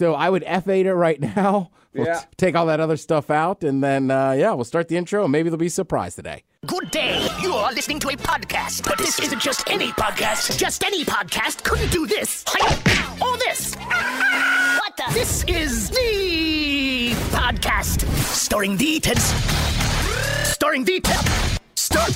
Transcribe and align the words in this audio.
So 0.00 0.14
I 0.14 0.30
would 0.30 0.42
F8 0.44 0.86
it 0.86 0.94
right 0.94 1.20
now. 1.36 1.72
We'll 1.92 2.06
Yeah. 2.06 2.20
t- 2.20 2.26
take 2.38 2.56
all 2.56 2.64
that 2.66 2.80
other 2.80 2.96
stuff 2.96 3.30
out, 3.30 3.62
and 3.64 3.84
then 3.84 4.10
uh, 4.10 4.32
yeah, 4.32 4.54
we'll 4.54 4.64
start 4.64 4.88
the 4.88 4.96
intro. 4.96 5.24
and 5.24 5.30
Maybe 5.32 5.50
they'll 5.50 5.58
be 5.58 5.68
surprised 5.68 6.16
today. 6.16 6.42
Good 6.66 6.90
day. 6.90 7.28
You 7.42 7.52
are 7.52 7.70
listening 7.74 7.98
to 8.00 8.08
a 8.08 8.12
podcast, 8.16 8.82
but 8.88 8.96
this 8.96 9.20
isn't 9.20 9.42
just 9.42 9.68
any 9.68 9.88
podcast. 9.92 10.56
Just 10.56 10.82
any 10.84 11.04
podcast 11.04 11.64
couldn't 11.64 11.92
do 11.92 12.06
this. 12.06 12.46
Or 13.20 13.36
this. 13.44 13.74
What 13.74 14.96
the? 14.96 15.04
This 15.12 15.44
is 15.44 15.90
the 15.90 17.12
podcast 17.36 18.00
starring 18.24 18.78
the 18.78 19.00
Ted. 19.00 19.18
Starring 20.46 20.84
the 20.84 21.00
Ted. 21.00 21.60
Star. 21.76 22.06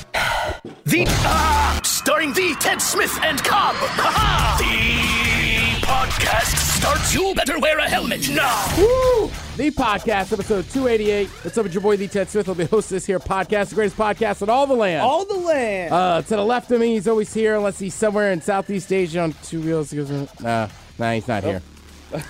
The. 0.86 1.04
Uh, 1.06 1.82
starring 1.82 2.32
the 2.32 2.56
Ted 2.60 2.80
Smith 2.80 3.18
and 3.22 3.42
Cobb. 3.44 3.74
Ha-ha! 3.76 4.56
The 4.58 5.86
podcast 5.86 6.73
starts. 6.84 7.14
You 7.14 7.34
better 7.34 7.58
wear 7.58 7.78
a 7.78 7.88
helmet 7.88 8.28
now. 8.28 8.66
Woo! 8.76 9.30
The 9.56 9.70
podcast, 9.70 10.32
episode 10.32 10.68
288. 10.68 11.28
What's 11.28 11.56
up 11.56 11.64
with 11.64 11.72
your 11.72 11.80
boy, 11.80 11.96
the 11.96 12.08
Ted 12.08 12.28
Smith? 12.28 12.46
I'll 12.46 12.54
be 12.54 12.66
hosting 12.66 12.96
this 12.96 13.06
here 13.06 13.18
podcast, 13.18 13.70
the 13.70 13.76
greatest 13.76 13.96
podcast 13.96 14.42
in 14.42 14.50
all 14.50 14.66
the 14.66 14.74
land. 14.74 15.00
All 15.00 15.24
the 15.24 15.34
land. 15.38 15.94
Uh, 15.94 16.20
to 16.20 16.36
the 16.36 16.44
left 16.44 16.70
of 16.72 16.80
me, 16.80 16.88
he's 16.94 17.08
always 17.08 17.32
here, 17.32 17.56
unless 17.56 17.78
he's 17.78 17.94
somewhere 17.94 18.32
in 18.32 18.42
Southeast 18.42 18.92
Asia 18.92 19.20
on 19.20 19.32
two 19.42 19.62
wheels. 19.62 19.90
He 19.92 19.96
goes, 19.96 20.10
Nah, 20.40 20.68
nah, 20.98 21.12
he's 21.12 21.26
not 21.26 21.42
here. 21.42 21.62
all 22.12 22.20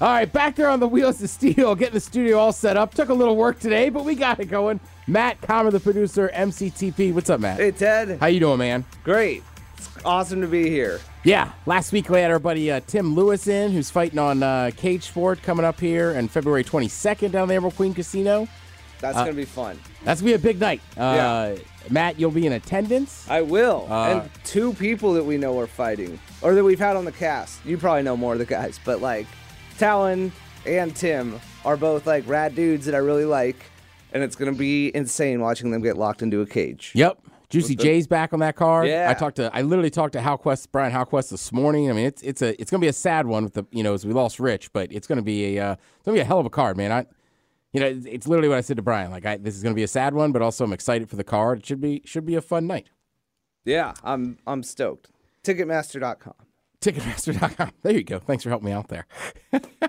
right, 0.00 0.32
back 0.32 0.54
there 0.54 0.68
on 0.68 0.78
the 0.78 0.88
wheels 0.88 1.20
of 1.20 1.28
steel, 1.28 1.74
getting 1.74 1.94
the 1.94 2.00
studio 2.00 2.38
all 2.38 2.52
set 2.52 2.76
up. 2.76 2.94
Took 2.94 3.08
a 3.08 3.14
little 3.14 3.36
work 3.36 3.58
today, 3.58 3.88
but 3.88 4.04
we 4.04 4.14
got 4.14 4.38
it 4.38 4.46
going. 4.46 4.78
Matt 5.08 5.40
Comer, 5.40 5.72
the 5.72 5.80
producer, 5.80 6.30
MCTP. 6.32 7.12
What's 7.12 7.30
up, 7.30 7.40
Matt? 7.40 7.58
hey, 7.58 7.72
Ted. 7.72 8.20
How 8.20 8.26
you 8.26 8.38
doing, 8.38 8.58
man? 8.58 8.84
Great. 9.02 9.42
It's 9.76 9.88
awesome 10.04 10.40
to 10.40 10.46
be 10.46 10.70
here. 10.70 11.00
Yeah, 11.26 11.52
last 11.64 11.90
week 11.90 12.10
we 12.10 12.18
had 12.20 12.30
our 12.30 12.38
buddy 12.38 12.70
uh, 12.70 12.80
Tim 12.86 13.14
Lewis 13.14 13.48
in, 13.48 13.72
who's 13.72 13.88
fighting 13.90 14.18
on 14.18 14.42
uh, 14.42 14.70
Cage 14.76 15.04
Sport 15.04 15.42
coming 15.42 15.64
up 15.64 15.80
here 15.80 16.14
on 16.18 16.28
February 16.28 16.62
22nd 16.62 17.30
down 17.32 17.50
at 17.50 17.54
Emerald 17.54 17.76
Queen 17.76 17.94
Casino. 17.94 18.46
That's 19.00 19.16
going 19.16 19.28
to 19.28 19.32
be 19.34 19.46
fun. 19.46 19.78
That's 20.04 20.20
gonna 20.20 20.32
be 20.32 20.34
a 20.34 20.38
big 20.38 20.60
night. 20.60 20.82
Uh, 20.98 21.56
Matt, 21.88 22.20
you'll 22.20 22.30
be 22.30 22.46
in 22.46 22.52
attendance. 22.52 23.26
I 23.28 23.40
will. 23.40 23.86
Uh, 23.90 24.20
and 24.20 24.30
two 24.44 24.74
people 24.74 25.14
that 25.14 25.24
we 25.24 25.38
know 25.38 25.58
are 25.58 25.66
fighting, 25.66 26.18
or 26.42 26.54
that 26.54 26.62
we've 26.62 26.78
had 26.78 26.94
on 26.94 27.06
the 27.06 27.12
cast. 27.12 27.64
You 27.64 27.78
probably 27.78 28.02
know 28.02 28.16
more 28.18 28.34
of 28.34 28.38
the 28.38 28.44
guys, 28.44 28.78
but 28.84 29.00
like 29.00 29.26
Talon 29.78 30.30
and 30.66 30.94
Tim 30.94 31.40
are 31.64 31.76
both 31.78 32.06
like 32.06 32.26
rad 32.28 32.54
dudes 32.54 32.84
that 32.84 32.94
I 32.94 32.98
really 32.98 33.24
like, 33.24 33.56
and 34.12 34.22
it's 34.22 34.36
gonna 34.36 34.52
be 34.52 34.94
insane 34.94 35.40
watching 35.40 35.70
them 35.70 35.80
get 35.82 35.96
locked 35.96 36.20
into 36.20 36.42
a 36.42 36.46
cage. 36.46 36.92
Yep. 36.94 37.18
Juicy 37.54 37.76
J's 37.76 38.06
back 38.06 38.32
on 38.32 38.40
that 38.40 38.56
card. 38.56 38.88
Yeah. 38.88 39.08
I 39.08 39.14
talked 39.14 39.36
to 39.36 39.50
I 39.54 39.62
literally 39.62 39.90
talked 39.90 40.12
to 40.14 40.20
Halquist 40.20 40.68
Brian 40.72 40.92
Halquist 40.92 41.30
this 41.30 41.52
morning. 41.52 41.88
I 41.88 41.92
mean, 41.92 42.06
it's 42.06 42.22
it's 42.22 42.42
a 42.42 42.60
it's 42.60 42.70
gonna 42.70 42.80
be 42.80 42.88
a 42.88 42.92
sad 42.92 43.26
one 43.26 43.44
with 43.44 43.54
the 43.54 43.64
you 43.70 43.82
know 43.82 43.94
as 43.94 44.04
we 44.04 44.12
lost 44.12 44.40
Rich, 44.40 44.72
but 44.72 44.92
it's 44.92 45.06
gonna 45.06 45.22
be 45.22 45.56
a 45.56 45.64
uh, 45.64 45.72
it's 45.72 46.04
gonna 46.04 46.16
be 46.16 46.20
a 46.20 46.24
hell 46.24 46.40
of 46.40 46.46
a 46.46 46.50
card, 46.50 46.76
man. 46.76 46.92
I 46.92 47.06
you 47.72 47.80
know 47.80 47.86
it's, 47.86 48.06
it's 48.06 48.26
literally 48.26 48.48
what 48.48 48.58
I 48.58 48.62
said 48.62 48.76
to 48.76 48.82
Brian. 48.82 49.10
Like 49.10 49.24
I, 49.24 49.36
this 49.36 49.54
is 49.54 49.62
gonna 49.62 49.74
be 49.74 49.82
a 49.82 49.88
sad 49.88 50.14
one, 50.14 50.32
but 50.32 50.42
also 50.42 50.64
I'm 50.64 50.72
excited 50.72 51.08
for 51.08 51.16
the 51.16 51.24
card. 51.24 51.60
It 51.60 51.66
should 51.66 51.80
be 51.80 52.02
should 52.04 52.26
be 52.26 52.34
a 52.34 52.42
fun 52.42 52.66
night. 52.66 52.90
Yeah, 53.64 53.94
I'm 54.02 54.38
I'm 54.46 54.62
stoked. 54.62 55.10
Ticketmaster.com. 55.42 56.34
Ticketmaster.com. 56.80 57.72
There 57.82 57.92
you 57.92 58.04
go. 58.04 58.18
Thanks 58.18 58.44
for 58.44 58.50
helping 58.50 58.66
me 58.66 58.72
out 58.72 58.88
there. 58.88 59.06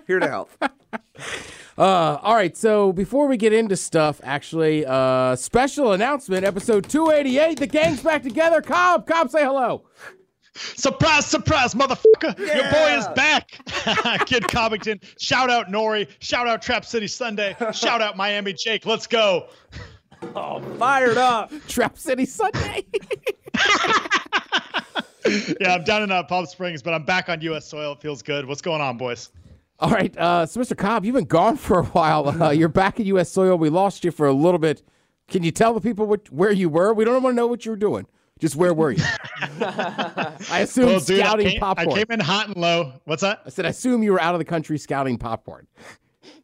Here 0.08 0.20
to 0.20 0.28
help. 0.30 0.52
Uh, 1.78 2.18
all 2.22 2.36
right, 2.36 2.56
so 2.56 2.94
before 2.94 3.28
we 3.28 3.36
get 3.36 3.52
into 3.52 3.76
stuff, 3.76 4.22
actually, 4.24 4.86
uh, 4.86 5.36
special 5.36 5.92
announcement, 5.92 6.46
episode 6.46 6.88
288, 6.90 7.60
the 7.60 7.68
gang's 7.68 8.02
back 8.02 8.24
together. 8.24 8.62
Cobb, 8.62 9.06
Cobb, 9.06 9.30
say 9.30 9.44
hello. 9.44 9.84
Surprise, 10.54 11.26
surprise, 11.26 11.74
motherfucker! 11.74 12.38
Your 12.40 12.72
boy 12.72 12.98
is 12.98 13.08
back. 13.10 13.52
Kid 14.26 14.48
Covington. 14.48 15.02
Shout 15.20 15.50
out 15.50 15.68
Nori. 15.68 16.08
Shout 16.20 16.48
out 16.48 16.62
Trap 16.62 16.86
City 16.86 17.08
Sunday. 17.08 17.58
Shout 17.74 18.02
out 18.02 18.16
Miami 18.16 18.54
Jake. 18.54 18.86
Let's 18.86 19.08
go. 19.08 19.48
Oh, 20.34 20.60
fired 20.80 21.18
up. 21.18 21.52
Trap 21.68 22.00
City 22.00 22.26
Sunday. 22.26 22.84
Yeah, 25.60 25.74
I'm 25.76 25.84
down 25.84 26.04
in 26.04 26.12
uh, 26.12 26.24
Palm 26.24 26.46
Springs, 26.48 26.82
but 26.82 26.94
I'm 26.96 27.04
back 27.04 27.30
on 27.30 27.42
U.S. 27.42 27.68
soil. 27.68 27.92
It 27.92 28.02
feels 28.02 28.24
good. 28.24 28.46
What's 28.46 28.62
going 28.62 28.82
on, 28.82 28.98
boys? 28.98 29.30
All 29.80 29.90
right, 29.90 30.16
uh, 30.18 30.46
so 30.46 30.60
Mr. 30.60 30.78
Cobb, 30.78 31.06
you've 31.06 31.16
been 31.16 31.26
gone 31.26 31.58
for 31.58 31.80
a 31.80 31.84
while. 31.86 32.42
Uh, 32.42 32.52
you're 32.52 32.70
back 32.70 33.00
in 33.00 33.06
U.S. 33.08 33.32
soil. 33.32 33.58
We 33.58 33.70
lost 33.70 34.04
you 34.04 34.12
for 34.12 34.28
a 34.28 34.34
little 34.34 34.60
bit. 34.60 34.84
Can 35.28 35.44
you 35.44 35.52
tell 35.52 35.74
the 35.74 35.82
people 35.82 36.06
what, 36.06 36.32
where 36.32 36.52
you 36.52 36.70
were? 36.70 36.94
We 36.94 37.04
don't 37.04 37.22
want 37.24 37.34
to 37.34 37.36
know 37.36 37.48
what 37.48 37.66
you 37.66 37.72
were 37.72 37.78
doing. 37.78 38.06
Just 38.40 38.56
where 38.56 38.74
were 38.74 38.92
you? 38.92 39.04
I 39.62 40.60
assume 40.60 40.88
Well, 40.88 41.00
dude, 41.00 41.22
I 41.22 41.24
scouting 41.24 41.48
came, 41.48 41.64
I 41.64 41.86
came 41.86 42.06
in 42.10 42.20
hot 42.20 42.48
and 42.48 42.58
low. 42.58 42.94
What's 43.06 43.22
that? 43.22 43.42
I 43.46 43.50
said, 43.50 43.66
I 43.66 43.70
assume 43.70 44.04
you 44.04 44.12
were 44.12 44.22
out 44.22 44.36
of 44.36 44.40
the 44.40 44.46
country 44.46 44.78
scouting 44.78 45.18
popcorn. 45.18 45.68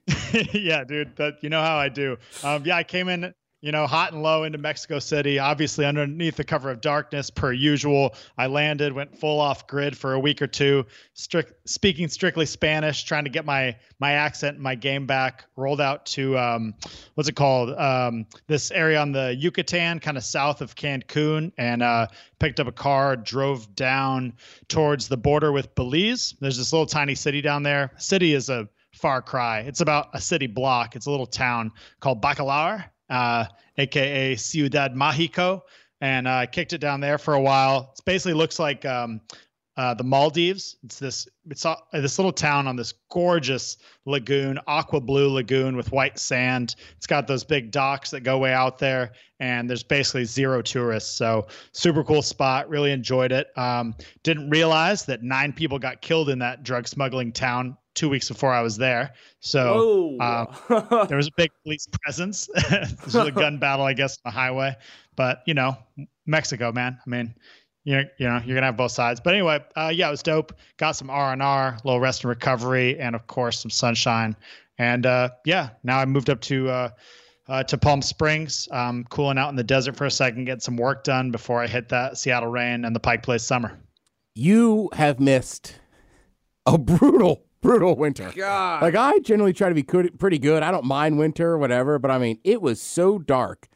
yeah, 0.53 0.85
dude. 0.85 1.15
That 1.17 1.43
you 1.43 1.49
know 1.49 1.61
how 1.61 1.77
I 1.77 1.89
do. 1.89 2.17
Um, 2.43 2.63
yeah, 2.65 2.77
I 2.77 2.83
came 2.83 3.09
in, 3.09 3.33
you 3.61 3.71
know, 3.71 3.85
hot 3.85 4.11
and 4.11 4.23
low 4.23 4.43
into 4.43 4.57
Mexico 4.57 4.99
City. 4.99 5.37
Obviously, 5.37 5.85
underneath 5.85 6.35
the 6.35 6.43
cover 6.43 6.71
of 6.71 6.81
darkness, 6.81 7.29
per 7.29 7.53
usual. 7.53 8.15
I 8.37 8.47
landed, 8.47 8.91
went 8.91 9.17
full 9.17 9.39
off 9.39 9.67
grid 9.67 9.95
for 9.95 10.13
a 10.13 10.19
week 10.19 10.41
or 10.41 10.47
two, 10.47 10.85
strict 11.13 11.69
speaking 11.69 12.09
strictly 12.09 12.47
Spanish, 12.47 13.03
trying 13.03 13.25
to 13.25 13.29
get 13.29 13.45
my 13.45 13.77
my 13.99 14.13
accent, 14.13 14.59
my 14.59 14.75
game 14.75 15.05
back. 15.05 15.45
Rolled 15.55 15.79
out 15.79 16.07
to 16.07 16.37
um, 16.37 16.73
what's 17.13 17.29
it 17.29 17.35
called? 17.35 17.69
Um, 17.77 18.25
this 18.47 18.71
area 18.71 18.99
on 18.99 19.11
the 19.11 19.35
Yucatan, 19.35 19.99
kind 19.99 20.17
of 20.17 20.23
south 20.23 20.61
of 20.61 20.75
Cancun, 20.75 21.51
and 21.57 21.83
uh, 21.83 22.07
picked 22.39 22.59
up 22.59 22.67
a 22.67 22.71
car, 22.71 23.15
drove 23.15 23.75
down 23.75 24.33
towards 24.67 25.07
the 25.07 25.17
border 25.17 25.51
with 25.51 25.75
Belize. 25.75 26.33
There's 26.39 26.57
this 26.57 26.73
little 26.73 26.87
tiny 26.87 27.13
city 27.13 27.41
down 27.41 27.61
there. 27.61 27.91
City 27.97 28.33
is 28.33 28.49
a 28.49 28.67
far 28.93 29.21
cry. 29.21 29.59
It's 29.61 29.81
about 29.81 30.09
a 30.13 30.21
city 30.21 30.47
block. 30.47 30.95
It's 30.95 31.05
a 31.05 31.11
little 31.11 31.25
town 31.25 31.71
called 31.99 32.21
Bacalar, 32.21 32.85
uh, 33.11 33.45
aka 33.77 34.35
Ciudad 34.35 34.95
Mexico, 34.95 35.63
and 35.99 36.27
uh, 36.27 36.47
kicked 36.47 36.73
it 36.73 36.79
down 36.79 36.99
there 36.99 37.19
for 37.19 37.35
a 37.35 37.41
while. 37.41 37.93
It 37.97 38.05
basically 38.05 38.33
looks 38.33 38.57
like 38.57 38.85
um, 38.85 39.21
uh, 39.77 39.93
the 39.93 40.03
Maldives. 40.03 40.77
It's 40.83 40.99
this 40.99 41.27
it's 41.49 41.65
uh, 41.65 41.75
this 41.93 42.19
little 42.19 42.31
town 42.31 42.67
on 42.67 42.75
this 42.75 42.93
gorgeous 43.09 43.77
lagoon, 44.05 44.59
aqua 44.67 44.99
blue 44.99 45.29
lagoon 45.29 45.77
with 45.77 45.91
white 45.91 46.19
sand. 46.19 46.75
It's 46.97 47.07
got 47.07 47.27
those 47.27 47.43
big 47.43 47.71
docks 47.71 48.11
that 48.11 48.21
go 48.21 48.37
way 48.37 48.53
out 48.53 48.79
there, 48.79 49.13
and 49.39 49.69
there's 49.69 49.83
basically 49.83 50.25
zero 50.25 50.61
tourists. 50.61 51.15
So 51.15 51.47
super 51.71 52.03
cool 52.03 52.21
spot. 52.21 52.69
Really 52.69 52.91
enjoyed 52.91 53.31
it. 53.31 53.47
Um, 53.57 53.95
didn't 54.23 54.49
realize 54.49 55.05
that 55.05 55.23
nine 55.23 55.53
people 55.53 55.79
got 55.79 56.01
killed 56.01 56.29
in 56.29 56.39
that 56.39 56.63
drug 56.63 56.87
smuggling 56.87 57.31
town 57.31 57.77
two 57.93 58.09
weeks 58.09 58.27
before 58.27 58.51
I 58.51 58.61
was 58.61 58.77
there. 58.77 59.13
So 59.39 60.17
um, 60.19 60.47
there 61.07 61.17
was 61.17 61.27
a 61.27 61.35
big 61.37 61.51
police 61.63 61.87
presence. 62.03 62.49
this 62.69 63.13
was 63.13 63.15
a 63.15 63.31
gun 63.31 63.57
battle, 63.57 63.85
I 63.85 63.93
guess, 63.93 64.17
on 64.23 64.31
the 64.31 64.31
highway. 64.31 64.75
But 65.15 65.43
you 65.45 65.53
know, 65.53 65.77
Mexico, 66.25 66.71
man. 66.71 66.99
I 67.05 67.09
mean, 67.09 67.35
you 67.83 67.95
know, 67.95 68.03
you 68.17 68.27
know, 68.27 68.41
you're 68.45 68.55
gonna 68.55 68.67
have 68.67 68.77
both 68.77 68.91
sides. 68.91 69.19
But 69.19 69.33
anyway, 69.33 69.63
uh, 69.75 69.91
yeah, 69.93 70.07
it 70.07 70.11
was 70.11 70.23
dope. 70.23 70.53
Got 70.77 70.93
some 70.93 71.09
R 71.09 71.33
and 71.33 71.41
R, 71.41 71.77
little 71.83 71.99
rest 71.99 72.23
and 72.23 72.29
recovery, 72.29 72.99
and 72.99 73.15
of 73.15 73.27
course 73.27 73.59
some 73.59 73.71
sunshine. 73.71 74.35
And 74.77 75.05
uh, 75.05 75.29
yeah, 75.45 75.69
now 75.83 75.99
I 75.99 76.05
moved 76.05 76.29
up 76.29 76.41
to 76.41 76.69
uh, 76.69 76.89
uh, 77.47 77.63
to 77.63 77.77
Palm 77.77 78.01
Springs, 78.01 78.67
um, 78.71 79.05
cooling 79.09 79.37
out 79.37 79.49
in 79.49 79.55
the 79.55 79.63
desert 79.63 79.95
for 79.95 80.05
a 80.05 80.11
second, 80.11 80.45
get 80.45 80.61
some 80.61 80.77
work 80.77 81.03
done 81.03 81.31
before 81.31 81.61
I 81.61 81.67
hit 81.67 81.89
that 81.89 82.17
Seattle 82.17 82.49
rain 82.49 82.85
and 82.85 82.95
the 82.95 82.99
Pike 82.99 83.23
Place 83.23 83.43
summer. 83.43 83.79
You 84.35 84.89
have 84.93 85.19
missed 85.19 85.75
a 86.65 86.77
brutal, 86.77 87.43
brutal 87.61 87.95
winter. 87.95 88.31
God. 88.35 88.81
Like 88.81 88.95
I 88.95 89.19
generally 89.19 89.53
try 89.53 89.69
to 89.69 89.75
be 89.75 89.83
pretty 89.83 90.39
good. 90.39 90.63
I 90.63 90.71
don't 90.71 90.85
mind 90.85 91.17
winter 91.17 91.49
or 91.49 91.57
whatever, 91.57 91.99
but 91.99 92.11
I 92.11 92.17
mean, 92.17 92.39
it 92.43 92.61
was 92.61 92.81
so 92.81 93.19
dark 93.19 93.67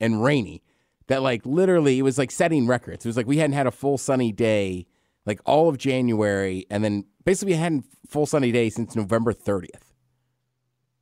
and 0.00 0.22
rainy 0.22 0.62
that 1.08 1.22
like 1.22 1.44
literally 1.44 1.98
it 1.98 2.02
was 2.02 2.18
like 2.18 2.30
setting 2.30 2.66
records. 2.66 3.04
It 3.04 3.08
was 3.08 3.16
like 3.16 3.26
we 3.26 3.38
hadn't 3.38 3.54
had 3.54 3.66
a 3.66 3.70
full 3.70 3.98
sunny 3.98 4.32
day 4.32 4.86
like 5.26 5.40
all 5.46 5.68
of 5.68 5.78
January, 5.78 6.66
and 6.70 6.84
then 6.84 7.04
basically 7.24 7.54
we 7.54 7.58
hadn't 7.58 7.84
full 8.08 8.26
sunny 8.26 8.52
day 8.52 8.68
since 8.68 8.94
November 8.94 9.32
30th. 9.32 9.92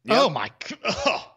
Oh 0.08 0.28
my! 0.30 0.50
g- 0.66 0.76
Oh. 0.84 1.28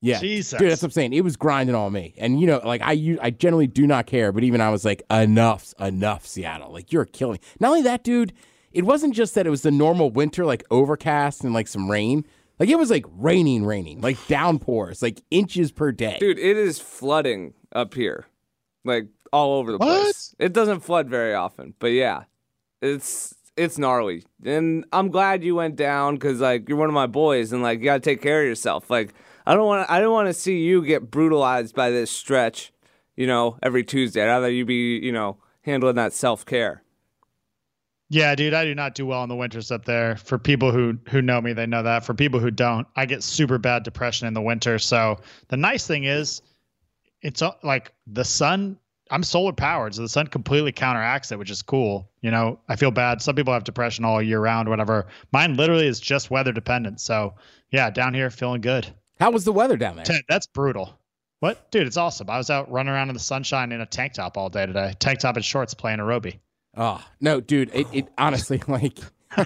Yeah, 0.00 0.20
Jesus. 0.20 0.58
dude, 0.58 0.70
that's 0.70 0.82
what 0.82 0.88
I'm 0.88 0.92
saying. 0.92 1.14
It 1.14 1.24
was 1.24 1.34
grinding 1.36 1.74
on 1.74 1.90
me, 1.90 2.12
and 2.18 2.38
you 2.38 2.46
know, 2.46 2.60
like 2.62 2.82
I, 2.84 3.16
I 3.22 3.30
generally 3.30 3.66
do 3.66 3.86
not 3.86 4.06
care, 4.06 4.32
but 4.32 4.44
even 4.44 4.60
I 4.60 4.68
was 4.68 4.84
like, 4.84 5.02
enough, 5.10 5.72
enough, 5.80 6.26
Seattle. 6.26 6.70
Like 6.70 6.92
you're 6.92 7.06
killing. 7.06 7.38
Not 7.58 7.68
only 7.68 7.80
that, 7.84 8.04
dude, 8.04 8.34
it 8.70 8.84
wasn't 8.84 9.14
just 9.14 9.34
that 9.34 9.46
it 9.46 9.50
was 9.50 9.62
the 9.62 9.70
normal 9.70 10.10
winter, 10.10 10.44
like 10.44 10.62
overcast 10.70 11.42
and 11.42 11.54
like 11.54 11.68
some 11.68 11.90
rain. 11.90 12.26
Like 12.58 12.68
it 12.68 12.76
was 12.78 12.90
like 12.90 13.06
raining, 13.16 13.64
raining, 13.64 14.02
like 14.02 14.18
downpours, 14.28 15.00
like 15.00 15.22
inches 15.30 15.72
per 15.72 15.90
day. 15.90 16.18
Dude, 16.20 16.38
it 16.38 16.58
is 16.58 16.78
flooding 16.78 17.54
up 17.74 17.94
here. 17.94 18.26
Like 18.84 19.06
all 19.32 19.58
over 19.58 19.72
the 19.72 19.78
What? 19.78 20.02
place. 20.02 20.34
It 20.38 20.52
doesn't 20.52 20.80
flood 20.80 21.08
very 21.08 21.34
often, 21.34 21.74
but 21.78 21.88
yeah. 21.88 22.24
It's 22.82 23.34
it's 23.56 23.78
gnarly. 23.78 24.24
And 24.44 24.84
I'm 24.92 25.08
glad 25.10 25.42
you 25.44 25.54
went 25.54 25.76
down 25.76 26.18
cuz 26.18 26.40
like 26.40 26.68
you're 26.68 26.78
one 26.78 26.88
of 26.88 26.94
my 26.94 27.06
boys 27.06 27.52
and 27.52 27.62
like 27.62 27.78
you 27.78 27.86
got 27.86 27.94
to 27.94 28.00
take 28.00 28.20
care 28.20 28.42
of 28.42 28.46
yourself. 28.48 28.90
Like 28.90 29.14
I 29.46 29.54
don't 29.54 29.66
want 29.66 29.90
I 29.90 30.00
don't 30.00 30.12
want 30.12 30.28
to 30.28 30.34
see 30.34 30.58
you 30.62 30.84
get 30.84 31.10
brutalized 31.10 31.74
by 31.74 31.90
this 31.90 32.10
stretch, 32.10 32.72
you 33.16 33.26
know, 33.26 33.56
every 33.62 33.84
Tuesday. 33.84 34.22
I'd 34.22 34.26
rather 34.26 34.50
you 34.50 34.64
be, 34.64 34.98
you 34.98 35.12
know, 35.12 35.38
handling 35.62 35.94
that 35.96 36.12
self-care. 36.12 36.82
Yeah, 38.10 38.34
dude, 38.34 38.54
I 38.54 38.64
do 38.64 38.74
not 38.74 38.94
do 38.94 39.06
well 39.06 39.22
in 39.22 39.28
the 39.28 39.34
winters 39.34 39.70
up 39.70 39.86
there. 39.86 40.16
For 40.16 40.38
people 40.38 40.70
who 40.70 40.98
who 41.08 41.22
know 41.22 41.40
me, 41.40 41.52
they 41.54 41.66
know 41.66 41.82
that. 41.82 42.04
For 42.04 42.12
people 42.12 42.38
who 42.38 42.50
don't, 42.50 42.86
I 42.96 43.06
get 43.06 43.22
super 43.22 43.56
bad 43.58 43.82
depression 43.82 44.28
in 44.28 44.34
the 44.34 44.42
winter. 44.42 44.78
So 44.78 45.18
the 45.48 45.56
nice 45.56 45.86
thing 45.86 46.04
is, 46.04 46.42
it's 47.24 47.42
like 47.62 47.92
the 48.06 48.24
sun. 48.24 48.78
I'm 49.10 49.22
solar 49.22 49.52
powered, 49.52 49.94
so 49.94 50.02
the 50.02 50.08
sun 50.08 50.26
completely 50.28 50.72
counteracts 50.72 51.30
it, 51.30 51.38
which 51.38 51.50
is 51.50 51.62
cool. 51.62 52.08
You 52.22 52.30
know, 52.30 52.58
I 52.68 52.76
feel 52.76 52.90
bad. 52.90 53.20
Some 53.20 53.34
people 53.34 53.52
have 53.52 53.64
depression 53.64 54.04
all 54.04 54.22
year 54.22 54.40
round, 54.40 54.68
whatever. 54.68 55.06
Mine 55.32 55.56
literally 55.56 55.86
is 55.86 56.00
just 56.00 56.30
weather 56.30 56.52
dependent. 56.52 57.00
So 57.00 57.34
yeah, 57.70 57.90
down 57.90 58.14
here 58.14 58.30
feeling 58.30 58.60
good. 58.60 58.86
How 59.20 59.30
was 59.30 59.44
the 59.44 59.52
weather 59.52 59.76
down 59.76 59.96
there? 59.96 60.20
That's 60.28 60.46
brutal. 60.46 60.98
What, 61.40 61.70
dude? 61.70 61.86
It's 61.86 61.96
awesome. 61.96 62.30
I 62.30 62.38
was 62.38 62.48
out 62.48 62.70
running 62.70 62.92
around 62.92 63.10
in 63.10 63.14
the 63.14 63.20
sunshine 63.20 63.72
in 63.72 63.80
a 63.80 63.86
tank 63.86 64.14
top 64.14 64.36
all 64.36 64.48
day 64.48 64.64
today. 64.66 64.94
Tank 64.98 65.18
top 65.18 65.36
and 65.36 65.44
shorts 65.44 65.74
playing 65.74 65.98
aerobic. 65.98 66.38
Oh 66.76 67.04
no, 67.20 67.40
dude! 67.40 67.70
It, 67.74 67.86
it 67.92 68.08
honestly 68.18 68.60
like 68.68 68.98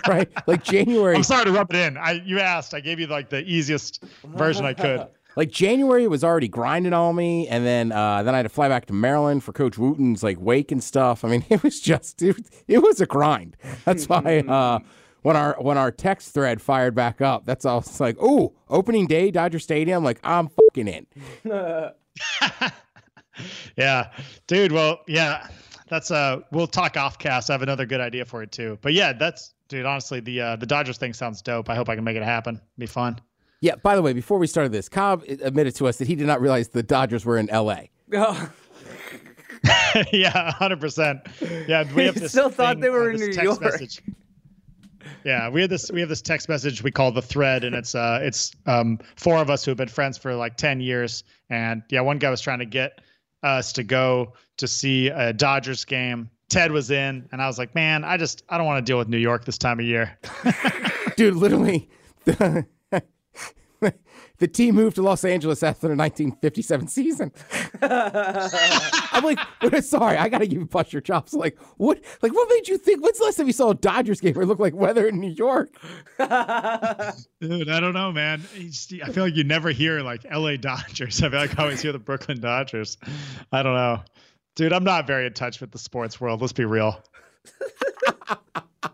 right 0.06 0.28
like 0.46 0.62
January. 0.62 1.16
I'm 1.16 1.22
sorry 1.22 1.44
to 1.44 1.52
rub 1.52 1.72
it 1.74 1.76
in. 1.76 1.96
I 1.96 2.12
you 2.24 2.40
asked. 2.40 2.74
I 2.74 2.80
gave 2.80 3.00
you 3.00 3.06
like 3.06 3.30
the 3.30 3.42
easiest 3.42 4.02
version 4.24 4.64
I 4.64 4.74
could. 4.74 5.06
Like 5.38 5.52
January 5.52 6.08
was 6.08 6.24
already 6.24 6.48
grinding 6.48 6.92
on 6.92 7.14
me, 7.14 7.46
and 7.46 7.64
then 7.64 7.92
uh, 7.92 8.24
then 8.24 8.34
I 8.34 8.38
had 8.38 8.42
to 8.42 8.48
fly 8.48 8.68
back 8.68 8.86
to 8.86 8.92
Maryland 8.92 9.44
for 9.44 9.52
Coach 9.52 9.78
Wooten's 9.78 10.24
like 10.24 10.36
wake 10.40 10.72
and 10.72 10.82
stuff. 10.82 11.24
I 11.24 11.28
mean, 11.28 11.44
it 11.48 11.62
was 11.62 11.80
just 11.80 12.20
it, 12.20 12.36
it 12.66 12.82
was 12.82 13.00
a 13.00 13.06
grind. 13.06 13.56
That's 13.84 14.08
why 14.08 14.38
uh, 14.48 14.80
when 15.22 15.36
our 15.36 15.56
when 15.60 15.78
our 15.78 15.92
text 15.92 16.34
thread 16.34 16.60
fired 16.60 16.96
back 16.96 17.20
up, 17.20 17.46
that's 17.46 17.64
all. 17.64 17.78
It's 17.78 18.00
like, 18.00 18.16
oh, 18.20 18.52
opening 18.68 19.06
day, 19.06 19.30
Dodger 19.30 19.60
Stadium. 19.60 20.02
Like 20.02 20.18
I'm 20.24 20.48
fucking 20.48 20.88
in. 20.88 21.06
yeah, 23.76 24.10
dude. 24.48 24.72
Well, 24.72 25.02
yeah 25.06 25.46
that's 25.88 26.10
uh 26.10 26.40
we'll 26.50 26.66
talk 26.66 26.96
off 26.96 27.16
cast. 27.16 27.48
I 27.48 27.52
have 27.54 27.62
another 27.62 27.86
good 27.86 28.00
idea 28.00 28.24
for 28.24 28.42
it 28.42 28.50
too. 28.50 28.76
But 28.82 28.92
yeah, 28.92 29.12
that's 29.12 29.54
dude, 29.68 29.86
honestly, 29.86 30.18
the 30.18 30.40
uh 30.40 30.56
the 30.56 30.66
Dodgers 30.66 30.98
thing 30.98 31.12
sounds 31.12 31.42
dope. 31.42 31.70
I 31.70 31.76
hope 31.76 31.88
I 31.88 31.94
can 31.94 32.02
make 32.02 32.16
it 32.16 32.24
happen. 32.24 32.60
Be 32.76 32.86
fun. 32.86 33.20
Yeah, 33.60 33.74
by 33.76 33.96
the 33.96 34.02
way, 34.02 34.12
before 34.12 34.38
we 34.38 34.46
started 34.46 34.72
this, 34.72 34.88
Cobb 34.88 35.24
admitted 35.28 35.74
to 35.76 35.88
us 35.88 35.96
that 35.96 36.06
he 36.06 36.14
did 36.14 36.26
not 36.26 36.40
realize 36.40 36.68
the 36.68 36.82
Dodgers 36.82 37.24
were 37.24 37.38
in 37.38 37.46
LA. 37.46 37.82
Oh, 38.14 38.50
yeah, 40.12 40.52
hundred 40.52 40.80
percent. 40.80 41.20
Yeah, 41.66 41.84
we 41.92 42.04
have 42.04 42.14
this. 42.14 42.30
still 42.30 42.48
thought 42.48 42.74
thing, 42.76 42.80
they 42.80 42.90
were 42.90 43.10
uh, 43.10 43.14
in 43.14 43.16
New 43.16 43.32
text 43.32 43.42
York. 43.42 43.60
Message. 43.60 44.02
Yeah, 45.24 45.48
we 45.48 45.60
have 45.62 45.70
this. 45.70 45.90
We 45.90 46.00
have 46.00 46.08
this 46.08 46.22
text 46.22 46.48
message 46.48 46.82
we 46.82 46.90
call 46.90 47.10
the 47.10 47.22
thread, 47.22 47.64
and 47.64 47.74
it's 47.74 47.94
uh, 47.94 48.20
it's 48.22 48.52
um, 48.66 48.98
four 49.16 49.38
of 49.38 49.50
us 49.50 49.64
who 49.64 49.70
have 49.72 49.78
been 49.78 49.88
friends 49.88 50.16
for 50.16 50.34
like 50.34 50.56
ten 50.56 50.80
years, 50.80 51.24
and 51.50 51.82
yeah, 51.90 52.00
one 52.00 52.18
guy 52.18 52.30
was 52.30 52.40
trying 52.40 52.60
to 52.60 52.66
get 52.66 53.00
us 53.42 53.72
to 53.74 53.82
go 53.82 54.32
to 54.58 54.68
see 54.68 55.08
a 55.08 55.32
Dodgers 55.32 55.84
game. 55.84 56.30
Ted 56.48 56.72
was 56.72 56.90
in, 56.90 57.28
and 57.32 57.42
I 57.42 57.46
was 57.46 57.58
like, 57.58 57.74
man, 57.74 58.04
I 58.04 58.16
just 58.16 58.42
I 58.48 58.58
don't 58.58 58.66
want 58.66 58.84
to 58.84 58.90
deal 58.90 58.98
with 58.98 59.08
New 59.08 59.18
York 59.18 59.44
this 59.44 59.58
time 59.58 59.80
of 59.80 59.86
year. 59.86 60.16
Dude, 61.16 61.34
literally, 61.36 61.90
the, 62.24 62.64
the 64.38 64.48
team 64.48 64.74
moved 64.74 64.96
to 64.96 65.02
Los 65.02 65.24
Angeles 65.24 65.62
after 65.62 65.88
the 65.88 65.96
1957 65.96 66.88
season. 66.88 67.32
I'm 67.82 69.24
like, 69.24 69.38
sorry, 69.82 70.16
I 70.16 70.28
gotta 70.28 70.46
give 70.46 70.60
you 70.60 70.66
bust 70.66 70.92
your 70.92 71.02
chops. 71.02 71.34
Like, 71.34 71.58
what? 71.76 72.00
Like, 72.22 72.32
what 72.32 72.48
made 72.48 72.68
you 72.68 72.78
think? 72.78 73.02
When's 73.02 73.18
the 73.18 73.24
last 73.24 73.36
time 73.36 73.46
you 73.46 73.52
saw 73.52 73.70
a 73.70 73.74
Dodgers 73.74 74.20
game 74.20 74.34
where 74.34 74.44
it 74.44 74.46
looked 74.46 74.60
like 74.60 74.74
weather 74.74 75.08
in 75.08 75.18
New 75.20 75.30
York? 75.30 75.70
Dude, 76.18 77.68
I 77.68 77.80
don't 77.80 77.94
know, 77.94 78.12
man. 78.12 78.42
I 79.04 79.12
feel 79.12 79.24
like 79.24 79.36
you 79.36 79.44
never 79.44 79.70
hear 79.70 80.00
like 80.00 80.24
LA 80.30 80.56
Dodgers. 80.56 81.22
I 81.22 81.30
feel 81.30 81.40
like 81.40 81.58
I 81.58 81.62
always 81.62 81.82
hear 81.82 81.92
the 81.92 81.98
Brooklyn 81.98 82.40
Dodgers. 82.40 82.96
I 83.52 83.62
don't 83.62 83.74
know. 83.74 84.02
Dude, 84.54 84.72
I'm 84.72 84.84
not 84.84 85.06
very 85.06 85.26
in 85.26 85.32
touch 85.32 85.60
with 85.60 85.70
the 85.70 85.78
sports 85.78 86.20
world. 86.20 86.40
Let's 86.40 86.52
be 86.52 86.64
real. 86.64 87.02
I 88.82 88.90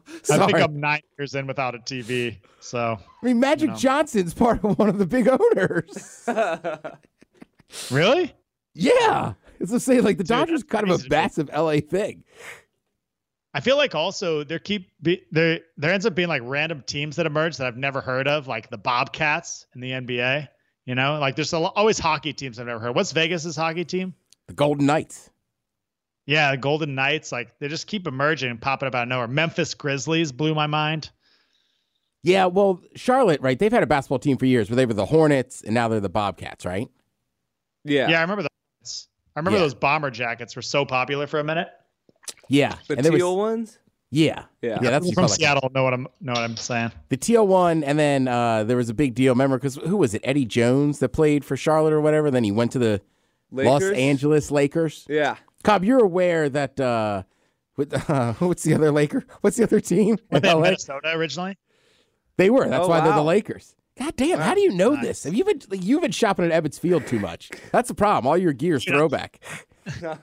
think 0.46 0.54
I'm 0.54 0.80
nine 0.80 1.02
years 1.18 1.34
in 1.34 1.46
without 1.46 1.74
a 1.74 1.78
TV. 1.78 2.38
So, 2.60 2.98
I 3.22 3.26
mean, 3.26 3.40
Magic 3.40 3.70
know. 3.70 3.76
Johnson's 3.76 4.32
part 4.34 4.64
of 4.64 4.78
one 4.78 4.88
of 4.88 4.98
the 4.98 5.06
big 5.06 5.28
owners. 5.28 6.26
really? 7.90 8.32
yeah, 8.74 9.34
it's 9.60 9.70
to 9.70 9.80
say 9.80 10.00
like 10.00 10.18
the 10.18 10.24
Dodgers 10.24 10.62
kind 10.62 10.88
of 10.88 10.98
a 10.98 11.02
to 11.02 11.04
me. 11.04 11.08
massive 11.10 11.50
LA 11.54 11.80
thing. 11.80 12.24
I 13.52 13.60
feel 13.60 13.76
like 13.76 13.94
also 13.94 14.42
there 14.42 14.58
keep 14.58 14.90
be, 15.00 15.22
there 15.30 15.60
there 15.76 15.92
ends 15.92 16.06
up 16.06 16.14
being 16.14 16.28
like 16.28 16.42
random 16.44 16.82
teams 16.86 17.16
that 17.16 17.26
emerge 17.26 17.56
that 17.58 17.66
I've 17.66 17.76
never 17.76 18.00
heard 18.00 18.26
of, 18.26 18.48
like 18.48 18.68
the 18.68 18.78
Bobcats 18.78 19.66
in 19.74 19.80
the 19.80 19.90
NBA. 19.90 20.48
You 20.86 20.94
know, 20.94 21.18
like 21.18 21.36
there's 21.36 21.52
a, 21.52 21.58
lo- 21.58 21.72
always 21.76 21.98
hockey 21.98 22.32
teams 22.32 22.58
I've 22.58 22.66
never 22.66 22.80
heard. 22.80 22.94
What's 22.94 23.12
Vegas's 23.12 23.56
hockey 23.56 23.84
team? 23.84 24.14
The 24.48 24.54
Golden 24.54 24.86
Knights. 24.86 25.30
Yeah, 26.26 26.56
Golden 26.56 26.94
Knights. 26.94 27.32
Like 27.32 27.58
they 27.58 27.68
just 27.68 27.86
keep 27.86 28.06
emerging 28.06 28.50
and 28.50 28.60
popping 28.60 28.86
up 28.86 28.94
out 28.94 29.02
of 29.02 29.08
nowhere. 29.08 29.28
Memphis 29.28 29.74
Grizzlies 29.74 30.32
blew 30.32 30.54
my 30.54 30.66
mind. 30.66 31.10
Yeah, 32.22 32.46
well, 32.46 32.80
Charlotte, 32.96 33.42
right? 33.42 33.58
They've 33.58 33.70
had 33.72 33.82
a 33.82 33.86
basketball 33.86 34.18
team 34.18 34.38
for 34.38 34.46
years, 34.46 34.70
where 34.70 34.76
they 34.76 34.86
were 34.86 34.94
the 34.94 35.04
Hornets, 35.04 35.62
and 35.62 35.74
now 35.74 35.88
they're 35.88 36.00
the 36.00 36.08
Bobcats, 36.08 36.64
right? 36.64 36.88
yeah. 37.84 38.08
Yeah, 38.08 38.18
I 38.18 38.22
remember 38.22 38.42
those. 38.82 39.08
I 39.36 39.40
remember 39.40 39.58
Yeah. 39.58 39.64
those 39.64 39.74
bomber 39.74 40.10
jackets 40.10 40.56
were 40.56 40.62
so 40.62 40.86
popular 40.86 41.26
for 41.26 41.38
a 41.40 41.44
minute. 41.44 41.68
Yeah, 42.48 42.76
The 42.88 42.96
and 42.96 43.04
there 43.04 43.12
was- 43.12 43.22
ones? 43.22 43.78
Yeah, 44.10 44.44
Yeah. 44.62 44.78
yeah. 44.80 44.90
That's 44.90 45.06
From 45.08 45.14
call 45.16 45.24
it. 45.26 45.30
Seattle, 45.32 45.70
know 45.74 45.82
what 45.82 45.92
I'm 45.92 46.06
know 46.20 46.32
what 46.32 46.38
I'm 46.42 46.56
saying. 46.56 46.92
the 47.10 47.16
teal 47.18 47.46
one, 47.46 47.82
and 47.84 47.98
then 47.98 48.28
uh, 48.28 48.64
there 48.64 48.76
was 48.78 48.88
a 48.88 48.94
big 48.94 49.14
deal. 49.14 49.32
Remember, 49.34 49.58
because 49.58 49.74
who 49.74 49.96
was 49.98 50.14
it? 50.14 50.22
Eddie 50.24 50.44
Jones 50.46 51.00
that 51.00 51.08
played 51.10 51.44
for 51.44 51.56
Charlotte 51.58 51.92
or 51.92 52.00
whatever. 52.00 52.30
Then 52.30 52.44
he 52.44 52.52
went 52.52 52.72
to 52.72 52.78
the 52.78 53.02
Los 53.50 53.82
Angeles 53.82 54.50
Lakers. 54.50 55.04
Yeah. 55.10 55.36
Cobb, 55.64 55.84
you're 55.84 56.04
aware 56.04 56.48
that 56.48 56.78
uh, 56.78 57.22
with, 57.76 57.92
uh, 58.10 58.34
what's 58.34 58.62
the 58.62 58.74
other 58.74 58.92
Laker? 58.92 59.24
What's 59.40 59.56
the 59.56 59.64
other 59.64 59.80
team? 59.80 60.18
Were 60.30 60.40
they? 60.40 60.54
Minnesota 60.54 61.12
originally? 61.16 61.58
They 62.36 62.50
were. 62.50 62.68
That's 62.68 62.86
Oh, 62.86 62.88
why 62.88 63.00
they're 63.00 63.12
the. 63.14 63.22
Lakers. 63.22 63.74
God 63.96 64.16
damn! 64.16 64.40
How 64.40 64.54
do 64.54 64.60
you 64.60 64.72
know 64.72 65.00
this? 65.00 65.22
Have 65.22 65.34
you 65.34 65.44
been 65.44 65.60
like, 65.70 65.84
you've 65.84 66.02
been 66.02 66.10
shopping 66.10 66.50
at 66.50 66.64
Ebbets 66.64 66.80
Field 66.80 67.06
too 67.06 67.20
much? 67.20 67.50
That's 67.70 67.86
the 67.88 67.94
problem. 67.94 68.26
All 68.28 68.36
your 68.36 68.52
gear's 68.52 68.84
throwback. 68.88 69.40
Dude, 69.84 70.00
feel, 70.00 70.16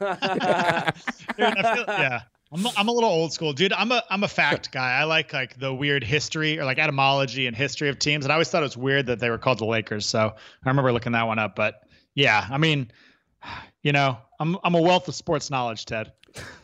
yeah. 1.88 2.22
I'm, 2.54 2.68
I'm 2.76 2.88
a 2.90 2.92
little 2.92 3.10
old 3.10 3.32
school, 3.32 3.54
dude. 3.54 3.72
I'm 3.72 3.94
a 3.94 4.04
I'm 4.10 4.26
a 4.26 4.28
fact 4.28 4.74
guy. 4.74 5.00
I 5.00 5.06
like 5.06 5.32
like 5.32 5.58
the 5.58 5.74
weird 5.74 6.04
history 6.04 6.60
or 6.60 6.66
like 6.66 6.80
etymology 6.80 7.48
and 7.48 7.56
history 7.56 7.88
of 7.88 7.98
teams, 7.98 8.26
and 8.26 8.32
I 8.32 8.36
always 8.36 8.50
thought 8.50 8.62
it 8.62 8.66
was 8.66 8.76
weird 8.76 9.06
that 9.06 9.20
they 9.20 9.30
were 9.30 9.38
called 9.38 9.60
the 9.60 9.66
Lakers. 9.66 10.06
So 10.06 10.20
I 10.20 10.70
remember 10.70 10.92
looking 10.92 11.14
that 11.14 11.28
one 11.28 11.40
up. 11.40 11.56
But 11.56 11.76
yeah, 12.14 12.46
I 12.52 12.58
mean, 12.58 12.92
you 13.84 13.94
know, 13.94 14.18
I'm 14.42 14.58
I'm 14.64 14.74
a 14.74 14.82
wealth 14.82 15.08
of 15.08 15.14
sports 15.14 15.52
knowledge, 15.52 15.86
Ted. 15.86 16.12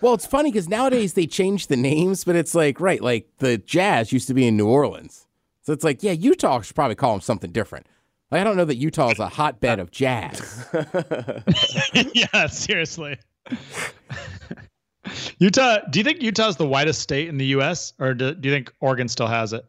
Well, 0.01 0.15
it's 0.15 0.25
funny 0.25 0.51
because 0.51 0.67
nowadays 0.67 1.13
they 1.13 1.27
change 1.27 1.67
the 1.67 1.77
names, 1.77 2.23
but 2.23 2.35
it's 2.35 2.55
like 2.55 2.79
right, 2.79 3.01
like 3.01 3.29
the 3.37 3.59
Jazz 3.59 4.11
used 4.11 4.27
to 4.29 4.33
be 4.33 4.47
in 4.47 4.57
New 4.57 4.67
Orleans, 4.67 5.27
so 5.61 5.73
it's 5.73 5.83
like 5.83 6.01
yeah, 6.01 6.13
Utah 6.13 6.61
should 6.61 6.75
probably 6.75 6.95
call 6.95 7.11
them 7.11 7.21
something 7.21 7.51
different. 7.51 7.85
Like 8.31 8.41
I 8.41 8.43
don't 8.43 8.57
know 8.57 8.65
that 8.65 8.77
Utah 8.77 9.11
is 9.11 9.19
a 9.19 9.27
hotbed 9.27 9.79
of 9.79 9.91
jazz. 9.91 10.65
yeah, 12.13 12.47
seriously. 12.47 13.19
Utah. 15.37 15.77
Do 15.89 15.99
you 15.99 16.03
think 16.03 16.21
Utah's 16.23 16.57
the 16.57 16.67
whitest 16.67 17.01
state 17.01 17.29
in 17.29 17.37
the 17.37 17.45
U.S. 17.47 17.93
or 17.99 18.15
do, 18.15 18.33
do 18.33 18.49
you 18.49 18.55
think 18.55 18.73
Oregon 18.81 19.07
still 19.07 19.27
has 19.27 19.53
it? 19.53 19.63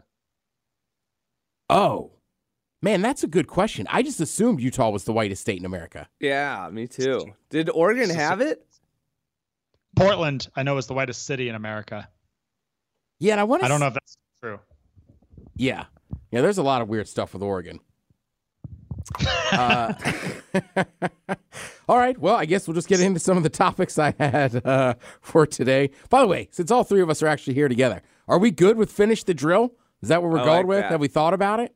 Oh, 1.69 2.13
man, 2.83 3.03
that's 3.03 3.23
a 3.23 3.27
good 3.27 3.47
question. 3.47 3.87
I 3.91 4.03
just 4.03 4.21
assumed 4.21 4.61
Utah 4.61 4.91
was 4.91 5.05
the 5.05 5.13
whitest 5.13 5.43
state 5.43 5.59
in 5.59 5.65
America. 5.65 6.09
Yeah, 6.21 6.69
me 6.73 6.87
too. 6.87 7.35
Did 7.51 7.71
Oregon 7.71 8.11
have 8.11 8.41
it? 8.41 8.65
Portland, 9.97 10.49
I 10.55 10.63
know, 10.63 10.77
is 10.77 10.87
the 10.87 10.95
whitest 10.95 11.27
city 11.27 11.49
in 11.49 11.55
America. 11.55 12.09
Yeah, 13.19 13.33
and 13.33 13.41
I 13.41 13.45
want 13.45 13.63
to. 13.63 13.67
I 13.67 13.69
don't 13.69 13.81
know 13.81 13.89
if 13.89 13.95
that's 13.95 14.17
true. 14.41 14.61
Yeah, 15.57 15.87
yeah. 16.31 16.41
There's 16.41 16.59
a 16.59 16.63
lot 16.63 16.83
of 16.83 16.89
weird 16.89 17.09
stuff 17.09 17.33
with 17.33 17.43
Oregon. 17.43 17.81
uh, 19.53 19.95
all 21.89 21.97
right. 21.97 22.17
Well, 22.19 22.37
I 22.37 22.45
guess 22.45 22.69
we'll 22.69 22.75
just 22.75 22.89
get 22.89 23.01
into 23.01 23.19
some 23.19 23.37
of 23.37 23.43
the 23.43 23.49
topics 23.49 23.99
I 23.99 24.15
had 24.21 24.65
uh, 24.65 24.95
for 25.21 25.47
today. 25.47 25.91
By 26.11 26.21
the 26.21 26.29
way, 26.29 26.49
since 26.53 26.71
all 26.71 26.85
three 26.85 27.01
of 27.01 27.11
us 27.11 27.23
are 27.23 27.27
actually 27.27 27.55
here 27.55 27.69
together, 27.69 28.03
are 28.29 28.39
we 28.39 28.51
good 28.51 28.77
with 28.77 28.93
finish 28.93 29.25
the 29.25 29.35
drill? 29.35 29.73
Is 30.03 30.11
that 30.11 30.23
what 30.23 30.31
we're 30.31 30.41
I 30.41 30.45
going 30.45 30.57
like 30.59 30.67
with? 30.67 30.81
that. 30.83 30.91
Have 30.93 31.01
we 31.01 31.09
thought 31.09 31.35
about 31.35 31.59
it? 31.59 31.75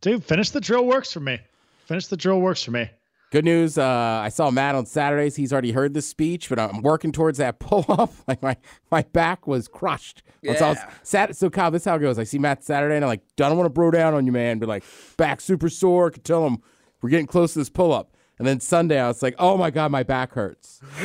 Dude, 0.00 0.24
finish 0.24 0.50
the 0.50 0.60
drill 0.60 0.86
works 0.86 1.12
for 1.12 1.20
me. 1.20 1.38
Finish 1.86 2.06
the 2.06 2.16
drill 2.16 2.40
works 2.40 2.62
for 2.62 2.70
me. 2.70 2.88
Good 3.32 3.44
news. 3.44 3.78
Uh, 3.78 3.84
I 3.86 4.28
saw 4.28 4.50
Matt 4.50 4.74
on 4.74 4.86
Saturdays. 4.86 5.36
He's 5.36 5.52
already 5.52 5.70
heard 5.70 5.94
this 5.94 6.08
speech, 6.08 6.48
but 6.48 6.58
I'm 6.58 6.82
working 6.82 7.12
towards 7.12 7.38
that 7.38 7.58
pull 7.60 7.84
up. 7.88 8.12
Like 8.26 8.42
my 8.42 8.56
my 8.90 9.02
back 9.02 9.46
was 9.46 9.68
crushed. 9.68 10.22
Once 10.42 10.60
I 10.60 10.68
was 10.70 10.78
Yeah. 10.78 10.90
sat, 11.02 11.36
so 11.36 11.48
Kyle, 11.50 11.70
this 11.70 11.82
is 11.82 11.86
how 11.86 11.96
it 11.96 12.00
goes. 12.00 12.18
I 12.18 12.24
see 12.24 12.38
Matt 12.38 12.64
Saturday, 12.64 12.96
and 12.96 13.04
I'm 13.04 13.08
like, 13.08 13.22
don't 13.36 13.56
want 13.56 13.66
to 13.66 13.70
bro 13.70 13.90
down 13.92 14.14
on 14.14 14.26
you, 14.26 14.32
man. 14.32 14.58
But 14.58 14.68
like, 14.68 14.84
back 15.16 15.40
super 15.40 15.68
sore. 15.68 16.10
Could 16.10 16.24
tell 16.24 16.44
him 16.46 16.58
we're 17.02 17.10
getting 17.10 17.26
close 17.26 17.52
to 17.52 17.60
this 17.60 17.70
pull 17.70 17.92
up. 17.92 18.16
And 18.38 18.48
then 18.48 18.58
Sunday, 18.58 18.98
I 18.98 19.06
was 19.06 19.22
like, 19.22 19.34
oh 19.38 19.56
my 19.56 19.70
god, 19.70 19.92
my 19.92 20.02
back 20.02 20.32
hurts. 20.32 20.80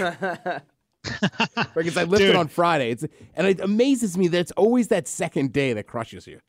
because 1.76 1.98
I 1.98 2.04
lifted 2.06 2.28
Dude. 2.28 2.36
on 2.36 2.48
Friday. 2.48 2.90
It's 2.92 3.06
and 3.36 3.46
it 3.46 3.60
amazes 3.60 4.18
me 4.18 4.28
that 4.30 4.40
it's 4.40 4.52
always 4.54 4.88
that 4.88 5.08
second 5.08 5.54
day 5.54 5.74
that 5.74 5.86
crushes 5.86 6.26
you. 6.28 6.40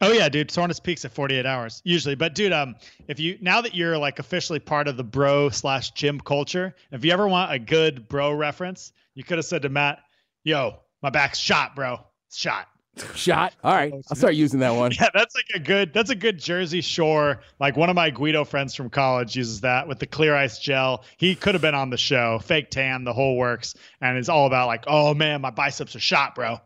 Oh 0.00 0.10
yeah, 0.10 0.28
dude. 0.28 0.50
Soreness 0.50 0.80
peaks 0.80 1.04
at 1.04 1.12
48 1.12 1.46
hours 1.46 1.80
usually. 1.84 2.14
But 2.14 2.34
dude, 2.34 2.52
um, 2.52 2.74
if 3.08 3.20
you 3.20 3.38
now 3.40 3.60
that 3.60 3.74
you're 3.74 3.98
like 3.98 4.18
officially 4.18 4.58
part 4.58 4.88
of 4.88 4.96
the 4.96 5.04
bro 5.04 5.48
slash 5.50 5.90
gym 5.92 6.20
culture, 6.20 6.74
if 6.90 7.04
you 7.04 7.12
ever 7.12 7.28
want 7.28 7.52
a 7.52 7.58
good 7.58 8.08
bro 8.08 8.32
reference, 8.32 8.92
you 9.14 9.22
could 9.22 9.38
have 9.38 9.44
said 9.44 9.62
to 9.62 9.68
Matt, 9.68 10.00
"Yo, 10.44 10.80
My 11.02 11.10
back's 11.10 11.38
shot, 11.38 11.76
bro. 11.76 12.00
Shot. 12.32 12.66
Shot. 13.14 13.54
All 13.64 13.72
right, 13.72 13.90
I'll 14.10 14.16
start 14.16 14.34
using 14.34 14.60
that 14.60 14.74
one. 14.74 14.92
Yeah, 14.92 15.08
that's 15.14 15.34
like 15.34 15.46
a 15.54 15.58
good. 15.58 15.94
That's 15.94 16.10
a 16.10 16.14
good 16.14 16.38
Jersey 16.38 16.82
Shore. 16.82 17.40
Like 17.58 17.74
one 17.74 17.88
of 17.88 17.96
my 17.96 18.10
Guido 18.10 18.44
friends 18.44 18.74
from 18.74 18.90
college 18.90 19.34
uses 19.34 19.62
that 19.62 19.88
with 19.88 19.98
the 19.98 20.06
clear 20.06 20.34
ice 20.34 20.58
gel. 20.58 21.04
He 21.16 21.34
could 21.34 21.54
have 21.54 21.62
been 21.62 21.74
on 21.74 21.88
the 21.88 21.96
show. 21.96 22.38
Fake 22.40 22.68
tan, 22.70 23.04
the 23.04 23.14
whole 23.14 23.38
works, 23.38 23.74
and 24.02 24.18
it's 24.18 24.28
all 24.28 24.46
about 24.46 24.66
like, 24.66 24.84
oh 24.86 25.14
man, 25.14 25.40
my 25.40 25.48
biceps 25.50 25.96
are 25.96 26.00
shot, 26.00 26.34
bro. 26.34 26.58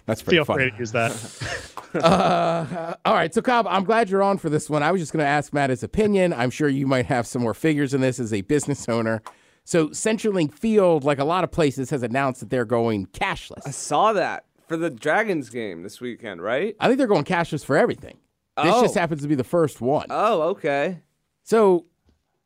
That's 0.07 0.23
pretty 0.23 0.37
Feel 0.39 0.45
fun. 0.45 0.57
free 0.59 0.71
to 0.71 0.77
use 0.79 0.93
that. 0.93 1.71
Uh, 1.95 2.95
all 3.05 3.15
right, 3.15 3.33
so 3.33 3.41
Cobb, 3.41 3.69
I'm 3.69 3.85
glad 3.85 4.11
you're 4.11 4.21
on 4.23 4.37
for 4.37 4.51
this 4.51 4.69
one. 4.69 4.83
I 4.83 4.91
was 4.91 5.01
just 5.01 5.13
going 5.13 5.23
to 5.23 5.29
ask 5.29 5.53
Matt 5.53 5.71
his 5.71 5.85
opinion. 5.85 6.33
I'm 6.33 6.51
sure 6.51 6.69
you 6.69 6.89
might 6.89 7.07
have 7.07 7.25
some 7.25 7.41
more 7.43 7.55
figures 7.55 7.95
in 7.95 8.01
this 8.01 8.19
as 8.19 8.33
a 8.33 8.41
business 8.41 8.89
owner. 8.89 9.23
So 9.63 9.91
CenturyLink 9.91 10.55
Field, 10.55 11.05
like 11.05 11.21
a 11.21 11.25
lot 11.25 11.45
of 11.45 11.53
places, 11.53 11.91
has 11.91 12.03
announced 12.03 12.41
that 12.41 12.51
they're 12.51 12.65
going 12.65 13.07
cashless. 13.07 13.63
I 13.65 13.71
saw 13.71 14.13
that 14.15 14.45
for 14.67 14.77
the 14.77 14.91
Dragons 14.91 15.51
game 15.51 15.85
this 15.85 16.01
weekend, 16.01 16.43
right? 16.43 16.75
I 16.81 16.89
think 16.89 16.99
they're 16.99 17.07
going 17.07 17.23
cashless 17.25 17.65
for 17.65 17.77
everything. 17.77 18.19
This 18.57 18.75
Oh. 18.75 18.83
just 18.83 18.97
happens 18.97 19.23
to 19.23 19.29
be 19.29 19.37
the 19.37 19.45
first 19.45 19.81
one. 19.81 20.07
Oh, 20.11 20.43
okay. 20.49 20.99
So, 21.45 21.87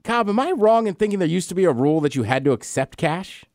Cobb, 0.05 0.29
am 0.29 0.39
I 0.39 0.51
wrong 0.53 0.87
in 0.89 0.95
thinking 0.95 1.21
there 1.21 1.27
used 1.29 1.49
to 1.49 1.55
be 1.55 1.65
a 1.65 1.73
rule 1.73 2.01
that 2.03 2.15
you 2.15 2.25
had 2.25 2.45
to 2.45 2.53
accept 2.53 2.99
cash? 2.99 3.47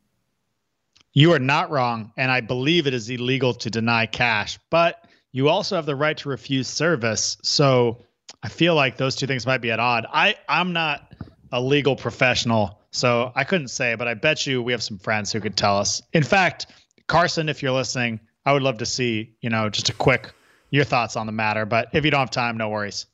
You 1.13 1.33
are 1.33 1.39
not 1.39 1.69
wrong, 1.69 2.11
and 2.17 2.31
I 2.31 2.41
believe 2.41 2.87
it 2.87 2.93
is 2.93 3.09
illegal 3.09 3.53
to 3.53 3.69
deny 3.69 4.07
cash, 4.07 4.57
but 4.71 5.07
you 5.31 5.47
also 5.47 5.75
have 5.75 5.85
the 5.85 5.95
right 5.95 6.17
to 6.17 6.29
refuse 6.29 6.67
service. 6.67 7.37
So 7.43 8.03
I 8.41 8.49
feel 8.49 8.73
like 8.73 8.97
those 8.97 9.15
two 9.15 9.27
things 9.27 9.45
might 9.45 9.59
be 9.61 9.71
at 9.71 9.79
odd. 9.79 10.07
I 10.11 10.35
I'm 10.49 10.73
not 10.73 11.13
a 11.51 11.61
legal 11.61 11.95
professional, 11.95 12.81
so 12.89 13.31
I 13.35 13.43
couldn't 13.43 13.67
say, 13.67 13.93
but 13.93 14.07
I 14.07 14.15
bet 14.15 14.47
you 14.47 14.63
we 14.63 14.71
have 14.71 14.81
some 14.81 14.97
friends 14.97 15.31
who 15.31 15.39
could 15.39 15.55
tell 15.55 15.77
us. 15.77 16.01
In 16.13 16.23
fact, 16.23 16.65
Carson, 17.07 17.47
if 17.47 17.61
you're 17.61 17.73
listening, 17.73 18.19
I 18.45 18.53
would 18.53 18.63
love 18.63 18.79
to 18.79 18.85
see 18.85 19.35
you 19.41 19.51
know 19.51 19.69
just 19.69 19.89
a 19.89 19.93
quick 19.93 20.31
your 20.71 20.83
thoughts 20.83 21.15
on 21.15 21.27
the 21.27 21.31
matter. 21.31 21.67
But 21.67 21.89
if 21.93 22.03
you 22.03 22.09
don't 22.09 22.21
have 22.21 22.31
time, 22.31 22.57
no 22.57 22.69
worries. 22.69 23.05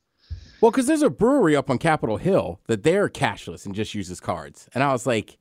Well, 0.62 0.72
because 0.72 0.88
there's 0.88 1.02
a 1.02 1.10
brewery 1.10 1.56
up 1.56 1.70
on 1.70 1.78
Capitol 1.78 2.18
Hill 2.18 2.62
that 2.68 2.84
they're 2.84 3.10
cashless 3.10 3.66
and 3.66 3.76
just 3.76 3.94
uses 3.94 4.20
cards. 4.22 4.70
And 4.74 4.84
I 4.84 4.92
was 4.92 5.06
like, 5.06 5.38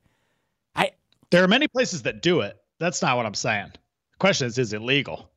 There 1.31 1.43
are 1.43 1.47
many 1.47 1.67
places 1.67 2.03
that 2.03 2.21
do 2.21 2.41
it. 2.41 2.57
That's 2.79 3.01
not 3.01 3.17
what 3.17 3.25
I'm 3.25 3.33
saying. 3.33 3.71
The 3.73 4.17
question 4.19 4.47
is, 4.47 4.57
is 4.57 4.73
it 4.73 4.81
legal? 4.81 5.29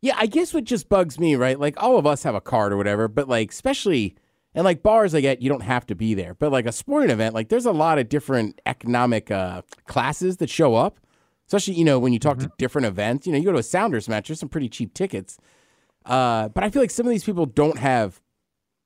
Yeah, 0.00 0.14
I 0.16 0.26
guess 0.26 0.54
what 0.54 0.64
just 0.64 0.88
bugs 0.88 1.18
me, 1.18 1.34
right? 1.36 1.58
Like 1.58 1.80
all 1.82 1.98
of 1.98 2.06
us 2.06 2.22
have 2.22 2.34
a 2.34 2.40
card 2.40 2.72
or 2.72 2.76
whatever, 2.76 3.08
but 3.08 3.28
like 3.28 3.50
especially 3.50 4.16
and 4.54 4.64
like 4.64 4.82
bars 4.82 5.14
I 5.14 5.20
get 5.20 5.42
you 5.42 5.48
don't 5.48 5.62
have 5.62 5.86
to 5.86 5.94
be 5.94 6.14
there. 6.14 6.34
But 6.34 6.52
like 6.52 6.66
a 6.66 6.72
sporting 6.72 7.10
event, 7.10 7.34
like 7.34 7.48
there's 7.48 7.66
a 7.66 7.72
lot 7.72 7.98
of 7.98 8.08
different 8.08 8.60
economic 8.66 9.30
uh 9.30 9.62
classes 9.86 10.36
that 10.38 10.50
show 10.50 10.74
up. 10.74 10.98
Especially, 11.46 11.74
you 11.74 11.84
know, 11.84 11.98
when 11.98 12.12
you 12.12 12.18
talk 12.18 12.38
to 12.40 12.52
different 12.58 12.86
events, 12.86 13.26
you 13.26 13.32
know, 13.32 13.38
you 13.38 13.44
go 13.44 13.52
to 13.52 13.58
a 13.58 13.62
Sounders 13.62 14.06
match, 14.06 14.28
there's 14.28 14.38
some 14.38 14.50
pretty 14.50 14.68
cheap 14.68 14.92
tickets. 14.92 15.38
Uh, 16.04 16.50
but 16.50 16.62
I 16.62 16.68
feel 16.68 16.82
like 16.82 16.90
some 16.90 17.06
of 17.06 17.10
these 17.10 17.24
people 17.24 17.46
don't 17.46 17.78
have 17.78 18.20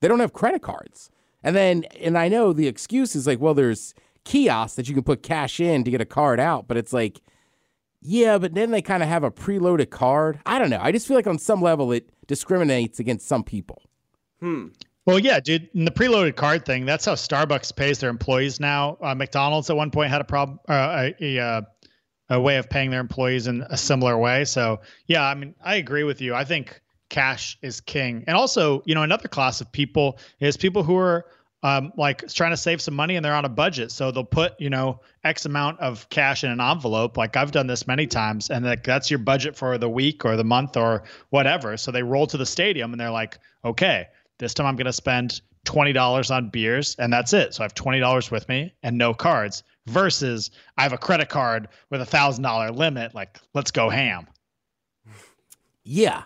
they 0.01 0.09
don't 0.09 0.21
have 0.21 0.33
credit 0.33 0.63
cards. 0.63 1.11
And 1.43 1.57
then 1.57 1.85
and 2.01 2.17
I 2.17 2.29
know 2.29 2.53
the 2.53 2.69
excuse 2.69 3.17
is 3.17 3.27
like, 3.27 3.41
well, 3.41 3.55
there's 3.55 3.95
kiosks 4.25 4.77
that 4.77 4.89
you 4.89 4.95
can 4.95 5.03
put 5.03 5.23
cash 5.23 5.61
in 5.61 5.85
to 5.85 5.91
get 5.91 6.01
a 6.01 6.07
card 6.07 6.41
out, 6.41 6.69
but 6.69 6.77
it's 6.77 6.93
like 6.93 7.21
yeah, 8.03 8.37
but 8.39 8.55
then 8.55 8.73
they 8.73 8.83
kind 8.83 9.03
of 9.03 9.09
have 9.09 9.23
a 9.23 9.31
preloaded 9.31 9.91
card. 9.91 10.41
I 10.45 10.59
don't 10.59 10.71
know. 10.71 10.81
I 10.83 10.91
just 10.91 11.07
feel 11.07 11.17
like 11.17 11.29
on 11.29 11.39
some 11.39 11.63
level 11.63 11.93
it 11.93 12.11
discriminates 12.27 12.99
against 12.99 13.29
some 13.29 13.45
people. 13.45 13.83
Hmm. 14.41 14.69
Well, 15.07 15.19
yeah, 15.19 15.41
dude. 15.41 15.69
In 15.75 15.85
the 15.85 15.91
preloaded 15.91 16.37
card 16.37 16.65
thing, 16.65 16.85
that's 16.85 17.05
how 17.05 17.15
Starbucks 17.15 17.75
pays 17.75 18.01
their 18.01 18.11
employees 18.11 18.61
now. 18.61 18.99
Uh, 19.01 19.15
McDonald's 19.15 19.71
at 19.71 19.77
one 19.77 19.91
point 19.91 20.11
had 20.11 20.21
a 20.21 20.25
problem, 20.25 20.59
uh, 20.69 21.11
a, 21.21 21.37
a, 21.37 21.43
uh, 21.43 21.63
a 22.31 22.41
way 22.41 22.57
of 22.57 22.69
paying 22.69 22.91
their 22.91 23.01
employees 23.01 23.47
in 23.47 23.63
a 23.63 23.77
similar 23.77 24.19
way. 24.19 24.45
So, 24.45 24.81
yeah, 25.07 25.23
I 25.23 25.35
mean, 25.35 25.55
I 25.65 25.77
agree 25.77 26.05
with 26.05 26.21
you. 26.21 26.35
I 26.35 26.45
think 26.45 26.81
cash 27.09 27.59
is 27.63 27.81
king. 27.81 28.25
And 28.27 28.37
also, 28.37 28.83
you 28.85 28.95
know, 28.95 29.03
another 29.03 29.29
class 29.29 29.61
of 29.61 29.71
people 29.71 30.19
is 30.41 30.57
people 30.57 30.83
who 30.83 30.97
are 30.97 31.27
um, 31.63 31.93
like 31.97 32.27
trying 32.29 32.51
to 32.51 32.57
save 32.57 32.81
some 32.81 32.95
money 32.95 33.17
and 33.17 33.25
they're 33.25 33.35
on 33.35 33.45
a 33.45 33.51
budget. 33.51 33.93
So 33.93 34.11
they'll 34.11 34.25
put, 34.25 34.61
you 34.61 34.71
know, 34.71 35.01
X 35.23 35.45
amount 35.47 35.81
of 35.81 36.09
cash 36.09 36.43
in 36.45 36.51
an 36.51 36.61
envelope. 36.61 37.17
Like 37.17 37.37
I've 37.37 37.53
done 37.53 37.67
this 37.67 37.87
many 37.87 38.07
times, 38.07 38.51
and 38.51 38.65
like 38.65 38.85
that's 38.85 39.11
your 39.11 39.19
budget 39.19 39.57
for 39.57 39.79
the 39.79 39.89
week 39.89 40.25
or 40.25 40.37
the 40.37 40.45
month 40.45 40.77
or 40.77 41.05
whatever. 41.31 41.77
So 41.77 41.93
they 41.93 42.03
roll 42.03 42.27
to 42.29 42.37
the 42.37 42.47
stadium 42.47 42.93
and 42.93 43.01
they're 43.01 43.11
like, 43.11 43.39
okay, 43.65 44.09
this 44.39 44.55
time 44.55 44.67
I'm 44.67 44.77
going 44.77 44.87
to 44.87 44.93
spend 44.93 45.41
$20 45.67 46.35
on 46.35 46.51
beers 46.51 46.97
and 46.99 47.13
that's 47.13 47.33
it. 47.33 47.55
So 47.55 47.63
I 47.63 47.65
have 47.65 47.75
$20 47.75 48.31
with 48.31 48.49
me 48.49 48.75
and 48.83 48.99
no 48.99 49.15
cards 49.15 49.63
versus 49.87 50.51
I 50.77 50.83
have 50.83 50.93
a 50.93 50.99
credit 50.99 51.29
card 51.29 51.69
with 51.91 52.01
a 52.01 52.07
thousand 52.07 52.43
dollar 52.43 52.71
limit. 52.71 53.15
Like, 53.15 53.39
let's 53.55 53.71
go 53.71 53.89
ham. 53.89 54.27
Yeah. 55.85 56.23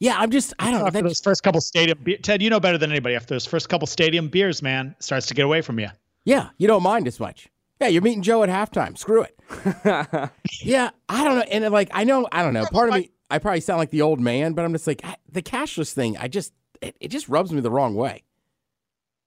Yeah, 0.00 0.16
I'm 0.18 0.30
just 0.30 0.52
I 0.58 0.70
don't 0.70 0.80
know. 0.80 0.86
After 0.86 1.02
That 1.02 1.08
those 1.08 1.20
first 1.20 1.42
couple 1.42 1.60
stadium, 1.60 1.98
be- 2.02 2.16
Ted, 2.16 2.42
you 2.42 2.50
know 2.50 2.60
better 2.60 2.78
than 2.78 2.90
anybody. 2.90 3.14
After 3.14 3.34
those 3.34 3.46
first 3.46 3.68
couple 3.68 3.86
stadium 3.86 4.28
beers, 4.28 4.62
man, 4.62 4.94
starts 4.98 5.26
to 5.26 5.34
get 5.34 5.44
away 5.44 5.60
from 5.60 5.78
you. 5.78 5.88
yeah, 6.24 6.50
you 6.58 6.66
don't 6.66 6.82
mind 6.82 7.06
as 7.06 7.20
much. 7.20 7.48
Yeah, 7.80 7.88
you're 7.88 8.02
meeting 8.02 8.22
Joe 8.22 8.42
at 8.42 8.48
halftime. 8.48 8.96
Screw 8.96 9.22
it. 9.22 9.38
yeah, 10.62 10.90
I 11.08 11.24
don't 11.24 11.36
know. 11.36 11.44
And 11.50 11.72
like 11.72 11.90
I 11.92 12.04
know 12.04 12.26
I 12.32 12.42
don't 12.42 12.54
know. 12.54 12.66
Part 12.66 12.88
of 12.88 12.94
me 12.96 13.10
I 13.30 13.38
probably 13.38 13.60
sound 13.60 13.78
like 13.78 13.90
the 13.90 14.02
old 14.02 14.20
man, 14.20 14.52
but 14.52 14.64
I'm 14.64 14.72
just 14.72 14.86
like 14.86 15.00
I, 15.04 15.16
the 15.30 15.42
cashless 15.42 15.92
thing, 15.92 16.16
I 16.16 16.28
just 16.28 16.52
it, 16.80 16.96
it 17.00 17.08
just 17.08 17.28
rubs 17.28 17.52
me 17.52 17.60
the 17.60 17.70
wrong 17.70 17.94
way. 17.94 18.22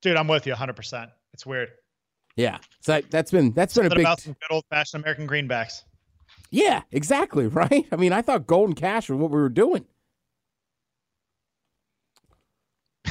Dude, 0.02 0.16
I'm 0.16 0.28
with 0.28 0.46
you 0.46 0.54
100%. 0.54 1.12
It's 1.34 1.46
weird. 1.46 1.70
Yeah. 2.36 2.60
So 2.82 2.94
that, 2.94 3.10
that's 3.10 3.32
been 3.32 3.52
that's 3.52 3.74
been 3.74 3.86
a 3.86 3.90
Something 3.90 3.98
big 3.98 4.06
about 4.06 4.22
some 4.22 4.34
good 4.34 4.54
old 4.54 4.64
fashioned 4.70 5.04
American 5.04 5.28
greenbacks. 5.28 5.84
Yeah, 6.52 6.84
exactly, 6.92 7.48
right? 7.48 7.86
I 7.92 7.96
mean, 7.96 8.14
I 8.14 8.22
thought 8.22 8.48
golden 8.48 8.76
cash 8.76 9.10
was 9.10 9.20
what 9.20 9.32
we 9.32 9.38
were 9.38 9.50
doing. 9.50 9.86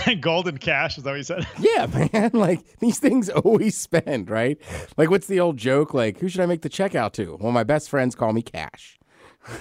Golden 0.20 0.58
cash, 0.58 0.98
is 0.98 1.04
that 1.04 1.10
what 1.10 1.16
you 1.16 1.22
said? 1.22 1.46
Yeah, 1.58 1.86
man. 1.86 2.30
Like 2.34 2.78
these 2.80 2.98
things 2.98 3.28
always 3.30 3.76
spend, 3.76 4.30
right? 4.30 4.58
Like 4.96 5.10
what's 5.10 5.26
the 5.26 5.40
old 5.40 5.56
joke? 5.56 5.94
Like, 5.94 6.18
who 6.18 6.28
should 6.28 6.40
I 6.40 6.46
make 6.46 6.62
the 6.62 6.68
check 6.68 6.94
out 6.94 7.14
to? 7.14 7.36
Well, 7.40 7.52
my 7.52 7.64
best 7.64 7.88
friends 7.90 8.14
call 8.14 8.32
me 8.32 8.42
Cash. 8.42 8.98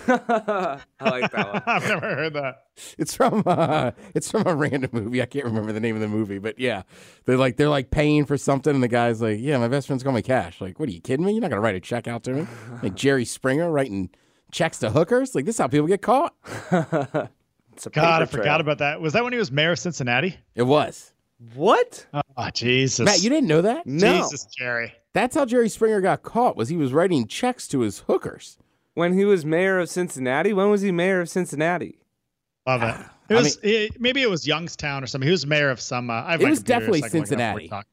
I 0.08 0.80
like 1.00 1.32
that 1.32 1.54
one. 1.54 1.64
I've 1.68 1.88
never 1.88 2.16
heard 2.16 2.34
that. 2.34 2.56
It's 2.98 3.14
from 3.16 3.44
uh 3.46 3.92
it's 4.16 4.32
from 4.32 4.48
a 4.48 4.56
random 4.56 4.90
movie. 4.94 5.22
I 5.22 5.26
can't 5.28 5.46
remember 5.46 5.72
the 5.74 5.80
name 5.80 5.96
of 5.96 6.02
the 6.02 6.08
movie, 6.08 6.40
but 6.40 6.58
yeah. 6.60 6.84
They're 7.26 7.38
like 7.38 7.58
they're 7.58 7.70
like 7.70 7.92
paying 7.92 8.26
for 8.26 8.36
something 8.38 8.74
and 8.74 8.84
the 8.84 8.88
guy's 8.88 9.22
like, 9.22 9.38
Yeah, 9.40 9.58
my 9.60 9.68
best 9.68 9.88
friends 9.88 10.02
call 10.04 10.14
me 10.14 10.22
Cash. 10.24 10.60
Like, 10.60 10.80
what 10.80 10.90
are 10.90 10.92
you 10.92 11.02
kidding 11.02 11.26
me? 11.26 11.34
You're 11.34 11.42
not 11.42 11.52
gonna 11.52 11.62
write 11.62 11.76
a 11.76 11.80
check 11.80 12.08
out 12.08 12.24
to 12.24 12.34
me? 12.34 12.48
Like 12.82 12.96
Jerry 12.96 13.26
Springer 13.26 13.72
writing 13.72 14.10
checks 14.52 14.80
to 14.80 14.90
hookers? 14.90 15.36
Like 15.36 15.46
this 15.46 15.56
is 15.56 15.60
how 15.60 15.68
people 15.68 15.88
get 15.88 16.02
caught. 16.02 16.34
It's 17.76 17.86
a 17.88 17.90
God, 17.90 18.22
I 18.22 18.26
paper 18.26 18.32
trail. 18.38 18.44
forgot 18.44 18.62
about 18.62 18.78
that. 18.80 19.02
Was 19.02 19.14
that 19.14 19.24
when 19.24 19.34
he 19.34 19.40
was 19.40 19.52
mayor 19.52 19.72
of 19.74 19.80
Cincinnati? 19.80 20.38
It 20.56 20.64
was. 20.64 21.12
What? 21.54 22.06
Oh, 22.14 22.50
Jesus. 22.54 23.06
Matt, 23.06 23.22
you 23.22 23.30
didn't 23.30 23.48
know 23.48 23.62
that? 23.62 23.86
No. 23.86 24.18
Jesus, 24.24 24.46
Jerry. 24.58 24.94
That's 25.14 25.36
how 25.36 25.46
Jerry 25.46 25.70
Springer 25.70 26.02
got 26.02 26.24
caught, 26.24 26.56
was 26.56 26.70
he 26.70 26.78
was 26.78 26.94
writing 26.94 27.28
checks 27.28 27.68
to 27.70 27.82
his 27.82 28.00
hookers. 28.00 28.58
When 28.94 29.14
he 29.18 29.26
was 29.26 29.46
mayor 29.46 29.80
of 29.80 29.90
Cincinnati? 29.90 30.54
When 30.54 30.70
was 30.70 30.82
he 30.82 30.92
mayor 30.92 31.22
of 31.22 31.30
Cincinnati? 31.30 32.00
Love 32.66 32.84
it. 32.84 32.96
It 33.30 33.34
I 33.34 33.38
was 33.42 33.58
it- 33.64 34.00
maybe 34.00 34.22
it 34.22 34.30
was 34.30 34.48
Youngstown 34.48 35.04
or 35.04 35.08
something. 35.08 35.28
He 35.28 35.32
was 35.32 35.46
mayor 35.46 35.70
of 35.70 35.82
some. 35.82 36.10
Uh, 36.10 36.14
I 36.24 36.32
have 36.32 36.42
It 36.42 36.46
my 36.46 36.50
was 36.52 36.60
computer, 36.60 36.80
definitely 36.80 37.00
so 37.02 37.06
I 37.06 37.10
can 37.10 37.20
look 37.20 37.32
it 37.32 37.34
up 37.34 37.40
while 37.40 37.56
we 37.56 37.62
Cincinnati. 37.64 37.88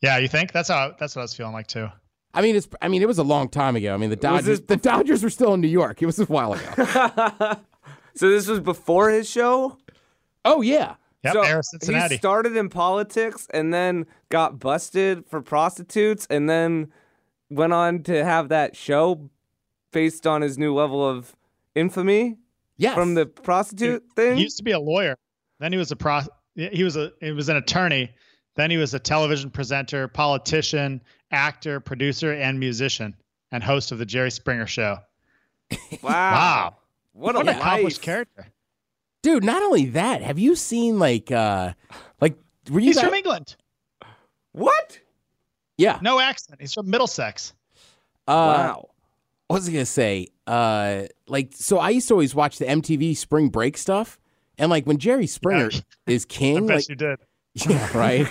Yeah, 0.00 0.18
you 0.18 0.28
think 0.28 0.52
that's 0.52 0.68
how 0.68 0.94
that's 0.98 1.14
what 1.16 1.20
I 1.20 1.24
was 1.24 1.34
feeling 1.34 1.52
like 1.52 1.66
too. 1.66 1.88
I 2.34 2.42
mean, 2.42 2.56
it's. 2.56 2.68
I 2.82 2.88
mean, 2.88 3.02
it 3.02 3.08
was 3.08 3.18
a 3.18 3.22
long 3.24 3.48
time 3.48 3.74
ago. 3.76 3.94
I 3.94 3.96
mean, 3.96 4.10
the 4.10 4.16
Dodgers. 4.16 4.44
this 4.44 4.60
The 4.60 4.76
Dodgers 4.76 5.22
were 5.22 5.30
still 5.30 5.54
in 5.54 5.60
New 5.60 5.68
York. 5.68 6.02
It 6.02 6.06
was 6.06 6.18
a 6.18 6.24
while 6.26 6.52
ago. 6.54 7.56
So 8.18 8.28
this 8.28 8.48
was 8.48 8.60
before 8.60 9.10
his 9.10 9.30
show? 9.30 9.78
oh 10.44 10.62
yeah, 10.62 10.94
Yep, 11.24 11.32
so 11.32 11.42
mayor 11.42 11.58
of 11.58 11.64
Cincinnati. 11.64 12.14
He 12.14 12.18
started 12.18 12.56
in 12.56 12.68
politics 12.68 13.46
and 13.52 13.72
then 13.72 14.06
got 14.28 14.58
busted 14.58 15.26
for 15.26 15.42
prostitutes 15.42 16.26
and 16.30 16.48
then 16.48 16.92
went 17.50 17.72
on 17.72 18.02
to 18.04 18.24
have 18.24 18.48
that 18.50 18.76
show 18.76 19.28
based 19.92 20.26
on 20.26 20.42
his 20.42 20.58
new 20.58 20.74
level 20.74 21.06
of 21.06 21.34
infamy 21.74 22.38
yes. 22.76 22.94
from 22.94 23.14
the 23.14 23.26
prostitute 23.26 24.04
thing. 24.14 24.36
He 24.36 24.42
used 24.42 24.58
to 24.58 24.62
be 24.62 24.72
a 24.72 24.80
lawyer. 24.80 25.16
Then 25.58 25.72
he 25.72 25.78
was 25.78 25.90
a 25.90 25.96
pro. 25.96 26.20
He 26.54 26.84
was 26.84 26.96
a 26.96 27.12
he 27.20 27.32
was 27.32 27.48
an 27.48 27.56
attorney. 27.56 28.10
Then 28.54 28.70
he 28.70 28.76
was 28.76 28.94
a 28.94 28.98
television 28.98 29.50
presenter, 29.50 30.08
politician, 30.08 31.00
actor, 31.30 31.78
producer, 31.78 32.32
and 32.32 32.58
musician, 32.58 33.14
and 33.52 33.62
host 33.62 33.92
of 33.92 33.98
the 33.98 34.06
Jerry 34.06 34.30
Springer 34.30 34.66
Show. 34.66 34.98
wow. 35.70 35.78
Wow. 36.02 36.76
What 37.12 37.34
a 37.34 37.38
What 37.38 37.48
an 37.48 37.56
accomplished 37.56 38.02
character. 38.02 38.46
dude. 39.22 39.44
Not 39.44 39.62
only 39.62 39.86
that, 39.86 40.22
have 40.22 40.38
you 40.38 40.54
seen 40.54 40.98
like, 40.98 41.30
uh 41.30 41.72
like, 42.20 42.36
were 42.70 42.80
you? 42.80 42.86
He's 42.86 42.96
guys- 42.96 43.04
from 43.06 43.14
England. 43.14 43.56
What? 44.52 44.98
yeah. 45.76 45.98
No 46.02 46.18
accent. 46.20 46.60
He's 46.60 46.74
from 46.74 46.90
Middlesex. 46.90 47.52
Uh, 48.26 48.32
wow. 48.34 48.88
What 49.46 49.56
was 49.60 49.68
I 49.68 49.72
gonna 49.72 49.86
say? 49.86 50.28
Uh, 50.46 51.04
like, 51.26 51.52
so 51.54 51.78
I 51.78 51.90
used 51.90 52.08
to 52.08 52.14
always 52.14 52.34
watch 52.34 52.58
the 52.58 52.64
MTV 52.66 53.16
Spring 53.16 53.48
Break 53.48 53.76
stuff, 53.78 54.18
and 54.58 54.70
like 54.70 54.86
when 54.86 54.98
Jerry 54.98 55.26
Springer 55.26 55.70
is 56.06 56.26
I 56.28 56.32
king, 56.32 56.66
bet 56.66 56.76
like, 56.76 56.88
you 56.88 56.96
did. 56.96 57.18
yeah, 57.68 57.96
right. 57.96 58.26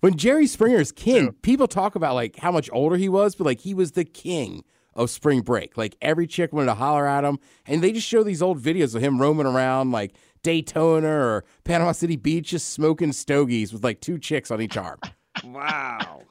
when 0.00 0.16
Jerry 0.16 0.46
Springer 0.46 0.78
is 0.78 0.92
king, 0.92 1.24
True. 1.24 1.32
people 1.42 1.66
talk 1.68 1.94
about 1.94 2.14
like 2.14 2.36
how 2.36 2.52
much 2.52 2.68
older 2.72 2.96
he 2.96 3.08
was, 3.08 3.34
but 3.34 3.44
like 3.44 3.60
he 3.60 3.74
was 3.74 3.92
the 3.92 4.04
king 4.04 4.62
of 4.98 5.08
spring 5.10 5.40
break. 5.40 5.78
Like 5.78 5.96
every 6.02 6.26
chick 6.26 6.52
wanted 6.52 6.66
to 6.66 6.74
holler 6.74 7.06
at 7.06 7.24
him, 7.24 7.38
and 7.66 7.82
they 7.82 7.92
just 7.92 8.06
show 8.06 8.22
these 8.22 8.42
old 8.42 8.60
videos 8.60 8.94
of 8.94 9.02
him 9.02 9.20
roaming 9.20 9.46
around 9.46 9.92
like 9.92 10.14
Daytona 10.42 11.08
or 11.08 11.44
Panama 11.64 11.92
City 11.92 12.16
Beach, 12.16 12.48
just 12.48 12.70
smoking 12.70 13.12
stogies 13.12 13.72
with 13.72 13.84
like 13.84 14.00
two 14.00 14.18
chicks 14.18 14.50
on 14.50 14.60
each 14.60 14.76
arm. 14.76 14.98
Wow. 15.44 16.22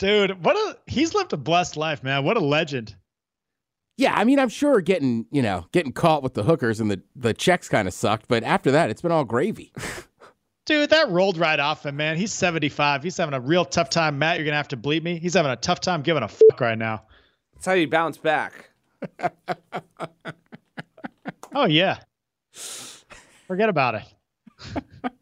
Dude, 0.00 0.44
what 0.44 0.56
a 0.56 0.76
he's 0.90 1.14
lived 1.14 1.32
a 1.32 1.36
blessed 1.36 1.76
life, 1.76 2.02
man. 2.02 2.24
What 2.24 2.36
a 2.36 2.40
legend. 2.40 2.96
Yeah, 3.96 4.14
I 4.14 4.24
mean, 4.24 4.40
I'm 4.40 4.48
sure 4.48 4.80
getting 4.80 5.26
you 5.30 5.42
know 5.42 5.66
getting 5.70 5.92
caught 5.92 6.24
with 6.24 6.34
the 6.34 6.42
hookers 6.42 6.80
and 6.80 6.90
the 6.90 7.00
the 7.14 7.32
checks 7.32 7.68
kind 7.68 7.86
of 7.86 7.94
sucked, 7.94 8.26
but 8.26 8.42
after 8.42 8.72
that, 8.72 8.90
it's 8.90 9.00
been 9.00 9.12
all 9.12 9.24
gravy. 9.24 9.72
Dude, 10.66 10.90
that 10.90 11.08
rolled 11.10 11.38
right 11.38 11.58
off 11.58 11.86
him, 11.86 11.96
man. 11.96 12.16
He's 12.16 12.32
75. 12.32 13.02
He's 13.02 13.16
having 13.16 13.34
a 13.34 13.40
real 13.40 13.64
tough 13.64 13.88
time. 13.88 14.18
Matt, 14.18 14.36
you're 14.36 14.44
gonna 14.44 14.56
have 14.56 14.68
to 14.68 14.76
bleep 14.76 15.02
me. 15.02 15.18
He's 15.18 15.34
having 15.34 15.52
a 15.52 15.56
tough 15.56 15.80
time 15.80 16.02
giving 16.02 16.22
a 16.22 16.28
fuck 16.28 16.60
right 16.60 16.76
now. 16.76 17.04
That's 17.54 17.66
how 17.66 17.72
you 17.72 17.88
bounce 17.88 18.18
back. 18.18 18.70
Oh 21.56 21.64
yeah. 21.64 22.00
Forget 23.46 23.70
about 23.70 23.94
it. 23.94 24.02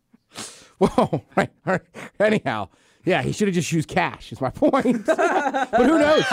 Whoa, 0.79 1.23
right, 1.37 1.51
right. 1.65 1.81
Anyhow, 2.19 2.71
yeah, 3.05 3.23
he 3.23 3.31
should 3.31 3.47
have 3.47 3.55
just 3.55 3.71
used 3.71 3.89
cash. 3.89 4.33
Is 4.33 4.41
my 4.41 4.51
point. 4.51 5.07
but 5.07 5.71
who 5.71 5.97
knows? 5.97 6.25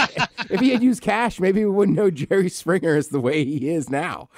if 0.49 0.59
he 0.59 0.71
had 0.71 0.81
used 0.81 1.03
cash, 1.03 1.39
maybe 1.39 1.63
we 1.63 1.69
wouldn't 1.69 1.95
know 1.95 2.09
Jerry 2.09 2.49
Springer 2.49 2.95
is 2.95 3.09
the 3.09 3.19
way 3.19 3.45
he 3.45 3.69
is 3.69 3.91
now. 3.91 4.29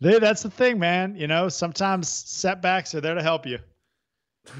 Dude, 0.00 0.22
that's 0.22 0.42
the 0.42 0.50
thing, 0.50 0.78
man. 0.78 1.16
You 1.16 1.26
know, 1.26 1.48
sometimes 1.48 2.08
setbacks 2.08 2.94
are 2.94 3.00
there 3.00 3.14
to 3.14 3.22
help 3.22 3.46
you. 3.46 3.58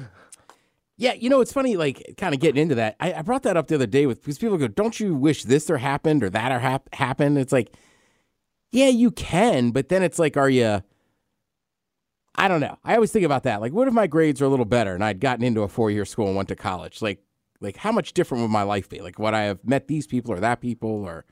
Yeah, 0.99 1.13
you 1.13 1.29
know, 1.29 1.41
it's 1.41 1.53
funny, 1.53 1.77
like, 1.77 2.15
kind 2.17 2.33
of 2.33 2.41
getting 2.41 2.59
into 2.59 2.73
that. 2.73 2.95
I, 2.99 3.13
I 3.13 3.21
brought 3.21 3.43
that 3.43 3.55
up 3.55 3.67
the 3.67 3.75
other 3.75 3.85
day 3.85 4.07
with 4.07 4.19
because 4.19 4.39
people 4.39 4.57
go, 4.57 4.67
"Don't 4.67 4.99
you 4.99 5.13
wish 5.13 5.43
this 5.43 5.69
or 5.69 5.77
happened 5.77 6.23
or 6.23 6.29
that 6.31 6.51
or 6.51 6.57
hap- 6.57 6.91
happened?" 6.95 7.37
It's 7.37 7.53
like, 7.53 7.71
yeah, 8.71 8.87
you 8.87 9.11
can, 9.11 9.69
but 9.69 9.89
then 9.89 10.01
it's 10.01 10.17
like, 10.17 10.37
are 10.37 10.49
you? 10.49 10.81
I 12.35 12.47
don't 12.47 12.61
know. 12.61 12.77
I 12.83 12.95
always 12.95 13.11
think 13.11 13.25
about 13.25 13.43
that. 13.43 13.61
Like, 13.61 13.73
what 13.73 13.87
if 13.87 13.93
my 13.93 14.07
grades 14.07 14.41
are 14.41 14.45
a 14.45 14.49
little 14.49 14.65
better 14.65 14.95
and 14.95 15.03
I'd 15.03 15.19
gotten 15.19 15.43
into 15.43 15.61
a 15.61 15.67
four 15.67 15.91
year 15.91 16.05
school 16.05 16.27
and 16.27 16.35
went 16.35 16.49
to 16.49 16.55
college? 16.55 17.01
Like, 17.01 17.19
like 17.61 17.77
how 17.77 17.91
much 17.91 18.13
different 18.13 18.41
would 18.41 18.49
my 18.49 18.63
life 18.63 18.89
be? 18.89 18.99
Like, 19.01 19.19
would 19.19 19.35
I 19.35 19.43
have 19.43 19.63
met 19.63 19.87
these 19.87 20.07
people 20.07 20.33
or 20.33 20.39
that 20.39 20.61
people 20.61 20.89
or? 20.89 21.25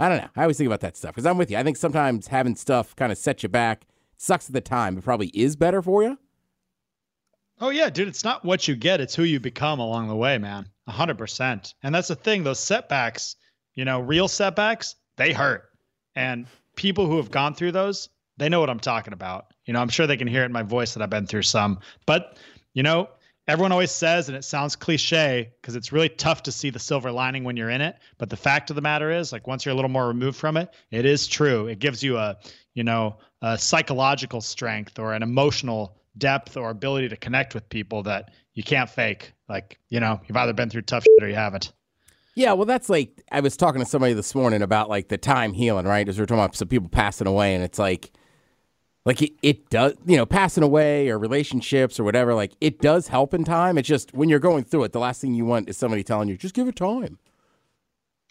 I 0.00 0.08
don't 0.08 0.18
know. 0.18 0.28
I 0.34 0.42
always 0.42 0.56
think 0.56 0.66
about 0.66 0.80
that 0.80 0.96
stuff 0.96 1.14
because 1.14 1.26
I'm 1.26 1.36
with 1.36 1.50
you. 1.50 1.58
I 1.58 1.62
think 1.62 1.76
sometimes 1.76 2.26
having 2.26 2.56
stuff 2.56 2.96
kind 2.96 3.12
of 3.12 3.18
set 3.18 3.42
you 3.42 3.48
back 3.48 3.86
sucks 4.16 4.48
at 4.48 4.54
the 4.54 4.60
time. 4.60 4.96
It 4.98 5.04
probably 5.04 5.28
is 5.28 5.56
better 5.56 5.82
for 5.82 6.02
you. 6.02 6.18
Oh 7.60 7.68
yeah, 7.68 7.90
dude, 7.90 8.08
it's 8.08 8.24
not 8.24 8.42
what 8.42 8.66
you 8.66 8.74
get, 8.74 9.02
it's 9.02 9.14
who 9.14 9.24
you 9.24 9.38
become 9.38 9.78
along 9.78 10.08
the 10.08 10.16
way, 10.16 10.38
man. 10.38 10.66
100%. 10.88 11.74
And 11.82 11.94
that's 11.94 12.08
the 12.08 12.14
thing, 12.14 12.42
those 12.42 12.58
setbacks, 12.58 13.36
you 13.74 13.84
know, 13.84 14.00
real 14.00 14.28
setbacks, 14.28 14.96
they 15.16 15.34
hurt. 15.34 15.68
And 16.14 16.46
people 16.76 17.06
who 17.06 17.18
have 17.18 17.30
gone 17.30 17.54
through 17.54 17.72
those, 17.72 18.08
they 18.38 18.48
know 18.48 18.60
what 18.60 18.70
I'm 18.70 18.80
talking 18.80 19.12
about. 19.12 19.52
You 19.66 19.74
know, 19.74 19.80
I'm 19.80 19.90
sure 19.90 20.06
they 20.06 20.16
can 20.16 20.26
hear 20.26 20.42
it 20.42 20.46
in 20.46 20.52
my 20.52 20.62
voice 20.62 20.94
that 20.94 21.02
I've 21.02 21.10
been 21.10 21.26
through 21.26 21.42
some. 21.42 21.78
But, 22.06 22.38
you 22.72 22.82
know, 22.82 23.10
everyone 23.50 23.72
always 23.72 23.90
says, 23.90 24.28
and 24.28 24.36
it 24.36 24.44
sounds 24.44 24.76
cliche 24.76 25.50
because 25.60 25.74
it's 25.74 25.92
really 25.92 26.08
tough 26.08 26.42
to 26.44 26.52
see 26.52 26.70
the 26.70 26.78
silver 26.78 27.10
lining 27.10 27.44
when 27.44 27.56
you're 27.56 27.70
in 27.70 27.80
it. 27.80 27.96
But 28.16 28.30
the 28.30 28.36
fact 28.36 28.70
of 28.70 28.76
the 28.76 28.82
matter 28.82 29.10
is, 29.10 29.32
like, 29.32 29.46
once 29.46 29.64
you're 29.64 29.72
a 29.72 29.74
little 29.74 29.90
more 29.90 30.06
removed 30.06 30.38
from 30.38 30.56
it, 30.56 30.72
it 30.90 31.04
is 31.04 31.26
true. 31.26 31.66
It 31.66 31.80
gives 31.80 32.02
you 32.02 32.16
a, 32.16 32.38
you 32.74 32.84
know, 32.84 33.16
a 33.42 33.58
psychological 33.58 34.40
strength 34.40 34.98
or 34.98 35.12
an 35.14 35.22
emotional 35.22 35.96
depth 36.16 36.56
or 36.56 36.70
ability 36.70 37.08
to 37.08 37.16
connect 37.16 37.54
with 37.54 37.68
people 37.68 38.02
that 38.04 38.30
you 38.54 38.62
can't 38.62 38.88
fake. 38.88 39.32
Like, 39.48 39.78
you 39.88 40.00
know, 40.00 40.20
you've 40.26 40.36
either 40.36 40.52
been 40.52 40.70
through 40.70 40.82
tough 40.82 41.04
shit 41.04 41.24
or 41.24 41.28
you 41.28 41.34
haven't. 41.34 41.72
Yeah, 42.36 42.52
well, 42.52 42.66
that's 42.66 42.88
like 42.88 43.22
I 43.32 43.40
was 43.40 43.56
talking 43.56 43.80
to 43.80 43.86
somebody 43.86 44.14
this 44.14 44.34
morning 44.34 44.62
about 44.62 44.88
like 44.88 45.08
the 45.08 45.18
time 45.18 45.52
healing, 45.52 45.86
right? 45.86 46.08
As 46.08 46.16
we 46.16 46.22
are 46.22 46.26
talking 46.26 46.42
about 46.42 46.54
some 46.54 46.68
people 46.68 46.88
passing 46.88 47.26
away, 47.26 47.54
and 47.54 47.64
it's 47.64 47.78
like, 47.78 48.12
like 49.10 49.22
it, 49.22 49.32
it 49.42 49.70
does, 49.70 49.94
you 50.06 50.16
know, 50.16 50.24
passing 50.24 50.62
away 50.62 51.08
or 51.08 51.18
relationships 51.18 51.98
or 51.98 52.04
whatever. 52.04 52.32
Like 52.32 52.52
it 52.60 52.78
does 52.78 53.08
help 53.08 53.34
in 53.34 53.42
time. 53.42 53.76
It's 53.76 53.88
just 53.88 54.14
when 54.14 54.28
you're 54.28 54.38
going 54.38 54.62
through 54.62 54.84
it, 54.84 54.92
the 54.92 55.00
last 55.00 55.20
thing 55.20 55.34
you 55.34 55.44
want 55.44 55.68
is 55.68 55.76
somebody 55.76 56.04
telling 56.04 56.28
you, 56.28 56.36
just 56.36 56.54
give 56.54 56.68
it 56.68 56.76
time. 56.76 57.18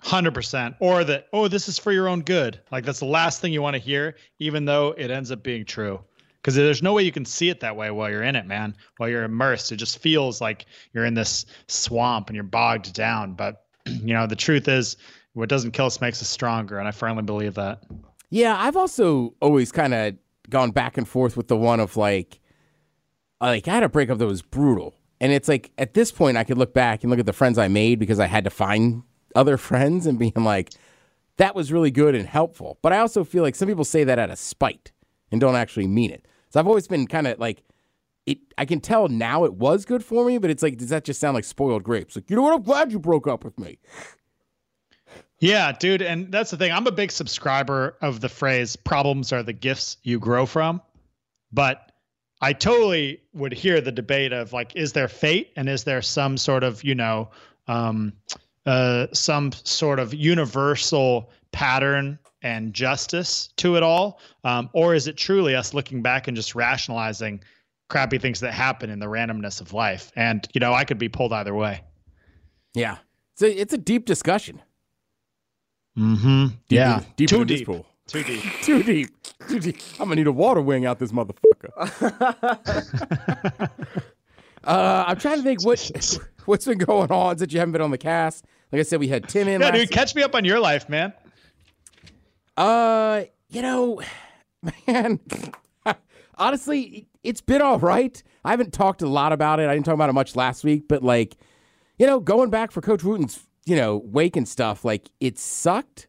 Hundred 0.02 0.34
percent, 0.34 0.76
or 0.80 1.04
that 1.04 1.28
oh, 1.34 1.50
this 1.50 1.68
is 1.68 1.78
for 1.78 1.92
your 1.92 2.08
own 2.08 2.22
good. 2.22 2.62
Like 2.72 2.86
that's 2.86 3.00
the 3.00 3.06
last 3.06 3.42
thing 3.42 3.52
you 3.52 3.62
want 3.62 3.74
to 3.74 3.82
hear, 3.82 4.16
even 4.40 4.64
though 4.64 4.96
it 4.98 5.12
ends 5.12 5.34
up 5.34 5.44
being 5.44 5.66
true. 5.66 6.00
Because 6.42 6.56
there's 6.56 6.82
no 6.82 6.94
way 6.94 7.04
you 7.04 7.12
can 7.12 7.26
see 7.26 7.50
it 7.50 7.60
that 7.60 7.76
way 7.76 7.92
while 7.92 8.10
you're 8.10 8.24
in 8.24 8.38
it, 8.38 8.46
man. 8.46 8.74
While 8.96 9.10
you're 9.10 9.26
immersed, 9.26 9.74
it 9.74 9.76
just 9.76 10.00
feels 10.00 10.40
like 10.40 10.66
you're 10.94 11.04
in 11.04 11.14
this 11.14 11.46
swamp 11.68 12.30
and 12.30 12.36
you're 12.36 12.46
bogged 12.46 12.94
down. 12.94 13.34
But 13.34 13.66
you 13.86 14.14
know, 14.14 14.26
the 14.28 14.38
truth 14.38 14.70
is, 14.70 14.96
what 15.34 15.50
doesn't 15.50 15.72
kill 15.72 15.88
us 15.88 16.00
makes 16.00 16.22
us 16.22 16.30
stronger, 16.30 16.80
and 16.80 16.88
I 16.88 16.92
firmly 16.92 17.24
believe 17.24 17.56
that. 17.56 17.84
Yeah, 18.30 18.56
I've 18.58 18.78
also 18.78 19.34
always 19.42 19.74
kind 19.74 19.94
of 19.94 20.16
gone 20.50 20.72
back 20.72 20.98
and 20.98 21.08
forth 21.08 21.38
with 21.38 21.48
the 21.48 21.58
one 21.58 21.80
of 21.80 21.98
like, 21.98 22.40
like 23.42 23.68
I 23.68 23.76
had 23.76 23.84
a 23.84 23.90
breakup 23.90 24.18
that 24.18 24.26
was 24.26 24.42
brutal, 24.42 24.96
and 25.22 25.32
it's 25.32 25.48
like 25.48 25.72
at 25.78 25.94
this 25.94 26.12
point 26.12 26.38
I 26.38 26.44
could 26.44 26.58
look 26.58 26.74
back 26.74 27.04
and 27.04 27.10
look 27.10 27.20
at 27.20 27.26
the 27.26 27.34
friends 27.34 27.58
I 27.58 27.68
made 27.68 28.00
because 28.00 28.20
I 28.20 28.28
had 28.28 28.44
to 28.44 28.50
find 28.50 29.04
other 29.36 29.58
friends 29.70 30.06
and 30.06 30.20
being 30.20 30.34
like, 30.38 30.72
that 31.38 31.56
was 31.56 31.72
really 31.72 31.92
good 31.92 32.16
and 32.16 32.28
helpful. 32.28 32.78
But 32.82 32.94
I 32.94 33.00
also 33.00 33.24
feel 33.24 33.44
like 33.44 33.56
some 33.56 33.68
people 33.68 33.86
say 33.86 34.04
that 34.04 34.20
out 34.20 34.30
of 34.30 34.38
spite 34.38 34.92
and 35.32 35.40
don't 35.40 35.56
actually 35.56 35.88
mean 35.88 36.12
it. 36.12 36.28
So 36.50 36.60
I've 36.60 36.68
always 36.68 36.88
been 36.88 37.08
kind 37.08 37.28
of 37.28 37.40
like, 37.40 37.64
it. 38.26 38.40
I 38.58 38.66
can 38.66 38.82
tell 38.82 39.08
now 39.08 39.46
it 39.46 39.54
was 39.54 39.86
good 39.86 40.04
for 40.04 40.26
me, 40.26 40.38
but 40.38 40.50
it's 40.50 40.64
like, 40.64 40.78
does 40.78 40.90
that 40.90 41.06
just 41.06 41.20
sound 41.20 41.36
like 41.36 41.46
spoiled 41.46 41.84
grapes? 41.84 42.16
Like, 42.16 42.30
you 42.30 42.36
know 42.36 42.42
what? 42.42 42.54
I'm 42.54 42.64
glad 42.64 42.92
you 42.92 43.00
broke 43.00 43.28
up 43.28 43.44
with 43.44 43.60
me. 43.60 43.80
Yeah, 45.40 45.72
dude, 45.72 46.02
and 46.02 46.32
that's 46.32 46.52
the 46.52 46.58
thing. 46.58 46.72
I'm 46.72 46.86
a 46.86 46.92
big 46.92 47.12
subscriber 47.12 47.96
of 48.02 48.20
the 48.20 48.30
phrase 48.30 48.76
"problems 48.76 49.32
are 49.32 49.42
the 49.42 49.54
gifts 49.54 49.98
you 50.04 50.20
grow 50.20 50.46
from," 50.46 50.82
but 51.52 51.92
I 52.42 52.54
totally 52.54 53.22
would 53.34 53.54
hear 53.54 53.80
the 53.82 53.92
debate 53.92 54.34
of 54.34 54.54
like, 54.54 54.76
is 54.76 54.94
there 54.94 55.08
fate 55.08 55.52
and 55.56 55.70
is 55.70 55.84
there 55.84 56.02
some 56.02 56.38
sort 56.38 56.64
of 56.64 56.84
you 56.84 56.94
know, 56.96 57.30
um, 57.68 58.14
uh, 58.66 59.08
some 59.14 59.52
sort 59.52 60.00
of 60.00 60.14
universal 60.14 61.30
pattern 61.52 62.20
and 62.42 62.74
justice 62.74 63.50
to 63.58 63.76
it 63.76 63.84
all, 63.84 64.20
um, 64.44 64.70
or 64.74 64.94
is 64.94 65.08
it 65.08 65.16
truly 65.16 65.56
us 65.56 65.74
looking 65.74 66.02
back 66.02 66.28
and 66.28 66.36
just 66.36 66.54
rationalizing 66.54 67.42
crappy 67.90 68.18
things 68.18 68.40
that 68.42 68.54
happen 68.54 68.90
in 68.90 69.00
the 69.00 69.08
randomness 69.08 69.62
of 69.62 69.72
life? 69.72 70.12
And 70.18 70.46
you 70.54 70.60
know, 70.60 70.74
I 70.74 70.84
could 70.84 71.00
be 71.00 71.10
pulled 71.10 71.32
either 71.32 71.56
way. 71.56 71.82
Yeah, 72.74 72.98
it's 73.34 73.42
a, 73.42 73.62
it's 73.62 73.74
a 73.74 73.78
deep 73.78 74.06
discussion. 74.06 74.62
Mm-hmm. 75.98 76.48
Deep 76.48 76.58
yeah, 76.70 77.00
in- 77.00 77.06
deep 77.16 77.30
too 77.30 77.42
in 77.42 77.48
this 77.48 77.60
deep. 77.60 77.68
pool. 77.68 77.86
Too 78.08 78.24
deep. 78.24 78.44
Too 78.64 78.82
deep. 78.82 79.10
Too 79.48 79.60
deep. 79.60 79.78
I'm 79.94 80.06
gonna 80.06 80.16
need 80.16 80.28
a 80.28 80.32
water 80.32 80.62
wing 80.62 80.86
out 80.86 80.98
this 80.98 81.12
motherfucker. 81.12 81.70
uh, 84.64 85.04
I'm 85.08 85.18
trying 85.18 85.38
to 85.38 85.44
think 85.44 85.64
what 85.64 86.20
what's 86.46 86.66
been 86.66 86.80
going 86.80 87.12
on 87.12 87.38
since 87.38 87.54
you 87.54 87.60
haven't 87.60 87.74
been 87.74 87.82
on 87.82 87.92
the 87.92 88.00
cast. 88.00 88.46
Like 88.72 88.80
I 88.80 88.84
said, 88.84 89.00
we 89.00 89.08
had 89.08 89.30
Tim 89.30 89.48
in. 89.48 89.62
Yeah, 89.62 89.68
last 89.68 89.78
dude, 89.78 89.92
catch 89.92 90.16
me 90.16 90.24
up 90.24 90.34
on 90.34 90.44
your 90.44 90.60
life, 90.60 90.90
man. 90.90 91.14
Uh, 92.58 93.26
you 93.50 93.62
know, 93.62 94.02
man, 94.88 95.20
honestly, 96.36 97.08
it's 97.24 97.42
been 97.42 97.62
all 97.62 97.80
right. 97.80 98.22
I 98.44 98.52
haven't 98.52 98.74
talked 98.74 99.02
a 99.02 99.08
lot 99.08 99.34
about 99.34 99.60
it. 99.60 99.70
I 99.70 99.74
didn't 99.74 99.86
talk 99.86 99.94
about 99.94 100.10
it 100.10 100.14
much 100.14 100.36
last 100.36 100.64
week, 100.64 100.88
but 100.88 101.04
like, 101.04 101.38
you 101.98 102.08
know, 102.08 102.20
going 102.20 102.50
back 102.50 102.72
for 102.72 102.82
Coach 102.82 103.04
Wooten's, 103.04 103.40
you 103.66 103.76
know, 103.76 103.98
wake 104.06 104.36
and 104.36 104.48
stuff, 104.48 104.84
like 104.84 105.10
it 105.20 105.38
sucked 105.38 106.08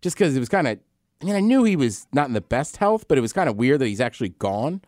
just 0.00 0.16
because 0.16 0.36
it 0.36 0.40
was 0.40 0.48
kind 0.48 0.68
of, 0.68 0.78
I 1.20 1.24
mean, 1.24 1.34
I 1.34 1.40
knew 1.40 1.64
he 1.64 1.76
was 1.76 2.06
not 2.12 2.28
in 2.28 2.32
the 2.32 2.40
best 2.40 2.78
health, 2.78 3.06
but 3.08 3.18
it 3.18 3.20
was 3.20 3.32
kind 3.32 3.48
of 3.48 3.56
weird 3.56 3.80
that 3.80 3.86
he's 3.86 4.00
actually 4.00 4.30
gone. 4.30 4.80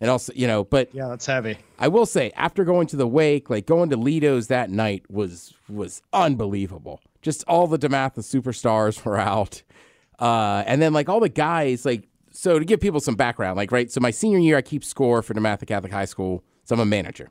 And 0.00 0.10
also, 0.10 0.32
you 0.34 0.46
know, 0.46 0.64
but 0.64 0.94
Yeah, 0.94 1.08
that's 1.08 1.26
heavy. 1.26 1.58
I 1.78 1.88
will 1.88 2.06
say, 2.06 2.30
after 2.36 2.64
going 2.64 2.86
to 2.88 2.96
the 2.96 3.06
wake, 3.06 3.50
like 3.50 3.66
going 3.66 3.90
to 3.90 3.96
Lido's 3.96 4.46
that 4.46 4.70
night 4.70 5.04
was 5.10 5.54
was 5.68 6.02
unbelievable. 6.12 7.00
Just 7.20 7.44
all 7.48 7.66
the 7.66 7.78
Dematha 7.78 8.20
superstars 8.20 9.04
were 9.04 9.18
out, 9.18 9.62
uh, 10.20 10.62
and 10.66 10.80
then 10.80 10.92
like 10.92 11.08
all 11.08 11.18
the 11.18 11.28
guys, 11.28 11.84
like 11.84 12.08
so 12.30 12.60
to 12.60 12.64
give 12.64 12.80
people 12.80 13.00
some 13.00 13.16
background, 13.16 13.56
like 13.56 13.72
right. 13.72 13.90
So 13.90 14.00
my 14.00 14.12
senior 14.12 14.38
year, 14.38 14.56
I 14.56 14.62
keep 14.62 14.84
score 14.84 15.20
for 15.20 15.34
Dematha 15.34 15.66
Catholic 15.66 15.92
High 15.92 16.04
School, 16.04 16.44
so 16.62 16.76
I'm 16.76 16.80
a 16.80 16.86
manager. 16.86 17.30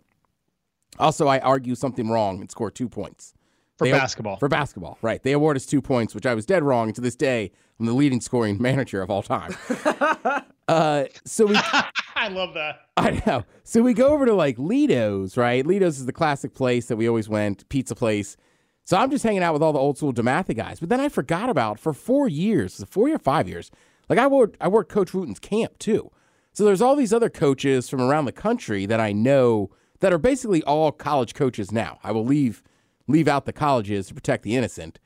Also, 0.99 1.27
I 1.27 1.39
argue 1.39 1.75
something 1.75 2.09
wrong 2.09 2.41
and 2.41 2.51
score 2.51 2.69
two 2.69 2.89
points 2.89 3.33
For 3.77 3.85
They- 3.85 3.91
basketball. 3.91 4.37
For 4.37 4.47
basketball, 4.47 4.97
right? 5.01 5.21
They 5.21 5.33
award 5.33 5.55
us 5.55 5.65
two 5.65 5.81
points, 5.81 6.15
which 6.15 6.25
I 6.25 6.33
was 6.33 6.45
dead 6.45 6.63
wrong. 6.63 6.91
To 6.93 7.01
this 7.01 7.15
day, 7.15 7.51
I'm 7.79 7.85
the 7.85 7.93
leading 7.93 8.21
scoring 8.21 8.57
manager 8.61 9.01
of 9.01 9.09
all 9.09 9.21
time. 9.21 9.55
uh, 10.67 11.05
so 11.25 11.45
we 11.45 11.55
I 12.15 12.29
love 12.29 12.55
that. 12.55 12.79
I 12.97 13.21
know. 13.25 13.43
So 13.63 13.81
we 13.83 13.93
go 13.93 14.07
over 14.07 14.25
to 14.25 14.33
like 14.33 14.57
Lido's, 14.57 15.37
right? 15.37 15.65
Lido's 15.65 15.99
is 15.99 16.05
the 16.07 16.11
classic 16.13 16.55
place 16.55 16.87
that 16.87 16.95
we 16.95 17.07
always 17.07 17.29
went, 17.29 17.67
pizza 17.69 17.93
place. 17.95 18.35
So 18.83 18.97
I'm 18.97 19.11
just 19.11 19.23
hanging 19.23 19.43
out 19.43 19.53
with 19.53 19.61
all 19.61 19.73
the 19.73 19.79
old 19.79 19.97
school 19.97 20.13
Dematha 20.13 20.55
guys. 20.55 20.79
But 20.79 20.89
then 20.89 20.99
I 20.99 21.09
forgot 21.09 21.49
about 21.49 21.79
for 21.79 21.93
four 21.93 22.27
years, 22.27 22.83
four 22.89 23.09
or 23.09 23.19
five 23.19 23.47
years, 23.47 23.69
like 24.09 24.17
I 24.17 24.25
worked, 24.27 24.57
I 24.59 24.67
worked 24.69 24.91
Coach 24.91 25.13
Wooten's 25.13 25.39
camp 25.39 25.77
too. 25.77 26.09
So 26.53 26.63
there's 26.65 26.81
all 26.81 26.95
these 26.95 27.13
other 27.13 27.29
coaches 27.29 27.87
from 27.89 28.01
around 28.01 28.25
the 28.25 28.31
country 28.31 28.87
that 28.87 28.99
I 28.99 29.11
know 29.11 29.69
that 29.99 30.11
are 30.11 30.17
basically 30.17 30.63
all 30.63 30.91
college 30.91 31.35
coaches 31.35 31.71
now. 31.71 31.99
I 32.03 32.11
will 32.11 32.25
leave 32.25 32.63
leave 33.07 33.27
out 33.27 33.45
the 33.45 33.53
colleges 33.53 34.07
to 34.07 34.13
protect 34.13 34.43
the 34.43 34.55
innocent. 34.55 34.99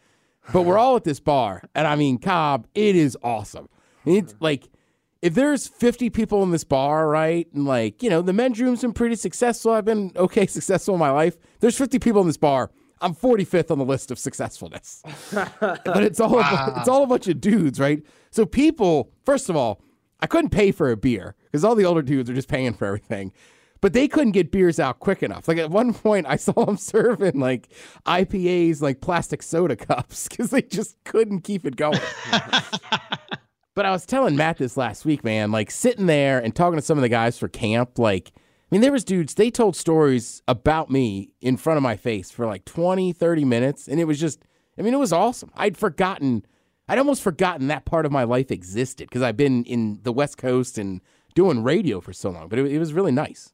but 0.54 0.64
we're 0.64 0.78
all 0.78 0.96
at 0.96 1.04
this 1.04 1.20
bar, 1.20 1.64
and 1.76 1.88
I 1.88 1.96
mean, 1.96 2.18
Cobb, 2.18 2.68
it 2.74 2.96
is 2.96 3.18
awesome. 3.24 3.70
It's 4.06 4.34
like 4.40 4.68
if 5.22 5.36
there's 5.36 5.68
50 5.68 6.10
people 6.10 6.42
in 6.44 6.52
this 6.52 6.64
bar, 6.64 7.08
right, 7.08 7.48
and 7.54 7.66
like 7.66 8.02
you 8.02 8.10
know 8.10 8.22
the 8.22 8.34
men's 8.34 8.60
room's 8.60 8.82
been 8.82 8.94
pretty 8.94 9.16
successful. 9.16 9.72
I've 9.72 9.86
been 9.86 10.12
okay 10.16 10.46
successful 10.48 10.96
in 10.96 11.00
my 11.00 11.12
life. 11.12 11.38
There's 11.60 11.78
50 11.78 12.00
people 12.00 12.22
in 12.22 12.28
this 12.28 12.38
bar. 12.38 12.72
I'm 13.04 13.16
45th 13.16 13.72
on 13.72 13.80
the 13.80 13.86
list 13.86 14.12
of 14.12 14.20
successfulness. 14.20 15.02
but 15.32 16.04
it's 16.04 16.20
all 16.20 16.38
a, 16.40 16.74
it's 16.78 16.88
all 16.88 17.04
a 17.04 17.08
bunch 17.08 17.28
of 17.28 17.42
dudes, 17.42 17.80
right? 17.80 18.04
So 18.30 18.46
people, 18.46 19.12
first 19.26 19.50
of 19.50 19.56
all, 19.56 19.82
I 20.20 20.28
couldn't 20.28 20.52
pay 20.52 20.72
for 20.72 20.92
a 20.92 20.98
beer 20.98 21.36
because 21.46 21.64
all 21.64 21.74
the 21.74 21.84
older 21.84 22.04
dudes 22.04 22.30
are 22.30 22.36
just 22.36 22.48
paying 22.48 22.74
for 22.74 22.86
everything. 22.86 23.34
But 23.82 23.94
they 23.94 24.08
couldn't 24.08 24.34
get 24.34 24.52
beers 24.52 24.80
out 24.80 25.00
quick 25.00 25.24
enough. 25.24 25.48
Like 25.48 25.58
at 25.58 25.72
one 25.72 25.94
point, 25.96 26.28
I 26.30 26.36
saw 26.36 26.66
them 26.66 26.78
serving 26.78 27.40
like 27.40 27.70
IPAs, 28.06 28.82
like 28.82 29.02
plastic 29.02 29.42
soda 29.44 29.76
cups, 29.76 30.28
because 30.30 30.52
they 30.52 30.62
just 30.62 31.04
couldn't 31.04 31.42
keep 31.42 31.66
it 31.66 31.76
going. 31.76 32.00
but 33.76 33.86
I 33.86 33.92
was 33.92 34.06
telling 34.06 34.36
Matt 34.36 34.58
this 34.58 34.78
last 34.78 35.04
week, 35.04 35.24
man. 35.24 35.52
Like 35.52 35.72
sitting 35.72 36.06
there 36.06 36.40
and 36.40 36.56
talking 36.56 36.78
to 36.78 36.86
some 36.86 36.98
of 36.98 37.02
the 37.02 37.10
guys 37.10 37.38
for 37.38 37.48
camp, 37.48 37.98
like 37.98 38.32
I 38.72 38.76
mean, 38.76 38.82
there 38.82 38.92
was 38.94 39.04
dudes, 39.04 39.34
they 39.34 39.52
told 39.52 39.76
stories 39.76 40.42
about 40.48 40.90
me 40.90 41.34
in 41.42 41.58
front 41.58 41.76
of 41.76 41.84
my 41.84 41.98
face 41.98 42.32
for 42.32 42.46
like 42.46 42.64
20, 42.64 43.12
30 43.12 43.44
minutes. 43.44 43.90
And 43.90 44.00
it 44.00 44.06
was 44.06 44.18
just, 44.18 44.46
I 44.80 44.82
mean, 44.82 44.94
it 44.94 44.98
was 44.98 45.12
awesome. 45.12 45.52
I'd 45.56 45.76
forgotten, 45.76 46.46
I'd 46.88 46.98
almost 46.98 47.22
forgotten 47.22 47.68
that 47.68 47.84
part 47.84 48.06
of 48.06 48.14
my 48.14 48.24
life 48.24 48.50
existed 48.50 49.10
because 49.10 49.24
I've 49.24 49.36
been 49.36 49.66
in 49.66 50.00
the 50.04 50.14
West 50.14 50.38
Coast 50.38 50.78
and 50.78 51.02
doing 51.36 51.64
radio 51.64 52.00
for 52.00 52.14
so 52.14 52.30
long. 52.30 52.48
But 52.48 52.60
it, 52.60 52.72
it 52.72 52.80
was 52.80 52.94
really 52.94 53.12
nice. 53.12 53.52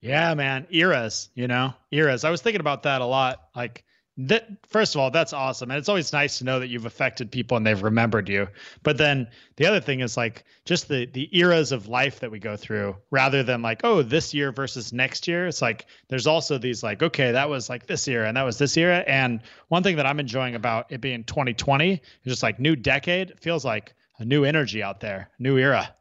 Yeah, 0.00 0.34
man. 0.34 0.66
Eras, 0.70 1.28
you 1.34 1.48
know, 1.48 1.74
eras. 1.90 2.24
I 2.24 2.30
was 2.30 2.40
thinking 2.40 2.60
about 2.60 2.84
that 2.84 3.00
a 3.00 3.06
lot. 3.06 3.48
Like, 3.56 3.84
that 4.20 4.48
first 4.66 4.96
of 4.96 5.00
all 5.00 5.12
that's 5.12 5.32
awesome. 5.32 5.70
And 5.70 5.78
it's 5.78 5.88
always 5.88 6.12
nice 6.12 6.38
to 6.38 6.44
know 6.44 6.58
that 6.58 6.66
you've 6.66 6.86
affected 6.86 7.30
people 7.30 7.56
and 7.56 7.64
they've 7.64 7.80
remembered 7.82 8.28
you. 8.28 8.48
But 8.82 8.98
then 8.98 9.28
the 9.56 9.66
other 9.66 9.80
thing 9.80 10.00
is 10.00 10.16
like 10.16 10.44
just 10.64 10.88
the 10.88 11.06
the 11.06 11.28
eras 11.38 11.70
of 11.70 11.86
life 11.86 12.18
that 12.20 12.30
we 12.30 12.40
go 12.40 12.56
through 12.56 12.96
rather 13.12 13.44
than 13.44 13.62
like 13.62 13.82
oh 13.84 14.02
this 14.02 14.34
year 14.34 14.50
versus 14.50 14.92
next 14.92 15.28
year. 15.28 15.46
It's 15.46 15.62
like 15.62 15.86
there's 16.08 16.26
also 16.26 16.58
these 16.58 16.82
like 16.82 17.00
okay 17.00 17.30
that 17.30 17.48
was 17.48 17.68
like 17.68 17.86
this 17.86 18.08
year 18.08 18.24
and 18.24 18.36
that 18.36 18.42
was 18.42 18.58
this 18.58 18.76
year. 18.76 19.04
And 19.06 19.40
one 19.68 19.84
thing 19.84 19.96
that 19.96 20.06
i'm 20.06 20.18
enjoying 20.18 20.56
about 20.56 20.90
it 20.90 21.00
being 21.00 21.22
2020 21.22 21.92
is 21.92 22.00
just 22.24 22.42
like 22.42 22.58
new 22.58 22.74
decade. 22.74 23.38
Feels 23.40 23.64
like 23.64 23.94
a 24.18 24.24
new 24.24 24.42
energy 24.42 24.82
out 24.82 24.98
there 24.98 25.30
new 25.38 25.58
era 25.58 25.94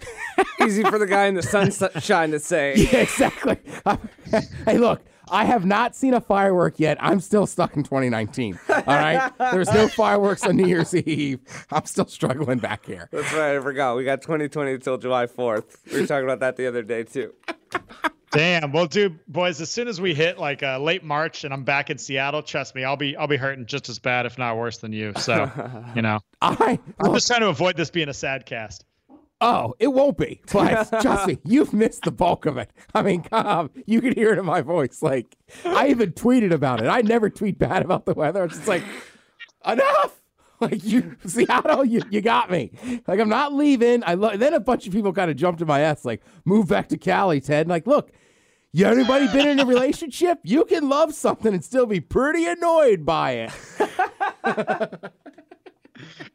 Easy 0.64 0.82
for 0.84 0.98
the 0.98 1.06
guy 1.06 1.26
in 1.26 1.34
the 1.34 1.42
sunshine 1.42 2.30
to 2.30 2.38
say. 2.38 2.74
Yeah, 2.76 3.00
exactly. 3.00 3.58
hey, 4.64 4.78
look, 4.78 5.02
I 5.30 5.44
have 5.44 5.64
not 5.64 5.94
seen 5.96 6.14
a 6.14 6.20
firework 6.20 6.78
yet. 6.78 6.96
I'm 7.00 7.20
still 7.20 7.46
stuck 7.46 7.76
in 7.76 7.82
2019. 7.82 8.58
All 8.68 8.82
right. 8.86 9.32
There's 9.38 9.72
no 9.72 9.88
fireworks 9.88 10.44
on 10.44 10.56
New 10.56 10.66
Year's 10.66 10.94
Eve. 10.94 11.40
I'm 11.70 11.84
still 11.84 12.06
struggling 12.06 12.58
back 12.58 12.86
here. 12.86 13.08
That's 13.12 13.32
right. 13.32 13.56
I 13.56 13.60
forgot. 13.60 13.96
We 13.96 14.04
got 14.04 14.22
2020 14.22 14.72
until 14.72 14.96
July 14.96 15.26
4th. 15.26 15.76
We 15.92 16.00
were 16.00 16.06
talking 16.06 16.24
about 16.24 16.40
that 16.40 16.56
the 16.56 16.66
other 16.66 16.82
day, 16.82 17.04
too. 17.04 17.34
Damn. 18.30 18.72
Well, 18.72 18.86
dude, 18.86 19.18
boys, 19.26 19.60
as 19.60 19.70
soon 19.70 19.88
as 19.88 20.00
we 20.00 20.14
hit 20.14 20.38
like 20.38 20.62
uh, 20.62 20.78
late 20.78 21.02
March 21.02 21.44
and 21.44 21.52
I'm 21.52 21.64
back 21.64 21.90
in 21.90 21.98
Seattle, 21.98 22.42
trust 22.42 22.74
me, 22.74 22.84
I'll 22.84 22.96
be 22.96 23.16
I'll 23.16 23.26
be 23.26 23.36
hurting 23.36 23.66
just 23.66 23.88
as 23.88 23.98
bad, 23.98 24.26
if 24.26 24.38
not 24.38 24.56
worse, 24.56 24.78
than 24.78 24.92
you. 24.92 25.12
So, 25.16 25.50
you 25.94 26.02
know, 26.02 26.20
I, 26.42 26.78
I'm 27.00 27.14
just 27.14 27.26
trying 27.26 27.40
to 27.40 27.48
avoid 27.48 27.76
this 27.76 27.90
being 27.90 28.08
a 28.08 28.14
sad 28.14 28.44
cast. 28.46 28.84
Oh, 29.40 29.74
it 29.78 29.88
won't 29.88 30.18
be. 30.18 30.40
But 30.52 31.00
trust 31.00 31.26
me, 31.28 31.38
you've 31.44 31.72
missed 31.72 32.02
the 32.02 32.10
bulk 32.10 32.46
of 32.46 32.56
it. 32.56 32.70
I 32.94 33.02
mean, 33.02 33.22
Cobb, 33.22 33.70
you 33.86 34.00
can 34.00 34.14
hear 34.14 34.32
it 34.32 34.38
in 34.38 34.44
my 34.44 34.60
voice. 34.60 35.02
Like, 35.02 35.36
I 35.64 35.88
even 35.88 36.12
tweeted 36.12 36.52
about 36.52 36.82
it. 36.82 36.88
I 36.88 37.02
never 37.02 37.30
tweet 37.30 37.58
bad 37.58 37.82
about 37.82 38.06
the 38.06 38.14
weather. 38.14 38.44
It's 38.44 38.56
just 38.56 38.68
like, 38.68 38.82
enough. 39.66 40.20
Like 40.60 40.82
you, 40.84 41.16
Seattle, 41.26 41.84
you, 41.84 42.02
you 42.10 42.20
got 42.20 42.50
me. 42.50 42.72
Like 43.06 43.20
I'm 43.20 43.28
not 43.28 43.52
leaving. 43.52 44.02
I 44.04 44.14
lo- 44.14 44.36
then 44.36 44.54
a 44.54 44.60
bunch 44.60 44.86
of 44.88 44.92
people 44.92 45.12
kind 45.12 45.30
of 45.30 45.36
jumped 45.36 45.60
in 45.60 45.68
my 45.68 45.80
ass, 45.80 46.04
like 46.04 46.22
move 46.44 46.66
back 46.68 46.88
to 46.88 46.96
Cali, 46.98 47.40
Ted. 47.40 47.60
And 47.60 47.68
like, 47.70 47.86
look, 47.86 48.10
you 48.72 48.84
anybody 48.86 49.28
been 49.28 49.46
in 49.46 49.60
a 49.60 49.64
relationship? 49.64 50.40
You 50.42 50.64
can 50.64 50.88
love 50.88 51.14
something 51.14 51.54
and 51.54 51.64
still 51.64 51.86
be 51.86 52.00
pretty 52.00 52.44
annoyed 52.44 53.06
by 53.06 53.48
it. 53.48 53.52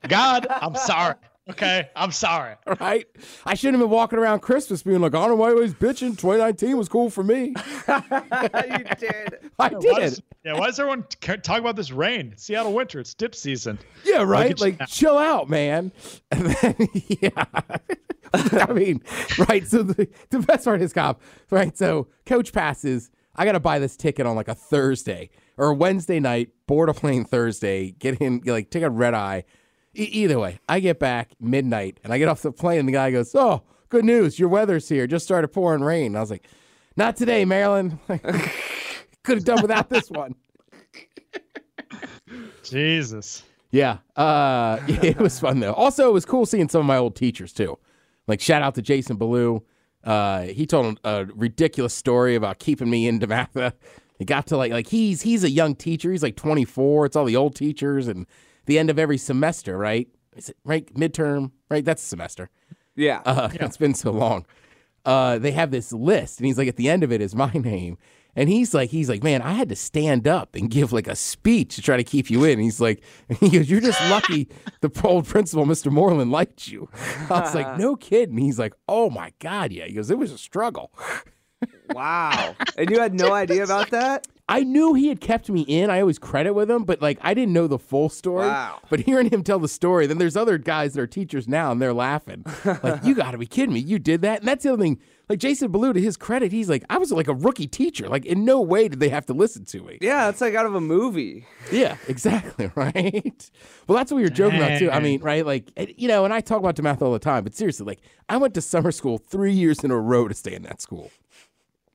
God, 0.07 0.47
I'm 0.49 0.75
sorry. 0.75 1.15
Okay, 1.49 1.89
I'm 1.95 2.11
sorry. 2.11 2.55
Right? 2.79 3.05
I 3.45 3.53
shouldn't 3.53 3.75
have 3.79 3.83
been 3.83 3.89
walking 3.95 4.17
around 4.17 4.39
Christmas 4.39 4.81
being 4.83 5.01
like, 5.01 5.13
I 5.13 5.19
don't 5.19 5.29
know 5.29 5.35
why 5.35 5.53
he's 5.61 5.73
bitching. 5.73 6.11
2019 6.17 6.77
was 6.77 6.87
cool 6.89 7.09
for 7.09 7.23
me. 7.23 7.47
you 7.87 8.83
did. 8.97 9.39
I 9.59 9.67
Why 9.67 9.69
did. 9.69 9.81
does, 9.95 10.21
yeah, 10.45 10.53
why 10.53 10.67
does 10.67 10.79
everyone 10.79 11.05
ca- 11.21 11.35
talk 11.37 11.59
about 11.59 11.75
this 11.75 11.91
rain? 11.91 12.29
It's 12.33 12.43
Seattle 12.43 12.73
winter. 12.73 12.99
It's 12.99 13.13
dip 13.13 13.35
season. 13.35 13.77
Yeah, 14.05 14.23
right. 14.23 14.51
at 14.51 14.59
Like, 14.61 14.79
you. 14.79 14.85
chill 14.87 15.17
out, 15.17 15.49
man. 15.49 15.91
And 16.31 16.45
then, 16.47 16.87
yeah. 17.21 17.45
I 18.33 18.73
mean, 18.73 19.01
right. 19.49 19.67
So 19.67 19.83
the, 19.83 20.07
the 20.29 20.39
best 20.39 20.65
part 20.65 20.81
is, 20.81 20.93
Cobb. 20.93 21.19
Right. 21.51 21.77
So 21.77 22.07
coach 22.25 22.51
passes. 22.53 23.11
I 23.35 23.45
got 23.45 23.51
to 23.51 23.59
buy 23.59 23.79
this 23.79 23.95
ticket 23.97 24.25
on 24.25 24.35
like 24.35 24.47
a 24.47 24.55
Thursday 24.55 25.29
or 25.57 25.67
a 25.69 25.73
Wednesday 25.73 26.19
night. 26.19 26.49
Board 26.67 26.89
a 26.89 26.93
plane 26.93 27.25
Thursday. 27.25 27.91
Get 27.91 28.19
in. 28.21 28.41
Like 28.45 28.69
take 28.71 28.83
a 28.83 28.89
red 28.89 29.13
eye. 29.13 29.43
E- 29.95 30.03
either 30.03 30.39
way, 30.39 30.59
I 30.67 30.79
get 30.79 30.99
back 30.99 31.31
midnight 31.39 31.99
and 32.03 32.11
I 32.13 32.17
get 32.17 32.27
off 32.27 32.41
the 32.41 32.51
plane. 32.51 32.79
and 32.79 32.87
The 32.87 32.93
guy 32.93 33.11
goes, 33.11 33.33
"Oh, 33.35 33.63
good 33.89 34.05
news. 34.05 34.39
Your 34.39 34.49
weather's 34.49 34.89
here. 34.89 35.07
Just 35.07 35.25
started 35.25 35.49
pouring 35.49 35.83
rain." 35.83 36.07
And 36.07 36.17
I 36.17 36.21
was 36.21 36.31
like, 36.31 36.45
"Not 36.97 37.15
today, 37.15 37.45
Maryland. 37.45 37.99
Could 39.23 39.37
have 39.37 39.45
done 39.45 39.61
without 39.61 39.89
this 39.89 40.09
one." 40.09 40.35
Jesus. 42.63 43.43
Yeah. 43.71 43.97
Uh, 44.15 44.79
it 44.87 45.17
was 45.17 45.39
fun 45.39 45.59
though. 45.59 45.73
Also, 45.73 46.09
it 46.09 46.13
was 46.13 46.25
cool 46.25 46.45
seeing 46.45 46.69
some 46.69 46.81
of 46.81 46.85
my 46.85 46.97
old 46.97 47.15
teachers 47.15 47.53
too. 47.53 47.77
Like 48.27 48.39
shout 48.41 48.61
out 48.61 48.75
to 48.75 48.81
Jason 48.81 49.17
Ballou. 49.17 49.63
Uh, 50.03 50.43
he 50.43 50.65
told 50.65 50.99
a 51.03 51.25
ridiculous 51.33 51.93
story 51.93 52.35
about 52.35 52.59
keeping 52.59 52.89
me 52.89 53.07
in 53.07 53.19
Dematha. 53.19 53.73
He 54.19 54.25
got 54.25 54.45
to 54.47 54.57
like 54.57 54.71
like 54.71 54.87
he's 54.87 55.23
he's 55.23 55.43
a 55.43 55.49
young 55.49 55.75
teacher. 55.75 56.11
He's 56.11 56.21
like 56.21 56.35
24. 56.37 57.07
It's 57.07 57.15
all 57.15 57.25
the 57.25 57.35
old 57.35 57.55
teachers 57.55 58.07
and 58.07 58.27
the 58.65 58.79
end 58.79 58.89
of 58.89 58.97
every 58.99 59.17
semester, 59.17 59.77
right? 59.77 60.07
Is 60.35 60.49
it 60.49 60.57
right 60.65 60.91
midterm? 60.93 61.51
Right, 61.69 61.85
that's 61.85 62.03
a 62.03 62.07
semester. 62.07 62.49
Yeah. 62.95 63.21
Uh, 63.25 63.49
It's 63.53 63.77
been 63.77 63.93
so 63.93 64.11
long. 64.11 64.45
Uh, 65.05 65.37
they 65.37 65.51
have 65.51 65.71
this 65.71 65.91
list, 65.91 66.39
and 66.39 66.47
he's 66.47 66.57
like, 66.57 66.67
at 66.67 66.77
the 66.77 66.89
end 66.89 67.03
of 67.03 67.11
it 67.11 67.21
is 67.21 67.35
my 67.35 67.51
name. 67.53 67.97
And 68.35 68.49
he's 68.49 68.73
like, 68.73 68.89
he's 68.89 69.09
like, 69.09 69.21
man, 69.21 69.43
I 69.43 69.51
had 69.53 69.69
to 69.69 69.75
stand 69.75 70.27
up 70.27 70.55
and 70.55 70.67
give 70.69 70.91
like 70.91 71.07
a 71.07 71.15
speech 71.15 71.75
to 71.75 71.83
try 71.83 71.97
to 71.97 72.03
keep 72.03 72.31
you 72.31 72.43
in. 72.45 72.57
He's 72.57 72.81
like, 72.81 73.03
he 73.39 73.49
goes, 73.49 73.69
you're 73.69 73.79
just 73.81 74.01
lucky 74.09 74.47
the 74.81 74.89
old 75.03 75.27
principal, 75.27 75.65
Mr. 75.65 75.91
Moreland, 75.91 76.31
liked 76.31 76.67
you. 76.67 76.89
I 77.29 77.41
was 77.41 77.53
like, 77.53 77.77
no 77.77 77.95
kidding. 77.95 78.37
He's 78.39 78.57
like, 78.57 78.73
oh 78.89 79.11
my 79.11 79.33
God, 79.37 79.71
yeah. 79.71 79.85
He 79.85 79.93
goes, 79.93 80.09
it 80.09 80.17
was 80.17 80.31
a 80.31 80.37
struggle. 80.39 80.91
wow. 81.91 82.55
And 82.77 82.89
you 82.89 82.99
had 82.99 83.13
no 83.13 83.33
idea 83.33 83.63
about 83.63 83.91
that? 83.91 84.27
I 84.49 84.63
knew 84.63 84.93
he 84.93 85.07
had 85.07 85.21
kept 85.21 85.49
me 85.49 85.61
in. 85.61 85.89
I 85.89 86.01
always 86.01 86.19
credit 86.19 86.53
with 86.53 86.69
him, 86.69 86.83
but 86.83 87.01
like 87.01 87.17
I 87.21 87.33
didn't 87.33 87.53
know 87.53 87.67
the 87.67 87.79
full 87.79 88.09
story. 88.09 88.47
Wow. 88.47 88.79
But 88.89 88.99
hearing 88.99 89.29
him 89.29 89.41
tell 89.41 89.59
the 89.59 89.69
story, 89.69 90.05
then 90.05 90.17
there's 90.17 90.35
other 90.35 90.57
guys 90.57 90.93
that 90.93 91.01
are 91.01 91.07
teachers 91.07 91.47
now 91.47 91.71
and 91.71 91.81
they're 91.81 91.93
laughing. 91.93 92.45
Like, 92.65 93.05
you 93.05 93.15
gotta 93.15 93.37
be 93.37 93.45
kidding 93.45 93.73
me. 93.73 93.79
You 93.79 93.99
did 93.99 94.21
that? 94.23 94.39
And 94.39 94.47
that's 94.47 94.63
the 94.63 94.73
other 94.73 94.83
thing. 94.83 94.99
Like 95.29 95.39
Jason 95.39 95.71
Ballou, 95.71 95.93
to 95.93 96.01
his 96.01 96.17
credit, 96.17 96.51
he's 96.51 96.69
like, 96.69 96.83
I 96.89 96.97
was 96.97 97.09
like 97.11 97.29
a 97.29 97.33
rookie 97.33 97.67
teacher. 97.67 98.09
Like, 98.09 98.25
in 98.25 98.43
no 98.43 98.59
way 98.59 98.89
did 98.89 98.99
they 98.99 99.07
have 99.07 99.25
to 99.27 99.33
listen 99.33 99.63
to 99.65 99.81
me. 99.81 99.97
Yeah, 100.01 100.27
it's 100.27 100.41
like 100.41 100.53
out 100.53 100.65
of 100.65 100.75
a 100.75 100.81
movie. 100.81 101.47
Yeah, 101.71 101.95
exactly, 102.09 102.69
right? 102.75 103.51
Well, 103.87 103.97
that's 103.97 104.11
what 104.11 104.17
we 104.17 104.23
were 104.23 104.29
joking 104.29 104.59
about 104.59 104.79
too. 104.79 104.91
I 104.91 104.99
mean, 104.99 105.21
right? 105.21 105.45
Like, 105.45 105.71
you 105.97 106.09
know, 106.09 106.25
and 106.25 106.33
I 106.33 106.41
talk 106.41 106.59
about 106.59 106.75
Dematha 106.75 107.03
all 107.03 107.13
the 107.13 107.19
time, 107.19 107.45
but 107.45 107.55
seriously, 107.55 107.85
like, 107.85 108.01
I 108.27 108.35
went 108.35 108.53
to 108.55 108.61
summer 108.61 108.91
school 108.91 109.17
three 109.17 109.53
years 109.53 109.83
in 109.85 109.91
a 109.91 109.97
row 109.97 110.27
to 110.27 110.33
stay 110.33 110.53
in 110.53 110.63
that 110.63 110.81
school. 110.81 111.09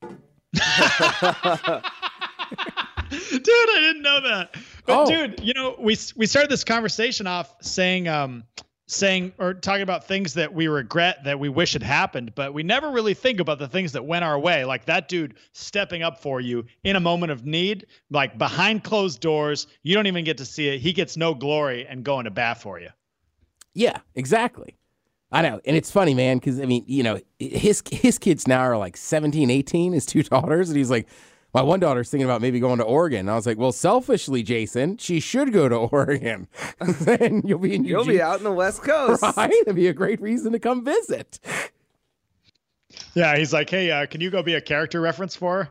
dude 2.51 3.47
i 3.49 3.79
didn't 3.81 4.03
know 4.03 4.21
that 4.21 4.55
but 4.87 4.99
Oh. 5.01 5.07
dude 5.07 5.41
you 5.43 5.55
know 5.55 5.77
we 5.79 5.97
we 6.17 6.27
started 6.27 6.51
this 6.51 6.65
conversation 6.65 7.27
off 7.27 7.55
saying 7.61 8.09
um 8.09 8.45
saying 8.87 9.33
or 9.39 9.53
talking 9.53 9.83
about 9.83 10.07
things 10.07 10.33
that 10.35 10.55
we 10.55 10.67
regret 10.67 11.23
that 11.25 11.39
we 11.39 11.49
wish 11.51 11.75
had 11.75 11.83
happened 11.83 12.35
but 12.35 12.55
we 12.55 12.63
never 12.63 12.91
really 12.91 13.13
think 13.15 13.39
about 13.41 13.59
the 13.59 13.69
things 13.69 13.93
that 13.93 14.05
went 14.05 14.25
our 14.25 14.39
way 14.39 14.65
like 14.65 14.87
that 14.87 15.09
dude 15.09 15.35
stepping 15.53 16.03
up 16.03 16.23
for 16.23 16.41
you 16.41 16.65
in 16.85 16.97
a 16.97 17.01
moment 17.01 17.31
of 17.31 17.45
need 17.45 17.87
like 18.11 18.39
behind 18.39 18.83
closed 18.85 19.21
doors 19.21 19.67
you 19.83 19.95
don't 19.95 20.07
even 20.07 20.25
get 20.25 20.39
to 20.39 20.45
see 20.47 20.69
it 20.69 20.79
he 20.81 20.93
gets 20.93 21.17
no 21.19 21.35
glory 21.35 21.87
and 21.87 22.03
going 22.03 22.25
to 22.25 22.31
bat 22.31 22.61
for 22.61 22.81
you 22.81 22.89
Yeah, 23.75 23.99
exactly. 24.15 24.77
I 25.31 25.43
know. 25.43 25.61
And 25.67 25.77
it's 25.77 25.91
funny, 25.91 26.15
man, 26.15 26.39
because 26.39 26.59
I 26.59 26.65
mean, 26.65 26.85
you 26.87 27.03
know, 27.03 27.21
his 27.39 27.83
his 27.93 28.19
kids 28.19 28.49
now 28.49 28.61
are 28.61 28.79
like 28.79 28.97
17, 28.97 29.51
18, 29.51 29.93
his 29.93 30.07
two 30.07 30.23
daughters. 30.23 30.71
And 30.71 30.79
he's 30.79 30.89
like, 30.91 31.07
my 31.55 31.63
one 31.63 31.81
daughter's 31.81 32.11
thinking 32.11 32.25
about 32.27 32.41
maybe 32.43 32.61
going 32.61 32.79
to 32.79 32.85
Oregon. 32.85 33.29
I 33.29 33.35
was 33.35 33.47
like, 33.47 33.59
well, 33.59 33.73
selfishly, 33.73 34.43
Jason, 34.43 34.99
she 34.99 35.19
should 35.21 35.53
go 35.53 35.69
to 35.69 35.77
Oregon. 35.93 36.47
then 36.81 37.43
you'll 37.45 37.59
be 37.59 37.75
in 37.75 37.85
You'll 37.85 38.01
Eugene, 38.01 38.17
be 38.17 38.23
out 38.23 38.39
in 38.39 38.45
the 38.45 38.53
West 38.53 38.83
Coast. 38.83 39.23
Right? 39.37 39.53
It'd 39.53 39.75
be 39.77 39.89
a 39.89 39.93
great 39.93 40.21
reason 40.21 40.53
to 40.53 40.59
come 40.59 40.85
visit. 40.85 41.39
yeah 43.15 43.37
he's 43.37 43.53
like 43.53 43.69
hey 43.71 43.91
uh, 43.91 44.07
can 44.07 44.21
you 44.21 44.31
go 44.31 44.43
be 44.43 44.55
a 44.55 44.61
character 44.61 45.01
reference 45.01 45.37
for 45.37 45.65
her 45.65 45.71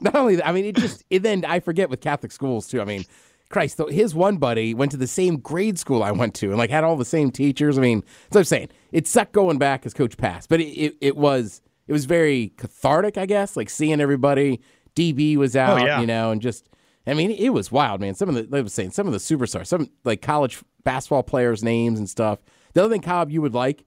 Not 0.00 0.16
only 0.16 0.36
that, 0.36 0.48
I 0.48 0.52
mean, 0.52 0.64
it 0.64 0.74
just, 0.74 1.04
it 1.10 1.22
then 1.22 1.44
I 1.44 1.60
forget 1.60 1.88
with 1.88 2.00
Catholic 2.00 2.32
schools 2.32 2.66
too. 2.66 2.80
I 2.80 2.84
mean, 2.84 3.04
Christ, 3.50 3.76
though, 3.76 3.86
his 3.86 4.14
one 4.16 4.36
buddy 4.38 4.74
went 4.74 4.90
to 4.92 4.96
the 4.96 5.06
same 5.06 5.36
grade 5.36 5.78
school 5.78 6.02
I 6.02 6.10
went 6.10 6.34
to 6.36 6.48
and 6.48 6.58
like 6.58 6.70
had 6.70 6.82
all 6.82 6.96
the 6.96 7.04
same 7.04 7.30
teachers. 7.30 7.78
I 7.78 7.82
mean, 7.82 8.00
that's 8.00 8.34
what 8.34 8.40
I'm 8.40 8.44
saying. 8.44 8.68
It 8.90 9.06
sucked 9.06 9.32
going 9.32 9.58
back 9.58 9.86
as 9.86 9.94
coach 9.94 10.16
passed, 10.16 10.48
but 10.48 10.60
it, 10.60 10.64
it, 10.76 10.96
it 11.00 11.16
was, 11.16 11.60
it 11.86 11.92
was 11.92 12.04
very 12.04 12.52
cathartic, 12.56 13.18
I 13.18 13.26
guess, 13.26 13.56
like 13.56 13.70
seeing 13.70 14.00
everybody. 14.00 14.60
DB 14.94 15.36
was 15.36 15.56
oh, 15.56 15.60
out, 15.60 15.86
yeah. 15.86 16.00
you 16.00 16.06
know, 16.06 16.30
and 16.30 16.42
just, 16.42 16.68
I 17.06 17.14
mean, 17.14 17.30
it 17.30 17.48
was 17.50 17.72
wild, 17.72 18.00
man. 18.00 18.14
Some 18.14 18.28
of 18.28 18.34
the, 18.34 18.42
like 18.42 18.60
I 18.60 18.62
was 18.62 18.74
saying, 18.74 18.90
some 18.90 19.06
of 19.06 19.12
the 19.12 19.18
superstars, 19.18 19.66
some 19.66 19.88
like 20.04 20.20
college 20.20 20.62
basketball 20.84 21.22
players' 21.22 21.64
names 21.64 21.98
and 21.98 22.08
stuff. 22.08 22.40
The 22.74 22.84
other 22.84 22.92
thing, 22.92 23.00
Cobb, 23.00 23.30
you 23.30 23.40
would 23.40 23.54
like 23.54 23.84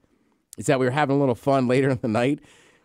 is 0.58 0.66
that 0.66 0.80
we 0.80 0.86
were 0.86 0.92
having 0.92 1.16
a 1.16 1.20
little 1.20 1.36
fun 1.36 1.68
later 1.70 1.90
in 1.90 2.00
the 2.02 2.08
night, 2.08 2.40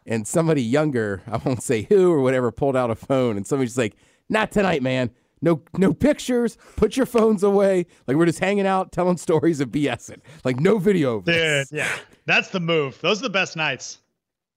and 0.07 0.27
somebody 0.27 0.63
younger, 0.63 1.23
I 1.27 1.39
won't 1.39 1.63
say 1.63 1.83
who 1.83 2.13
or 2.13 2.21
whatever, 2.21 2.51
pulled 2.51 2.77
out 2.77 2.91
a 2.91 2.95
phone, 2.95 3.37
and 3.37 3.47
somebody's 3.47 3.79
like, 3.79 3.97
"Not 4.29 4.53
tonight, 4.53 4.83
man. 4.83 5.11
No, 5.43 5.63
no 5.79 5.95
pictures. 5.95 6.59
Put 6.77 6.97
your 6.97 7.07
phones 7.07 7.43
away. 7.43 7.87
Like 8.07 8.17
we're 8.17 8.27
just 8.27 8.41
hanging 8.41 8.67
out, 8.67 8.93
telling 8.93 9.17
stories 9.17 9.61
of 9.61 9.71
BSing. 9.71 10.21
Like 10.45 10.61
no 10.61 10.79
video 10.79 11.17
of 11.17 11.25
Dude, 11.25 11.67
yeah. 11.73 11.91
That's 12.27 12.51
the 12.51 12.61
move. 12.61 13.01
Those 13.01 13.21
are 13.21 13.23
the 13.23 13.31
best 13.31 13.57
nights. 13.57 13.99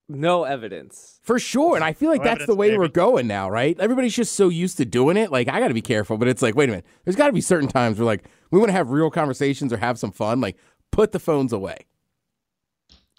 No 0.09 0.43
evidence. 0.43 1.19
For 1.23 1.39
sure. 1.39 1.75
And 1.75 1.83
I 1.83 1.93
feel 1.93 2.09
like 2.09 2.19
No 2.21 2.25
that's 2.25 2.39
the 2.39 2.53
evidence, 2.53 2.57
way 2.57 2.77
we're 2.77 2.87
going 2.89 3.25
now, 3.27 3.49
right? 3.49 3.79
Everybody's 3.79 4.15
just 4.15 4.33
so 4.35 4.49
used 4.49 4.77
to 4.77 4.85
doing 4.85 5.17
it. 5.17 5.31
Like, 5.31 5.47
I 5.47 5.59
got 5.59 5.69
to 5.69 5.73
be 5.73 5.81
careful, 5.81 6.17
but 6.17 6.27
it's 6.27 6.41
like, 6.41 6.55
wait 6.55 6.69
a 6.69 6.73
minute. 6.73 6.85
There's 7.05 7.15
got 7.15 7.27
to 7.27 7.33
be 7.33 7.41
certain 7.41 7.69
times 7.69 7.97
where, 7.97 8.05
like, 8.05 8.25
we 8.51 8.59
want 8.59 8.69
to 8.69 8.73
have 8.73 8.91
real 8.91 9.09
conversations 9.09 9.71
or 9.71 9.77
have 9.77 9.97
some 9.97 10.11
fun. 10.11 10.41
Like, 10.41 10.57
put 10.91 11.13
the 11.13 11.19
phones 11.19 11.53
away. 11.53 11.85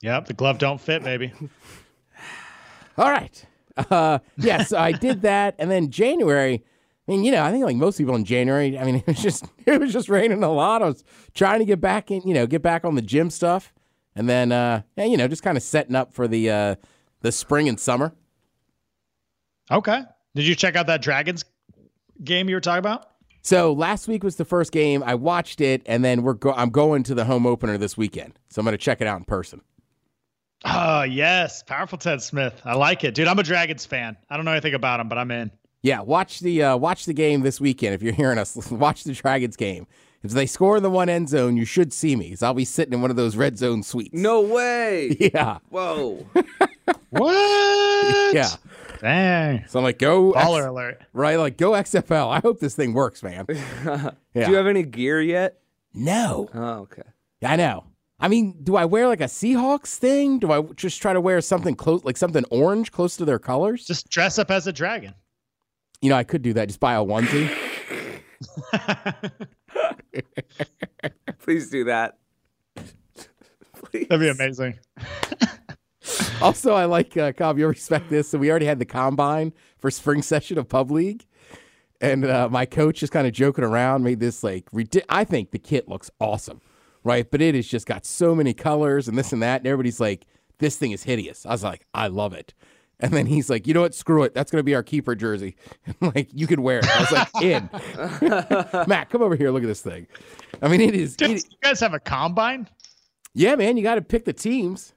Yep. 0.03 0.27
The 0.27 0.35
glove 0.35 0.59
don't 0.59 0.81
fit, 0.81 1.03
baby. 1.03 1.33
All 2.99 3.11
right. 3.11 3.45
Uh, 3.77 4.19
yeah, 4.37 4.63
so 4.63 4.79
I 4.79 4.93
did 4.93 5.23
that. 5.23 5.55
And 5.59 5.71
then 5.71 5.91
January, 5.91 6.63
I 7.09 7.11
mean, 7.11 7.25
you 7.25 7.33
know, 7.33 7.43
I 7.43 7.51
think 7.51 7.65
like 7.65 7.77
most 7.77 7.99
people 7.99 8.15
in 8.15 8.25
January, 8.25 8.79
I 8.79 8.85
mean, 8.85 8.97
it 9.07 9.07
was 9.07 9.23
just, 9.23 9.47
it 9.67 9.81
was 9.81 9.93
just 9.93 10.09
raining 10.09 10.43
a 10.43 10.53
lot. 10.53 10.83
I 10.83 10.87
was 10.87 11.05
trying 11.35 11.61
to 11.61 11.65
get 11.65 11.81
back 11.81 12.11
in, 12.11 12.23
you 12.23 12.35
know, 12.35 12.47
get 12.47 12.63
back 12.63 12.85
on 12.85 12.95
the 12.95 13.03
gym 13.03 13.31
stuff. 13.31 13.73
And 14.17 14.29
then, 14.29 14.53
uh, 14.53 14.83
yeah, 14.97 15.05
you 15.05 15.17
know, 15.17 15.29
just 15.29 15.43
kind 15.43 15.57
of 15.57 15.63
setting 15.63 15.97
up 15.97 16.13
for 16.15 16.29
the, 16.29 16.51
uh, 16.51 16.75
the 17.21 17.33
spring 17.33 17.69
and 17.69 17.79
summer. 17.79 18.15
Okay. 19.71 20.03
Did 20.35 20.47
you 20.47 20.55
check 20.55 20.77
out 20.77 20.87
that 20.89 21.03
Dragons 21.03 21.45
game 22.23 22.49
you 22.49 22.55
were 22.57 22.61
talking 22.61 22.79
about? 22.79 23.11
So 23.43 23.73
last 23.73 24.09
week 24.09 24.25
was 24.25 24.37
the 24.37 24.45
first 24.45 24.73
game. 24.73 25.03
I 25.03 25.15
watched 25.17 25.61
it, 25.61 25.83
and 25.85 26.05
then 26.05 26.23
we're 26.23 26.35
go- 26.35 26.55
I'm 26.55 26.71
going 26.71 27.03
to 27.05 27.15
the 27.15 27.25
home 27.25 27.47
opener 27.47 27.77
this 27.77 27.97
weekend, 27.97 28.39
so 28.49 28.61
I'm 28.61 28.65
going 28.65 28.73
to 28.73 28.79
check 28.79 29.01
it 29.01 29.07
out 29.07 29.19
in 29.19 29.25
person. 29.25 29.61
Oh, 30.65 31.03
yes. 31.03 31.63
Powerful 31.63 31.99
Ted 31.99 32.23
Smith. 32.23 32.59
I 32.65 32.75
like 32.75 33.05
it. 33.05 33.15
Dude, 33.15 33.29
I'm 33.29 33.39
a 33.39 33.43
Dragons 33.43 33.85
fan. 33.85 34.17
I 34.31 34.37
don't 34.37 34.47
know 34.47 34.53
anything 34.53 34.73
about 34.75 34.99
him, 34.99 35.11
but 35.11 35.19
I'm 35.19 35.31
in. 35.31 35.51
Yeah, 35.83 36.01
watch 36.01 36.41
the 36.41 36.63
uh, 36.63 36.77
watch 36.79 37.05
the 37.05 37.13
game 37.13 37.43
this 37.43 37.61
weekend. 37.61 37.95
If 37.95 38.03
you're 38.03 38.15
hearing 38.15 38.39
us, 38.39 38.57
watch 38.71 39.05
the 39.05 39.13
Dragons 39.13 39.57
game. 39.57 39.87
If 40.25 40.31
they 40.33 40.47
score 40.47 40.77
in 40.77 40.83
the 40.83 40.91
one 40.91 41.09
end 41.09 41.29
zone, 41.29 41.57
you 41.57 41.65
should 41.67 41.93
see 41.93 42.17
me, 42.17 42.25
because 42.31 42.43
I'll 42.43 42.55
be 42.55 42.65
sitting 42.65 42.95
in 42.95 43.03
one 43.03 43.11
of 43.11 43.17
those 43.17 43.37
red 43.37 43.59
zone 43.59 43.83
suites. 43.83 44.15
No 44.15 44.41
way. 44.41 45.17
Yeah, 45.35 45.59
Whoa. 45.69 46.27
What? 47.11 48.35
yeah. 48.35 48.49
Dang. 49.01 49.65
So 49.69 49.79
I'm 49.79 49.85
like, 49.85 49.99
go 49.99 50.33
Baller 50.33 50.59
X- 50.61 50.67
alert. 50.67 51.03
right? 51.13 51.37
Like, 51.39 51.57
go 51.59 51.73
XFL. 51.73 52.29
I 52.29 52.41
hope 52.41 52.59
this 52.59 52.75
thing 52.75 52.93
works, 52.95 53.23
man. 53.23 53.47
Yeah. 53.49 54.11
Do 54.35 54.51
you 54.51 54.55
have 54.57 54.67
any 54.67 54.83
gear 54.83 55.21
yet? 55.21 55.61
no, 55.93 56.49
Oh, 56.55 56.81
okay. 56.81 57.03
I 57.45 57.55
know. 57.57 57.85
I 58.19 58.29
mean, 58.29 58.57
do 58.63 58.75
I 58.77 58.85
wear 58.87 59.07
like 59.07 59.21
a 59.21 59.25
Seahawks 59.25 59.97
thing? 59.97 60.39
Do 60.39 60.51
I 60.51 60.63
just 60.75 61.01
try 61.03 61.13
to 61.13 61.21
wear 61.21 61.41
something 61.41 61.75
close, 61.75 62.03
like 62.05 62.17
something 62.17 62.45
orange, 62.51 62.91
close 62.91 63.17
to 63.19 63.25
their 63.25 63.39
colors? 63.39 63.85
Just 63.85 64.09
dress 64.09 64.39
up 64.39 64.51
as 64.51 64.67
a 64.67 64.73
dragon. 64.73 65.15
You 66.01 66.09
know, 66.11 66.17
I 66.17 66.25
could 66.25 66.41
do 66.43 66.53
that. 66.55 66.67
Just 66.69 66.81
buy 66.81 66.95
a 66.95 67.05
onesie. 67.05 67.51
Please 71.41 71.71
do 71.71 71.85
that. 71.85 72.19
Please. 72.75 74.07
That'd 74.09 74.21
be 74.21 74.29
amazing. 74.29 74.79
Also, 76.41 76.75
I 76.75 76.85
like 76.85 77.17
uh, 77.17 77.33
Cobb. 77.33 77.59
You'll 77.59 77.71
respect 77.71 78.11
this. 78.11 78.29
So 78.29 78.39
we 78.39 78.51
already 78.51 78.67
had 78.67 78.79
the 78.79 78.85
combine 78.85 79.53
for 79.79 79.91
spring 79.91 80.21
session 80.21 80.59
of 80.59 80.69
Pub 80.69 80.91
League, 80.91 81.25
and 82.01 82.27
uh, 82.27 82.49
my 82.51 82.67
coach 82.67 83.03
is 83.03 83.09
kind 83.09 83.27
of 83.27 83.33
joking 83.33 83.65
around. 83.65 84.03
Made 84.03 84.21
this 84.21 84.45
like 84.45 84.69
I 85.09 85.25
think 85.25 85.51
the 85.53 85.59
kit 85.59 85.89
looks 85.89 86.11
awesome, 86.21 86.61
right? 87.03 87.31
But 87.31 87.41
it 87.41 87.55
has 87.55 87.67
just 87.67 87.87
got 87.87 88.05
so 88.05 88.35
many 88.35 88.53
colors 88.53 89.09
and 89.09 89.17
this 89.17 89.33
and 89.33 89.43
that, 89.43 89.61
and 89.63 89.67
everybody's 89.67 90.01
like, 90.01 90.27
"This 90.59 90.77
thing 90.77 90.93
is 90.93 91.05
hideous." 91.05 91.47
I 91.47 91.51
was 91.51 91.65
like, 91.65 91.87
"I 91.95 92.09
love 92.09 92.35
it." 92.35 92.53
And 93.01 93.13
then 93.13 93.27
he's 93.27 93.51
like, 93.51 93.67
"You 93.67 93.75
know 93.75 93.81
what? 93.81 93.95
Screw 93.95 94.23
it. 94.23 94.35
That's 94.35 94.51
going 94.51 94.61
to 94.61 94.65
be 94.65 94.75
our 94.75 94.83
keeper 94.83 95.15
jersey. 95.15 95.57
like 96.01 96.29
you 96.33 96.47
can 96.47 96.63
wear 96.63 96.79
it." 96.79 96.87
I 96.97 97.01
was 97.01 97.13
like, 97.13 97.43
"In." 97.43 97.69
Matt, 98.89 99.11
come 99.11 99.21
over 99.23 99.37
here. 99.37 99.51
Look 99.51 99.63
at 99.63 99.67
this 99.67 99.83
thing. 99.83 100.07
I 100.63 100.69
mean, 100.69 100.81
it 100.81 100.95
is. 100.95 101.17
Dude, 101.17 101.31
it- 101.33 101.45
you 101.51 101.57
guys 101.63 101.81
have 101.81 101.95
a 101.95 102.01
combine? 102.01 102.69
yeah, 103.35 103.57
man. 103.57 103.77
You 103.77 103.83
got 103.83 103.97
to 103.97 104.03
pick 104.03 104.25
the 104.25 104.33
teams. 104.33 104.95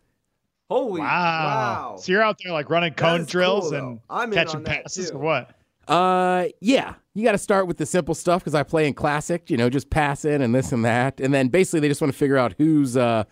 Holy 0.69 0.99
Wow. 1.01 1.07
wow. 1.07 1.95
So 1.97 2.12
you're 2.12 2.21
out 2.21 2.38
there 2.43 2.51
like 2.53 2.69
running 2.69 2.93
cone 2.93 3.25
drills 3.25 3.69
cool, 3.71 3.77
and. 3.79 3.99
I'm 4.10 4.31
catching 4.31 4.63
passes 4.63 5.10
too. 5.12 5.15
or 5.17 5.19
what? 5.19 5.51
Uh, 5.88 6.47
yeah, 6.60 6.95
you 7.13 7.23
got 7.23 7.31
to 7.31 7.38
start 7.38 7.65
with 7.67 7.77
the 7.77 7.86
simple 7.86 8.13
stuff 8.13 8.41
because 8.41 8.53
I 8.53 8.63
play 8.63 8.86
in 8.88 8.93
classic. 8.93 9.49
You 9.49 9.55
know, 9.57 9.69
just 9.69 9.89
pass 9.89 10.25
in 10.25 10.41
and 10.41 10.53
this 10.53 10.71
and 10.73 10.83
that, 10.83 11.19
and 11.21 11.33
then 11.33 11.47
basically 11.47 11.79
they 11.79 11.88
just 11.88 12.01
want 12.01 12.12
to 12.12 12.17
figure 12.19 12.38
out 12.38 12.53
who's 12.57 12.97
uh 12.97 13.23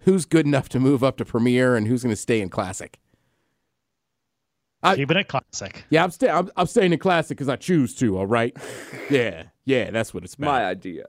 who's 0.00 0.26
good 0.26 0.46
enough 0.46 0.68
to 0.68 0.78
move 0.80 1.02
up 1.02 1.16
to 1.16 1.24
premier 1.24 1.74
and 1.76 1.86
who's 1.88 2.02
going 2.02 2.14
to 2.14 2.20
stay 2.20 2.40
in 2.42 2.50
classic. 2.50 2.98
I- 4.82 4.96
Keeping 4.96 5.16
it 5.16 5.28
classic. 5.28 5.84
Yeah, 5.90 6.02
I'm 6.04 6.10
staying. 6.10 6.32
I'm, 6.34 6.50
I'm 6.56 6.66
staying 6.66 6.92
in 6.92 6.98
classic 6.98 7.36
because 7.38 7.48
I 7.48 7.56
choose 7.56 7.94
to. 7.96 8.18
All 8.18 8.26
right. 8.26 8.56
yeah, 9.10 9.44
yeah, 9.64 9.90
that's 9.90 10.12
what 10.12 10.24
it's 10.24 10.34
about, 10.34 10.46
My 10.46 10.64
idea. 10.66 11.04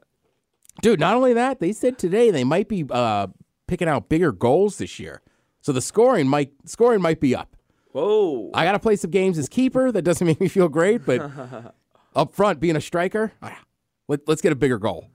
dude. 0.81 0.99
Not 0.99 1.15
only 1.15 1.33
that, 1.33 1.59
they 1.59 1.71
said 1.73 1.97
today 1.97 2.29
they 2.31 2.43
might 2.43 2.69
be 2.69 2.85
uh 2.89 3.27
picking 3.67 3.87
out 3.87 4.09
bigger 4.09 4.31
goals 4.31 4.77
this 4.77 4.99
year, 4.99 5.21
so 5.61 5.71
the 5.71 5.81
scoring 5.81 6.27
might 6.27 6.51
scoring 6.65 7.01
might 7.01 7.19
be 7.19 7.35
up. 7.35 7.55
Whoa. 7.93 8.49
I 8.53 8.63
got 8.65 8.71
to 8.73 8.79
play 8.79 8.95
some 8.95 9.11
games 9.11 9.37
as 9.37 9.47
keeper. 9.49 9.91
That 9.91 10.01
doesn't 10.03 10.25
make 10.27 10.39
me 10.41 10.47
feel 10.47 10.67
great, 10.69 11.05
but 11.05 11.29
up 12.15 12.33
front, 12.35 12.59
being 12.59 12.75
a 12.75 12.81
striker, 12.81 13.31
ah, 13.41 13.59
let, 14.07 14.27
let's 14.27 14.41
get 14.41 14.51
a 14.51 14.55
bigger 14.55 14.77
goal. 14.79 15.07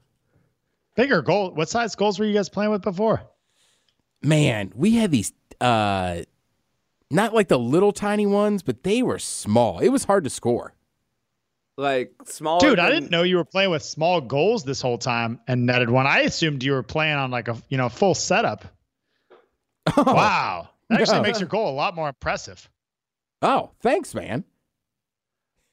Bigger 0.96 1.22
goal. 1.22 1.52
What 1.54 1.68
size 1.68 1.94
goals 1.94 2.18
were 2.18 2.24
you 2.24 2.34
guys 2.34 2.48
playing 2.48 2.70
with 2.72 2.82
before? 2.82 3.22
Man, 4.22 4.72
we 4.74 4.96
had 4.96 5.10
these, 5.12 5.32
uh, 5.60 6.22
not 7.10 7.34
like 7.34 7.48
the 7.48 7.58
little 7.58 7.92
tiny 7.92 8.26
ones, 8.26 8.62
but 8.62 8.82
they 8.82 9.02
were 9.02 9.18
small. 9.18 9.78
It 9.78 9.88
was 9.88 10.04
hard 10.04 10.24
to 10.24 10.30
score. 10.30 10.74
like 11.76 12.12
small. 12.24 12.58
Dude, 12.60 12.78
I 12.78 12.90
didn't 12.90 13.10
know 13.10 13.22
you 13.22 13.36
were 13.36 13.44
playing 13.44 13.70
with 13.70 13.82
small 13.82 14.20
goals 14.20 14.64
this 14.64 14.80
whole 14.82 14.98
time 14.98 15.40
and 15.46 15.64
netted 15.66 15.88
one. 15.90 16.06
I 16.06 16.20
assumed 16.20 16.62
you 16.62 16.72
were 16.72 16.82
playing 16.82 17.16
on 17.16 17.30
like 17.30 17.48
a 17.48 17.56
you 17.68 17.76
know 17.78 17.88
full 17.88 18.14
setup. 18.14 18.64
Oh. 19.96 20.02
wow. 20.12 20.68
That 20.90 21.00
actually 21.00 21.16
no. 21.18 21.22
makes 21.28 21.40
your 21.40 21.48
goal 21.48 21.70
a 21.70 21.72
lot 21.72 21.94
more 21.94 22.08
impressive. 22.08 22.68
Oh, 23.40 23.70
thanks, 23.80 24.14
man. 24.14 24.44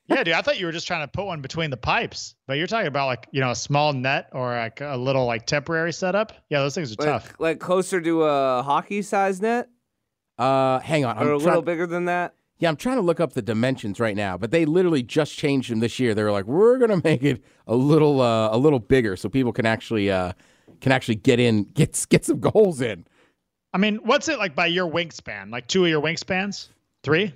Yeah, 0.07 0.23
dude. 0.23 0.33
I 0.35 0.41
thought 0.41 0.57
you 0.59 0.67
were 0.67 0.71
just 0.71 0.87
trying 0.87 1.01
to 1.01 1.07
put 1.09 1.25
one 1.25 1.41
between 1.41 1.69
the 1.69 1.75
pipes, 1.77 2.35
but 2.47 2.53
you're 2.57 2.67
talking 2.67 2.87
about 2.87 3.07
like 3.07 3.27
you 3.31 3.41
know 3.41 3.51
a 3.51 3.55
small 3.55 3.91
net 3.91 4.29
or 4.31 4.55
like 4.55 4.79
a 4.79 4.95
little 4.95 5.25
like 5.25 5.45
temporary 5.47 5.91
setup. 5.91 6.31
Yeah, 6.49 6.59
those 6.59 6.75
things 6.75 6.91
are 6.93 6.95
Like, 6.99 7.07
tough. 7.23 7.33
like 7.39 7.59
closer 7.59 7.99
to 7.99 8.23
a 8.23 8.63
hockey 8.63 9.01
size 9.01 9.41
net 9.41 9.67
Uh, 10.37 10.79
hang 10.79 11.05
on. 11.05 11.17
or 11.17 11.21
I'm 11.21 11.27
a 11.27 11.31
little 11.35 11.51
trying, 11.51 11.63
bigger 11.63 11.87
than 11.87 12.05
that. 12.05 12.33
yeah, 12.59 12.69
I'm 12.69 12.75
trying 12.75 12.97
to 12.97 13.01
look 13.01 13.19
up 13.19 13.33
the 13.33 13.41
dimensions 13.41 13.99
right 13.99 14.15
now, 14.15 14.37
but 14.37 14.51
they 14.51 14.65
literally 14.65 15.03
just 15.03 15.37
changed 15.37 15.71
them 15.71 15.79
this 15.79 15.99
year. 15.99 16.13
They 16.13 16.23
were 16.23 16.31
like, 16.31 16.45
we're 16.45 16.77
gonna 16.77 17.01
make 17.03 17.23
it 17.23 17.43
a 17.67 17.75
little, 17.75 18.21
uh, 18.21 18.49
a 18.51 18.57
little 18.57 18.79
bigger 18.79 19.15
so 19.15 19.29
people 19.29 19.53
can 19.53 19.65
actually, 19.65 20.11
uh, 20.11 20.33
can 20.81 20.91
actually 20.91 21.15
get 21.15 21.39
in, 21.39 21.63
get 21.63 22.05
get 22.09 22.25
some 22.25 22.39
goals 22.39 22.81
in. 22.81 23.05
I 23.73 23.77
mean, 23.77 23.97
what's 24.03 24.29
it 24.29 24.39
like 24.39 24.55
by 24.55 24.67
your 24.67 24.89
wingspan? 24.89 25.51
Like 25.51 25.67
two 25.67 25.83
of 25.83 25.89
your 25.89 26.01
wingspans? 26.01 26.69
Three? 27.03 27.33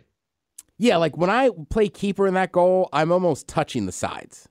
Yeah, 0.77 0.95
like 0.97 1.17
when 1.17 1.29
I 1.29 1.49
play 1.69 1.89
keeper 1.89 2.25
in 2.27 2.33
that 2.35 2.51
goal, 2.53 2.87
I'm 2.93 3.11
almost 3.11 3.47
touching 3.47 3.85
the 3.85 3.91
sides. 3.91 4.47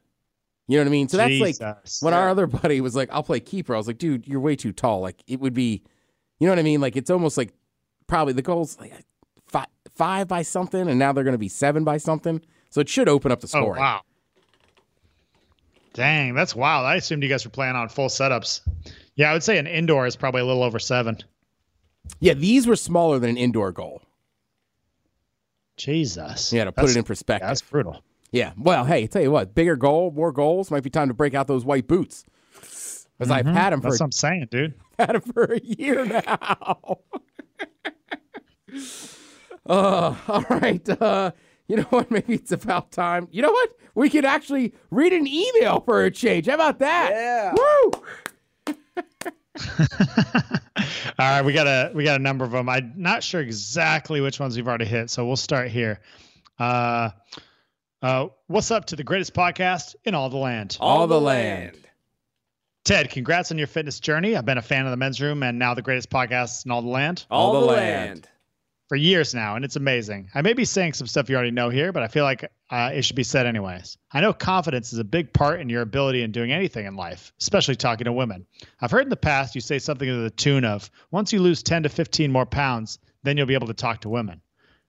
You 0.67 0.77
know 0.77 0.83
what 0.83 0.89
I 0.89 0.91
mean? 0.91 1.09
So 1.09 1.17
that's 1.17 1.41
like 1.41 1.59
Jesus. 1.59 2.03
when 2.03 2.13
our 2.13 2.29
other 2.29 2.47
buddy 2.63 2.83
was 2.83 2.95
like, 2.95 3.09
"I'll 3.11 3.23
play 3.23 3.41
keeper." 3.41 3.75
I 3.75 3.79
was 3.79 3.87
like, 3.87 3.97
"Dude, 3.97 4.29
you're 4.29 4.41
way 4.41 4.55
too 4.55 4.73
tall. 4.73 5.01
Like 5.01 5.23
it 5.27 5.41
would 5.41 5.55
be, 5.55 5.83
you 6.39 6.47
know 6.47 6.53
what 6.53 6.59
I 6.59 6.63
mean? 6.63 6.83
Like 6.83 6.97
it's 6.97 7.09
almost 7.09 7.39
like 7.39 7.55
probably 8.09 8.33
the 8.33 8.43
goal's 8.43 8.79
like 8.81 8.93
uh, 8.93 8.97
five, 9.47 9.67
five 9.95 10.29
by 10.29 10.43
something, 10.43 10.89
and 10.89 10.99
now 10.99 11.13
they're 11.13 11.25
going 11.25 11.33
to 11.33 11.39
be 11.39 11.49
seven 11.49 11.85
by 11.85 11.99
something. 11.99 12.41
So 12.71 12.81
it 12.81 12.89
should 12.89 13.09
open 13.09 13.31
up 13.31 13.41
the 13.41 13.47
oh, 13.47 13.61
scoring. 13.61 13.81
Oh 13.81 13.85
wow. 13.85 14.01
Dang, 15.95 16.35
that's 16.35 16.55
wild. 16.55 16.87
I 16.87 16.97
assumed 16.97 17.23
you 17.23 17.29
guys 17.29 17.45
were 17.45 17.51
playing 17.51 17.77
on 17.77 17.89
full 17.89 18.09
setups. 18.09 18.61
Yeah, 19.17 19.31
I 19.31 19.33
would 19.33 19.43
say 19.43 19.59
an 19.59 19.67
indoor 19.67 20.07
is 20.07 20.17
probably 20.17 20.43
a 20.43 20.45
little 20.45 20.63
over 20.63 20.79
seven. 20.79 21.19
Yeah, 22.21 22.35
these 22.35 22.67
were 22.67 22.77
smaller 22.77 23.19
than 23.19 23.31
an 23.31 23.37
indoor 23.37 23.73
goal. 23.73 24.03
Jesus. 25.77 26.53
Yeah, 26.53 26.65
to 26.65 26.73
put 26.73 26.77
That's- 26.77 26.97
it 26.97 26.99
in 26.99 27.05
perspective. 27.05 27.45
yeah, 27.45 27.49
that's 27.49 27.63
brutal. 27.63 28.03
Yeah. 28.31 28.53
Well, 28.59 28.85
hey, 28.85 29.07
tell 29.07 29.23
you 29.23 29.31
what, 29.31 29.55
bigger 29.55 29.77
goal, 29.77 30.11
more 30.11 30.33
goals. 30.33 30.71
Might 30.71 30.83
be 30.83 30.91
time 30.91 31.09
to 31.09 31.15
break 31.15 31.35
out 31.35 31.47
those 31.47 31.65
white 31.65 31.89
boots. 31.89 32.25
Because 32.53 33.33
I've 33.33 33.47
mm-hmm. 33.47 33.55
had 33.55 33.73
them 33.73 33.81
for 33.81 33.89
That's 33.91 34.01
what 34.01 34.07
I'm 34.07 34.13
saying, 34.13 34.49
dude. 34.51 34.75
had 34.99 35.15
them 35.15 35.23
for 35.23 35.45
a 35.45 35.61
year 35.61 36.05
now. 36.05 36.99
uh, 39.69 40.15
all 40.29 40.45
right. 40.51 40.89
Uh, 40.89 41.33
You 41.69 41.77
know 41.77 41.83
what? 41.85 42.11
Maybe 42.11 42.35
it's 42.35 42.53
about 42.53 42.93
time. 42.93 43.29
You 43.31 43.43
know 43.43 43.51
what? 43.51 43.71
We 43.95 44.09
could 44.11 44.25
actually 44.25 44.73
read 44.91 45.13
an 45.13 45.27
email 45.27 45.81
for 45.81 46.05
a 46.05 46.11
change. 46.11 46.47
How 46.47 46.55
about 46.55 46.79
that? 46.79 47.11
Yeah. 47.13 47.53
Woo! 47.55 47.91
All 51.19 51.29
right, 51.29 51.43
we 51.45 51.53
got 51.53 51.67
a 51.67 51.91
we 51.95 52.05
got 52.05 52.21
a 52.21 52.23
number 52.23 52.45
of 52.45 52.53
them. 52.53 52.69
I'm 52.69 52.93
not 52.97 53.23
sure 53.25 53.41
exactly 53.41 54.21
which 54.21 54.39
ones 54.39 54.57
we've 54.57 54.69
already 54.69 54.85
hit, 54.85 55.11
so 55.11 55.27
we'll 55.27 55.35
start 55.37 55.69
here. 55.69 56.01
Uh, 56.61 57.11
uh, 58.03 58.29
what's 58.47 58.71
up 58.71 58.85
to 58.87 58.97
the 58.97 59.03
greatest 59.03 59.35
podcast 59.35 59.97
in 60.05 60.15
all 60.15 60.31
the 60.31 60.37
land? 60.37 60.77
All 60.81 61.07
the 61.09 61.21
land. 61.21 61.77
Ted, 62.85 63.11
congrats 63.11 63.51
on 63.51 63.59
your 63.59 63.67
fitness 63.67 63.99
journey. 63.99 64.37
I've 64.37 64.45
been 64.47 64.59
a 64.59 64.63
fan 64.63 64.85
of 64.87 64.93
the 64.93 64.97
men's 64.97 65.21
room 65.21 65.43
and 65.43 65.59
now 65.59 65.75
the 65.75 65.83
greatest 65.83 66.09
podcast 66.09 66.65
in 66.65 66.71
all 66.71 66.81
the 66.83 66.89
land 66.89 67.27
All, 67.31 67.49
All 67.49 67.61
the 67.61 67.67
the 67.67 67.73
land. 67.73 68.07
land. 68.15 68.29
For 68.89 68.97
years 68.97 69.35
now, 69.35 69.55
and 69.55 69.65
it's 69.65 69.77
amazing. 69.77 70.31
I 70.35 70.41
may 70.41 70.55
be 70.55 70.65
saying 70.65 70.95
some 70.95 71.07
stuff 71.07 71.29
you 71.29 71.37
already 71.37 71.51
know 71.51 71.69
here, 71.69 71.93
but 71.93 72.03
I 72.03 72.09
feel 72.09 72.25
like 72.25 72.51
uh, 72.71 72.91
it 72.95 73.03
should 73.03 73.17
be 73.17 73.23
said 73.23 73.47
anyways. 73.47 73.99
I 74.11 74.23
know 74.23 74.33
confidence 74.33 74.95
is 74.95 74.99
a 74.99 75.05
big 75.05 75.33
part 75.33 75.61
in 75.61 75.69
your 75.69 75.83
ability 75.83 76.23
in 76.23 76.33
doing 76.33 76.53
anything 76.53 76.87
in 76.87 76.97
life, 76.97 77.33
especially 77.39 77.77
talking 77.77 78.07
to 78.07 78.13
women. 78.13 78.47
I've 78.81 78.91
heard 78.91 79.03
in 79.05 79.11
the 79.11 79.17
past 79.17 79.55
you 79.55 79.61
say 79.61 79.79
something 79.79 80.09
to 80.09 80.23
the 80.23 80.31
tune 80.31 80.65
of, 80.65 80.91
once 81.11 81.33
you 81.35 81.41
lose 81.41 81.63
10 81.63 81.83
to 81.83 81.91
15 81.91 82.33
more 82.33 82.47
pounds, 82.47 82.99
then 83.23 83.37
you'll 83.37 83.47
be 83.47 83.55
able 83.55 83.67
to 83.67 83.75
talk 83.75 84.01
to 84.01 84.09
women. 84.09 84.41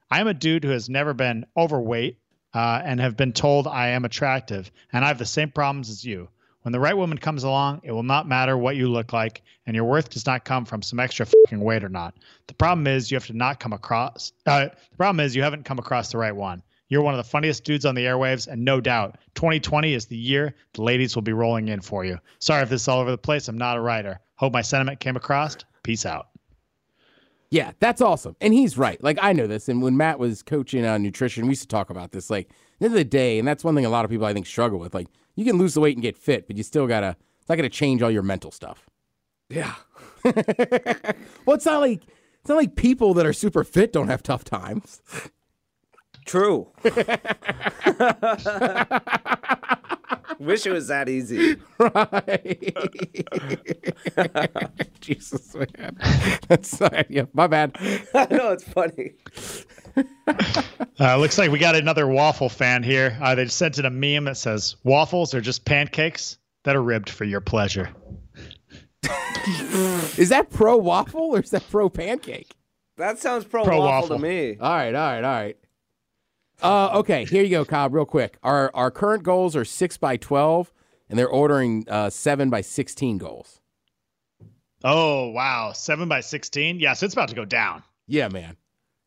I 0.09 0.21
am 0.21 0.27
a 0.27 0.33
dude 0.33 0.63
who 0.63 0.71
has 0.71 0.89
never 0.89 1.13
been 1.13 1.45
overweight 1.57 2.19
uh, 2.53 2.81
and 2.83 3.01
have 3.01 3.17
been 3.17 3.33
told 3.33 3.67
I 3.67 3.89
am 3.89 4.05
attractive, 4.05 4.71
and 4.93 5.03
I 5.03 5.09
have 5.09 5.19
the 5.19 5.25
same 5.25 5.51
problems 5.51 5.89
as 5.89 6.05
you. 6.05 6.29
When 6.63 6.73
the 6.73 6.79
right 6.79 6.95
woman 6.95 7.17
comes 7.17 7.43
along, 7.43 7.81
it 7.83 7.91
will 7.91 8.03
not 8.03 8.27
matter 8.27 8.57
what 8.57 8.75
you 8.75 8.89
look 8.89 9.13
like, 9.13 9.41
and 9.65 9.75
your 9.75 9.85
worth 9.85 10.09
does 10.09 10.25
not 10.25 10.43
come 10.43 10.65
from 10.65 10.81
some 10.81 10.99
extra 10.99 11.25
fucking 11.25 11.61
weight 11.61 11.83
or 11.83 11.89
not. 11.89 12.15
The 12.47 12.53
problem 12.53 12.85
is 12.85 13.09
you 13.09 13.15
have 13.15 13.27
to 13.27 13.33
not 13.33 13.59
come 13.59 13.71
across. 13.71 14.33
Uh, 14.45 14.65
the 14.65 14.97
problem 14.97 15.25
is 15.25 15.35
you 15.35 15.43
haven't 15.43 15.63
come 15.63 15.79
across 15.79 16.11
the 16.11 16.17
right 16.17 16.35
one. 16.35 16.61
You're 16.89 17.03
one 17.03 17.13
of 17.13 17.19
the 17.19 17.29
funniest 17.29 17.63
dudes 17.63 17.85
on 17.85 17.95
the 17.95 18.05
airwaves, 18.05 18.47
and 18.47 18.65
no 18.65 18.81
doubt, 18.81 19.19
2020 19.35 19.93
is 19.93 20.07
the 20.07 20.17
year 20.17 20.55
the 20.73 20.81
ladies 20.81 21.15
will 21.15 21.21
be 21.21 21.33
rolling 21.33 21.69
in 21.69 21.81
for 21.81 22.03
you. 22.03 22.17
Sorry 22.39 22.63
if 22.63 22.69
this 22.69 22.81
is 22.81 22.87
all 22.87 22.99
over 22.99 23.11
the 23.11 23.17
place. 23.17 23.47
I'm 23.47 23.57
not 23.57 23.77
a 23.77 23.81
writer. 23.81 24.19
Hope 24.35 24.51
my 24.51 24.61
sentiment 24.61 24.99
came 24.99 25.15
across. 25.15 25.55
Peace 25.83 26.05
out. 26.05 26.29
Yeah, 27.51 27.71
that's 27.79 28.01
awesome. 28.01 28.35
And 28.41 28.53
he's 28.53 28.77
right. 28.77 29.01
Like, 29.03 29.17
I 29.21 29.33
know 29.33 29.47
this. 29.47 29.69
And 29.69 29.81
when 29.81 29.97
Matt 29.97 30.19
was 30.19 30.43
coaching 30.43 30.85
on 30.85 31.01
nutrition, 31.01 31.43
we 31.43 31.49
used 31.49 31.61
to 31.61 31.67
talk 31.67 31.89
about 31.89 32.11
this. 32.11 32.29
Like, 32.29 32.49
the 32.79 32.85
end 32.85 32.93
of 32.93 32.97
the 32.97 33.03
day, 33.05 33.39
and 33.39 33.47
that's 33.47 33.63
one 33.63 33.75
thing 33.75 33.85
a 33.85 33.89
lot 33.89 34.05
of 34.05 34.11
people 34.11 34.25
I 34.25 34.33
think 34.33 34.47
struggle 34.47 34.79
with. 34.79 34.93
Like, 34.93 35.07
you 35.35 35.45
can 35.45 35.57
lose 35.57 35.73
the 35.73 35.81
weight 35.81 35.95
and 35.95 36.01
get 36.01 36.17
fit, 36.17 36.47
but 36.47 36.57
you 36.57 36.63
still 36.63 36.87
gotta, 36.87 37.15
it's 37.39 37.49
not 37.49 37.55
gonna 37.55 37.69
change 37.69 38.01
all 38.01 38.11
your 38.11 38.23
mental 38.23 38.51
stuff. 38.51 38.89
Yeah. 39.49 39.75
Well, 41.45 41.55
it's 41.55 41.65
not 41.65 41.79
like, 41.79 42.03
it's 42.41 42.49
not 42.49 42.57
like 42.57 42.75
people 42.75 43.13
that 43.15 43.25
are 43.25 43.33
super 43.33 43.63
fit 43.63 43.91
don't 43.91 44.07
have 44.07 44.21
tough 44.21 44.43
times. 44.43 45.01
True. 46.29 46.67
Wish 50.39 50.65
it 50.67 50.71
was 50.71 50.87
that 50.89 51.09
easy. 51.09 51.57
Right. 51.79 52.77
Jesus, 55.01 55.55
man. 55.55 55.97
That's, 56.47 56.79
uh, 56.79 57.03
yeah, 57.09 57.23
my 57.33 57.47
bad. 57.47 57.75
I 58.13 58.27
know 58.29 58.51
it's 58.51 58.63
funny. 58.63 59.13
Uh, 60.99 61.17
looks 61.17 61.39
like 61.39 61.49
we 61.51 61.57
got 61.57 61.75
another 61.75 62.07
waffle 62.07 62.47
fan 62.47 62.83
here. 62.83 63.17
Uh, 63.21 63.33
they 63.33 63.47
sent 63.47 63.79
in 63.79 63.85
a 63.85 63.89
meme 63.89 64.25
that 64.25 64.37
says, 64.37 64.75
Waffles 64.83 65.33
are 65.33 65.41
just 65.41 65.65
pancakes 65.65 66.37
that 66.63 66.75
are 66.75 66.83
ribbed 66.83 67.09
for 67.09 67.25
your 67.25 67.41
pleasure. 67.41 67.89
Is 70.17 70.29
that 70.29 70.51
pro 70.51 70.77
waffle 70.77 71.21
or 71.35 71.39
is 71.39 71.49
that 71.49 71.67
pro 71.71 71.89
pancake? 71.89 72.55
That 72.97 73.17
sounds 73.17 73.45
pro, 73.45 73.63
Pro 73.63 73.79
waffle, 73.79 74.09
waffle. 74.09 74.17
to 74.17 74.21
me. 74.21 74.57
All 74.59 74.71
right, 74.75 74.93
all 74.93 75.11
right, 75.13 75.23
all 75.23 75.31
right. 75.33 75.57
Uh, 76.61 76.99
okay, 76.99 77.25
here 77.25 77.43
you 77.43 77.49
go, 77.49 77.65
Cobb. 77.65 77.93
Real 77.93 78.05
quick. 78.05 78.37
Our 78.43 78.71
our 78.73 78.91
current 78.91 79.23
goals 79.23 79.55
are 79.55 79.65
six 79.65 79.97
by 79.97 80.17
twelve, 80.17 80.73
and 81.09 81.17
they're 81.17 81.29
ordering 81.29 81.85
uh, 81.87 82.09
seven 82.09 82.49
by 82.49 82.61
sixteen 82.61 83.17
goals. 83.17 83.59
Oh, 84.83 85.29
wow. 85.29 85.71
Seven 85.73 86.07
by 86.07 86.21
16? 86.21 86.79
Yeah, 86.79 86.93
so 86.93 87.05
it's 87.05 87.13
about 87.13 87.29
to 87.29 87.35
go 87.35 87.45
down. 87.45 87.83
Yeah, 88.07 88.27
man. 88.29 88.55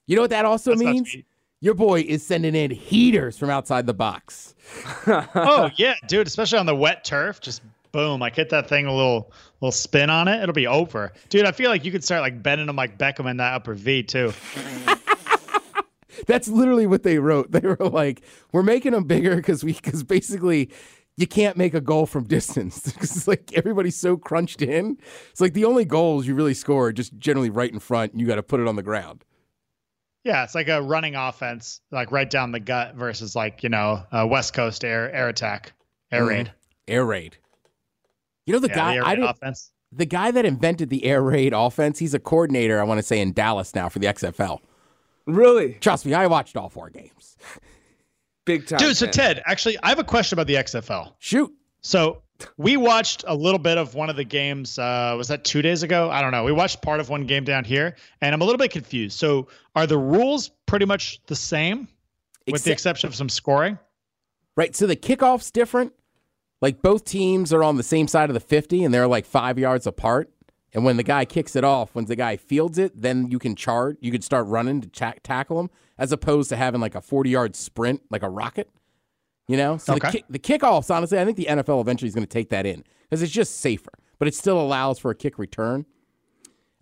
You 0.07 0.17
know 0.17 0.23
what 0.23 0.31
that 0.31 0.45
also 0.45 0.73
That's 0.73 0.83
means? 0.83 1.17
Your 1.61 1.75
boy 1.75 2.01
is 2.01 2.27
sending 2.27 2.55
in 2.55 2.71
heaters 2.73 3.39
from 3.39 3.49
outside 3.49 3.87
the 3.87 3.95
box. 3.95 4.55
oh, 5.07 5.71
yeah, 5.77 5.95
dude, 6.09 6.27
especially 6.27 6.59
on 6.59 6.67
the 6.67 6.75
wet 6.75 7.05
turf. 7.05 7.41
Just 7.41 7.63
boom, 7.93 8.21
like 8.21 8.35
hit 8.35 8.51
that 8.51 8.69
thing 8.69 8.87
a 8.87 8.95
little 8.95 9.33
little 9.61 9.71
spin 9.71 10.11
on 10.11 10.27
it. 10.27 10.43
It'll 10.43 10.53
be 10.53 10.67
over. 10.67 11.13
Dude, 11.29 11.45
I 11.45 11.53
feel 11.53 11.71
like 11.71 11.85
you 11.85 11.93
could 11.93 12.03
start 12.03 12.21
like 12.21 12.43
bending 12.43 12.67
them 12.67 12.75
like 12.75 12.99
Beckham 12.99 13.31
in 13.31 13.37
that 13.37 13.55
upper 13.55 13.75
V, 13.75 14.03
too. 14.03 14.33
That's 16.27 16.49
literally 16.49 16.87
what 16.87 17.03
they 17.03 17.19
wrote. 17.19 17.51
They 17.53 17.61
were 17.61 17.77
like, 17.81 18.23
"We're 18.53 18.63
making 18.63 18.93
them 18.93 19.05
bigger 19.05 19.37
because 19.37 19.65
we 19.65 19.73
because 19.75 20.03
basically." 20.05 20.71
You 21.19 21.27
can't 21.27 21.59
make 21.59 21.75
a 21.75 21.81
goal 21.83 22.07
from 22.07 22.25
distance. 22.39 22.81
Because 22.95 23.15
it's 23.15 23.29
like 23.29 23.53
everybody's 23.53 23.97
so 23.97 24.17
crunched 24.17 24.63
in. 24.63 24.97
It's 25.31 25.43
like 25.43 25.53
the 25.53 25.67
only 25.67 25.85
goals 25.85 26.27
you 26.27 26.35
really 26.35 26.55
score 26.55 26.87
are 26.87 26.93
just 26.93 27.19
generally 27.19 27.51
right 27.51 27.71
in 27.71 27.81
front, 27.81 28.13
and 28.13 28.21
you 28.21 28.27
got 28.27 28.37
to 28.37 28.43
put 28.43 28.61
it 28.61 28.67
on 28.67 28.77
the 28.77 28.83
ground. 28.83 29.23
Yeah, 30.25 30.43
it's 30.43 30.55
like 30.55 30.69
a 30.69 30.81
running 30.81 31.15
offense, 31.15 31.83
like 31.91 32.13
right 32.13 32.29
down 32.31 32.51
the 32.51 32.61
gut 32.61 32.95
versus 32.95 33.37
like, 33.37 33.63
you 33.63 33.69
know, 33.69 34.03
uh, 34.11 34.27
West 34.29 34.55
Coast 34.55 34.85
air 34.85 35.13
air 35.13 35.29
attack, 35.29 35.75
air 36.11 36.23
Mhm. 36.23 36.29
raid. 36.29 36.53
Air 36.89 37.05
raid. 37.05 37.37
You 38.47 38.55
know 38.55 38.59
the 38.59 38.69
Yeah, 38.69 38.75
guy 38.75 38.95
the 38.97 39.05
I 39.05 39.09
raid 39.11 39.17
didn't, 39.17 39.31
offense. 39.31 39.71
the 39.93 40.07
guy 40.07 40.31
that 40.31 40.47
invented 40.47 40.89
the 40.89 41.05
air 41.05 41.23
raid 41.23 41.53
offense. 41.53 41.99
He's 41.99 42.15
a 42.15 42.19
coordinator. 42.21 42.81
I 42.81 42.85
want 42.85 42.99
to 42.99 43.03
say 43.03 43.21
in 43.21 43.33
Dallas 43.35 43.75
now 43.75 43.91
for 43.91 43.99
the 43.99 44.07
XFL. 44.07 44.61
Really? 45.27 45.75
Trust 45.75 46.07
me, 46.07 46.15
I 46.15 46.27
watched 46.27 46.57
all 46.57 46.69
four 46.69 46.91
games. 46.91 47.37
Big 48.45 48.67
time. 48.67 48.79
Dude, 48.79 48.97
so 48.97 49.07
fan. 49.07 49.13
Ted, 49.13 49.43
actually, 49.47 49.79
I 49.83 49.89
have 49.89 49.99
a 49.99 50.05
question 50.05 50.37
about 50.37 50.49
the 50.49 50.55
XFL. 50.55 51.13
Shoot. 51.19 51.53
So 51.81 52.23
we 52.57 52.77
watched 52.77 53.25
a 53.27 53.35
little 53.35 53.59
bit 53.59 53.79
of 53.79 53.95
one 53.95 54.11
of 54.11 54.17
the 54.17 54.25
games. 54.25 54.79
Uh, 54.79 55.15
was 55.17 55.29
that 55.29 55.45
two 55.45 55.63
days 55.63 55.83
ago? 55.83 56.11
I 56.11 56.21
don't 56.21 56.33
know. 56.33 56.45
We 56.45 56.53
watched 56.53 56.83
part 56.83 57.01
of 57.01 57.09
one 57.09 57.27
game 57.27 57.45
down 57.45 57.65
here, 57.65 57.97
and 58.21 58.35
I'm 58.35 58.41
a 58.41 58.45
little 58.45 58.59
bit 58.59 58.71
confused. 58.71 59.19
So 59.19 59.49
are 59.77 59.87
the 59.87 59.99
rules 59.99 60.51
pretty 60.67 60.87
much 60.87 61.21
the 61.27 61.37
same, 61.37 61.89
with 62.51 62.65
the 62.65 62.73
exception 62.73 63.09
of 63.09 63.15
some 63.15 63.29
scoring? 63.29 63.79
Right. 64.57 64.75
So 64.75 64.87
the 64.87 64.97
kickoff's 64.97 65.51
different. 65.51 65.93
Like 66.61 66.81
both 66.83 67.05
teams 67.05 67.53
are 67.53 67.65
on 67.65 67.77
the 67.77 67.83
same 67.83 68.07
side 68.07 68.31
of 68.31 68.35
the 68.35 68.41
50 68.41 68.85
and 68.85 68.95
they're 68.95 69.09
like 69.09 69.27
five 69.27 69.59
yards 69.59 69.87
apart. 69.87 70.31
And 70.75 70.85
when 70.85 70.97
the 70.97 71.03
guy 71.03 71.25
kicks 71.27 71.55
it 71.55 71.65
off, 71.65 71.95
when 71.95 72.07
the 72.07 72.17
guy 72.17 72.37
fields 72.37 72.79
it, 72.79 72.93
then 73.01 73.31
you 73.31 73.39
can 73.39 73.55
charge, 73.55 73.97
you 74.01 74.11
can 74.11 74.23
start 74.23 74.47
running 74.47 74.81
to 74.81 74.89
ta- 74.89 75.15
tackle 75.23 75.61
him 75.61 75.71
as 75.99 76.13
opposed 76.13 76.49
to 76.49 76.57
having 76.57 76.81
like 76.81 76.95
a 76.95 77.01
40 77.03 77.29
yard 77.31 77.55
sprint 77.57 78.01
like 78.11 78.23
a 78.23 78.29
rocket. 78.31 78.71
You 79.49 79.57
know? 79.59 79.77
So 79.77 79.93
the, 79.95 80.07
Okay. 80.07 80.11
kick, 80.19 80.25
the 80.31 80.39
kickoffs, 80.39 80.91
honestly, 80.95 81.19
I 81.19 81.25
think 81.27 81.37
the 81.37 81.47
NFL 81.51 81.81
eventually 81.81 82.09
is 82.09 82.15
going 82.15 82.27
to 82.27 82.31
take 82.33 82.49
that 82.51 82.65
in 82.65 82.85
because 83.03 83.23
it's 83.23 83.33
just 83.33 83.61
safer, 83.61 83.91
but 84.19 84.29
it 84.29 84.35
still 84.35 84.59
allows 84.61 84.99
for 84.99 85.11
a 85.11 85.15
kick 85.15 85.39
return. 85.39 85.85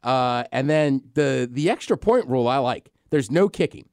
Uh, 0.02 0.44
and 0.52 0.70
then 0.70 1.02
the 1.14 1.48
the 1.50 1.68
extra 1.68 1.96
point 1.96 2.26
rule 2.26 2.48
I 2.48 2.58
like. 2.58 2.90
There's 3.10 3.30
no 3.30 3.48
kicking. 3.48 3.86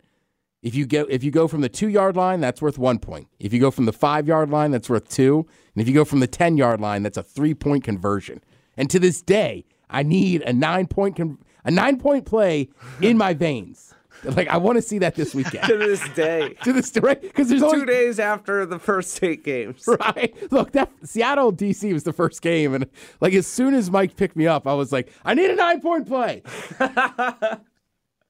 If 0.62 0.74
you 0.76 0.86
go 0.86 1.06
if 1.10 1.24
you 1.24 1.32
go 1.32 1.48
from 1.48 1.62
the 1.62 1.70
two 1.70 1.90
yard 1.90 2.16
line, 2.16 2.40
that's 2.40 2.62
worth 2.62 2.78
one 2.78 3.00
point. 3.00 3.28
If 3.40 3.52
you 3.54 3.60
go 3.60 3.72
from 3.72 3.86
the 3.86 3.94
five 3.94 4.28
yard 4.28 4.50
line, 4.50 4.72
that's 4.72 4.90
worth 4.90 5.10
two. 5.10 5.46
And 5.76 5.82
if 5.82 5.88
you 5.88 5.94
go 5.94 6.06
from 6.06 6.20
the 6.20 6.28
ten 6.28 6.56
yard 6.56 6.80
line, 6.80 7.04
that's 7.04 7.18
a 7.18 7.24
three 7.24 7.54
point 7.54 7.84
conversion. 7.84 8.42
And 8.78 8.90
to 8.90 9.00
this 9.00 9.22
day, 9.22 9.66
I 9.90 10.04
need 10.04 10.42
a 10.42 10.54
nine 10.54 10.88
point 10.88 11.16
con- 11.18 11.38
a 11.66 11.72
nine 11.72 11.98
point 12.00 12.26
play 12.26 12.70
in 13.02 13.18
my 13.18 13.34
veins. 13.34 13.94
Like 14.24 14.48
I 14.48 14.58
want 14.58 14.78
to 14.78 14.82
see 14.82 14.98
that 15.00 15.14
this 15.16 15.36
weekend. 15.36 15.64
to 15.68 15.78
this 15.78 16.08
day. 16.10 16.56
to 16.64 16.74
this 16.74 16.92
right 16.98 17.22
because 17.22 17.50
there's 17.50 17.62
only 17.62 17.82
Two 17.82 17.86
days 17.86 18.20
after 18.20 18.66
the 18.66 18.80
first 18.80 19.22
eight 19.24 19.44
games. 19.44 19.88
right. 20.00 20.36
Look, 20.52 20.72
that 20.72 20.90
Seattle 21.04 21.54
DC 21.54 21.94
was 21.94 22.04
the 22.04 22.14
first 22.14 22.42
game, 22.42 22.74
and 22.74 22.88
like 23.22 23.34
as 23.34 23.46
soon 23.46 23.74
as 23.76 23.92
Mike 23.92 24.16
picked 24.16 24.36
me 24.36 24.48
up, 24.48 24.66
I 24.68 24.74
was 24.74 24.92
like, 24.92 25.12
I 25.24 25.34
need 25.36 25.52
a 25.52 25.56
nine 25.56 25.82
point 25.82 26.08
play. 26.08 26.42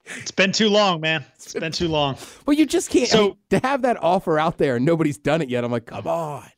It's 0.06 0.32
been 0.32 0.54
too 0.54 0.70
long, 0.70 1.02
man. 1.02 1.26
It's 1.36 1.54
been 1.54 1.72
too 1.74 1.90
long. 1.90 2.16
Well, 2.46 2.56
you 2.56 2.66
just 2.66 2.90
can't. 2.90 3.04
I 3.04 3.08
So- 3.08 3.24
mean, 3.28 3.38
to 3.50 3.60
have 3.60 3.82
that 3.82 4.02
offer 4.02 4.40
out 4.40 4.58
there 4.58 4.78
and 4.78 4.86
nobody's 4.86 5.18
done 5.18 5.42
it 5.42 5.50
yet, 5.50 5.64
I'm 5.66 5.72
like, 5.72 5.86
come 5.88 6.08
on. 6.08 6.50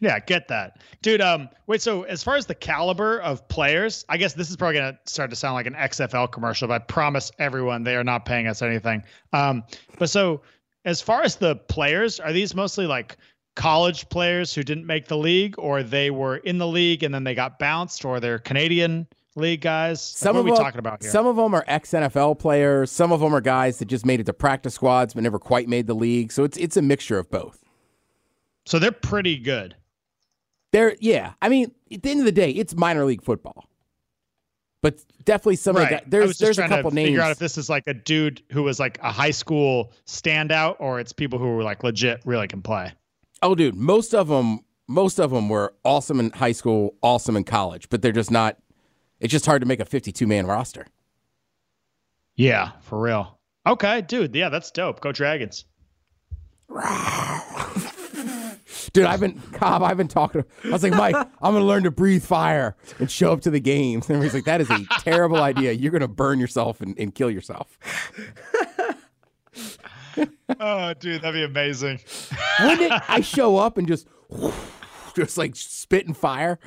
Yeah, 0.00 0.18
get 0.18 0.48
that. 0.48 0.80
Dude, 1.02 1.20
um, 1.20 1.48
wait, 1.66 1.82
so 1.82 2.02
as 2.04 2.22
far 2.22 2.36
as 2.36 2.46
the 2.46 2.54
caliber 2.54 3.20
of 3.20 3.46
players, 3.48 4.04
I 4.08 4.16
guess 4.16 4.32
this 4.32 4.48
is 4.50 4.56
probably 4.56 4.76
gonna 4.78 4.98
start 5.04 5.28
to 5.30 5.36
sound 5.36 5.54
like 5.54 5.66
an 5.66 5.74
XFL 5.74 6.32
commercial, 6.32 6.68
but 6.68 6.74
I 6.74 6.78
promise 6.84 7.30
everyone 7.38 7.84
they 7.84 7.96
are 7.96 8.04
not 8.04 8.24
paying 8.24 8.46
us 8.46 8.62
anything. 8.62 9.02
Um, 9.34 9.62
but 9.98 10.08
so 10.08 10.40
as 10.86 11.02
far 11.02 11.22
as 11.22 11.36
the 11.36 11.56
players, 11.56 12.18
are 12.18 12.32
these 12.32 12.54
mostly 12.54 12.86
like 12.86 13.18
college 13.56 14.08
players 14.08 14.54
who 14.54 14.62
didn't 14.62 14.86
make 14.86 15.06
the 15.06 15.18
league, 15.18 15.54
or 15.58 15.82
they 15.82 16.10
were 16.10 16.38
in 16.38 16.56
the 16.56 16.66
league 16.66 17.02
and 17.02 17.12
then 17.14 17.24
they 17.24 17.34
got 17.34 17.58
bounced, 17.58 18.04
or 18.06 18.20
they're 18.20 18.38
Canadian 18.38 19.06
league 19.36 19.60
guys? 19.60 19.98
Like, 20.14 20.18
Some 20.18 20.36
what 20.36 20.40
are 20.40 20.44
we 20.44 20.50
them, 20.52 20.58
talking 20.64 20.78
about 20.78 21.02
here? 21.02 21.10
Some 21.10 21.26
of 21.26 21.36
them 21.36 21.52
are 21.54 21.64
ex 21.66 21.90
NFL 21.90 22.38
players. 22.38 22.90
Some 22.90 23.12
of 23.12 23.20
them 23.20 23.34
are 23.34 23.42
guys 23.42 23.78
that 23.80 23.84
just 23.86 24.06
made 24.06 24.18
it 24.20 24.24
to 24.26 24.32
practice 24.32 24.74
squads 24.74 25.12
but 25.12 25.22
never 25.22 25.38
quite 25.38 25.68
made 25.68 25.86
the 25.86 25.94
league. 25.94 26.32
So 26.32 26.44
it's 26.44 26.56
it's 26.56 26.78
a 26.78 26.82
mixture 26.82 27.18
of 27.18 27.30
both. 27.30 27.62
so 28.64 28.78
they're 28.78 28.92
pretty 28.92 29.36
good. 29.36 29.74
They're 30.72 30.96
yeah. 31.00 31.32
I 31.42 31.48
mean, 31.48 31.72
at 31.92 32.02
the 32.02 32.10
end 32.10 32.20
of 32.20 32.26
the 32.26 32.32
day, 32.32 32.50
it's 32.50 32.74
minor 32.76 33.04
league 33.04 33.22
football. 33.22 33.66
but 34.82 34.98
definitely 35.24 35.56
some 35.56 35.76
of 35.76 35.80
the 35.80 35.84
Right. 35.84 35.90
guys. 35.90 36.02
I 36.06 36.08
There's 36.08 36.28
was 36.28 36.38
just 36.38 36.56
there's 36.56 36.58
a 36.58 36.68
couple 36.68 36.90
to 36.90 36.94
names. 36.94 37.08
figure 37.08 37.20
out 37.20 37.30
if 37.32 37.38
this 37.38 37.58
is 37.58 37.68
like 37.68 37.84
a 37.86 37.92
dude 37.92 38.42
who 38.50 38.62
was 38.62 38.80
like 38.80 38.98
a 39.02 39.10
high 39.12 39.30
school 39.32 39.92
standout, 40.06 40.76
or 40.78 40.98
it's 41.00 41.12
people 41.12 41.38
who 41.38 41.48
were 41.54 41.62
like 41.62 41.84
legit, 41.84 42.22
really 42.24 42.48
can 42.48 42.62
play. 42.62 42.92
Oh, 43.42 43.54
dude, 43.54 43.74
most 43.74 44.14
of 44.14 44.28
them, 44.28 44.60
most 44.88 45.18
of 45.18 45.30
them 45.32 45.48
were 45.50 45.74
awesome 45.84 46.18
in 46.18 46.30
high 46.30 46.52
school, 46.52 46.94
awesome 47.02 47.36
in 47.36 47.44
college, 47.44 47.88
but 47.90 48.00
they're 48.00 48.10
just 48.12 48.30
not. 48.30 48.56
It's 49.20 49.30
just 49.30 49.44
hard 49.44 49.60
to 49.60 49.66
make 49.68 49.80
a 49.80 49.84
52 49.84 50.26
man 50.26 50.46
roster. 50.46 50.86
Yeah, 52.36 52.70
for 52.80 52.98
real. 53.02 53.38
Okay, 53.66 54.00
dude. 54.00 54.34
Yeah, 54.34 54.48
that's 54.48 54.70
dope. 54.70 55.00
Go 55.02 55.12
Dragons. 55.12 55.66
Dude, 58.92 59.04
I've 59.04 59.20
been 59.20 59.40
Cobb. 59.52 59.82
I've 59.82 59.96
been 59.96 60.08
talking. 60.08 60.42
To, 60.42 60.48
I 60.64 60.70
was 60.70 60.82
like, 60.82 60.92
Mike, 60.92 61.14
I'm 61.42 61.54
gonna 61.54 61.64
learn 61.64 61.84
to 61.84 61.90
breathe 61.90 62.24
fire 62.24 62.76
and 62.98 63.10
show 63.10 63.32
up 63.32 63.40
to 63.42 63.50
the 63.50 63.60
games. 63.60 64.08
And 64.10 64.22
he's 64.22 64.34
like, 64.34 64.44
that 64.44 64.60
is 64.60 64.70
a 64.70 64.84
terrible 65.00 65.42
idea. 65.42 65.72
You're 65.72 65.92
gonna 65.92 66.08
burn 66.08 66.40
yourself 66.40 66.80
and, 66.80 66.98
and 66.98 67.14
kill 67.14 67.30
yourself. 67.30 67.78
Oh, 70.58 70.92
dude, 70.94 71.22
that'd 71.22 71.34
be 71.34 71.44
amazing. 71.44 72.00
Wouldn't 72.60 72.92
it? 72.92 73.02
I 73.08 73.20
show 73.20 73.56
up 73.56 73.78
and 73.78 73.86
just, 73.86 74.08
just 75.14 75.38
like 75.38 75.54
spitting 75.54 76.12
fire. 76.12 76.58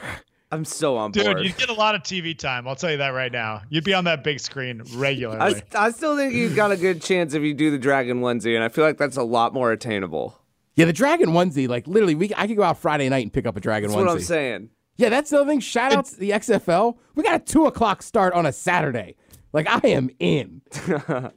I'm 0.52 0.66
so 0.66 0.98
on 0.98 1.12
Dude, 1.12 1.40
you'd 1.40 1.58
get 1.58 1.70
a 1.70 1.74
lot 1.74 1.96
of 1.96 2.04
TV 2.04 2.38
time. 2.38 2.68
I'll 2.68 2.76
tell 2.76 2.92
you 2.92 2.98
that 2.98 3.10
right 3.10 3.32
now. 3.32 3.62
You'd 3.70 3.84
be 3.84 3.94
on 3.94 4.06
that 4.06 4.24
big 4.24 4.40
screen 4.40 4.84
regularly. 4.96 5.62
I 5.74 5.92
still 5.92 6.16
think 6.16 6.34
you've 6.34 6.56
got 6.56 6.72
a 6.72 6.78
good 6.78 7.02
chance 7.02 7.34
if 7.34 7.44
you 7.44 7.54
do 7.54 7.72
the 7.72 7.78
dragon 7.78 8.22
onesie, 8.22 8.56
and 8.56 8.64
I 8.64 8.70
feel 8.70 8.86
like 8.86 8.98
that's 8.98 9.18
a 9.18 9.24
lot 9.24 9.54
more 9.54 9.72
attainable. 9.72 10.40
Yeah, 10.76 10.86
the 10.86 10.94
dragon 10.94 11.30
onesie, 11.30 11.68
like 11.68 11.88
literally, 11.88 12.16
we 12.16 12.32
I 12.36 12.48
could 12.48 12.58
go 12.58 12.64
out 12.64 12.80
Friday 12.80 13.08
night 13.10 13.24
and 13.24 13.32
pick 13.32 13.46
up 13.46 13.56
a 13.56 13.60
dragon 13.60 13.90
That's 13.90 14.02
onesie. 14.02 14.06
what 14.06 14.14
I'm 14.14 14.22
saying. 14.22 14.70
Yeah, 14.98 15.10
that's 15.10 15.30
the 15.30 15.38
other 15.42 15.50
thing. 15.50 15.60
Shout 15.60 15.92
out 15.94 16.06
to 16.06 16.20
the 16.20 16.32
XFL. 16.32 16.98
We 17.16 17.24
got 17.24 17.36
a 17.36 17.44
two 17.44 17.66
o'clock 17.66 18.02
start 18.04 18.34
on 18.34 18.46
a 18.46 18.52
Saturday. 18.52 19.16
Like 19.52 19.68
I 19.68 19.88
am 19.90 20.10
in. 20.20 20.62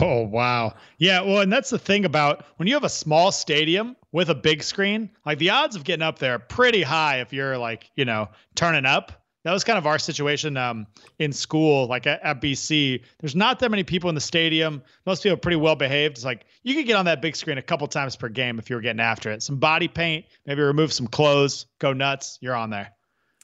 Oh 0.00 0.22
wow. 0.22 0.74
Yeah, 0.98 1.20
well, 1.20 1.40
and 1.40 1.52
that's 1.52 1.70
the 1.70 1.78
thing 1.78 2.04
about 2.04 2.44
when 2.56 2.66
you 2.66 2.74
have 2.74 2.82
a 2.84 2.88
small 2.88 3.30
stadium 3.30 3.94
with 4.12 4.30
a 4.30 4.34
big 4.34 4.62
screen, 4.62 5.10
like 5.24 5.38
the 5.38 5.50
odds 5.50 5.76
of 5.76 5.84
getting 5.84 6.02
up 6.02 6.18
there 6.18 6.34
are 6.34 6.38
pretty 6.40 6.82
high 6.82 7.20
if 7.20 7.32
you're 7.32 7.56
like, 7.56 7.90
you 7.94 8.04
know, 8.04 8.28
turning 8.56 8.84
up. 8.84 9.24
That 9.46 9.52
was 9.52 9.62
kind 9.62 9.78
of 9.78 9.86
our 9.86 9.96
situation 9.96 10.56
um, 10.56 10.88
in 11.20 11.32
school, 11.32 11.86
like 11.86 12.04
at, 12.08 12.20
at 12.24 12.40
BC. 12.40 13.00
There's 13.20 13.36
not 13.36 13.60
that 13.60 13.70
many 13.70 13.84
people 13.84 14.08
in 14.08 14.16
the 14.16 14.20
stadium. 14.20 14.82
Most 15.06 15.22
people 15.22 15.34
are 15.34 15.40
pretty 15.40 15.54
well 15.54 15.76
behaved. 15.76 16.16
It's 16.16 16.24
like 16.24 16.46
you 16.64 16.74
could 16.74 16.84
get 16.84 16.96
on 16.96 17.04
that 17.04 17.22
big 17.22 17.36
screen 17.36 17.56
a 17.56 17.62
couple 17.62 17.86
times 17.86 18.16
per 18.16 18.28
game 18.28 18.58
if 18.58 18.68
you 18.68 18.74
were 18.74 18.82
getting 18.82 18.98
after 18.98 19.30
it. 19.30 19.44
Some 19.44 19.58
body 19.58 19.86
paint, 19.86 20.24
maybe 20.46 20.62
remove 20.62 20.92
some 20.92 21.06
clothes, 21.06 21.66
go 21.78 21.92
nuts. 21.92 22.38
You're 22.40 22.56
on 22.56 22.70
there. 22.70 22.90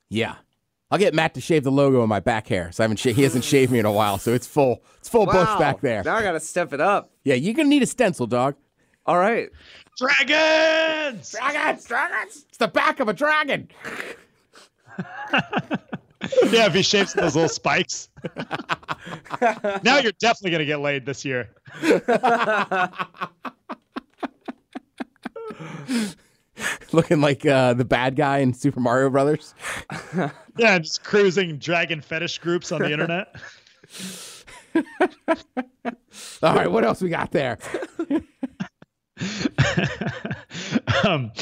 Yeah. 0.09 0.35
I'll 0.91 0.99
get 0.99 1.15
Matt 1.15 1.35
to 1.35 1.41
shave 1.41 1.63
the 1.63 1.71
logo 1.71 2.03
on 2.03 2.09
my 2.09 2.19
back 2.19 2.49
hair. 2.49 2.73
So 2.73 2.83
I 2.83 2.85
haven't 2.85 2.97
sh- 2.97 3.15
he 3.15 3.23
hasn't 3.23 3.45
shaved 3.45 3.71
me 3.71 3.79
in 3.79 3.87
a 3.87 3.93
while, 3.93 4.19
so 4.19 4.35
it's 4.35 4.49
full. 4.49 4.83
It's 4.99 5.09
full 5.09 5.27
bush 5.27 5.57
back 5.61 5.83
there. 5.83 6.03
Now 6.03 6.17
I 6.17 6.25
gotta 6.25 6.41
step 6.41 6.73
it 6.73 6.81
up. 6.81 7.13
Yeah, 7.23 7.37
you're 7.37 7.55
gonna 7.55 7.69
need 7.69 7.85
a 7.85 7.87
stencil, 7.87 8.27
dog. 8.27 8.57
All 9.07 9.19
right. 9.19 9.51
Dragons! 9.97 11.31
Dragons, 11.31 11.85
dragons. 11.85 12.45
It's 12.49 12.59
the 12.59 12.67
back 12.67 12.99
of 12.99 13.09
a 13.09 13.13
dragon. 13.13 13.69
yeah, 16.51 16.67
if 16.67 16.75
he 16.75 16.83
shaves 16.83 17.13
those 17.15 17.35
little 17.35 17.49
spikes. 17.49 18.09
now 19.83 19.99
you're 19.99 20.13
definitely 20.21 20.51
gonna 20.51 20.65
get 20.65 20.81
laid 20.81 21.07
this 21.07 21.25
year. 21.25 21.51
Looking 26.93 27.21
like 27.21 27.45
uh, 27.47 27.75
the 27.75 27.85
bad 27.85 28.17
guy 28.17 28.39
in 28.39 28.53
Super 28.55 28.81
Mario 28.81 29.11
Brothers. 29.11 29.55
Yeah, 30.57 30.79
just 30.79 31.03
cruising 31.03 31.59
dragon 31.59 32.01
fetish 32.01 32.39
groups 32.39 32.71
on 32.73 32.83
the 32.83 32.93
internet. 32.93 33.35
All 36.43 36.55
right, 36.55 36.71
what 36.71 36.85
else 36.85 37.01
we 37.01 37.09
got 37.09 37.31
there? 37.31 37.59
um, 41.05 41.33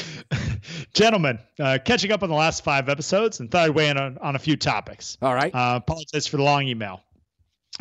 gentlemen, 0.93 1.39
uh, 1.59 1.77
catching 1.83 2.11
up 2.11 2.23
on 2.23 2.29
the 2.29 2.35
last 2.35 2.63
five 2.63 2.89
episodes 2.89 3.39
and 3.39 3.49
thought 3.49 3.65
I'd 3.65 3.71
weigh 3.71 3.89
in 3.89 3.97
on, 3.97 4.17
on 4.19 4.35
a 4.35 4.39
few 4.39 4.55
topics. 4.55 5.17
All 5.21 5.33
right. 5.33 5.53
Uh, 5.53 5.79
apologize 5.81 6.27
for 6.27 6.37
the 6.37 6.43
long 6.43 6.67
email. 6.67 7.01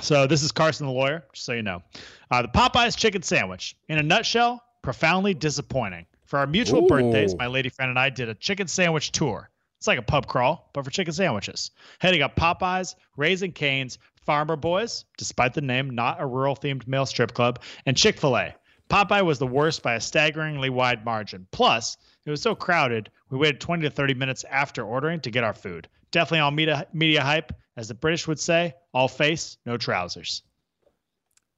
So 0.00 0.26
this 0.26 0.42
is 0.42 0.52
Carson 0.52 0.86
the 0.86 0.92
lawyer, 0.92 1.24
just 1.32 1.44
so 1.44 1.52
you 1.52 1.62
know. 1.62 1.82
Uh, 2.30 2.42
the 2.42 2.48
Popeyes 2.48 2.96
chicken 2.96 3.22
sandwich, 3.22 3.76
in 3.88 3.98
a 3.98 4.02
nutshell, 4.02 4.62
profoundly 4.82 5.34
disappointing. 5.34 6.06
For 6.24 6.38
our 6.38 6.46
mutual 6.46 6.84
Ooh. 6.84 6.86
birthdays, 6.86 7.36
my 7.36 7.48
lady 7.48 7.68
friend 7.68 7.90
and 7.90 7.98
I 7.98 8.08
did 8.08 8.28
a 8.28 8.34
chicken 8.34 8.68
sandwich 8.68 9.10
tour. 9.10 9.50
It's 9.78 9.86
like 9.86 9.98
a 9.98 10.02
pub 10.02 10.26
crawl, 10.26 10.70
but 10.72 10.84
for 10.84 10.90
chicken 10.90 11.12
sandwiches. 11.12 11.70
Heading 11.98 12.22
up 12.22 12.36
Popeyes, 12.36 12.94
Raising 13.16 13.52
Cane's, 13.52 13.98
Farmer 14.24 14.56
Boys, 14.56 15.06
despite 15.16 15.54
the 15.54 15.60
name, 15.60 15.90
not 15.90 16.20
a 16.20 16.26
rural 16.26 16.54
themed 16.54 16.86
male 16.86 17.06
strip 17.06 17.34
club, 17.34 17.60
and 17.86 17.96
Chick 17.96 18.20
fil 18.20 18.36
A. 18.36 18.54
Popeye 18.90 19.24
was 19.24 19.38
the 19.38 19.46
worst 19.46 19.82
by 19.82 19.94
a 19.94 20.00
staggeringly 20.00 20.68
wide 20.68 21.04
margin. 21.04 21.46
Plus, 21.50 21.96
it 22.26 22.30
was 22.30 22.42
so 22.42 22.54
crowded, 22.54 23.10
we 23.30 23.38
waited 23.38 23.60
20 23.60 23.82
to 23.82 23.90
30 23.90 24.14
minutes 24.14 24.44
after 24.50 24.84
ordering 24.84 25.20
to 25.20 25.30
get 25.30 25.44
our 25.44 25.54
food. 25.54 25.88
Definitely 26.10 26.40
all 26.40 26.50
media, 26.50 26.86
media 26.92 27.22
hype. 27.22 27.52
As 27.76 27.88
the 27.88 27.94
British 27.94 28.26
would 28.26 28.38
say, 28.38 28.74
all 28.92 29.08
face, 29.08 29.56
no 29.64 29.76
trousers. 29.76 30.42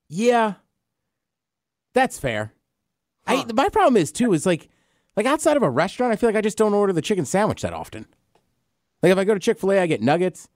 Yeah, 0.08 0.54
that's 1.94 2.18
fair. 2.18 2.52
I 3.26 3.44
my 3.54 3.68
problem 3.70 3.96
is 3.96 4.12
too 4.12 4.32
is 4.32 4.46
like 4.46 4.68
like 5.16 5.26
outside 5.26 5.56
of 5.56 5.62
a 5.62 5.70
restaurant, 5.70 6.12
I 6.12 6.16
feel 6.16 6.28
like 6.28 6.36
I 6.36 6.40
just 6.40 6.58
don't 6.58 6.74
order 6.74 6.92
the 6.92 7.02
chicken 7.02 7.24
sandwich 7.24 7.62
that 7.62 7.72
often. 7.72 8.06
Like 9.02 9.10
if 9.12 9.18
I 9.18 9.24
go 9.24 9.34
to 9.34 9.40
Chick 9.40 9.58
Fil 9.58 9.72
A, 9.72 9.80
I 9.80 9.86
get 9.86 10.00
nuggets. 10.00 10.48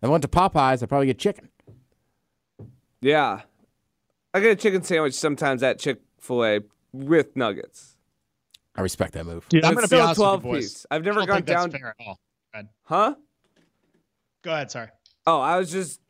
If 0.00 0.08
I 0.08 0.10
went 0.10 0.22
to 0.22 0.28
Popeyes, 0.28 0.82
I 0.82 0.86
probably 0.86 1.06
get 1.06 1.18
chicken. 1.18 1.50
Yeah. 3.00 3.42
I 4.34 4.40
get 4.40 4.52
a 4.52 4.56
chicken 4.56 4.82
sandwich 4.82 5.14
sometimes 5.14 5.62
at 5.62 5.78
Chick 5.78 6.00
fil 6.18 6.44
A 6.44 6.60
with 6.92 7.36
nuggets. 7.36 7.91
I 8.74 8.80
respect 8.80 9.12
that 9.14 9.26
move. 9.26 9.46
Dude, 9.48 9.64
I'm 9.64 9.74
going 9.74 9.86
to 9.86 9.90
be 9.90 9.96
still 9.96 10.06
a 10.06 10.08
with 10.10 10.16
12 10.16 10.44
you, 10.46 10.52
piece. 10.54 10.86
I've 10.90 11.04
never 11.04 11.26
gone 11.26 11.42
down. 11.42 11.70
fair 11.70 11.88
at 11.98 12.06
all. 12.06 12.18
Go 12.52 12.58
ahead. 12.58 12.68
Huh? 12.84 13.14
Go 14.42 14.52
ahead, 14.52 14.70
sorry. 14.70 14.88
Oh, 15.26 15.40
I 15.40 15.58
was 15.58 15.70
just 15.70 16.00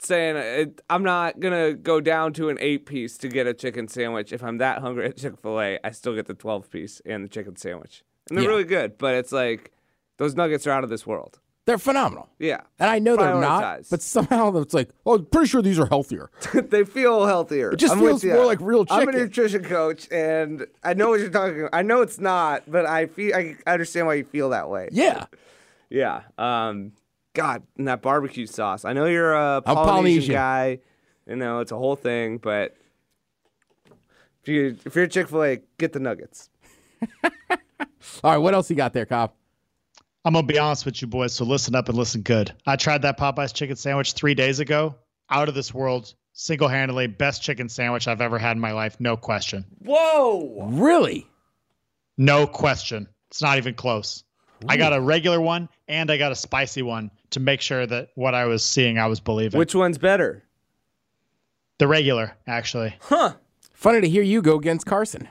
saying 0.00 0.36
it, 0.36 0.80
I'm 0.88 1.02
not 1.02 1.40
gonna 1.40 1.74
go 1.74 2.00
down 2.00 2.32
to 2.34 2.50
an 2.50 2.58
eight 2.60 2.86
piece 2.86 3.18
to 3.18 3.28
get 3.28 3.46
a 3.48 3.54
chicken 3.54 3.88
sandwich. 3.88 4.32
If 4.32 4.44
I'm 4.44 4.58
that 4.58 4.78
hungry 4.80 5.06
at 5.06 5.16
Chick 5.16 5.36
Fil 5.40 5.60
A, 5.60 5.78
I 5.82 5.90
still 5.90 6.14
get 6.14 6.26
the 6.26 6.34
12 6.34 6.70
piece 6.70 7.00
and 7.04 7.24
the 7.24 7.28
chicken 7.28 7.56
sandwich, 7.56 8.04
and 8.28 8.36
they're 8.38 8.44
Yeah. 8.44 8.50
really 8.50 8.64
good. 8.64 8.96
But 8.98 9.14
it's 9.14 9.32
like 9.32 9.72
those 10.18 10.36
nuggets 10.36 10.66
are 10.68 10.70
out 10.70 10.84
of 10.84 10.90
this 10.90 11.04
world. 11.06 11.40
They're 11.68 11.76
phenomenal. 11.76 12.30
Yeah, 12.38 12.62
And 12.78 12.88
I 12.88 12.98
know 12.98 13.14
they're 13.14 13.34
not, 13.38 13.62
Prioritize. 13.62 13.90
but 13.90 14.00
somehow 14.00 14.56
it's 14.56 14.72
like, 14.72 14.88
oh, 15.04 15.16
I'm 15.16 15.26
pretty 15.26 15.48
sure 15.48 15.60
these 15.60 15.78
are 15.78 15.84
healthier. 15.84 16.30
they 16.54 16.82
feel 16.82 17.26
healthier. 17.26 17.72
It 17.72 17.76
just 17.76 17.92
I'm 17.92 17.98
feels 18.00 18.22
with 18.24 18.30
ya. 18.30 18.36
more 18.36 18.46
like 18.46 18.58
real 18.62 18.86
chicken. 18.86 19.02
I'm 19.02 19.08
a 19.10 19.12
chicken. 19.12 19.26
nutrition 19.26 19.64
coach, 19.64 20.08
and 20.10 20.66
I 20.82 20.94
know 20.94 21.10
what 21.10 21.20
you're 21.20 21.28
talking. 21.28 21.60
about. 21.60 21.74
I 21.74 21.82
know 21.82 22.00
it's 22.00 22.18
not, 22.18 22.62
but 22.66 22.86
I 22.86 23.04
feel 23.04 23.36
I 23.36 23.54
understand 23.66 24.06
why 24.06 24.14
you 24.14 24.24
feel 24.24 24.48
that 24.48 24.70
way. 24.70 24.88
Yeah. 24.92 25.26
Yeah. 25.90 26.22
Um. 26.38 26.92
God, 27.34 27.64
and 27.76 27.86
that 27.86 28.00
barbecue 28.00 28.46
sauce. 28.46 28.86
I 28.86 28.94
know 28.94 29.04
you're 29.04 29.34
a 29.34 29.60
Polynesian, 29.60 29.84
Polynesian. 29.92 30.34
guy. 30.34 30.78
You 31.26 31.36
know 31.36 31.58
it's 31.60 31.70
a 31.70 31.76
whole 31.76 31.96
thing, 31.96 32.38
but 32.38 32.78
if 34.40 34.48
you 34.48 34.78
if 34.86 34.96
you're 34.96 35.06
Chick 35.06 35.28
Fil 35.28 35.44
A, 35.44 35.60
get 35.76 35.92
the 35.92 36.00
nuggets. 36.00 36.48
All 38.24 38.32
right, 38.32 38.38
what 38.38 38.54
else 38.54 38.70
you 38.70 38.76
got 38.76 38.94
there, 38.94 39.04
Cobb? 39.04 39.32
I'm 40.24 40.34
gonna 40.34 40.46
be 40.46 40.58
honest 40.58 40.84
with 40.84 41.00
you 41.00 41.08
boys, 41.08 41.32
so 41.32 41.44
listen 41.44 41.74
up 41.74 41.88
and 41.88 41.96
listen 41.96 42.22
good. 42.22 42.52
I 42.66 42.76
tried 42.76 43.02
that 43.02 43.18
Popeyes 43.18 43.54
chicken 43.54 43.76
sandwich 43.76 44.12
three 44.12 44.34
days 44.34 44.60
ago. 44.60 44.96
Out 45.30 45.48
of 45.48 45.54
this 45.54 45.72
world, 45.72 46.14
single-handedly 46.32 47.06
best 47.08 47.42
chicken 47.42 47.68
sandwich 47.68 48.08
I've 48.08 48.20
ever 48.20 48.38
had 48.38 48.56
in 48.56 48.60
my 48.60 48.72
life, 48.72 48.96
no 48.98 49.16
question. 49.16 49.64
Whoa! 49.78 50.68
Really? 50.70 51.26
No 52.16 52.46
question. 52.46 53.08
It's 53.30 53.42
not 53.42 53.58
even 53.58 53.74
close. 53.74 54.24
I 54.68 54.76
got 54.76 54.92
a 54.92 55.00
regular 55.00 55.40
one 55.40 55.68
and 55.86 56.10
I 56.10 56.16
got 56.16 56.32
a 56.32 56.36
spicy 56.36 56.82
one 56.82 57.10
to 57.30 57.40
make 57.40 57.60
sure 57.60 57.86
that 57.86 58.08
what 58.16 58.34
I 58.34 58.46
was 58.46 58.64
seeing 58.64 58.98
I 58.98 59.06
was 59.06 59.20
believing. 59.20 59.58
Which 59.58 59.74
one's 59.74 59.98
better? 59.98 60.44
the 61.78 61.86
regular, 61.86 62.36
actually. 62.46 62.94
Huh? 63.00 63.34
Funny 63.72 64.00
to 64.00 64.08
hear 64.08 64.22
you 64.22 64.42
go 64.42 64.56
against 64.56 64.86
Carson. 64.86 65.28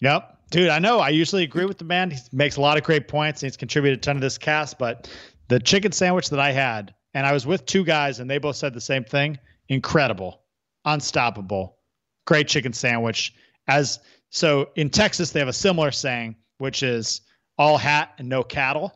Yep. 0.00 0.35
Dude, 0.50 0.68
I 0.68 0.78
know. 0.78 1.00
I 1.00 1.08
usually 1.08 1.42
agree 1.42 1.64
with 1.64 1.78
the 1.78 1.84
man. 1.84 2.10
He 2.10 2.18
makes 2.32 2.56
a 2.56 2.60
lot 2.60 2.76
of 2.76 2.84
great 2.84 3.08
points 3.08 3.42
and 3.42 3.50
he's 3.50 3.56
contributed 3.56 3.98
a 3.98 4.00
ton 4.00 4.16
to 4.16 4.20
this 4.20 4.38
cast, 4.38 4.78
but 4.78 5.10
the 5.48 5.58
chicken 5.58 5.92
sandwich 5.92 6.30
that 6.30 6.40
I 6.40 6.52
had, 6.52 6.94
and 7.14 7.26
I 7.26 7.32
was 7.32 7.46
with 7.46 7.66
two 7.66 7.84
guys 7.84 8.20
and 8.20 8.30
they 8.30 8.38
both 8.38 8.56
said 8.56 8.74
the 8.74 8.80
same 8.80 9.04
thing 9.04 9.38
incredible, 9.68 10.42
unstoppable, 10.84 11.78
great 12.26 12.46
chicken 12.46 12.72
sandwich. 12.72 13.34
As 13.66 13.98
so 14.30 14.70
in 14.76 14.90
Texas, 14.90 15.30
they 15.30 15.40
have 15.40 15.48
a 15.48 15.52
similar 15.52 15.90
saying, 15.90 16.36
which 16.58 16.82
is 16.82 17.22
all 17.58 17.76
hat 17.76 18.12
and 18.18 18.28
no 18.28 18.42
cattle. 18.42 18.92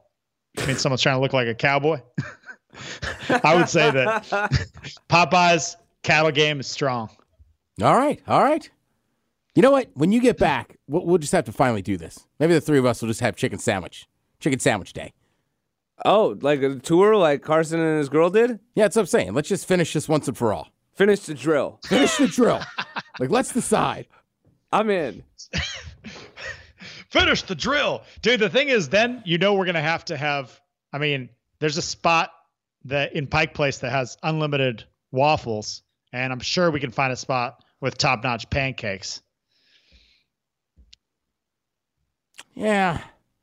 I 0.58 0.66
mean, 0.66 0.76
someone's 0.76 1.02
trying 1.02 1.16
to 1.16 1.20
look 1.20 1.32
like 1.32 1.48
a 1.48 1.54
cowboy. 1.54 2.00
I 3.44 3.56
would 3.56 3.68
say 3.68 3.90
that 3.90 4.24
Popeyes 5.08 5.76
cattle 6.02 6.30
game 6.30 6.60
is 6.60 6.66
strong. 6.66 7.08
All 7.82 7.96
right, 7.96 8.20
all 8.28 8.42
right. 8.42 8.68
You 9.60 9.62
know 9.62 9.72
what? 9.72 9.90
When 9.92 10.10
you 10.10 10.22
get 10.22 10.38
back, 10.38 10.78
we'll, 10.88 11.04
we'll 11.04 11.18
just 11.18 11.32
have 11.32 11.44
to 11.44 11.52
finally 11.52 11.82
do 11.82 11.98
this. 11.98 12.26
Maybe 12.38 12.54
the 12.54 12.62
three 12.62 12.78
of 12.78 12.86
us 12.86 13.02
will 13.02 13.08
just 13.08 13.20
have 13.20 13.36
chicken 13.36 13.58
sandwich, 13.58 14.08
chicken 14.38 14.58
sandwich 14.58 14.94
day. 14.94 15.12
Oh, 16.02 16.38
like 16.40 16.62
a 16.62 16.76
tour 16.76 17.14
like 17.14 17.42
Carson 17.42 17.78
and 17.78 17.98
his 17.98 18.08
girl 18.08 18.30
did? 18.30 18.58
Yeah, 18.74 18.84
that's 18.84 18.96
what 18.96 19.02
I'm 19.02 19.06
saying. 19.08 19.34
Let's 19.34 19.50
just 19.50 19.68
finish 19.68 19.92
this 19.92 20.08
once 20.08 20.26
and 20.28 20.38
for 20.38 20.54
all. 20.54 20.68
Finish 20.94 21.26
the 21.26 21.34
drill. 21.34 21.78
Finish 21.84 22.16
the 22.16 22.28
drill. 22.28 22.62
like, 23.18 23.28
let's 23.28 23.52
decide. 23.52 24.06
I'm 24.72 24.88
in. 24.88 25.24
Finish 27.10 27.42
the 27.42 27.54
drill. 27.54 28.00
Dude, 28.22 28.40
the 28.40 28.48
thing 28.48 28.70
is, 28.70 28.88
then 28.88 29.22
you 29.26 29.36
know 29.36 29.52
we're 29.52 29.66
going 29.66 29.74
to 29.74 29.82
have 29.82 30.06
to 30.06 30.16
have. 30.16 30.58
I 30.90 30.96
mean, 30.96 31.28
there's 31.58 31.76
a 31.76 31.82
spot 31.82 32.32
that 32.86 33.12
in 33.12 33.26
Pike 33.26 33.52
Place 33.52 33.76
that 33.80 33.92
has 33.92 34.16
unlimited 34.22 34.84
waffles, 35.12 35.82
and 36.14 36.32
I'm 36.32 36.40
sure 36.40 36.70
we 36.70 36.80
can 36.80 36.92
find 36.92 37.12
a 37.12 37.16
spot 37.16 37.62
with 37.82 37.98
top 37.98 38.24
notch 38.24 38.48
pancakes. 38.48 39.20
Yeah. 42.54 43.00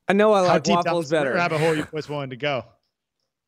I 0.08 0.14
know 0.14 0.34
I 0.34 0.40
How 0.42 0.48
like 0.54 0.64
deep 0.64 0.76
down 0.76 0.84
waffles 0.86 1.06
this 1.10 1.12
better. 1.20 1.34
rabbit 1.34 1.60
hole 1.60 1.76
you 1.76 1.84
boys 1.86 2.08
willing 2.10 2.30
to 2.30 2.36
go? 2.38 2.64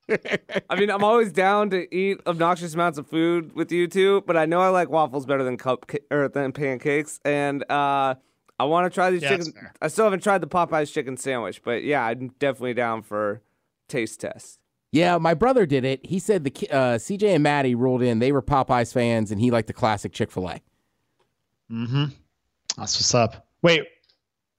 I 0.70 0.76
mean, 0.80 0.90
I'm 0.90 1.04
always 1.04 1.32
down 1.32 1.70
to 1.70 1.96
eat 1.96 2.20
obnoxious 2.26 2.74
amounts 2.74 2.98
of 2.98 3.08
food 3.08 3.54
with 3.56 3.72
you 3.72 3.88
two, 3.88 4.22
but 4.26 4.36
I 4.36 4.46
know 4.46 4.60
I 4.62 4.70
like 4.70 4.90
waffles 4.90 5.26
better 5.26 5.44
than 5.44 5.56
cup 5.58 5.92
or 6.10 6.28
than 6.28 6.52
pancakes, 6.52 7.20
and 7.24 7.64
uh, 7.72 8.16
I 8.60 8.64
want 8.64 8.92
to 8.92 8.94
try 8.94 9.12
these 9.12 9.22
Yeah, 9.22 9.38
chicken. 9.38 9.54
I 9.82 9.88
still 9.88 10.06
haven't 10.06 10.24
tried 10.24 10.42
the 10.42 10.48
Popeyes 10.48 10.92
chicken 10.92 11.16
sandwich, 11.16 11.62
but 11.64 11.84
yeah, 11.84 12.04
I'm 12.04 12.30
definitely 12.40 12.74
down 12.74 13.04
for 13.04 13.42
taste 13.88 14.20
test. 14.22 14.60
Yeah, 14.92 15.20
my 15.20 15.36
brother 15.36 15.68
did 15.68 15.86
it. 15.86 16.04
He 16.04 16.18
said 16.18 16.44
the 16.44 16.52
uh, 16.72 16.98
CJ 16.98 17.36
and 17.36 17.44
Maddie 17.44 17.76
ruled 17.76 18.02
in. 18.02 18.18
They 18.18 18.32
were 18.32 18.42
Popeyes 18.42 18.92
fans, 18.92 19.32
and 19.32 19.40
he 19.40 19.52
liked 19.52 19.68
the 19.68 19.74
classic 19.74 20.12
Chick 20.12 20.32
Fil 20.32 20.50
A. 20.50 20.60
Mm-hmm. 21.72 22.06
That's 22.78 22.96
what's 22.98 23.14
up. 23.14 23.48
Wait, 23.62 23.84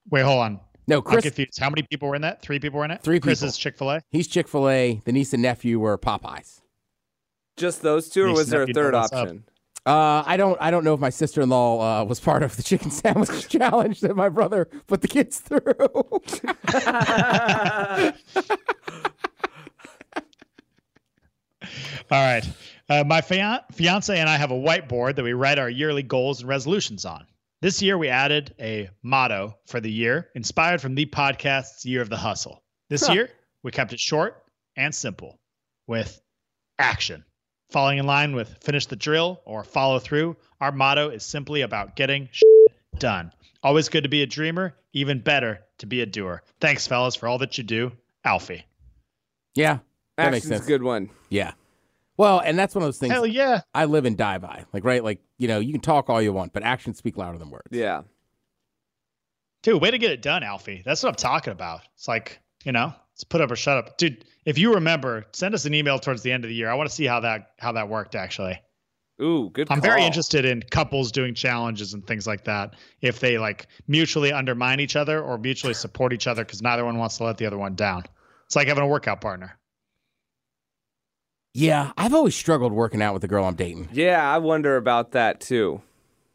wait, 0.09 0.21
hold 0.21 0.39
on. 0.43 0.59
No, 0.87 0.97
I'm 0.97 1.03
Chris. 1.03 1.23
confused. 1.23 1.59
How 1.59 1.69
many 1.69 1.83
people 1.83 2.09
were 2.09 2.15
in 2.15 2.21
that? 2.23 2.41
Three 2.41 2.59
people 2.59 2.79
were 2.79 2.85
in 2.85 2.91
it. 2.91 3.01
Three 3.01 3.19
Chris 3.19 3.39
people. 3.39 3.49
is 3.49 3.57
Chick 3.57 3.77
Fil 3.77 3.91
A. 3.91 4.01
He's 4.09 4.27
Chick 4.27 4.47
Fil 4.47 4.69
A. 4.69 5.01
The 5.05 5.11
niece 5.11 5.33
and 5.33 5.41
nephew 5.41 5.79
were 5.79 5.97
Popeyes. 5.97 6.61
Just 7.57 7.81
those 7.81 8.09
two, 8.09 8.25
or 8.27 8.33
was 8.33 8.49
there 8.49 8.63
a 8.63 8.65
sense. 8.65 8.75
You 8.75 8.81
know 8.81 8.87
third 8.87 8.95
option? 8.95 9.43
Uh, 9.85 10.23
I 10.25 10.37
don't. 10.37 10.57
I 10.61 10.71
don't 10.71 10.83
know 10.83 10.93
if 10.93 10.99
my 10.99 11.09
sister 11.09 11.41
in 11.41 11.49
law 11.49 12.01
uh, 12.01 12.03
was 12.03 12.19
part 12.19 12.43
of 12.43 12.55
the 12.55 12.63
chicken 12.63 12.91
sandwich 12.91 13.47
challenge 13.49 14.01
that 14.01 14.15
my 14.15 14.29
brother 14.29 14.65
put 14.87 15.01
the 15.01 15.07
kids 15.07 15.39
through. 15.39 15.61
All 22.09 22.11
right. 22.11 22.47
Uh, 22.89 23.03
my 23.05 23.21
fian- 23.21 23.59
fiance 23.71 24.17
and 24.17 24.29
I 24.29 24.37
have 24.37 24.51
a 24.51 24.55
whiteboard 24.55 25.15
that 25.15 25.23
we 25.23 25.33
write 25.33 25.59
our 25.59 25.69
yearly 25.69 26.03
goals 26.03 26.41
and 26.41 26.49
resolutions 26.49 27.05
on. 27.05 27.25
This 27.61 27.81
year, 27.81 27.97
we 27.97 28.09
added 28.09 28.55
a 28.59 28.89
motto 29.03 29.55
for 29.67 29.79
the 29.79 29.91
year 29.91 30.29
inspired 30.33 30.81
from 30.81 30.95
the 30.95 31.05
podcast's 31.05 31.85
Year 31.85 32.01
of 32.01 32.09
the 32.09 32.17
Hustle. 32.17 32.63
This 32.89 33.05
Huh. 33.05 33.13
year, 33.13 33.29
we 33.63 33.71
kept 33.71 33.93
it 33.93 33.99
short 33.99 34.43
and 34.75 34.93
simple 34.93 35.39
with 35.87 36.19
action. 36.79 37.23
Falling 37.69 37.99
in 37.99 38.05
line 38.07 38.33
with 38.35 38.57
finish 38.63 38.87
the 38.87 38.95
drill 38.95 39.41
or 39.45 39.63
follow 39.63 39.99
through, 39.99 40.35
our 40.59 40.71
motto 40.71 41.09
is 41.09 41.23
simply 41.23 41.61
about 41.61 41.95
getting 41.95 42.29
done. 42.97 43.31
Always 43.63 43.89
good 43.89 44.03
to 44.03 44.09
be 44.09 44.23
a 44.23 44.27
dreamer, 44.27 44.75
even 44.93 45.19
better 45.19 45.61
to 45.77 45.85
be 45.85 46.01
a 46.01 46.05
doer. 46.05 46.41
Thanks, 46.59 46.87
fellas, 46.87 47.15
for 47.15 47.27
all 47.27 47.37
that 47.37 47.57
you 47.57 47.63
do. 47.63 47.91
Alfie. 48.25 48.65
yeah, 49.55 49.79
that 50.17 50.31
makes 50.31 50.45
Action's 50.45 50.49
sense. 50.57 50.65
a 50.65 50.67
good 50.67 50.83
one. 50.83 51.09
Yeah. 51.29 51.53
Well, 52.21 52.39
and 52.39 52.57
that's 52.57 52.75
one 52.75 52.83
of 52.83 52.87
those 52.87 52.99
things 52.99 53.11
Hell 53.11 53.25
yeah. 53.25 53.61
I 53.73 53.85
live 53.85 54.05
and 54.05 54.15
die 54.15 54.37
by. 54.37 54.65
Like, 54.73 54.85
right? 54.85 55.03
Like, 55.03 55.21
you 55.39 55.47
know, 55.47 55.57
you 55.57 55.71
can 55.71 55.81
talk 55.81 56.07
all 56.07 56.21
you 56.21 56.31
want, 56.31 56.53
but 56.53 56.61
actions 56.61 56.99
speak 56.99 57.17
louder 57.17 57.39
than 57.39 57.49
words. 57.49 57.69
Yeah. 57.71 58.03
Dude, 59.63 59.81
way 59.81 59.89
to 59.89 59.97
get 59.97 60.11
it 60.11 60.21
done, 60.21 60.43
Alfie. 60.43 60.83
That's 60.85 61.01
what 61.01 61.09
I'm 61.09 61.15
talking 61.15 61.51
about. 61.51 61.81
It's 61.95 62.07
like, 62.07 62.39
you 62.63 62.73
know, 62.73 62.93
it's 63.15 63.23
put 63.23 63.41
up 63.41 63.49
or 63.49 63.55
shut 63.55 63.79
up. 63.79 63.97
Dude, 63.97 64.23
if 64.45 64.59
you 64.59 64.75
remember, 64.75 65.25
send 65.33 65.55
us 65.55 65.65
an 65.65 65.73
email 65.73 65.97
towards 65.97 66.21
the 66.21 66.31
end 66.31 66.45
of 66.45 66.49
the 66.49 66.55
year. 66.55 66.69
I 66.69 66.75
want 66.75 66.87
to 66.87 66.95
see 66.95 67.05
how 67.05 67.21
that 67.21 67.53
how 67.57 67.71
that 67.71 67.89
worked 67.89 68.13
actually. 68.13 68.61
Ooh, 69.19 69.49
good. 69.51 69.71
I'm 69.71 69.81
very 69.81 70.03
interested 70.03 70.45
in 70.45 70.61
couples 70.61 71.11
doing 71.11 71.33
challenges 71.33 71.95
and 71.95 72.05
things 72.05 72.27
like 72.27 72.43
that. 72.43 72.75
If 73.01 73.19
they 73.19 73.39
like 73.39 73.65
mutually 73.87 74.31
undermine 74.31 74.79
each 74.79 74.95
other 74.95 75.23
or 75.23 75.39
mutually 75.39 75.73
support 75.73 76.13
each 76.13 76.27
other 76.27 76.45
because 76.45 76.61
neither 76.61 76.85
one 76.85 76.99
wants 76.99 77.17
to 77.17 77.23
let 77.23 77.37
the 77.37 77.47
other 77.47 77.57
one 77.57 77.73
down. 77.73 78.03
It's 78.45 78.55
like 78.55 78.67
having 78.67 78.83
a 78.83 78.87
workout 78.87 79.21
partner. 79.21 79.57
Yeah, 81.53 81.91
I've 81.97 82.13
always 82.13 82.35
struggled 82.35 82.71
working 82.71 83.01
out 83.01 83.13
with 83.13 83.21
the 83.21 83.27
girl 83.27 83.45
I'm 83.45 83.55
dating. 83.55 83.89
Yeah, 83.91 84.21
I 84.33 84.37
wonder 84.37 84.77
about 84.77 85.11
that 85.11 85.41
too. 85.41 85.81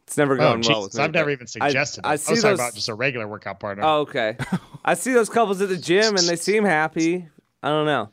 It's 0.06 0.16
never 0.16 0.34
Oh, 0.34 0.38
going 0.38 0.60
well 0.62 0.82
with 0.82 0.90
Jesus. 0.92 0.98
me. 0.98 1.04
I've 1.04 1.12
never 1.12 1.30
even 1.30 1.46
suggested 1.46 2.06
I 2.06 2.14
it. 2.14 2.20
see 2.20 2.32
was 2.34 2.42
talking 2.42 2.54
about 2.54 2.74
just 2.74 2.88
a 2.88 2.94
regular 2.94 3.26
workout 3.26 3.58
partner. 3.58 3.82
Oh, 3.84 4.00
okay. 4.00 4.36
I 4.84 4.94
see 4.94 5.12
those 5.12 5.28
couples 5.28 5.60
at 5.60 5.68
the 5.68 5.76
gym 5.76 6.16
and 6.16 6.28
they 6.28 6.36
seem 6.36 6.64
happy. 6.64 7.26
I 7.62 7.68
don't 7.70 7.86
know. 7.86 8.10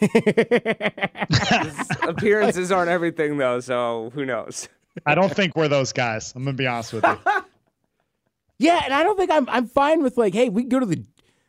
Appearances 2.08 2.72
aren't 2.72 2.90
everything 2.90 3.36
though, 3.36 3.60
so 3.60 4.10
who 4.14 4.24
knows? 4.24 4.68
I 5.04 5.14
don't 5.14 5.34
think 5.34 5.54
we're 5.56 5.68
those 5.68 5.92
guys. 5.92 6.32
I'm 6.34 6.44
gonna 6.44 6.56
be 6.56 6.66
honest 6.66 6.92
with 6.92 7.04
you. 7.04 7.18
Yeah, 8.56 8.82
and 8.84 8.94
I 8.94 9.02
don't 9.02 9.16
think 9.16 9.32
I'm 9.32 9.48
I'm 9.48 9.66
fine 9.66 10.00
with 10.04 10.16
like, 10.16 10.32
hey, 10.32 10.48
we 10.48 10.62
go 10.62 10.78
to 10.78 10.86
the 10.86 11.04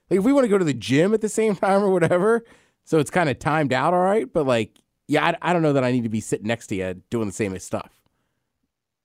like 0.09 0.17
if 0.19 0.23
we 0.25 0.33
want 0.33 0.45
to 0.45 0.49
go 0.49 0.57
to 0.57 0.65
the 0.65 0.73
gym 0.73 1.13
at 1.13 1.21
the 1.21 1.29
same 1.29 1.55
time 1.55 1.83
or 1.83 1.91
whatever. 1.91 2.43
So 2.83 2.97
it's 2.97 3.11
kind 3.11 3.29
of 3.29 3.37
timed 3.37 3.71
out, 3.71 3.93
all 3.93 3.99
right. 4.01 4.25
But 4.31 4.47
like, 4.47 4.71
yeah, 5.07 5.25
I, 5.25 5.49
I 5.49 5.53
don't 5.53 5.61
know 5.61 5.73
that 5.73 5.83
I 5.83 5.91
need 5.91 6.03
to 6.03 6.09
be 6.09 6.21
sitting 6.21 6.47
next 6.47 6.67
to 6.67 6.75
you 6.75 7.01
doing 7.09 7.27
the 7.27 7.33
same 7.33 7.57
stuff. 7.59 7.91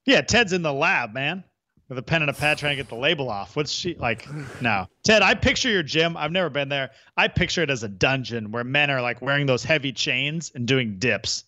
Yeah, 0.07 0.22
Ted's 0.22 0.53
in 0.53 0.62
the 0.62 0.72
lab, 0.72 1.12
man, 1.12 1.44
with 1.88 1.98
a 1.98 2.03
pen 2.03 2.22
and 2.22 2.30
a 2.30 2.34
pad 2.34 2.59
trying 2.59 2.72
to 2.72 2.76
get 2.76 2.88
the 2.88 2.96
label 2.96 3.28
off. 3.28 3.55
What's 3.55 3.70
she 3.70 3.94
like? 3.94 4.26
No, 4.61 4.86
Ted. 5.05 5.22
I 5.22 5.34
picture 5.34 5.68
your 5.68 5.82
gym. 5.82 6.16
I've 6.16 6.32
never 6.32 6.51
been 6.51 6.68
there. 6.68 6.90
I 7.16 7.28
picture 7.28 7.62
it 7.62 7.70
as 7.70 7.82
a 7.82 7.88
dungeon 7.88 8.51
where 8.51 8.64
men 8.64 8.90
are 8.90 9.03
like 9.03 9.20
wearing 9.20 9.46
those 9.46 9.62
heavy 9.62 9.92
chains 9.92 10.53
and 10.55 10.66
doing 10.66 10.98
dips. 10.98 11.44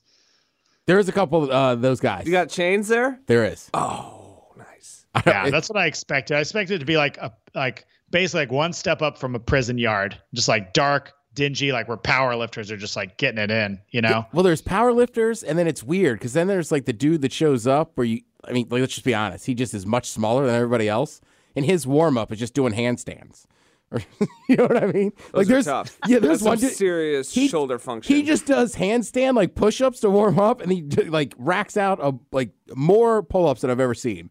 There 0.87 0.99
is 0.99 1.09
a 1.09 1.13
couple 1.13 1.45
of 1.45 1.51
uh, 1.51 1.75
those 1.77 2.01
guys. 2.01 2.27
You 2.27 2.33
got 2.33 2.49
chains 2.49 2.89
there? 2.89 3.21
there 3.27 3.45
is. 3.45 3.71
Oh, 3.73 4.53
nice. 4.59 5.07
Yeah, 5.27 5.49
that's 5.49 5.69
what 5.69 5.79
I 5.79 5.87
expected. 5.87 6.37
I 6.37 6.41
expected 6.41 6.75
it 6.75 6.79
to 6.81 6.85
be 6.85 6.97
like 6.97 7.17
a 7.19 7.33
like 7.55 7.87
basically 8.11 8.43
like 8.43 8.53
one 8.53 8.73
step 8.73 9.01
up 9.01 9.19
from 9.19 9.35
a 9.35 9.41
prison 9.41 9.79
yard, 9.79 10.21
just 10.35 10.49
like 10.49 10.73
dark, 10.73 11.13
dingy, 11.35 11.73
like 11.73 11.89
where 11.89 11.97
power 11.97 12.35
lifters 12.37 12.71
are 12.71 12.77
just 12.77 12.97
like 12.97 13.17
getting 13.17 13.39
it 13.39 13.51
in. 13.51 13.81
You 13.91 14.01
know? 14.03 14.27
Well, 14.33 14.43
there's 14.43 14.63
power 14.63 14.93
lifters, 14.93 15.43
and 15.43 15.59
then 15.59 15.67
it's 15.67 15.83
weird 15.83 16.19
because 16.19 16.33
then 16.33 16.47
there's 16.47 16.71
like 16.73 16.85
the 16.85 16.93
dude 16.93 17.23
that 17.23 17.33
shows 17.33 17.67
up 17.67 17.93
where 17.97 18.07
you, 18.07 18.23
I 18.45 18.53
mean, 18.53 18.67
like, 18.71 18.81
let's 18.81 18.95
just 18.95 19.05
be 19.05 19.15
honest, 19.15 19.47
he 19.47 19.55
just 19.55 19.75
is 19.75 19.87
much 19.87 20.09
smaller 20.11 20.47
than 20.47 20.55
everybody 20.55 20.89
else, 20.89 21.21
and 21.57 21.65
his 21.65 21.87
warm 21.87 22.17
up 22.19 22.33
is 22.33 22.39
just 22.39 22.55
doing 22.55 22.73
handstands. 22.73 23.45
You 24.49 24.57
know 24.57 24.65
what 24.65 24.83
I 24.83 24.87
mean? 24.87 25.13
Those 25.33 25.35
like 25.35 25.47
there's 25.49 25.65
tough. 25.67 25.99
yeah, 26.07 26.19
there's 26.19 26.41
That's 26.41 26.43
one 26.43 26.59
dude- 26.59 26.73
serious 26.73 27.33
he- 27.33 27.47
shoulder 27.49 27.79
function. 27.79 28.15
He 28.17 28.23
just 28.23 28.47
does 28.47 28.75
handstand 28.75 29.35
like 29.37 29.55
push-ups 29.55 30.01
to 30.01 30.11
warm 30.11 30.39
up, 30.39 30.61
and 30.63 30.73
he 30.73 30.83
like 30.83 31.35
racks 31.39 31.77
out 31.77 31.99
a, 32.03 32.15
like 32.33 32.51
more 32.75 33.23
pull-ups 33.23 33.61
than 33.63 33.71
I've 33.71 33.81
ever 33.81 33.95
seen, 33.95 34.31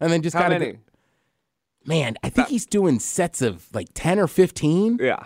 and 0.00 0.10
then 0.12 0.22
just 0.22 0.34
How 0.34 0.42
kind 0.42 0.54
of 0.54 0.60
many? 0.60 0.78
man, 1.84 2.16
I 2.22 2.28
think 2.30 2.48
he's 2.48 2.66
doing 2.66 2.98
sets 3.00 3.42
of 3.42 3.66
like 3.74 3.88
ten 3.94 4.18
or 4.18 4.26
fifteen. 4.28 4.98
Yeah. 5.00 5.24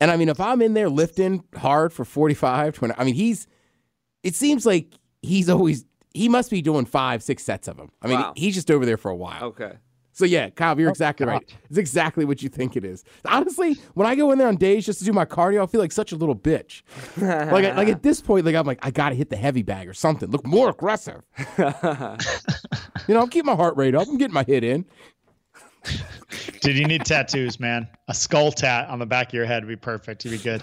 And 0.00 0.10
I 0.10 0.16
mean, 0.16 0.28
if 0.28 0.40
I'm 0.40 0.62
in 0.62 0.74
there 0.74 0.88
lifting 0.88 1.42
hard 1.56 1.92
for 1.92 2.04
45, 2.04 2.74
20, 2.74 2.94
I 2.96 3.04
mean, 3.04 3.14
he's, 3.14 3.46
it 4.22 4.34
seems 4.34 4.64
like 4.64 4.94
he's 5.22 5.48
always, 5.48 5.84
he 6.14 6.28
must 6.28 6.50
be 6.50 6.62
doing 6.62 6.84
five, 6.84 7.22
six 7.22 7.42
sets 7.42 7.66
of 7.68 7.76
them. 7.76 7.90
I 8.02 8.06
mean, 8.08 8.20
Wow. 8.20 8.32
he's 8.36 8.54
just 8.54 8.70
over 8.70 8.86
there 8.86 8.96
for 8.96 9.10
a 9.10 9.16
while. 9.16 9.42
Okay. 9.44 9.72
So 10.12 10.24
yeah, 10.24 10.50
Kyle, 10.50 10.76
you're 10.80 10.88
oh, 10.88 10.90
exactly 10.90 11.26
God. 11.26 11.32
right. 11.32 11.56
It's 11.68 11.78
exactly 11.78 12.24
what 12.24 12.42
you 12.42 12.48
think 12.48 12.76
it 12.76 12.84
is. 12.84 13.04
Honestly, 13.24 13.76
when 13.94 14.04
I 14.06 14.16
go 14.16 14.32
in 14.32 14.38
there 14.38 14.48
on 14.48 14.56
days 14.56 14.84
just 14.84 14.98
to 14.98 15.04
do 15.04 15.12
my 15.12 15.24
cardio, 15.24 15.62
I 15.62 15.66
feel 15.66 15.80
like 15.80 15.92
such 15.92 16.10
a 16.10 16.16
little 16.16 16.34
bitch. 16.34 16.82
like, 17.16 17.64
I- 17.64 17.72
like 17.76 17.86
at 17.88 18.02
this 18.02 18.20
point, 18.20 18.44
like 18.44 18.56
I'm 18.56 18.66
like, 18.66 18.80
I 18.82 18.90
gotta 18.90 19.14
hit 19.14 19.30
the 19.30 19.36
heavy 19.36 19.62
bag 19.62 19.88
or 19.88 19.94
something. 19.94 20.28
Look 20.30 20.44
more 20.44 20.70
aggressive. 20.70 21.22
you 21.58 21.64
know, 23.14 23.20
I'm 23.22 23.28
keeping 23.28 23.46
my 23.46 23.54
heart 23.54 23.76
rate 23.76 23.94
up. 23.94 24.08
I'm 24.08 24.18
getting 24.18 24.34
my 24.34 24.44
hit 24.44 24.64
in. 24.64 24.84
Dude, 26.60 26.76
you 26.76 26.86
need 26.86 27.04
tattoos, 27.04 27.60
man. 27.60 27.88
A 28.08 28.14
skull 28.14 28.52
tat 28.52 28.88
on 28.88 28.98
the 28.98 29.06
back 29.06 29.28
of 29.28 29.34
your 29.34 29.46
head 29.46 29.64
would 29.64 29.68
be 29.68 29.76
perfect. 29.76 30.24
You'd 30.24 30.32
be 30.32 30.38
good. 30.38 30.62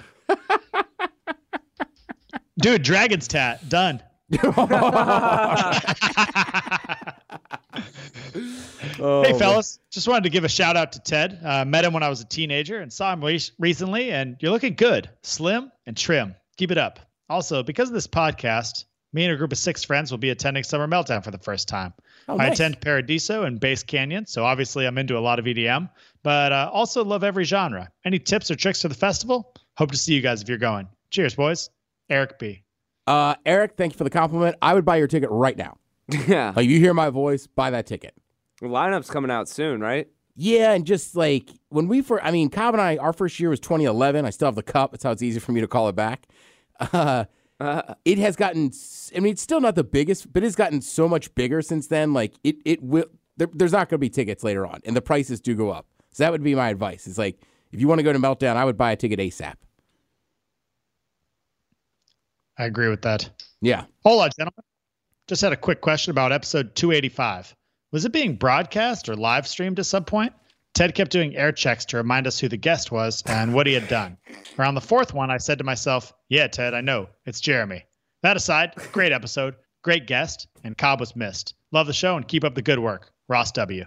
Dude, 2.57 2.83
dragon's 2.83 3.27
tat 3.27 3.67
done. 3.69 4.01
Oh, 8.99 9.23
hey, 9.23 9.37
fellas, 9.37 9.79
just 9.91 10.07
wanted 10.07 10.23
to 10.23 10.29
give 10.29 10.43
a 10.43 10.49
shout 10.49 10.77
out 10.77 10.93
to 10.93 10.99
Ted. 10.99 11.39
Uh, 11.43 11.65
met 11.65 11.83
him 11.83 11.93
when 11.93 12.03
I 12.03 12.09
was 12.09 12.21
a 12.21 12.25
teenager 12.25 12.79
and 12.79 12.91
saw 12.91 13.11
him 13.11 13.23
re- 13.23 13.39
recently, 13.59 14.11
and 14.11 14.37
you're 14.39 14.51
looking 14.51 14.75
good, 14.75 15.09
slim 15.23 15.71
and 15.85 15.97
trim. 15.97 16.35
Keep 16.57 16.71
it 16.71 16.77
up. 16.77 16.99
Also, 17.29 17.63
because 17.63 17.89
of 17.89 17.93
this 17.93 18.07
podcast, 18.07 18.85
me 19.11 19.25
and 19.25 19.33
a 19.33 19.37
group 19.37 19.51
of 19.51 19.57
six 19.57 19.83
friends 19.83 20.11
will 20.11 20.17
be 20.17 20.29
attending 20.29 20.63
Summer 20.63 20.87
Meltdown 20.87 21.23
for 21.23 21.31
the 21.31 21.37
first 21.39 21.67
time. 21.67 21.93
Oh, 22.27 22.35
I 22.39 22.49
nice. 22.49 22.59
attend 22.59 22.81
Paradiso 22.81 23.43
and 23.43 23.59
Bass 23.59 23.83
Canyon, 23.83 24.25
so 24.25 24.43
obviously 24.43 24.87
I'm 24.87 24.97
into 24.97 25.17
a 25.17 25.19
lot 25.19 25.37
of 25.37 25.45
EDM, 25.45 25.89
but 26.23 26.51
uh, 26.51 26.69
also 26.73 27.03
love 27.03 27.23
every 27.23 27.43
genre. 27.43 27.89
Any 28.03 28.17
tips 28.19 28.49
or 28.49 28.55
tricks 28.55 28.81
for 28.81 28.87
the 28.87 28.95
festival? 28.95 29.53
Hope 29.77 29.91
to 29.91 29.97
see 29.97 30.13
you 30.15 30.21
guys 30.21 30.41
if 30.41 30.49
you're 30.49 30.57
going. 30.57 30.87
Cheers, 31.11 31.35
boys. 31.35 31.69
Eric 32.09 32.39
B. 32.39 32.63
Uh, 33.05 33.35
Eric, 33.45 33.73
thank 33.77 33.93
you 33.93 33.97
for 33.97 34.03
the 34.03 34.09
compliment. 34.09 34.55
I 34.61 34.73
would 34.73 34.85
buy 34.85 34.95
your 34.97 35.07
ticket 35.07 35.29
right 35.31 35.55
now. 35.57 35.77
yeah. 36.27 36.53
Like, 36.55 36.67
you 36.67 36.79
hear 36.79 36.93
my 36.93 37.09
voice, 37.09 37.45
buy 37.47 37.69
that 37.71 37.85
ticket. 37.85 38.15
The 38.61 38.67
lineup's 38.67 39.09
coming 39.09 39.29
out 39.29 39.47
soon, 39.47 39.81
right? 39.81 40.07
Yeah, 40.35 40.73
and 40.73 40.85
just 40.85 41.15
like 41.15 41.49
when 41.69 41.87
we 41.87 42.01
first, 42.01 42.25
I 42.25 42.31
mean, 42.31 42.49
Cobb 42.49 42.73
and 42.73 42.81
I, 42.81 42.97
our 42.97 43.13
first 43.13 43.39
year 43.39 43.49
was 43.49 43.59
2011. 43.59 44.25
I 44.25 44.29
still 44.31 44.47
have 44.47 44.55
the 44.55 44.63
cup. 44.63 44.91
That's 44.91 45.03
how 45.03 45.11
it's 45.11 45.21
easy 45.21 45.39
for 45.39 45.51
me 45.51 45.61
to 45.61 45.67
call 45.67 45.89
it 45.89 45.95
back. 45.95 46.27
Uh, 46.91 47.23
Uh, 47.59 47.93
it 48.03 48.17
has 48.17 48.35
gotten, 48.35 48.71
I 49.15 49.19
mean, 49.19 49.31
it's 49.33 49.41
still 49.41 49.61
not 49.61 49.75
the 49.75 49.83
biggest, 49.83 50.31
but 50.33 50.43
it's 50.43 50.55
gotten 50.55 50.81
so 50.81 51.07
much 51.07 51.33
bigger 51.35 51.61
since 51.61 51.87
then. 51.87 52.13
Like 52.13 52.33
it, 52.43 52.57
it 52.65 52.83
will, 52.83 53.05
there, 53.37 53.47
there's 53.53 53.71
not 53.71 53.89
going 53.89 53.97
to 53.97 53.99
be 53.99 54.09
tickets 54.09 54.43
later 54.43 54.65
on, 54.65 54.81
and 54.85 54.95
the 54.95 55.01
prices 55.01 55.39
do 55.39 55.55
go 55.55 55.69
up. 55.69 55.85
So 56.11 56.23
that 56.23 56.31
would 56.31 56.43
be 56.43 56.55
my 56.55 56.69
advice. 56.69 57.07
It's 57.07 57.17
like, 57.17 57.39
if 57.71 57.79
you 57.79 57.87
want 57.87 57.99
to 57.99 58.03
go 58.03 58.13
to 58.13 58.19
Meltdown, 58.19 58.55
I 58.55 58.65
would 58.65 58.77
buy 58.77 58.91
a 58.91 58.95
ticket 58.95 59.19
ASAP. 59.19 59.55
I 62.57 62.65
agree 62.65 62.89
with 62.89 63.01
that. 63.01 63.29
Yeah. 63.61 63.85
Hola, 64.05 64.29
gentlemen. 64.29 64.63
Just 65.27 65.41
had 65.41 65.51
a 65.51 65.57
quick 65.57 65.81
question 65.81 66.11
about 66.11 66.31
episode 66.31 66.75
285. 66.75 67.55
Was 67.91 68.05
it 68.05 68.11
being 68.11 68.35
broadcast 68.35 69.09
or 69.09 69.15
live 69.15 69.47
streamed 69.47 69.79
at 69.79 69.85
some 69.85 70.05
point? 70.05 70.33
Ted 70.75 70.93
kept 70.93 71.09
doing 71.09 71.35
air 71.37 71.53
checks 71.53 71.85
to 71.85 71.97
remind 71.97 72.27
us 72.27 72.37
who 72.37 72.49
the 72.49 72.57
guest 72.57 72.91
was 72.91 73.23
and 73.25 73.53
what 73.53 73.65
he 73.65 73.73
had 73.73 73.87
done. 73.87 74.17
Around 74.59 74.75
the 74.75 74.81
fourth 74.81 75.13
one, 75.13 75.31
I 75.31 75.37
said 75.37 75.57
to 75.59 75.63
myself, 75.63 76.13
Yeah, 76.27 76.47
Ted, 76.47 76.73
I 76.73 76.81
know. 76.81 77.07
It's 77.25 77.39
Jeremy. 77.39 77.85
That 78.23 78.35
aside, 78.35 78.73
great 78.91 79.13
episode, 79.13 79.55
great 79.83 80.05
guest, 80.05 80.47
and 80.65 80.77
Cobb 80.77 80.99
was 80.99 81.15
missed. 81.15 81.53
Love 81.71 81.87
the 81.87 81.93
show 81.93 82.17
and 82.17 82.27
keep 82.27 82.43
up 82.43 82.55
the 82.55 82.61
good 82.61 82.79
work. 82.79 83.09
Ross 83.29 83.53
W. 83.53 83.85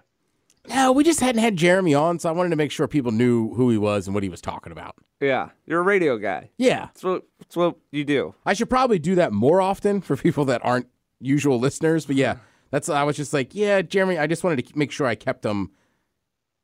No, 0.68 0.92
we 0.92 1.04
just 1.04 1.20
hadn't 1.20 1.42
had 1.42 1.56
Jeremy 1.56 1.94
on, 1.94 2.18
so 2.18 2.28
I 2.28 2.32
wanted 2.32 2.50
to 2.50 2.56
make 2.56 2.70
sure 2.72 2.88
people 2.88 3.12
knew 3.12 3.52
who 3.54 3.70
he 3.70 3.78
was 3.78 4.06
and 4.06 4.14
what 4.14 4.22
he 4.22 4.28
was 4.30 4.40
talking 4.40 4.72
about. 4.72 4.94
Yeah, 5.20 5.50
you're 5.66 5.80
a 5.80 5.84
radio 5.84 6.16
guy. 6.16 6.50
Yeah. 6.56 6.86
That's 6.86 7.04
what 7.04 7.26
that's 7.38 7.56
what 7.56 7.76
you 7.90 8.04
do. 8.04 8.34
I 8.46 8.54
should 8.54 8.70
probably 8.70 8.98
do 8.98 9.14
that 9.16 9.32
more 9.32 9.60
often 9.60 10.00
for 10.00 10.16
people 10.16 10.46
that 10.46 10.64
aren't 10.64 10.86
usual 11.20 11.58
listeners. 11.58 12.06
But 12.06 12.16
yeah, 12.16 12.36
that's 12.70 12.88
I 12.88 13.02
was 13.02 13.16
just 13.16 13.32
like, 13.32 13.54
yeah, 13.54 13.82
Jeremy. 13.82 14.18
I 14.18 14.26
just 14.26 14.42
wanted 14.42 14.66
to 14.66 14.78
make 14.78 14.90
sure 14.92 15.06
I 15.06 15.14
kept 15.14 15.42
them, 15.42 15.72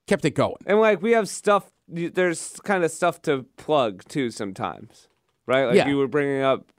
kept 0.06 0.24
it 0.24 0.30
going. 0.32 0.56
And 0.66 0.80
like 0.80 1.02
we 1.02 1.12
have 1.12 1.28
stuff. 1.28 1.70
There's 1.88 2.58
kind 2.64 2.82
of 2.84 2.90
stuff 2.90 3.20
to 3.22 3.44
plug 3.56 4.04
too 4.08 4.30
sometimes, 4.30 5.08
right? 5.46 5.66
Like 5.66 5.76
Yeah. 5.76 5.88
you 5.88 5.98
were 5.98 6.08
bringing 6.08 6.42
up 6.42 6.70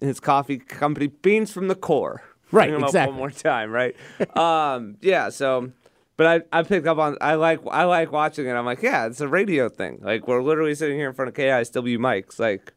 his 0.00 0.20
coffee 0.20 0.58
company, 0.58 1.06
Beans 1.06 1.52
from 1.52 1.68
the 1.68 1.74
Core. 1.74 2.22
Right, 2.50 2.66
Bring 2.68 2.74
'em 2.74 2.82
up 2.84 2.88
exactly. 2.90 3.12
one 3.12 3.18
more 3.18 3.30
time, 3.30 3.70
right? 3.70 3.96
um, 4.36 4.96
yeah. 5.00 5.30
So, 5.30 5.72
but 6.18 6.26
I 6.52 6.58
I 6.58 6.62
picked 6.64 6.86
up 6.86 6.98
on 6.98 7.16
I 7.20 7.34
like 7.36 7.60
I 7.70 7.84
like 7.84 8.12
watching 8.12 8.46
it. 8.46 8.52
I'm 8.52 8.66
like, 8.66 8.82
yeah, 8.82 9.06
it's 9.06 9.22
a 9.22 9.28
radio 9.28 9.70
thing. 9.70 10.00
Like 10.02 10.28
we're 10.28 10.42
literally 10.42 10.74
sitting 10.74 10.98
here 10.98 11.08
in 11.08 11.14
front 11.14 11.30
of 11.30 11.34
KISW 11.34 11.96
mics. 11.98 12.38
Like, 12.38 12.74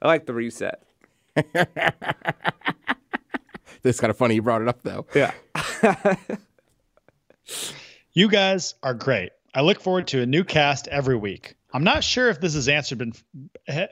I 0.00 0.06
like 0.06 0.24
the 0.24 0.32
reset. 0.32 0.82
It's 3.84 4.00
kind 4.00 4.10
of 4.10 4.16
funny 4.16 4.34
you 4.36 4.42
brought 4.42 4.62
it 4.62 4.68
up 4.68 4.82
though. 4.82 5.04
Yeah. 5.14 5.32
You 8.16 8.30
guys 8.30 8.74
are 8.82 8.94
great. 8.94 9.30
I 9.54 9.60
look 9.60 9.78
forward 9.78 10.06
to 10.08 10.22
a 10.22 10.26
new 10.26 10.42
cast 10.42 10.88
every 10.88 11.16
week. 11.16 11.54
I'm 11.74 11.84
not 11.84 12.02
sure 12.02 12.30
if 12.30 12.40
this 12.40 12.54
has 12.54 12.66
answered 12.66 12.96
been 12.96 13.12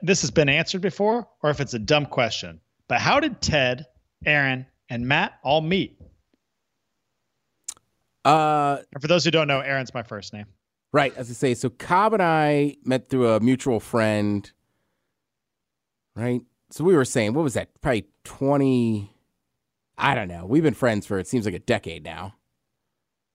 this 0.03 0.23
has 0.23 0.31
been 0.31 0.49
answered 0.49 0.81
before 0.81 1.29
or 1.43 1.51
if 1.51 1.61
it's 1.61 1.75
a 1.75 1.79
dumb 1.79 2.07
question. 2.07 2.59
But 2.89 3.01
how 3.01 3.21
did 3.21 3.43
Ted, 3.43 3.85
Aaron, 4.25 4.65
and 4.89 5.07
Matt 5.07 5.35
all 5.43 5.61
meet? 5.61 6.01
Uh, 8.25 8.79
And 8.95 9.03
for 9.03 9.09
those 9.09 9.25
who 9.27 9.31
don't 9.31 9.47
know, 9.47 9.61
Aaron's 9.61 9.93
my 9.93 10.03
first 10.03 10.33
name. 10.33 10.47
right. 10.93 11.15
As 11.19 11.29
I 11.29 11.35
say, 11.35 11.53
so 11.55 11.69
Cobb 11.69 12.15
and 12.15 12.23
I 12.23 12.77
met 12.83 13.11
through 13.11 13.29
a 13.29 13.41
mutual 13.41 13.79
friend. 13.79 14.51
Right. 16.17 16.41
So 16.71 16.83
we 16.85 16.97
were 16.97 17.05
saying, 17.05 17.35
what 17.35 17.43
was 17.43 17.53
that? 17.55 17.69
Probably 17.83 18.07
twenty. 18.25 19.11
I 19.99 20.15
don't 20.15 20.29
know. 20.29 20.47
We've 20.47 20.63
been 20.63 20.73
friends 20.73 21.05
for 21.05 21.19
it 21.19 21.27
seems 21.27 21.45
like 21.45 21.55
a 21.55 21.59
decade 21.59 22.05
now. 22.05 22.37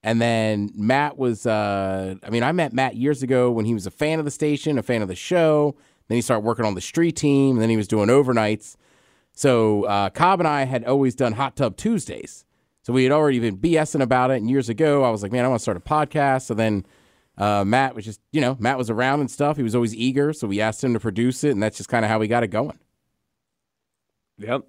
And 0.02 0.22
then 0.22 0.70
Matt 0.76 1.18
was, 1.18 1.46
uh, 1.46 2.16
I 2.24 2.30
mean, 2.30 2.44
I 2.44 2.52
met 2.54 2.72
Matt 2.72 2.96
years 2.96 3.22
ago 3.22 3.52
when 3.52 3.66
he 3.66 3.74
was 3.74 3.86
a 3.86 3.92
fan 3.92 4.20
of 4.20 4.26
the 4.26 4.32
station, 4.32 4.78
a 4.78 4.84
fan 4.84 5.02
of 5.02 5.08
the 5.08 5.16
show. 5.16 5.76
Then 6.08 6.16
he 6.16 6.22
started 6.22 6.46
working 6.46 6.66
on 6.66 6.74
the 6.74 6.82
street 6.82 7.18
team, 7.18 7.56
and 7.56 7.62
then 7.62 7.70
he 7.70 7.78
was 7.78 7.88
doing 7.88 8.10
overnights. 8.10 8.78
So 9.34 9.84
uh, 9.84 10.10
Cobb 10.10 10.40
and 10.40 10.48
I 10.48 10.64
had 10.64 10.86
always 10.86 11.16
done 11.16 11.34
Hot 11.34 11.56
Tub 11.56 11.78
Tuesdays. 11.78 12.46
So 12.82 12.94
we 12.94 13.04
had 13.04 13.12
already 13.12 13.40
been 13.40 13.58
BSing 13.58 14.02
about 14.02 14.32
it. 14.32 14.38
And 14.38 14.50
years 14.50 14.70
ago, 14.70 15.04
I 15.04 15.10
was 15.10 15.22
like, 15.22 15.32
man, 15.32 15.46
I 15.46 15.48
want 15.48 15.60
to 15.60 15.64
start 15.64 15.78
a 15.78 15.82
podcast. 15.82 16.44
So 16.44 16.54
then 16.54 16.86
uh, 17.38 17.64
Matt 17.64 17.94
was 17.94 18.06
just, 18.06 18.20
you 18.32 18.42
know, 18.42 18.58
Matt 18.60 18.78
was 18.78 18.90
around 18.90 19.20
and 19.20 19.30
stuff. 19.30 19.58
He 19.58 19.64
was 19.64 19.76
always 19.76 19.94
eager. 19.94 20.34
So 20.34 20.48
we 20.48 20.60
asked 20.60 20.84
him 20.84 20.94
to 20.94 21.00
produce 21.00 21.44
it. 21.44 21.52
And 21.52 21.62
that's 21.62 21.78
just 21.78 21.90
kind 21.90 22.04
of 22.04 22.10
how 22.10 22.20
we 22.20 22.28
got 22.28 22.44
it 22.44 22.48
going. 22.48 22.80
Yep. 24.40 24.66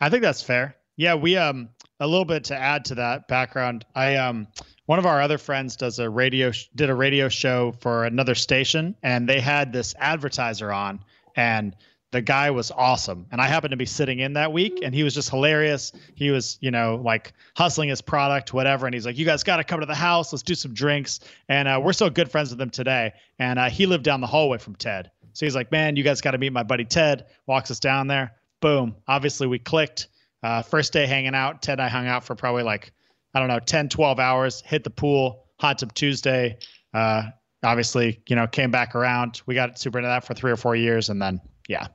I 0.00 0.10
think 0.10 0.22
that's 0.22 0.42
fair. 0.42 0.76
Yeah, 0.96 1.14
we 1.14 1.36
um 1.36 1.70
a 2.00 2.06
little 2.06 2.24
bit 2.24 2.44
to 2.44 2.56
add 2.56 2.84
to 2.86 2.96
that 2.96 3.28
background. 3.28 3.84
I 3.94 4.16
um 4.16 4.48
one 4.86 4.98
of 4.98 5.06
our 5.06 5.20
other 5.20 5.38
friends 5.38 5.76
does 5.76 5.98
a 5.98 6.08
radio 6.08 6.50
sh- 6.50 6.68
did 6.74 6.90
a 6.90 6.94
radio 6.94 7.28
show 7.28 7.72
for 7.80 8.04
another 8.04 8.34
station 8.34 8.94
and 9.02 9.28
they 9.28 9.40
had 9.40 9.72
this 9.72 9.94
advertiser 9.98 10.72
on 10.72 11.00
and 11.34 11.74
the 12.12 12.22
guy 12.22 12.50
was 12.50 12.70
awesome 12.70 13.26
and 13.32 13.40
I 13.40 13.46
happened 13.46 13.72
to 13.72 13.76
be 13.76 13.86
sitting 13.86 14.20
in 14.20 14.34
that 14.34 14.52
week 14.52 14.80
and 14.82 14.94
he 14.94 15.02
was 15.02 15.14
just 15.14 15.28
hilarious. 15.28 15.92
He 16.14 16.30
was, 16.30 16.56
you 16.60 16.70
know, 16.70 17.00
like 17.04 17.32
hustling 17.56 17.88
his 17.88 18.00
product 18.00 18.54
whatever 18.54 18.86
and 18.86 18.94
he's 18.94 19.06
like 19.06 19.18
you 19.18 19.24
guys 19.24 19.42
got 19.42 19.56
to 19.56 19.64
come 19.64 19.80
to 19.80 19.86
the 19.86 19.94
house, 19.94 20.32
let's 20.32 20.42
do 20.42 20.54
some 20.54 20.74
drinks 20.74 21.20
and 21.48 21.66
uh, 21.66 21.80
we're 21.82 21.92
still 21.92 22.10
good 22.10 22.30
friends 22.30 22.50
with 22.50 22.60
him 22.60 22.70
today 22.70 23.12
and 23.38 23.58
uh, 23.58 23.68
he 23.68 23.86
lived 23.86 24.04
down 24.04 24.20
the 24.20 24.26
hallway 24.26 24.58
from 24.58 24.76
Ted. 24.76 25.10
So 25.32 25.44
he's 25.44 25.54
like, 25.54 25.70
"Man, 25.70 25.96
you 25.96 26.02
guys 26.02 26.22
got 26.22 26.30
to 26.30 26.38
meet 26.38 26.50
my 26.50 26.62
buddy 26.62 26.86
Ted." 26.86 27.26
Walks 27.46 27.70
us 27.70 27.78
down 27.78 28.06
there 28.06 28.32
boom 28.60 28.96
obviously 29.06 29.46
we 29.46 29.58
clicked 29.58 30.08
uh, 30.42 30.62
first 30.62 30.92
day 30.92 31.06
hanging 31.06 31.34
out 31.34 31.62
ted 31.62 31.78
and 31.78 31.82
i 31.82 31.88
hung 31.88 32.06
out 32.06 32.24
for 32.24 32.34
probably 32.34 32.62
like 32.62 32.92
i 33.34 33.38
don't 33.38 33.48
know 33.48 33.58
10 33.58 33.88
12 33.88 34.18
hours 34.18 34.62
hit 34.66 34.84
the 34.84 34.90
pool 34.90 35.44
hot 35.58 35.78
tub 35.78 35.92
tuesday 35.94 36.56
uh, 36.94 37.22
obviously 37.62 38.20
you 38.28 38.36
know 38.36 38.46
came 38.46 38.70
back 38.70 38.94
around 38.94 39.42
we 39.46 39.54
got 39.54 39.78
super 39.78 39.98
into 39.98 40.08
that 40.08 40.24
for 40.24 40.34
three 40.34 40.50
or 40.50 40.56
four 40.56 40.76
years 40.76 41.08
and 41.08 41.20
then 41.20 41.40
yeah 41.68 41.88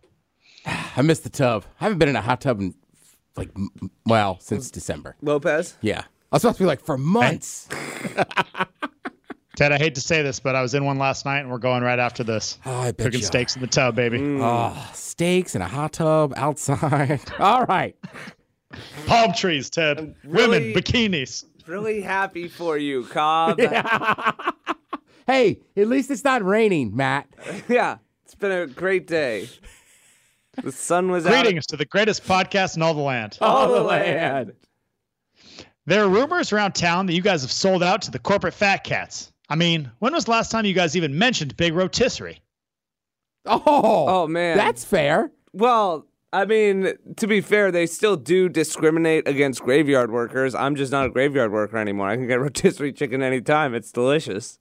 I 0.96 1.02
missed 1.02 1.24
the 1.24 1.30
tub. 1.30 1.66
I 1.80 1.86
haven't 1.86 2.00
been 2.00 2.10
in 2.10 2.16
a 2.16 2.22
hot 2.22 2.42
tub 2.42 2.60
in 2.60 2.76
like, 3.36 3.50
well, 4.06 4.39
since 4.39 4.72
December. 4.72 5.16
Lopez. 5.22 5.76
Yeah. 5.82 6.04
I 6.32 6.36
was 6.36 6.42
supposed 6.42 6.58
to 6.58 6.64
be 6.64 6.68
like 6.68 6.82
for 6.82 6.98
months. 6.98 7.68
ted 9.56 9.72
i 9.72 9.78
hate 9.78 9.95
to 9.95 10.02
say 10.02 10.22
this 10.22 10.39
but 10.39 10.56
i 10.56 10.62
was 10.62 10.74
in 10.74 10.86
one 10.86 10.97
last 10.97 11.26
night 11.26 11.39
and 11.39 11.49
we're 11.52 11.58
going 11.58 11.84
right 11.84 11.99
after 11.99 12.24
this 12.24 12.58
Oh, 12.66 12.72
I 12.80 12.91
bet 12.91 13.06
cooking 13.08 13.20
you 13.20 13.26
steaks 13.26 13.56
in 13.56 13.62
the 13.62 13.68
tub 13.68 13.95
baby 13.95 14.20
Oh, 14.41 14.89
steaks 14.93 15.56
in 15.56 15.62
a 15.62 15.68
hot 15.68 15.93
tub 15.93 16.34
outside. 16.38 17.22
All 17.39 17.64
right. 17.66 17.95
palm 19.08 19.34
trees 19.34 19.70
ted 19.70 20.16
really- 20.24 20.74
women 20.74 20.74
bikinis 20.82 21.45
Really 21.68 22.02
happy 22.02 22.47
for 22.47 22.78
you, 22.78 23.04
Cobb. 23.06 23.60
Hey, 25.28 25.60
at 25.78 25.88
least 25.88 26.10
it's 26.12 26.24
not 26.24 26.43
raining, 26.43 26.93
Matt. 26.95 27.28
yeah, 27.70 27.97
it's 28.26 28.36
been 28.36 28.52
a 28.52 28.66
great 28.68 29.06
day. 29.08 29.47
The 30.62 30.72
sun 30.72 31.10
was 31.12 31.26
out. 31.26 31.32
greetings 31.43 31.68
to 31.68 31.78
the 31.78 31.86
greatest 31.86 32.26
podcast 32.26 32.76
in 32.76 32.82
all 32.82 32.93
the 32.95 33.02
land 33.02 33.38
All 33.39 33.72
the 33.72 33.82
land. 33.82 34.54
There 35.86 36.04
are 36.04 36.10
rumors 36.10 36.52
around 36.52 36.74
town 36.74 37.06
that 37.06 37.14
you 37.14 37.22
guys 37.22 37.43
have 37.43 37.52
sold 37.52 37.84
out 37.84 38.02
to 38.04 38.12
the 38.12 38.20
corporate 38.20 38.54
fat 38.56 38.84
cats. 38.84 39.32
I 39.52 39.56
mean, 39.56 39.91
when 39.99 40.14
was 40.14 40.24
the 40.26 40.32
last 40.32 40.49
time 40.49 40.64
you 40.66 40.74
guys 40.74 40.95
even 40.95 41.18
mentioned 41.18 41.58
Big 41.58 41.74
Rotisserie? 41.74 42.39
Oh, 43.45 43.62
Oh, 44.08 44.28
man. 44.28 44.56
That's 44.56 44.86
fair. 44.86 45.30
Well, 45.52 46.08
I 46.32 46.45
mean, 46.45 46.93
to 47.18 47.28
be 47.28 47.41
fair, 47.41 47.70
they 47.70 47.86
still 47.86 48.16
do 48.16 48.47
discriminate 48.47 49.28
against 49.28 49.62
graveyard 49.62 50.10
workers. 50.10 50.56
I'm 50.56 50.78
just 50.78 50.89
not 50.93 51.08
a 51.08 51.10
graveyard 51.10 51.52
worker 51.52 51.76
anymore. 51.78 52.08
I 52.08 52.16
can 52.16 52.28
get 52.28 52.39
rotisserie 52.39 52.93
chicken 52.93 53.22
anytime. 53.22 53.76
It's 53.76 53.91
delicious. 53.91 54.58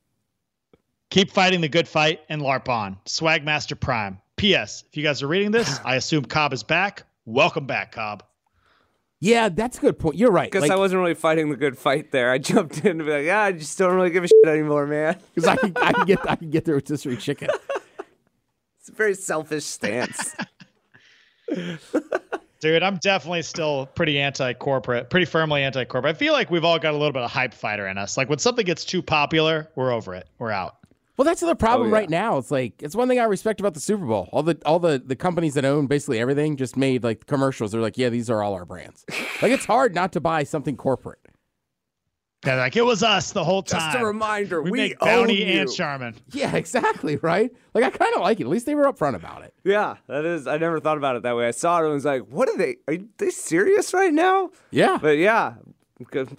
Keep 1.10 1.30
fighting 1.30 1.60
the 1.60 1.68
good 1.68 1.86
fight 1.86 2.22
and 2.28 2.42
LARP 2.42 2.68
on. 2.68 2.96
Swagmaster 3.06 3.78
Prime. 3.78 4.20
P.S. 4.34 4.82
If 4.88 4.96
you 4.96 5.04
guys 5.04 5.22
are 5.22 5.28
reading 5.28 5.52
this, 5.52 5.78
I 5.84 5.94
assume 5.94 6.24
Cobb 6.24 6.52
is 6.52 6.64
back. 6.64 7.04
Welcome 7.26 7.66
back, 7.66 7.92
Cobb. 7.92 8.24
Yeah, 9.22 9.50
that's 9.50 9.76
a 9.78 9.80
good 9.82 9.98
point. 9.98 10.16
You're 10.16 10.30
right. 10.30 10.50
Because 10.50 10.62
Like, 10.62 10.70
I 10.70 10.76
wasn't 10.76 11.00
really 11.02 11.14
fighting 11.14 11.50
the 11.50 11.56
good 11.56 11.76
fight 11.76 12.10
there. 12.10 12.30
I 12.30 12.38
jumped 12.50 12.84
in 12.84 12.98
to 12.98 13.04
be 13.04 13.10
like, 13.10 13.24
yeah, 13.26 13.40
I 13.42 13.52
just 13.52 13.76
don't 13.78 13.94
really 13.94 14.10
give 14.10 14.24
a 14.24 14.28
shit 14.28 14.46
anymore, 14.48 14.86
man. 14.86 15.16
'cause 15.34 15.46
I 15.46 15.56
can, 15.56 15.72
I 15.76 15.92
can 15.92 16.06
get 16.06 16.30
I 16.30 16.36
can 16.36 16.50
get 16.50 16.64
the 16.64 16.72
rotisserie 16.72 17.16
chicken. 17.18 17.48
It's 18.80 18.88
a 18.88 18.92
very 18.92 19.14
selfish 19.14 19.64
stance. 19.64 20.34
Dude, 22.60 22.82
I'm 22.82 22.96
definitely 22.98 23.42
still 23.42 23.86
pretty 23.94 24.18
anti-corporate, 24.20 25.08
pretty 25.08 25.24
firmly 25.24 25.62
anti-corporate. 25.62 26.14
I 26.14 26.18
feel 26.18 26.34
like 26.34 26.50
we've 26.50 26.64
all 26.64 26.78
got 26.78 26.92
a 26.92 26.96
little 26.96 27.12
bit 27.12 27.22
of 27.22 27.30
hype 27.30 27.54
fighter 27.54 27.86
in 27.88 27.96
us. 27.96 28.16
Like 28.18 28.28
when 28.28 28.38
something 28.38 28.66
gets 28.66 28.84
too 28.84 29.00
popular, 29.02 29.68
we're 29.76 29.92
over 29.92 30.14
it. 30.14 30.28
We're 30.38 30.50
out. 30.50 30.76
Well, 31.20 31.26
that's 31.26 31.42
the 31.42 31.54
problem 31.54 31.88
Oh, 31.88 31.90
yeah. 31.90 32.00
right 32.00 32.08
now. 32.08 32.38
It's 32.38 32.50
like 32.50 32.82
it's 32.82 32.96
one 32.96 33.06
thing 33.06 33.20
I 33.20 33.24
respect 33.24 33.60
about 33.60 33.74
the 33.74 33.80
Super 33.80 34.06
Bowl. 34.06 34.30
All 34.32 34.42
the 34.42 34.56
all 34.64 34.78
the 34.78 35.02
the 35.04 35.14
companies 35.14 35.52
that 35.52 35.66
own 35.66 35.86
basically 35.86 36.18
everything 36.18 36.56
just 36.56 36.78
made 36.78 37.04
like 37.04 37.26
commercials. 37.26 37.72
They're 37.72 37.80
like, 37.82 37.98
yeah, 37.98 38.08
these 38.08 38.30
are 38.30 38.42
all 38.42 38.54
our 38.54 38.64
brands. 38.64 39.04
like 39.42 39.52
it's 39.52 39.66
hard 39.66 39.94
not 39.94 40.12
to 40.12 40.20
buy 40.22 40.44
something 40.44 40.78
corporate. 40.78 41.18
Yeah, 42.46 42.54
like 42.54 42.74
it 42.74 42.86
was 42.86 43.02
us 43.02 43.32
the 43.32 43.44
whole 43.44 43.62
time. 43.62 43.92
Just 43.92 44.02
a 44.02 44.06
reminder, 44.06 44.62
we, 44.62 44.70
we, 44.70 44.78
make 44.78 44.96
own 45.02 45.08
Bounty 45.08 45.44
you. 45.44 45.60
and 45.60 45.70
Charmin. 45.70 46.14
Yeah, 46.32 46.56
exactly. 46.56 47.16
Right. 47.16 47.50
Like 47.74 47.84
I 47.84 47.90
kind 47.90 48.14
of 48.14 48.22
like 48.22 48.40
it. 48.40 48.44
At 48.44 48.48
least 48.48 48.64
they 48.64 48.74
were 48.74 48.90
upfront 48.90 49.14
about 49.14 49.42
it. 49.42 49.52
Yeah, 49.62 49.96
that 50.06 50.24
is. 50.24 50.46
I 50.46 50.56
never 50.56 50.80
thought 50.80 50.96
about 50.96 51.16
it 51.16 51.22
that 51.24 51.36
way. 51.36 51.46
I 51.46 51.50
saw 51.50 51.80
it 51.80 51.84
and 51.84 51.92
was 51.92 52.06
like, 52.06 52.22
"What 52.30 52.48
are 52.48 52.56
they? 52.56 52.76
Are 52.88 52.96
they 53.18 53.28
serious 53.28 53.92
right 53.92 54.14
now?" 54.14 54.52
Yeah. 54.70 54.96
But 54.96 55.18
yeah, 55.18 55.56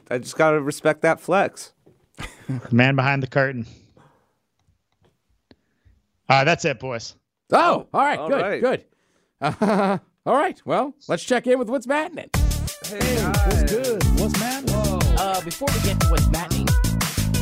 I 0.10 0.18
just 0.18 0.38
gotta 0.38 0.60
respect 0.60 1.02
that 1.04 1.20
flex. 1.20 1.72
Man 2.72 2.96
behind 2.96 3.22
the 3.22 3.28
curtain. 3.28 3.68
All 6.32 6.38
right, 6.38 6.44
that's 6.46 6.64
it, 6.64 6.80
boys. 6.80 7.18
Oh, 7.52 7.88
all 7.94 8.02
right, 8.06 8.18
all 8.18 8.30
good, 8.30 8.42
right. 8.42 8.62
good. 8.62 8.86
Uh, 9.42 9.98
all 10.26 10.38
right, 10.38 10.62
well, 10.64 10.96
let's 11.10 11.26
check 11.26 11.46
in 11.46 11.60
with 11.60 11.70
what's 11.70 11.86
mattening. 11.88 12.30
Hey, 12.86 13.00
guys. 13.18 13.64
good? 13.70 14.02
What's 14.18 14.40
man? 14.40 14.64
Whoa. 14.68 15.00
Uh, 15.18 15.42
before 15.44 15.68
we 15.74 15.82
get 15.82 16.00
to 16.00 16.08
what's 16.08 16.30
mattening, 16.30 16.70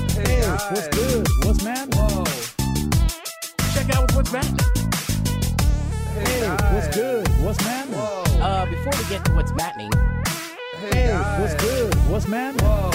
Hey, 0.09 0.41
What's 0.71 0.87
good? 0.87 1.27
What's 1.45 1.63
man? 1.63 1.87
Whoa. 1.91 2.23
Check 3.75 3.95
out 3.95 4.07
with 4.07 4.15
what's 4.15 4.33
mattening. 4.33 4.65
Hey, 6.15 6.49
What's 6.73 6.95
good? 6.95 7.27
What's 7.43 7.63
man? 7.63 7.87
Whoa. 7.89 8.41
uh, 8.41 8.65
before 8.65 8.93
we 8.97 9.07
get 9.07 9.23
to 9.25 9.33
what's 9.35 9.51
mattening, 9.53 9.91
Hey, 10.79 11.09
guys. 11.09 11.41
What's 11.41 11.63
good? 11.63 11.93
What's 12.09 12.27
man? 12.27 12.55
Whoa. 12.57 12.89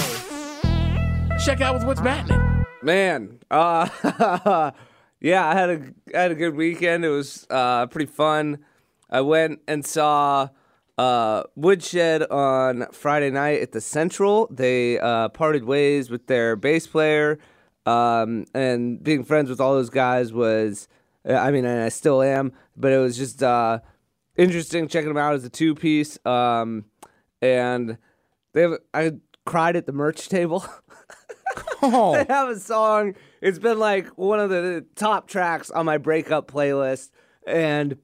Check 1.39 1.61
out 1.61 1.75
with 1.75 1.85
what's 1.85 2.01
mattening. 2.01 2.65
Man, 2.83 3.39
uh, 3.49 4.73
yeah, 5.25 5.49
I 5.49 5.55
had 5.55 5.71
a 5.71 5.81
I 6.15 6.21
had 6.21 6.33
a 6.33 6.35
good 6.35 6.55
weekend. 6.55 7.03
It 7.03 7.09
was 7.09 7.47
uh, 7.49 7.87
pretty 7.87 8.13
fun. 8.13 8.59
I 9.09 9.23
went 9.23 9.61
and 9.67 9.83
saw 9.83 10.51
uh, 10.99 11.45
Woodshed 11.57 12.25
on 12.31 12.87
Friday 12.93 13.31
night 13.31 13.63
at 13.63 13.73
the 13.73 13.81
Central. 13.81 14.47
They 14.51 14.99
uh, 14.99 15.31
parted 15.31 15.65
ways 15.65 16.11
with 16.11 16.27
their 16.27 16.57
bass 16.57 16.87
player, 16.87 17.39
um, 17.87 18.45
and 18.53 19.03
being 19.03 19.25
friends 19.25 19.49
with 19.49 19.63
all 19.63 19.73
those 19.73 19.89
guys 19.89 20.31
was, 20.31 20.89
I 21.25 21.51
mean, 21.51 21.65
and 21.65 21.83
I 21.83 21.89
still 21.89 22.21
am, 22.21 22.53
but 22.77 22.93
it 22.93 22.99
was 22.99 23.17
just 23.17 23.43
uh, 23.43 23.79
interesting 24.37 24.89
checking 24.89 25.09
them 25.09 25.17
out 25.17 25.33
as 25.33 25.43
a 25.43 25.49
two 25.49 25.75
piece. 25.75 26.19
Um, 26.27 26.85
and 27.41 27.97
they 28.53 28.61
have, 28.61 28.73
I 28.93 29.13
cried 29.47 29.75
at 29.75 29.87
the 29.87 29.93
merch 29.93 30.29
table. 30.29 30.67
Oh, 31.83 32.13
they 32.25 32.33
have 32.33 32.49
a 32.49 32.59
song. 32.59 33.15
It's 33.41 33.59
been 33.59 33.79
like 33.79 34.09
one 34.19 34.41
of 34.41 34.51
the 34.51 34.85
top 34.95 35.29
tracks 35.29 35.71
on 35.71 35.87
my 35.87 35.99
breakup 35.99 36.51
playlist, 36.51 37.11
and 37.47 37.99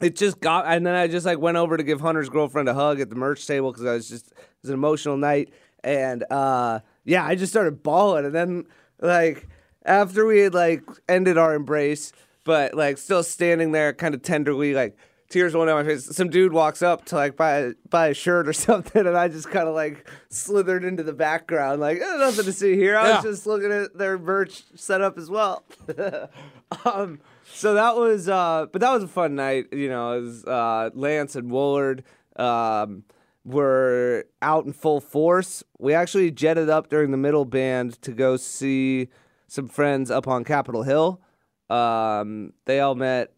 it 0.00 0.16
just 0.16 0.40
got. 0.40 0.66
And 0.66 0.86
then 0.86 0.94
I 0.94 1.08
just 1.08 1.26
like 1.26 1.38
went 1.38 1.56
over 1.56 1.76
to 1.76 1.82
give 1.82 2.00
Hunter's 2.00 2.28
girlfriend 2.28 2.68
a 2.68 2.74
hug 2.74 3.00
at 3.00 3.10
the 3.10 3.16
merch 3.16 3.46
table 3.46 3.72
because 3.72 3.86
I 3.86 3.94
was 3.94 4.08
just 4.08 4.30
it 4.32 4.36
was 4.62 4.70
an 4.70 4.74
emotional 4.74 5.16
night, 5.16 5.50
and 5.82 6.24
uh, 6.30 6.80
yeah, 7.04 7.24
I 7.24 7.34
just 7.34 7.52
started 7.52 7.82
bawling. 7.82 8.24
And 8.24 8.34
then 8.34 8.64
like 9.00 9.48
after 9.84 10.26
we 10.26 10.40
had 10.40 10.54
like 10.54 10.82
ended 11.08 11.38
our 11.38 11.54
embrace, 11.54 12.12
but 12.44 12.74
like 12.74 12.98
still 12.98 13.22
standing 13.22 13.72
there, 13.72 13.92
kind 13.92 14.14
of 14.14 14.22
tenderly, 14.22 14.74
like 14.74 14.96
tears 15.28 15.52
rolling 15.54 15.68
down 15.68 15.84
my 15.84 15.90
face. 15.90 16.04
Some 16.16 16.30
dude 16.30 16.52
walks 16.52 16.82
up 16.82 17.04
to 17.06 17.14
like 17.16 17.36
buy 17.36 17.72
buy 17.90 18.08
a 18.08 18.14
shirt 18.14 18.48
or 18.48 18.52
something, 18.54 19.06
and 19.06 19.16
I 19.16 19.28
just 19.28 19.50
kind 19.50 19.68
of 19.68 19.74
like 19.74 20.08
slithered 20.30 20.84
into 20.84 21.02
the 21.02 21.12
background, 21.12 21.80
like 21.80 21.98
eh, 22.00 22.16
nothing 22.18 22.44
to 22.44 22.52
see 22.52 22.74
here. 22.76 22.96
I 22.96 23.08
Yeah. 23.08 23.14
was 23.16 23.24
just 23.24 23.46
looking 23.46 23.72
at 23.72 23.96
their 23.96 24.18
merch 24.18 24.62
setup 24.74 25.18
as 25.18 25.28
well. 25.30 25.64
um, 26.84 27.20
so 27.54 27.74
that 27.74 27.96
was, 27.96 28.28
uh, 28.28 28.66
but 28.72 28.80
that 28.80 28.90
was 28.92 29.02
a 29.02 29.08
fun 29.08 29.34
night. 29.34 29.66
You 29.72 29.88
know, 29.88 30.20
was, 30.20 30.44
uh, 30.44 30.90
Lance 30.94 31.34
and 31.36 31.50
Woolard 31.50 32.02
um, 32.36 33.04
were 33.44 34.24
out 34.42 34.64
in 34.66 34.72
full 34.72 35.00
force. 35.00 35.62
We 35.78 35.94
actually 35.94 36.30
jetted 36.30 36.68
up 36.68 36.88
during 36.88 37.10
the 37.10 37.16
middle 37.16 37.44
band 37.44 38.00
to 38.02 38.12
go 38.12 38.36
see 38.36 39.08
some 39.46 39.66
friends 39.68 40.10
up 40.10 40.28
on 40.28 40.44
Capitol 40.44 40.82
Hill. 40.82 41.20
Um, 41.70 42.52
they 42.66 42.80
all 42.80 42.94
met. 42.94 43.32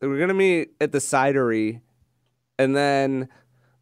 Were 0.00 0.18
gonna 0.18 0.34
meet 0.34 0.70
at 0.80 0.92
the 0.92 0.98
cidery, 0.98 1.80
and 2.58 2.74
then 2.74 3.28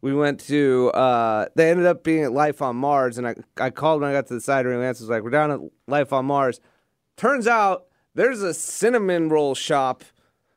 we 0.01 0.13
went 0.13 0.39
to. 0.41 0.89
Uh, 0.93 1.47
they 1.55 1.69
ended 1.71 1.85
up 1.85 2.03
being 2.03 2.23
at 2.23 2.31
Life 2.31 2.61
on 2.61 2.75
Mars, 2.75 3.17
and 3.17 3.27
I 3.27 3.35
I 3.57 3.69
called 3.69 4.01
when 4.01 4.09
I 4.09 4.13
got 4.13 4.27
to 4.27 4.33
the 4.33 4.39
cidery, 4.39 4.73
and 4.73 4.81
Lance 4.81 4.99
was 4.99 5.09
like, 5.09 5.23
"We're 5.23 5.29
down 5.29 5.51
at 5.51 5.59
Life 5.87 6.11
on 6.11 6.25
Mars." 6.25 6.59
Turns 7.15 7.47
out 7.47 7.85
there's 8.15 8.41
a 8.41 8.53
cinnamon 8.53 9.29
roll 9.29 9.55
shop, 9.55 10.03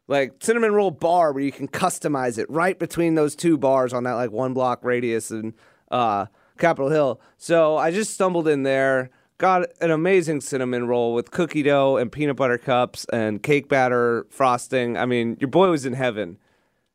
like 0.08 0.34
cinnamon 0.40 0.72
roll 0.74 0.90
bar 0.90 1.32
where 1.32 1.42
you 1.42 1.52
can 1.52 1.68
customize 1.68 2.38
it 2.38 2.50
right 2.50 2.78
between 2.78 3.14
those 3.14 3.36
two 3.36 3.56
bars 3.56 3.92
on 3.92 4.04
that 4.04 4.14
like 4.14 4.30
one 4.30 4.54
block 4.54 4.84
radius 4.84 5.30
and 5.30 5.54
uh, 5.90 6.26
Capitol 6.58 6.90
Hill. 6.90 7.20
So 7.38 7.76
I 7.76 7.90
just 7.90 8.14
stumbled 8.14 8.48
in 8.48 8.62
there, 8.62 9.10
got 9.42 9.66
an 9.80 9.90
amazing 9.90 10.40
cinnamon 10.40 10.86
roll 10.86 11.14
with 11.14 11.32
cookie 11.32 11.64
dough 11.64 11.96
and 11.96 12.12
peanut 12.12 12.36
butter 12.36 12.56
cups 12.56 13.04
and 13.12 13.42
cake 13.42 13.68
batter 13.68 14.24
frosting. 14.30 14.96
I 14.96 15.04
mean, 15.04 15.36
your 15.40 15.50
boy 15.50 15.68
was 15.68 15.84
in 15.84 15.92
heaven. 15.92 16.38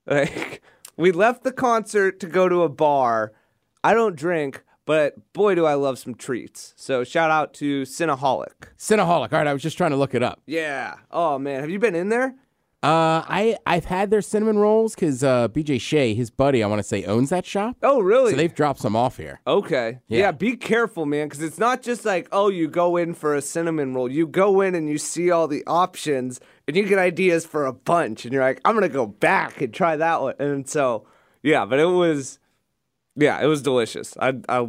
Like 0.09 0.61
we 0.95 1.11
left 1.11 1.43
the 1.43 1.51
concert 1.51 2.21
to 2.21 2.27
go 2.27 2.47
to 2.47 2.63
a 2.63 2.69
bar. 2.69 3.33
I 3.83 3.93
don't 3.93 4.15
drink, 4.15 4.63
but 4.85 5.33
boy 5.33 5.53
do 5.53 5.65
I 5.65 5.73
love 5.73 5.99
some 5.99 6.15
treats. 6.15 6.73
So 6.77 7.03
shout 7.03 7.29
out 7.29 7.53
to 7.55 7.81
Cinnaholic. 7.81 8.69
Cinnaholic. 8.77 9.33
All 9.33 9.39
right, 9.39 9.47
I 9.47 9.51
was 9.51 9.61
just 9.61 9.75
trying 9.75 9.91
to 9.91 9.97
look 9.97 10.15
it 10.15 10.23
up. 10.23 10.41
Yeah. 10.45 10.95
Oh 11.11 11.37
man, 11.37 11.59
have 11.59 11.69
you 11.69 11.77
been 11.77 11.93
in 11.93 12.07
there? 12.07 12.35
Uh, 12.87 13.21
I 13.27 13.57
I've 13.65 13.83
had 13.83 14.11
their 14.11 14.21
cinnamon 14.21 14.59
rolls 14.59 14.95
because 14.95 15.21
uh, 15.21 15.49
BJ 15.49 15.81
Shea, 15.81 16.13
his 16.13 16.29
buddy, 16.29 16.63
I 16.63 16.67
want 16.67 16.79
to 16.79 16.83
say 16.83 17.03
owns 17.03 17.31
that 17.31 17.45
shop, 17.45 17.75
Oh 17.83 17.99
really? 17.99 18.31
so 18.31 18.37
they've 18.37 18.55
dropped 18.55 18.79
some 18.79 18.95
off 18.95 19.17
here. 19.17 19.41
Okay. 19.45 19.99
Yeah. 20.07 20.19
Yeah. 20.19 20.31
be 20.31 20.55
careful, 20.55 21.05
man, 21.05 21.27
because 21.27 21.43
it's 21.43 21.57
not 21.57 21.81
just 21.81 22.05
like, 22.05 22.29
oh, 22.31 22.47
you 22.47 22.69
go 22.69 22.95
in 22.95 23.13
for 23.13 23.35
a 23.35 23.41
cinnamon 23.41 23.93
roll. 23.93 24.09
You 24.09 24.25
go 24.25 24.61
in 24.61 24.73
and 24.73 24.87
you 24.87 24.97
see 24.97 25.29
all 25.31 25.49
the 25.49 25.65
options 25.67 26.39
and 26.65 26.77
you 26.77 26.85
get 26.85 26.97
ideas 26.97 27.45
for 27.45 27.65
a 27.65 27.73
bunch. 27.73 28.23
And 28.23 28.33
you're 28.33 28.41
like, 28.41 28.61
I'm 28.63 28.73
going 28.73 28.83
to 28.83 28.89
go 28.89 29.05
back 29.05 29.59
and 29.59 29.73
try 29.73 29.97
that 29.97 30.21
one. 30.21 30.35
And 30.39 30.69
so, 30.69 31.05
yeah, 31.43 31.65
but 31.65 31.79
it 31.79 31.85
was, 31.87 32.39
yeah, 33.17 33.41
it 33.41 33.47
was 33.47 33.61
delicious. 33.61 34.15
I, 34.17 34.35
I 34.47 34.65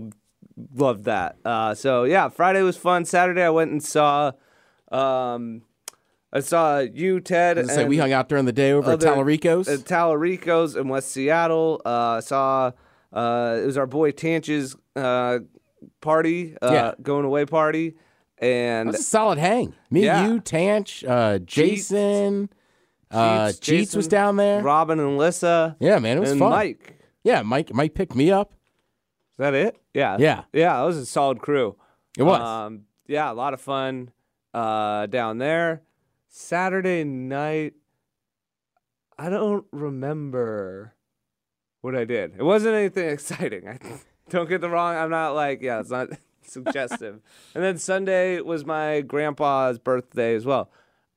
loved 0.75 1.05
that. 1.05 1.37
Uh, 1.45 1.73
so, 1.77 2.03
yeah, 2.03 2.29
Friday 2.31 2.63
was 2.63 2.77
fun. 2.77 3.05
Saturday, 3.05 3.45
I 3.45 3.51
went 3.51 3.71
and 3.71 3.81
saw, 3.81 4.33
um, 4.91 5.63
I 6.33 6.41
saw 6.41 6.81
you, 6.81 7.21
Ted. 7.21 7.59
I 7.59 7.63
was 7.63 7.73
say 7.75 7.85
we 7.87 7.97
hung 7.99 8.13
out 8.13 8.29
during 8.29 8.45
the 8.45 8.53
day 8.53 8.73
over 8.73 8.93
at 8.93 9.01
Talarico's. 9.01 9.67
at 9.69 9.81
Talarico's 9.81 10.77
in 10.77 10.89
West 10.89 11.11
Seattle. 11.11 11.81
Uh, 11.85 12.21
saw 12.21 12.73
uh, 13.13 13.59
it 13.63 13.67
was 13.67 13.79
our 13.79 13.87
boy 13.87 14.11
Tanch's 14.13 14.77
uh, 14.95 15.39
party, 16.01 16.55
uh, 16.61 16.71
Yeah. 16.71 16.93
going 17.01 17.25
away 17.25 17.47
party, 17.47 17.95
and 18.37 18.89
It 18.91 18.93
was 18.93 19.01
a 19.01 19.05
solid 19.05 19.39
hang. 19.39 19.75
Me, 19.91 20.05
Yeah. 20.05 20.29
you, 20.29 20.41
Tanch, 20.41 21.03
uh, 21.09 21.39
Jason, 21.39 22.51
uh, 23.11 23.47
Jeets, 23.49 23.61
Jeets 23.61 23.97
was 23.97 24.07
down 24.09 24.37
there. 24.37 24.61
Robin 24.63 25.01
and 25.01 25.19
Alyssa. 25.19 25.77
yeah, 25.81 25.99
man, 25.99 26.19
it 26.19 26.21
was 26.21 26.33
and 26.33 26.41
fun. 26.41 26.51
Mike. 26.51 26.95
Yeah, 27.25 27.41
Mike. 27.43 27.73
Mike 27.73 27.95
picked 27.95 28.15
me 28.15 28.31
up. 28.31 28.53
Is 29.33 29.39
that 29.39 29.55
it? 29.55 29.79
Yeah. 29.95 30.17
Yeah. 30.19 30.43
Yeah. 30.53 30.77
That 30.77 30.83
was 30.85 30.97
a 30.99 31.07
solid 31.07 31.39
crew. 31.41 31.77
It 32.19 32.23
was. 32.25 32.41
Um, 32.41 32.83
yeah, 33.07 33.31
a 33.31 33.35
lot 33.35 33.55
of 33.55 33.61
fun 33.61 34.11
uh, 34.53 35.07
down 35.07 35.39
there. 35.39 35.83
Saturday 36.29 37.05
night, 37.05 37.75
I 39.19 39.31
don't 39.31 39.65
remember 39.73 40.95
what 41.81 41.97
I 41.97 42.05
did. 42.05 42.35
It 42.39 42.43
wasn't 42.43 42.75
anything 42.75 43.09
exciting. 43.11 43.67
I 43.67 43.79
don't 44.29 44.49
get 44.49 44.61
the 44.61 44.69
wrong. 44.69 44.95
I'm 44.95 45.11
not 45.11 45.31
like 45.35 45.63
yeah, 45.63 45.81
it's 45.81 45.91
not 45.91 46.09
suggestive. 46.43 47.21
and 47.55 47.65
then 47.65 47.79
Sunday 47.79 48.41
was 48.41 48.65
my 48.65 49.01
grandpa's 49.01 49.79
birthday 49.79 50.35
as 50.35 50.45
well. 50.45 50.71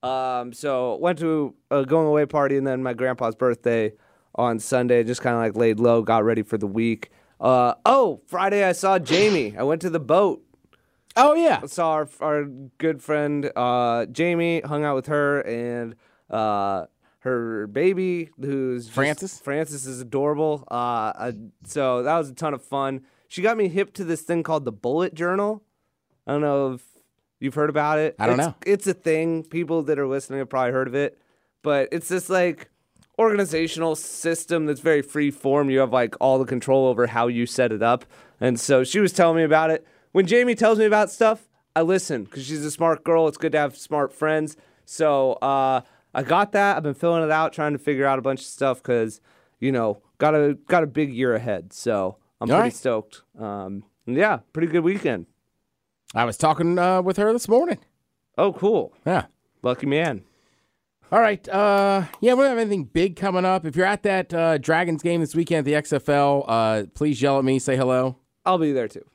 Um, 0.03 0.51
so 0.53 0.95
went 0.95 1.20
to 1.20 1.53
a 1.70 1.86
going 1.86 2.07
away 2.07 2.26
party 2.26 2.57
and 2.57 2.66
then 2.66 2.82
my 2.82 2.93
grandpa's 2.93 3.36
birthday 3.36 3.93
on 4.34 4.59
Sunday. 4.59 5.03
Just 5.03 5.22
kind 5.22 5.36
of 5.36 5.41
like 5.41 5.55
laid 5.55 5.80
low, 5.80 6.01
got 6.01 6.24
ready 6.24 6.41
for 6.41 6.57
the 6.57 6.68
week. 6.68 7.09
Uh, 7.39 7.76
oh, 7.86 8.22
Friday 8.28 8.64
I 8.64 8.72
saw 8.72 8.97
Jamie. 8.97 9.55
I 9.57 9.64
went 9.64 9.82
to 9.82 9.89
the 9.89 9.99
boat 9.99 10.43
oh 11.16 11.34
yeah. 11.34 11.66
saw 11.66 11.91
our, 11.91 12.09
our 12.20 12.45
good 12.78 13.01
friend 13.01 13.51
uh, 13.55 14.05
Jamie, 14.07 14.62
hung 14.62 14.84
out 14.84 14.95
with 14.95 15.07
her 15.07 15.41
and 15.41 15.95
uh, 16.30 16.86
her 17.20 17.68
baby, 17.68 18.30
who's 18.39 18.86
just- 18.86 18.95
Francis? 18.95 19.39
Francis 19.39 19.86
is 19.86 20.01
adorable. 20.01 20.64
Uh, 20.72 20.76
I, 21.16 21.34
so 21.66 22.03
that 22.03 22.18
was 22.18 22.30
a 22.30 22.34
ton 22.34 22.53
of 22.53 22.64
fun. 22.64 23.01
She 23.28 23.41
got 23.41 23.57
me 23.57 23.68
hip 23.68 23.93
to 23.93 24.03
this 24.03 24.22
thing 24.22 24.43
called 24.43 24.66
the 24.66 24.72
Bullet 24.72 25.14
Journal. 25.14 25.64
I 26.28 26.34
don't 26.34 26.41
know 26.41 26.74
if 26.74 26.82
you've 27.39 27.53
heard 27.55 27.70
about 27.70 27.99
it. 27.99 28.16
I 28.20 28.26
don't 28.28 28.39
It's- 28.39 28.47
know. 28.49 28.55
It's 28.66 28.88
a 28.88 28.93
thing. 28.93 29.43
People 29.43 29.84
that 29.84 29.97
are 29.99 30.07
listening 30.07 30.39
have 30.39 30.49
probably 30.49 30.72
heard 30.74 30.88
of 30.88 30.95
it, 30.95 31.18
but 31.62 31.89
it's 31.91 32.07
this 32.07 32.30
like 32.30 32.70
organizational 33.20 33.95
system 33.95 34.66
that's 34.66 34.80
very 34.80 35.01
free 35.01 35.32
form. 35.32 35.70
You 35.70 35.80
have 35.80 35.93
like 35.93 36.16
all 36.20 36.39
the 36.39 36.45
control 36.45 36.88
over 36.88 37.07
how 37.07 37.28
you 37.28 37.45
set 37.45 37.72
it 37.72 37.84
up. 37.84 38.05
And 38.39 38.59
so 38.59 38.84
she 38.84 38.99
was 38.99 39.14
telling 39.14 39.38
me 39.38 39.43
about 39.43 39.70
it. 39.70 39.86
When 40.12 40.26
Jamie 40.26 40.55
tells 40.55 40.78
me 40.80 40.86
about 40.86 41.09
stuff, 41.09 41.47
I 41.76 41.82
listen 41.82 42.26
because 42.26 42.45
she's 42.45 42.66
a 42.66 42.72
smart 42.72 43.03
girl. 43.03 43.28
It's 43.28 43.38
good 43.38 43.53
to 43.53 43.57
have 43.59 43.78
smart 43.78 44.14
friends. 44.14 44.57
So 44.86 45.34
uh, 45.34 45.82
I 46.14 46.24
got 46.24 46.51
that. 46.51 46.78
I've 46.78 46.84
been 46.84 46.93
filling 46.93 47.24
it 47.24 47.32
out, 47.32 47.53
trying 47.53 47.74
to 47.74 47.80
figure 47.80 48.05
out 48.05 48.20
a 48.20 48.22
bunch 48.22 48.41
of 48.41 48.47
stuff 48.47 48.82
because 48.82 49.22
you 49.59 49.72
know 49.72 50.01
got 50.18 50.36
a 50.36 50.57
got 50.68 50.84
a 50.84 50.88
big 50.88 51.14
year 51.14 51.34
ahead. 51.34 51.72
So 51.74 52.18
I'm 52.41 52.49
All 52.49 52.57
pretty 52.57 52.68
right. 52.68 52.74
stoked. 52.74 53.24
Um, 53.39 53.84
yeah, 54.05 54.39
pretty 54.51 54.68
good 54.68 54.84
weekend. 54.84 55.28
I 56.14 56.26
was 56.26 56.38
talking 56.38 56.78
uh, 56.78 57.01
with 57.01 57.18
her 57.18 57.32
this 57.32 57.47
morning. 57.47 57.80
Oh, 58.38 58.51
cool. 58.51 58.93
Yeah. 59.05 59.26
Lucky 59.62 59.86
man. 59.86 60.24
All 61.12 61.20
right. 61.20 61.47
Uh, 61.47 62.05
yeah, 62.20 62.34
we 62.34 62.41
don't 62.41 62.49
have 62.49 62.57
anything 62.57 62.86
big 62.86 63.16
coming 63.16 63.45
up. 63.45 63.66
If 63.66 63.76
you're 63.76 63.86
at 63.86 64.03
that 64.03 64.34
uh, 64.34 64.57
Dragons 64.57 65.01
game 65.01 65.22
this 65.22 65.36
weekend 65.36 65.59
at 65.59 65.66
the 65.66 65.74
XFL, 65.97 66.45
uh, 66.47 66.84
please 66.93 67.22
yell 67.22 67.38
at 67.38 67.45
me, 67.45 67.59
say 67.59 67.78
hello. 67.78 68.18
I'll 68.45 68.57
be 68.57 68.72
there 68.74 68.88
too. 68.88 69.05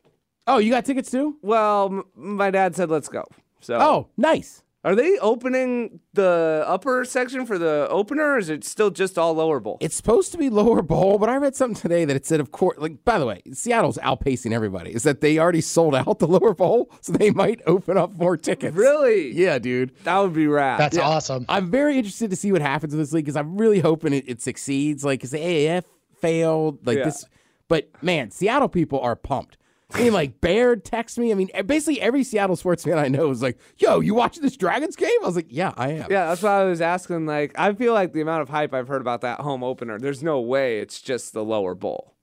Oh, 0.47 0.59
you 0.59 0.71
got 0.71 0.85
tickets 0.85 1.11
too? 1.11 1.37
Well, 1.43 1.87
m- 1.87 2.05
my 2.15 2.51
dad 2.51 2.77
said 2.77 2.91
let's 2.91 3.09
go. 3.09 3.25
So 3.61 3.79
Oh, 3.81 4.09
nice. 4.17 4.63
Are 4.85 4.95
they 4.95 5.19
opening 5.19 5.99
the 6.13 6.63
upper 6.65 7.05
section 7.05 7.45
for 7.45 7.59
the 7.59 7.89
opener, 7.91 8.35
or 8.35 8.39
is 8.39 8.49
it 8.51 8.63
still 8.63 8.91
just 8.91 9.19
all 9.19 9.35
lower 9.35 9.59
bowl? 9.59 9.79
It's 9.81 9.97
supposed 9.97 10.31
to 10.31 10.39
be 10.39 10.49
lower 10.49 10.81
bowl, 10.81 11.19
but 11.19 11.29
I 11.29 11.39
read 11.39 11.57
something 11.57 11.75
today 11.75 12.05
that 12.05 12.15
it 12.15 12.25
said, 12.25 12.39
of 12.39 12.53
course, 12.53 12.79
like, 12.79 13.05
by 13.05 13.19
the 13.19 13.27
way, 13.27 13.43
Seattle's 13.53 13.99
outpacing 13.99 14.53
everybody. 14.53 14.95
Is 14.95 15.03
that 15.03 15.21
they 15.23 15.41
already 15.41 15.61
sold 15.61 15.97
out 15.97 16.21
the 16.21 16.29
lower 16.29 16.55
bowl, 16.55 16.89
so 17.01 17.11
they 17.13 17.33
might 17.33 17.61
open 17.67 17.99
up 17.99 18.17
more 18.17 18.37
tickets. 18.37 18.77
Really? 18.77 19.33
Yeah, 19.35 19.59
dude. 19.59 19.93
That 20.05 20.21
would 20.21 20.35
be 20.35 20.47
rad. 20.47 20.79
That's 20.79 20.99
awesome. 20.99 21.47
I'm 21.49 21.69
very 21.69 21.97
interested 21.99 22.31
to 22.31 22.37
see 22.37 22.53
what 22.53 22.63
happens 22.63 22.93
with 22.95 23.01
this 23.01 23.13
league 23.13 23.25
because 23.25 23.35
I'm 23.37 23.57
really 23.59 23.81
hoping 23.81 24.13
it, 24.13 24.23
it 24.29 24.41
succeeds. 24.41 25.05
Like, 25.05 25.19
because 25.19 25.33
the 25.33 25.39
AAF 25.41 25.83
failed, 26.21 26.87
like 26.87 26.99
Yeah. 26.99 27.05
this, 27.07 27.25
but 27.67 27.89
man, 28.03 28.31
Seattle 28.31 28.69
people 28.69 29.01
are 29.01 29.17
pumped. 29.17 29.57
I 29.95 30.03
mean, 30.03 30.13
like 30.13 30.41
Baird 30.41 30.85
texts 30.85 31.17
me. 31.17 31.31
I 31.31 31.35
mean, 31.35 31.49
basically 31.65 32.01
every 32.01 32.25
Seattle 32.25 32.57
sports 32.57 32.83
fan 32.85 32.99
I 32.99 33.07
know 33.09 33.31
is 33.31 33.41
like, 33.41 33.57
"Yo, 33.79 34.01
you 34.01 34.15
watching 34.15 34.43
this 34.43 34.57
Dragons 34.57 34.97
game?" 34.97 35.09
I 35.23 35.27
was 35.27 35.37
like, 35.37 35.47
"Yeah, 35.49 35.73
I 35.77 35.91
am." 35.93 36.07
yeah, 36.11 36.27
that's 36.27 36.43
why 36.43 36.61
I 36.61 36.65
was 36.65 36.81
asking. 36.81 37.27
Like, 37.27 37.53
I 37.57 37.73
feel 37.73 37.93
like 37.95 38.13
the 38.13 38.21
amount 38.21 38.43
of 38.43 38.49
hype 38.49 38.75
I've 38.75 38.89
heard 38.89 39.01
about 39.01 39.21
that 39.21 39.41
home 39.41 39.63
opener, 39.63 39.99
there's 40.01 40.23
no 40.25 40.41
way 40.41 40.81
it's 40.81 41.01
just 41.01 41.33
the 41.33 41.45
lower 41.45 41.75
bowl. 41.77 42.15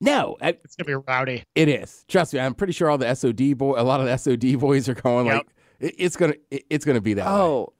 No, 0.00 0.36
I, 0.40 0.48
It's 0.64 0.74
gonna 0.74 0.86
be 0.86 0.94
rowdy. 1.06 1.44
it 1.54 1.68
is. 1.68 2.04
Trust 2.08 2.32
me, 2.34 2.40
I'm 2.40 2.54
pretty 2.54 2.72
sure 2.72 2.88
all 2.90 2.98
the 2.98 3.14
SOD 3.14 3.56
boy, 3.58 3.74
a 3.80 3.84
lot 3.84 4.00
of 4.00 4.06
the 4.06 4.16
SOD 4.16 4.58
boys 4.58 4.88
are 4.88 4.94
going 4.94 5.26
Yep. 5.26 5.34
like, 5.36 5.46
it, 5.80 5.94
"It's 5.98 6.16
gonna, 6.16 6.34
it- 6.50 6.64
it's 6.70 6.84
gonna 6.86 7.00
be 7.02 7.14
that." 7.14 7.26
way. 7.26 7.30
Oh, 7.32 7.72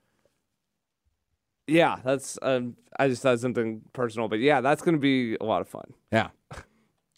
yeah, 1.66 1.96
that's. 2.04 2.38
Um, 2.42 2.76
I 2.98 3.08
just 3.08 3.22
thought 3.22 3.40
something 3.40 3.80
personal, 3.94 4.28
but 4.28 4.40
yeah, 4.40 4.60
that's 4.60 4.82
gonna 4.82 4.98
be 4.98 5.36
a 5.40 5.44
lot 5.44 5.62
of 5.62 5.68
fun. 5.68 5.94
yeah. 6.12 6.28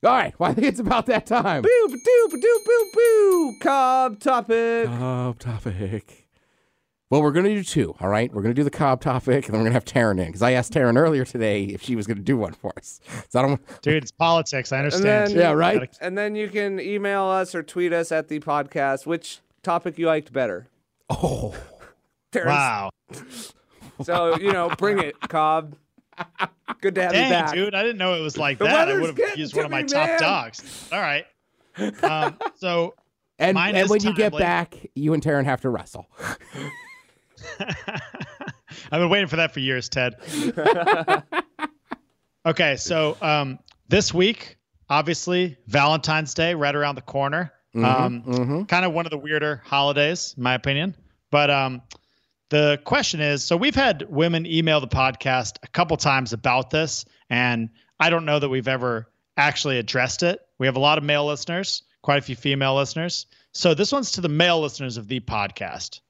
All 0.04 0.12
right, 0.12 0.34
well, 0.38 0.50
I 0.50 0.54
think 0.54 0.66
it's 0.66 0.80
about 0.80 1.06
that 1.06 1.26
time. 1.26 1.62
Boo, 1.62 1.88
ba 1.88 1.96
doo, 1.96 2.28
ba 2.30 2.36
doo, 2.38 2.60
boo, 2.66 2.90
boo. 2.92 3.54
Cobb 3.60 4.20
topic. 4.20 4.86
Cobb 4.86 5.38
topic. 5.38 6.20
Well, 7.10 7.22
we're 7.22 7.32
going 7.32 7.44
to 7.46 7.54
do 7.54 7.62
two, 7.62 7.94
all 8.00 8.08
right? 8.08 8.32
We're 8.32 8.42
going 8.42 8.54
to 8.54 8.58
do 8.60 8.64
the 8.64 8.70
Cobb 8.70 9.00
topic, 9.00 9.44
and 9.46 9.54
then 9.54 9.60
we're 9.62 9.70
going 9.70 9.72
to 9.72 9.74
have 9.74 9.84
Taryn 9.84 10.18
in 10.18 10.26
because 10.26 10.42
I 10.42 10.52
asked 10.52 10.72
Taryn 10.72 10.96
earlier 10.98 11.24
today 11.24 11.64
if 11.64 11.80
she 11.82 11.94
was 11.96 12.06
going 12.06 12.16
to 12.16 12.22
do 12.22 12.36
one 12.36 12.52
for 12.54 12.72
us. 12.76 13.00
So 13.28 13.38
I 13.38 13.42
don't. 13.42 13.82
Dude, 13.82 14.02
it's 14.02 14.10
politics. 14.10 14.72
I 14.72 14.78
understand. 14.78 15.30
then- 15.30 15.36
Yeah, 15.38 15.52
right. 15.52 15.88
And 16.00 16.18
then 16.18 16.34
you 16.34 16.48
can 16.48 16.80
email 16.80 17.24
us 17.24 17.54
or 17.54 17.62
tweet 17.62 17.92
us 17.92 18.10
at 18.10 18.28
the 18.28 18.40
podcast 18.40 19.06
which 19.06 19.40
topic 19.62 19.96
you 19.98 20.06
liked 20.06 20.32
better. 20.32 20.66
Oh, 21.08 21.54
Terrence. 22.32 22.48
Wow. 22.48 22.90
So 24.02 24.36
you 24.38 24.52
know, 24.52 24.70
bring 24.76 24.98
it, 24.98 25.18
Cobb. 25.20 25.76
Good 26.80 26.94
to 26.96 27.02
have 27.02 27.12
you 27.14 27.20
back. 27.20 27.52
dude. 27.54 27.74
I 27.74 27.82
didn't 27.82 27.98
know 27.98 28.14
it 28.14 28.20
was 28.20 28.36
like 28.36 28.58
The 28.58 28.64
that. 28.64 28.88
I 28.88 28.98
would 29.00 29.18
have 29.18 29.38
used 29.38 29.54
one 29.56 29.64
of 29.64 29.70
my 29.70 29.82
me, 29.82 29.88
top 29.88 30.06
man. 30.08 30.20
dogs. 30.20 30.88
All 30.92 31.00
right. 31.00 31.24
Um, 32.02 32.36
so 32.56 32.94
and 33.38 33.56
and 33.58 33.88
when 33.90 34.02
you 34.02 34.14
get 34.14 34.36
back, 34.36 34.76
you 34.94 35.14
and 35.14 35.22
Taryn 35.22 35.44
have 35.44 35.60
to 35.62 35.70
wrestle. 35.70 36.06
I've 37.60 39.00
been 39.00 39.08
waiting 39.10 39.28
for 39.28 39.36
that 39.36 39.52
for 39.52 39.60
years, 39.60 39.88
Ted. 39.88 40.14
okay, 42.46 42.76
so 42.76 43.16
um, 43.20 43.58
this 43.88 44.12
week, 44.12 44.56
obviously, 44.88 45.56
Valentine's 45.66 46.34
Day 46.34 46.54
right 46.54 46.74
around 46.74 46.94
the 46.96 47.02
corner. 47.02 47.52
um, 47.76 48.66
Kind 48.66 48.84
of 48.84 48.92
one 48.92 49.06
of 49.06 49.10
the 49.10 49.18
weirder 49.18 49.62
holidays, 49.64 50.34
in 50.36 50.42
my 50.42 50.54
opinion. 50.54 50.96
But 51.30 51.50
um, 51.50 51.82
the 52.50 52.80
question 52.84 53.20
is 53.20 53.44
so 53.44 53.56
we've 53.56 53.74
had 53.74 54.06
women 54.08 54.46
email 54.46 54.80
the 54.80 54.88
podcast 54.88 55.58
a 55.62 55.68
couple 55.68 55.96
times 55.96 56.32
about 56.32 56.70
this, 56.70 57.04
and 57.30 57.70
I 57.98 58.10
don't 58.10 58.24
know 58.24 58.38
that 58.38 58.48
we've 58.48 58.68
ever 58.68 59.08
actually 59.36 59.78
addressed 59.78 60.22
it. 60.22 60.40
We 60.58 60.66
have 60.66 60.76
a 60.76 60.80
lot 60.80 60.98
of 60.98 61.04
male 61.04 61.26
listeners, 61.26 61.82
quite 62.02 62.18
a 62.18 62.22
few 62.22 62.36
female 62.36 62.76
listeners. 62.76 63.26
So 63.52 63.74
this 63.74 63.92
one's 63.92 64.12
to 64.12 64.20
the 64.20 64.28
male 64.28 64.60
listeners 64.60 64.96
of 64.96 65.08
the 65.08 65.20
podcast. 65.20 66.00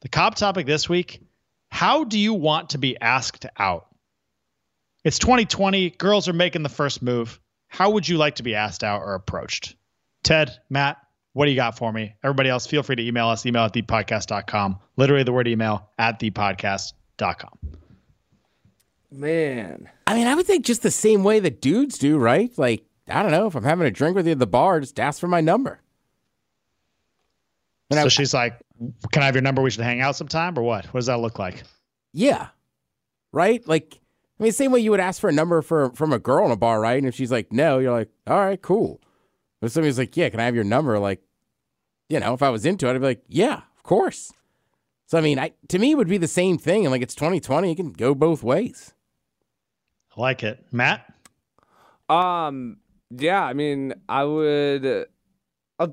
The 0.00 0.08
Cobb 0.08 0.34
topic 0.34 0.66
this 0.66 0.88
week 0.88 1.22
How 1.68 2.04
do 2.04 2.18
you 2.18 2.34
want 2.34 2.70
to 2.70 2.78
be 2.78 3.00
asked 3.00 3.46
out? 3.58 3.86
It's 5.04 5.18
2020. 5.18 5.90
Girls 5.90 6.28
are 6.28 6.32
making 6.32 6.62
the 6.62 6.68
first 6.68 7.00
move. 7.00 7.40
How 7.68 7.90
would 7.90 8.08
you 8.08 8.18
like 8.18 8.36
to 8.36 8.42
be 8.42 8.54
asked 8.54 8.84
out 8.84 9.02
or 9.02 9.14
approached? 9.14 9.76
Ted, 10.22 10.50
Matt, 10.68 10.98
what 11.32 11.46
do 11.46 11.52
you 11.52 11.56
got 11.56 11.78
for 11.78 11.92
me? 11.92 12.14
Everybody 12.22 12.50
else, 12.50 12.66
feel 12.66 12.82
free 12.82 12.96
to 12.96 13.06
email 13.06 13.28
us. 13.28 13.46
Email 13.46 13.62
at 13.62 13.72
thepodcast.com. 13.72 14.78
Literally 15.00 15.22
the 15.22 15.32
word 15.32 15.48
email 15.48 15.88
at 15.98 16.20
thepodcast.com. 16.20 17.58
Man. 19.10 19.88
I 20.06 20.14
mean, 20.14 20.26
I 20.26 20.34
would 20.34 20.46
think 20.46 20.66
just 20.66 20.82
the 20.82 20.90
same 20.90 21.24
way 21.24 21.40
that 21.40 21.62
dudes 21.62 21.96
do, 21.96 22.18
right? 22.18 22.50
Like, 22.58 22.84
I 23.08 23.22
don't 23.22 23.32
know, 23.32 23.46
if 23.46 23.54
I'm 23.54 23.64
having 23.64 23.86
a 23.86 23.90
drink 23.90 24.14
with 24.14 24.26
you 24.26 24.32
at 24.32 24.38
the 24.38 24.46
bar, 24.46 24.78
just 24.78 25.00
ask 25.00 25.18
for 25.18 25.26
my 25.26 25.40
number. 25.40 25.80
And 27.90 27.98
so 27.98 28.04
I- 28.04 28.08
she's 28.08 28.34
like, 28.34 28.60
Can 29.10 29.22
I 29.22 29.26
have 29.26 29.34
your 29.34 29.40
number? 29.40 29.62
We 29.62 29.70
should 29.70 29.84
hang 29.84 30.02
out 30.02 30.16
sometime 30.16 30.58
or 30.58 30.62
what? 30.62 30.84
What 30.92 30.98
does 31.00 31.06
that 31.06 31.18
look 31.18 31.38
like? 31.38 31.62
Yeah. 32.12 32.48
Right? 33.32 33.66
Like, 33.66 33.98
I 34.38 34.42
mean, 34.42 34.52
same 34.52 34.70
way 34.70 34.80
you 34.80 34.90
would 34.90 35.00
ask 35.00 35.18
for 35.18 35.30
a 35.30 35.32
number 35.32 35.62
for 35.62 35.92
from 35.94 36.12
a 36.12 36.18
girl 36.18 36.44
in 36.44 36.50
a 36.52 36.56
bar, 36.56 36.78
right? 36.78 36.98
And 36.98 37.06
if 37.08 37.14
she's 37.14 37.32
like, 37.32 37.52
no, 37.52 37.78
you're 37.78 37.92
like, 37.92 38.10
all 38.26 38.38
right, 38.38 38.60
cool. 38.60 39.00
But 39.60 39.68
if 39.68 39.72
somebody's 39.72 39.96
like, 39.98 40.14
yeah, 40.14 40.28
can 40.28 40.40
I 40.40 40.44
have 40.44 40.54
your 40.54 40.64
number? 40.64 40.98
Like, 40.98 41.22
you 42.10 42.20
know, 42.20 42.34
if 42.34 42.42
I 42.42 42.50
was 42.50 42.66
into 42.66 42.86
it, 42.86 42.90
I'd 42.94 42.98
be 43.00 43.06
like, 43.06 43.22
yeah, 43.28 43.62
of 43.76 43.82
course. 43.82 44.30
So, 45.10 45.18
I 45.18 45.22
mean, 45.22 45.40
I 45.40 45.50
to 45.70 45.78
me, 45.80 45.90
it 45.90 45.96
would 45.96 46.06
be 46.06 46.18
the 46.18 46.28
same 46.28 46.56
thing. 46.56 46.84
And 46.86 46.92
like, 46.92 47.02
it's 47.02 47.16
2020, 47.16 47.72
it 47.72 47.74
can 47.74 47.92
go 47.92 48.14
both 48.14 48.44
ways. 48.44 48.94
I 50.16 50.20
like 50.20 50.44
it. 50.44 50.64
Matt? 50.70 51.12
Um. 52.08 52.76
Yeah. 53.10 53.42
I 53.42 53.52
mean, 53.52 53.92
I 54.08 54.22
would. 54.22 54.86
Uh, 54.86 55.88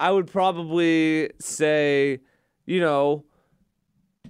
I 0.00 0.10
would 0.10 0.26
probably 0.26 1.30
say, 1.40 2.20
you 2.64 2.80
know, 2.80 3.24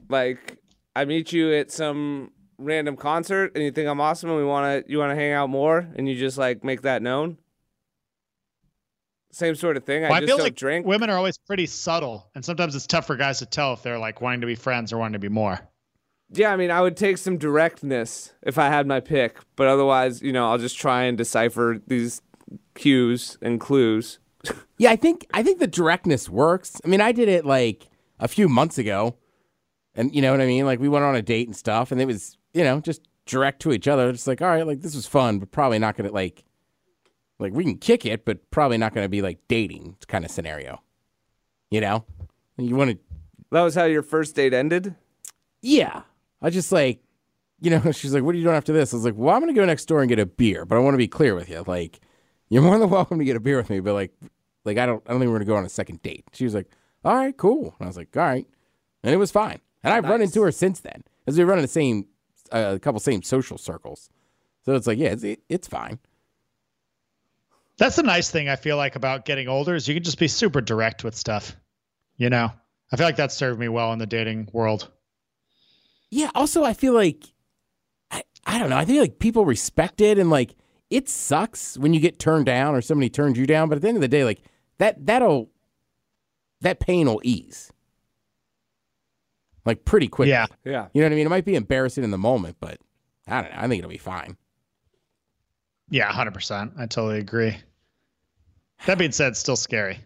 like 0.09 0.59
I 0.97 1.05
meet 1.05 1.33
you 1.33 1.55
at 1.55 1.71
some 1.71 2.33
random 2.59 2.97
concert 2.97 3.53
and 3.55 3.63
you 3.63 3.71
think 3.71 3.89
I'm 3.89 4.01
awesome 4.01 4.31
and 4.31 4.39
we 4.39 4.45
want 4.45 4.87
to 4.87 4.93
you 4.93 4.99
want 4.99 5.11
to 5.11 5.17
hang 5.17 5.33
out 5.33 5.49
more 5.49 5.89
and 5.97 6.09
you 6.09 6.17
just 6.17 6.39
like 6.39 6.65
make 6.65 6.83
that 6.83 7.03
known. 7.03 7.39
Same 9.35 9.55
sort 9.57 9.77
of 9.77 9.85
thing. 9.85 10.03
Well, 10.03 10.13
I 10.13 10.17
I, 10.17 10.21
just 10.21 10.29
feel 10.29 10.37
don't 10.37 10.45
like 10.45 10.55
drink. 10.55 10.87
women 10.87 11.11
are 11.11 11.17
always 11.17 11.39
pretty 11.39 11.67
subtle, 11.67 12.31
and 12.35 12.45
sometimes 12.45 12.77
it's 12.77 12.87
tough 12.87 13.07
for 13.07 13.17
guys 13.17 13.41
to 13.41 13.47
tell 13.47 13.73
if 13.73 13.83
they're 13.83 13.99
like 13.99 14.21
wanting 14.21 14.43
to 14.43 14.47
be 14.47 14.55
friends 14.55 14.93
or 14.93 14.99
wanting 14.99 15.15
to 15.15 15.19
be 15.19 15.29
more. 15.29 15.59
Yeah, 16.31 16.53
I 16.53 16.57
mean, 16.57 16.71
I 16.71 16.81
would 16.81 16.97
take 16.97 17.19
some 17.19 17.37
directness 17.37 18.33
if 18.43 18.59
I 18.59 18.69
had 18.69 18.87
my 18.87 19.01
pick, 19.01 19.39
but 19.57 19.67
otherwise, 19.67 20.23
you 20.23 20.33
know, 20.33 20.49
I'll 20.51 20.59
just 20.59 20.79
try 20.79 21.03
and 21.05 21.19
decipher 21.19 21.81
these 21.87 22.23
cues 22.75 23.39
and 23.43 23.61
clues. 23.61 24.19
Yeah, 24.77 24.91
I 24.91 24.97
think 24.97 25.25
I 25.33 25.45
think 25.45 25.61
the 25.61 25.69
directness 25.69 26.29
works. 26.29 26.81
I 26.85 26.89
mean, 26.89 27.01
I 27.01 27.13
did 27.13 27.29
it 27.29 27.47
like 27.47 27.89
a 28.19 28.27
few 28.27 28.49
months 28.49 28.77
ago, 28.77 29.17
and 29.95 30.13
you 30.13 30.21
know 30.21 30.33
what 30.33 30.41
I 30.41 30.47
mean. 30.47 30.67
Like 30.67 30.81
we 30.81 30.89
went 30.89 31.05
on 31.05 31.15
a 31.15 31.23
date 31.23 31.47
and 31.47 31.57
stuff, 31.57 31.93
and 31.93 32.01
it 32.01 32.07
was 32.07 32.37
you 32.53 32.65
know 32.65 32.81
just 32.81 33.01
direct 33.25 33.63
to 33.63 33.73
each 33.73 33.87
other. 33.87 34.11
Just 34.11 34.27
like, 34.27 34.43
all 34.43 34.49
right, 34.49 34.67
like 34.67 34.81
this 34.81 34.97
was 34.97 35.07
fun, 35.07 35.39
but 35.39 35.53
probably 35.53 35.79
not 35.79 35.97
gonna 35.97 36.11
like 36.11 36.45
like 37.39 37.53
we 37.53 37.65
can 37.65 37.79
kick 37.79 38.05
it, 38.07 38.25
but 38.25 38.51
probably 38.51 38.79
not 38.79 38.95
gonna 38.95 39.09
be 39.09 39.23
like 39.23 39.39
dating 39.49 39.97
kind 40.09 40.25
of 40.25 40.31
scenario. 40.31 40.81
You 41.71 41.81
know, 41.81 42.05
you 42.57 42.77
want 42.77 42.91
to 42.93 42.99
That 43.51 43.63
was 43.63 43.75
how 43.75 43.85
your 43.85 44.03
first 44.03 44.35
date 44.37 44.53
ended? 44.55 44.95
yeah. 45.63 46.03
I 46.43 46.51
just 46.51 46.71
like, 46.73 47.01
you 47.61 47.71
know, 47.71 47.91
she's 47.93 48.13
like, 48.13 48.23
"What 48.23 48.35
are 48.35 48.39
you 48.39 48.45
doing 48.45 48.57
after 48.57 48.73
this?" 48.73 48.93
I 48.93 48.97
was 48.97 49.05
like, 49.07 49.15
"Well, 49.17 49.35
I'm 49.35 49.41
gonna 49.41 49.55
go 49.55 49.65
next 49.65 49.87
door 49.87 50.01
and 50.03 50.09
get 50.09 50.19
a 50.19 50.27
beer." 50.27 50.67
But 50.67 50.77
I 50.77 50.79
want 50.81 50.93
to 50.95 50.99
be 50.99 51.09
clear 51.09 51.35
with 51.35 51.49
you, 51.49 51.65
like, 51.67 52.01
you're 52.51 52.63
more 52.63 52.79
than 52.79 52.91
welcome 52.99 53.19
to 53.19 53.25
get 53.25 53.37
a 53.37 53.41
beer 53.41 53.57
with 53.57 53.71
me, 53.71 53.81
but 53.81 53.95
like, 53.95 54.13
like 54.67 54.77
I 54.77 54.85
don't, 54.87 55.03
I 55.07 55.13
don't 55.13 55.21
think 55.21 55.31
we're 55.31 55.39
gonna 55.39 55.47
go 55.47 55.57
on 55.57 55.65
a 55.65 55.71
second 55.71 56.03
date. 56.03 56.25
She 56.35 56.45
was 56.45 56.55
like, 56.55 56.69
"All 57.05 57.15
right, 57.15 57.35
cool," 57.37 57.75
and 57.79 57.87
I 57.87 57.87
was 57.87 57.97
like, 57.97 58.15
"All 58.17 58.23
right," 58.23 58.47
and 59.03 59.15
it 59.15 59.17
was 59.17 59.31
fine. 59.31 59.61
And 59.83 59.93
I've 59.95 60.05
run 60.05 60.21
into 60.23 60.43
her 60.43 60.53
since 60.53 60.81
then, 60.81 61.03
as 61.27 61.37
we 61.39 61.45
run 61.45 61.59
in 61.59 61.63
the 61.63 61.69
same, 61.69 62.07
uh, 62.53 62.73
a 62.75 62.79
couple 62.79 63.01
same 63.01 63.23
social 63.23 63.57
circles. 63.59 64.09
So 64.67 64.75
it's 64.75 64.87
like, 64.87 64.99
yeah, 64.99 65.09
it's 65.09 65.25
it, 65.25 65.41
it's 65.49 65.67
fine. 65.69 65.99
That's 67.79 67.97
the 67.97 68.03
nice 68.03 68.31
thing 68.31 68.49
I 68.49 68.57
feel 68.57 68.77
like 68.77 68.97
about 68.97 69.25
getting 69.25 69.49
older 69.49 69.75
is 69.75 69.89
you 69.89 69.95
can 69.95 70.05
just 70.05 70.19
be 70.19 70.29
super 70.29 70.61
direct 70.61 71.03
with 71.03 71.17
stuff. 71.17 71.57
You 72.17 72.31
know, 72.31 72.53
I 72.93 72.97
feel 72.97 73.07
like 73.07 73.17
that 73.17 73.33
served 73.33 73.59
me 73.59 73.69
well 73.69 73.93
in 73.93 73.99
the 73.99 74.07
dating 74.07 74.49
world. 74.53 74.91
Yeah. 76.11 76.31
Also, 76.35 76.63
I 76.63 76.73
feel 76.75 76.93
like 76.93 77.25
I, 78.11 78.23
I 78.47 78.59
don't 78.59 78.71
know. 78.71 78.77
I 78.77 78.85
think 78.85 79.01
like 79.01 79.19
people 79.19 79.45
respect 79.45 80.01
it, 80.01 80.19
and 80.19 80.31
like 80.31 80.55
it 80.91 81.09
sucks 81.09 81.77
when 81.77 81.93
you 81.93 82.01
get 82.01 82.21
turned 82.21 82.47
down 82.47 82.75
or 82.75 82.81
somebody 82.81 83.11
turns 83.11 83.37
you 83.37 83.47
down. 83.47 83.69
But 83.69 83.77
at 83.77 83.83
the 83.83 83.89
end 83.89 83.97
of 83.97 84.03
the 84.03 84.09
day, 84.09 84.23
like 84.25 84.43
that 84.79 85.05
that'll 85.05 85.51
that 86.61 86.79
pain 86.79 87.07
will 87.09 87.21
ease 87.25 87.73
like 89.65 89.85
pretty 89.85 90.09
quickly. 90.09 90.31
Yeah. 90.31 90.47
Yeah. 90.65 90.89
You 90.93 91.03
know 91.03 91.07
what 91.07 91.13
I 91.13 91.17
mean? 91.17 91.27
It 91.27 91.31
might 91.31 91.45
be 91.45 91.57
embarrassing 91.57 92.05
in 92.05 92.11
the 92.11 92.19
moment, 92.19 92.57
but 92.61 92.79
I 93.27 93.43
don't 93.43 93.51
know. 93.51 93.59
I 93.59 93.69
think 93.69 93.79
it'll 93.79 93.91
be 93.91 93.99
fine. 93.99 94.37
Yeah, 95.91 96.11
100%. 96.13 96.73
I 96.79 96.87
totally 96.87 97.19
agree. 97.19 97.57
That 98.87 98.99
being 98.99 99.13
said, 99.13 99.37
still 99.37 99.57
scary. 99.57 99.99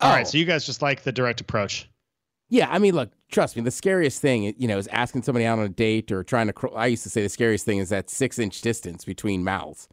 All 0.00 0.12
right, 0.12 0.26
Oh. 0.26 0.30
so 0.30 0.38
you 0.38 0.44
guys 0.44 0.66
just 0.66 0.82
like 0.82 1.02
the 1.02 1.12
direct 1.12 1.40
approach. 1.40 1.88
Yeah, 2.48 2.68
I 2.70 2.78
mean, 2.78 2.94
look, 2.94 3.10
trust 3.30 3.56
me. 3.56 3.62
The 3.62 3.70
scariest 3.70 4.20
thing, 4.20 4.54
you 4.58 4.68
know, 4.68 4.78
is 4.78 4.86
asking 4.88 5.22
somebody 5.22 5.44
out 5.46 5.58
on 5.58 5.64
a 5.64 5.68
date 5.68 6.12
or 6.12 6.22
trying 6.22 6.46
to. 6.46 6.52
Cr- 6.52 6.76
I 6.76 6.86
used 6.86 7.02
to 7.02 7.10
say 7.10 7.22
the 7.22 7.28
scariest 7.28 7.64
thing 7.64 7.78
is 7.78 7.88
that 7.88 8.08
six 8.10 8.38
inch 8.38 8.60
distance 8.60 9.04
between 9.04 9.42
mouths. 9.42 9.88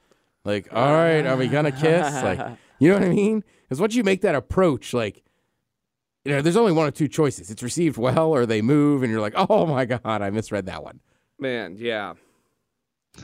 Like, 0.46 0.68
all 0.72 0.92
right, 0.94 1.26
are 1.26 1.38
we 1.38 1.48
gonna 1.48 1.72
kiss? 1.72 2.14
Like, 2.22 2.40
You 2.80 2.90
know 2.90 2.96
what 3.00 3.04
I 3.04 3.10
mean? 3.10 3.44
Because 3.64 3.80
once 3.80 3.96
you 3.96 4.04
make 4.04 4.22
that 4.22 4.36
approach, 4.36 4.94
like, 4.94 5.24
you 6.26 6.32
know, 6.34 6.42
there's 6.42 6.58
only 6.58 6.74
one 6.74 6.86
or 6.88 6.92
two 6.92 7.08
choices. 7.08 7.50
It's 7.50 7.64
received 7.64 7.98
well, 7.98 8.32
or 8.34 8.46
they 8.46 8.62
move, 8.62 9.04
and 9.04 9.12
you're 9.12 9.22
like, 9.22 9.34
oh 9.36 9.66
my 9.66 9.86
god, 9.86 10.02
I 10.22 10.30
misread 10.30 10.66
that 10.66 10.84
one. 10.84 11.00
Man, 11.40 11.76
yeah. 11.80 12.14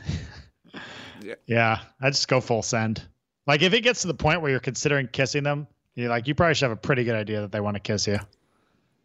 Yeah, 1.48 1.80
I 2.02 2.10
just 2.10 2.28
go 2.28 2.42
full 2.42 2.62
send. 2.62 3.02
Like 3.48 3.62
if 3.62 3.74
it 3.74 3.82
gets 3.82 4.02
to 4.02 4.08
the 4.08 4.14
point 4.14 4.42
where 4.42 4.52
you're 4.52 4.60
considering 4.60 5.08
kissing 5.08 5.44
them, 5.44 5.68
you're 5.96 6.10
like 6.10 6.28
you 6.28 6.36
probably 6.36 6.54
should 6.56 6.66
have 6.70 6.78
a 6.78 6.82
pretty 6.82 7.04
good 7.04 7.16
idea 7.16 7.42
that 7.42 7.52
they 7.52 7.60
want 7.60 7.76
to 7.76 7.80
kiss 7.80 8.08
you. 8.08 8.20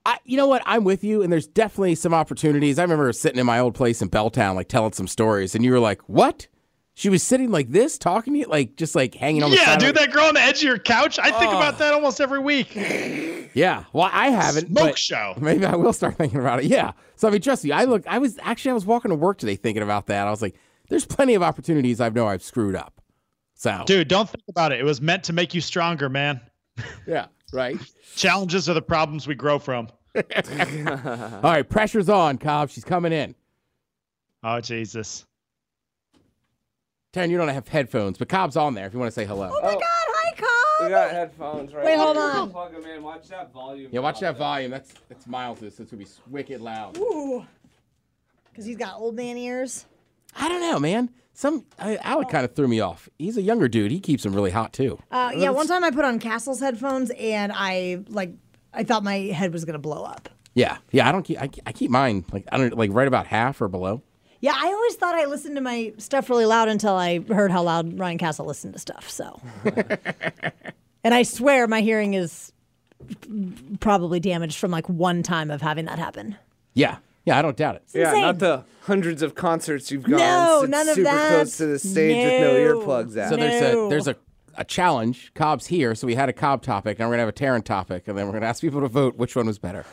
I, 0.07 0.19
you 0.25 0.37
know 0.37 0.47
what? 0.47 0.63
I'm 0.67 0.85
with 0.85 1.03
you, 1.03 1.23
and 1.23 1.33
there's 1.33 1.47
definitely 1.47 1.95
some 1.95 2.13
opportunities. 2.13 2.79
I 2.79 2.83
remember 2.83 3.11
sitting 3.13 3.39
in 3.39 3.47
my 3.47 3.59
old 3.59 3.75
place 3.75 4.03
in 4.03 4.11
Belltown, 4.11 4.55
like 4.55 4.69
telling 4.69 4.93
some 4.93 5.07
stories, 5.09 5.55
and 5.55 5.65
you 5.65 5.73
were 5.73 5.81
like, 5.81 6.03
"What?" 6.09 6.47
She 6.97 7.09
was 7.09 7.23
sitting 7.25 7.51
like 7.51 7.71
this, 7.71 7.99
talking 7.99 8.35
to 8.35 8.39
you, 8.41 8.47
like 8.47 8.77
just 8.77 8.95
like 8.95 9.15
hanging 9.15 9.43
on 9.43 9.51
the 9.51 9.57
Yeah, 9.57 9.65
side. 9.65 9.81
dude, 9.81 9.89
of 9.91 9.95
that 9.97 10.13
girl 10.13 10.27
on 10.27 10.35
the 10.35 10.41
edge 10.41 10.59
of 10.59 10.63
your 10.65 10.79
couch. 10.79 11.19
I 11.19 11.31
think 11.33 11.53
about 11.53 11.79
that 11.79 11.93
almost 11.95 12.21
every 12.21 12.39
week. 12.39 12.73
Yeah, 13.55 13.85
well, 13.93 14.09
I 14.13 14.29
haven't. 14.29 14.69
Smoke 14.69 14.97
show. 14.97 15.35
Maybe 15.41 15.65
I 15.65 15.75
will 15.75 15.93
start 15.93 16.17
thinking 16.17 16.39
about 16.39 16.61
it. 16.61 16.67
Yeah. 16.67 16.93
So 17.17 17.27
I 17.27 17.31
mean, 17.31 17.41
trust 17.41 17.65
me. 17.65 17.73
I 17.73 17.85
look. 17.85 18.07
I 18.07 18.19
was 18.19 18.39
actually 18.43 18.73
I 18.73 18.75
was 18.75 18.85
walking 18.87 19.09
to 19.09 19.15
work 19.17 19.39
today 19.39 19.57
thinking 19.57 19.83
about 19.83 20.07
that. 20.09 20.27
I 20.27 20.31
was 20.31 20.43
like, 20.43 20.55
"There's 20.89 21.07
plenty 21.07 21.35
of 21.35 21.43
opportunities 21.43 22.01
I 22.01 22.09
know 22.09 22.27
I've 22.27 22.43
screwed 22.43 22.77
up." 22.77 23.01
So 23.55 23.83
Dude, 23.87 24.09
don't 24.09 24.29
think 24.29 24.45
about 24.49 24.73
it. 24.73 24.81
It 24.81 24.85
was 24.85 25.01
meant 25.01 25.25
to 25.25 25.33
make 25.33 25.55
you 25.55 25.61
stronger, 25.61 26.09
man. 26.09 26.41
yeah, 27.07 27.27
right. 27.53 27.79
Challenges 28.17 28.69
are 28.69 28.75
the 28.75 28.83
problems 28.83 29.27
we 29.27 29.35
grow 29.35 29.59
from. 29.59 29.89
All 30.15 30.23
right, 31.43 31.69
pressure's 31.69 32.09
on, 32.09 32.39
Cobb. 32.39 32.71
She's 32.71 32.85
coming 32.85 33.13
in. 33.13 33.35
Oh 34.43 34.61
Jesus. 34.61 35.25
Taryn, 37.13 37.31
you 37.31 37.37
don't 37.39 37.49
have 37.49 37.69
headphones, 37.69 38.19
but 38.19 38.29
Cobb's 38.29 38.57
on 38.57 38.75
there 38.75 38.87
if 38.87 38.93
you 38.93 38.99
want 38.99 39.09
to 39.09 39.15
say 39.15 39.25
hello. 39.25 39.51
Oh 39.53 39.63
my 39.63 39.73
God, 39.73 39.81
hi, 39.83 40.31
We 40.35 40.41
Cobb. 40.83 40.91
got 40.91 41.11
headphones 41.13 41.73
right 41.73 41.85
Wait, 41.85 41.97
hold 41.97 42.17
on. 42.17 42.51
Plug 42.51 42.73
them 42.73 42.85
in. 42.85 43.03
Watch 43.05 43.29
that 43.29 43.53
volume. 43.53 43.89
Yeah, 43.93 44.01
watch 44.01 44.19
that 44.21 44.37
volume. 44.37 44.73
That's 44.73 44.93
that's 45.09 45.27
Miles's. 45.27 45.79
It's 45.79 45.91
gonna 45.91 46.03
be 46.03 46.11
wicked 46.29 46.61
loud. 46.61 46.99
Ooh. 46.99 47.47
Because 48.51 48.67
he's 48.67 48.77
got 48.77 48.99
old 48.99 49.15
man 49.15 49.37
ears. 49.37 49.87
I 50.37 50.49
don't 50.49 50.61
know, 50.61 50.79
man. 50.79 51.11
Some 51.33 51.65
I, 51.79 51.97
Alec 51.97 52.29
kind 52.29 52.45
of 52.45 52.55
threw 52.55 52.69
me 52.69 52.81
off. 52.81 53.09
He's 53.19 53.37
a 53.37 53.43
younger 53.43 53.67
dude. 53.67 53.91
He 53.91 53.99
keeps 53.99 54.25
him 54.25 54.35
really 54.35 54.53
hot 54.53 54.73
too. 54.73 54.99
Uh, 55.11 55.33
yeah, 55.37 55.51
one 55.51 55.67
time 55.67 55.83
I 55.83 55.91
put 55.91 56.05
on 56.05 56.21
Castle's 56.21 56.61
headphones 56.61 57.11
and 57.11 57.53
I 57.55 58.05
like 58.09 58.31
I 58.73 58.85
thought 58.85 59.03
my 59.03 59.17
head 59.17 59.53
was 59.53 59.65
gonna 59.65 59.79
blow 59.79 60.05
up. 60.05 60.29
Yeah, 60.55 60.79
yeah. 60.93 61.09
I 61.09 61.13
don't 61.13 61.25
keep. 61.25 61.41
I, 61.41 61.51
I 61.67 61.73
keep 61.73 61.91
mine 61.91 62.25
like 62.33 62.47
I 62.53 62.59
don't 62.59 62.77
like 62.77 62.91
right 62.93 63.09
about 63.09 63.27
half 63.27 63.61
or 63.61 63.69
below. 63.69 64.03
Yeah, 64.41 64.53
I 64.55 64.67
always 64.67 64.95
thought 64.97 65.15
I 65.15 65.25
listened 65.25 65.57
to 65.57 65.63
my 65.63 65.93
stuff 65.99 66.29
really 66.29 66.45
loud 66.45 66.69
until 66.69 66.95
I 66.95 67.21
heard 67.21 67.51
how 67.51 67.63
loud 67.63 67.99
Ryan 67.99 68.19
Castle 68.19 68.47
listened 68.47 68.75
to 68.75 68.79
stuff. 68.79 69.09
So, 69.09 69.41
and 71.03 71.15
I 71.15 71.23
swear 71.23 71.67
my 71.67 71.81
hearing 71.81 72.15
is 72.15 72.53
probably 73.81 74.21
damaged 74.21 74.59
from 74.59 74.71
like 74.71 74.89
one 74.89 75.23
time 75.23 75.51
of 75.51 75.63
having 75.63 75.87
that 75.87 75.99
happen. 75.99 76.37
Yeah, 76.75 76.99
yeah. 77.25 77.39
I 77.39 77.43
don't 77.43 77.57
doubt 77.57 77.77
it. 77.77 77.83
Yeah, 77.95 78.09
insane. 78.09 78.23
not 78.23 78.39
the 78.39 78.65
hundreds 78.83 79.23
of 79.23 79.35
concerts 79.35 79.91
you've 79.91 80.03
gone. 80.05 80.19
No, 80.19 80.59
sit 80.63 80.71
none 80.71 80.89
of 80.89 80.95
super 80.95 81.11
that. 81.11 81.29
close 81.35 81.57
to 81.59 81.67
the 81.67 81.79
stage 81.79 82.25
with 82.25 82.41
no 82.41 82.53
No. 82.75 82.87
earplugs 82.87 83.17
at. 83.17 83.31
So 83.31 83.37
there's 83.37 83.63
a 83.75 83.89
there's 83.89 84.09
a, 84.09 84.17
a 84.57 84.65
challenge. 84.65 85.33
Cobb's 85.35 85.67
here, 85.67 85.95
so 85.95 86.07
we 86.07 86.15
had 86.15 86.29
a 86.29 86.33
Cobb 86.33 86.63
topic, 86.63 86.99
and 87.01 87.09
we're 87.09 87.15
gonna 87.15 87.23
have 87.27 87.29
a 87.29 87.33
Taryn 87.33 87.65
topic, 87.65 88.09
and 88.09 88.17
then 88.19 88.27
we're 88.27 88.33
gonna 88.35 88.47
ask 88.47 88.61
people 88.61 88.81
to 88.83 88.89
vote 88.89 89.17
which 89.17 89.35
one 89.37 89.47
was 89.47 89.59
better. 89.59 89.85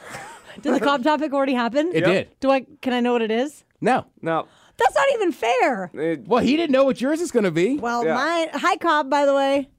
Did 0.62 0.76
the 0.76 0.80
Cobb 0.82 1.04
topic 1.04 1.34
already 1.34 1.54
happen? 1.54 1.92
It 1.94 2.04
did. 2.06 2.30
Do 2.42 2.52
I? 2.52 2.66
Can 2.82 2.94
I 2.94 3.00
know 3.00 3.14
what 3.14 3.22
it 3.22 3.32
is? 3.32 3.64
No. 3.84 4.06
no, 4.22 4.48
That's 4.78 4.94
not 4.96 5.08
even 5.14 5.32
fair. 5.32 5.90
it- 5.94 6.28
Well, 6.28 6.44
he 6.44 6.56
didn't 6.56 6.72
know 6.72 6.84
what 6.84 7.02
yours 7.02 7.20
is 7.22 7.32
gonna 7.32 7.50
be. 7.50 7.78
Well, 7.80 8.06
Yeah. 8.06 8.14
mine. 8.14 8.50
Hi, 8.54 8.76
Cobb. 8.78 9.10
By 9.10 9.26
the 9.26 9.34
way, 9.34 9.70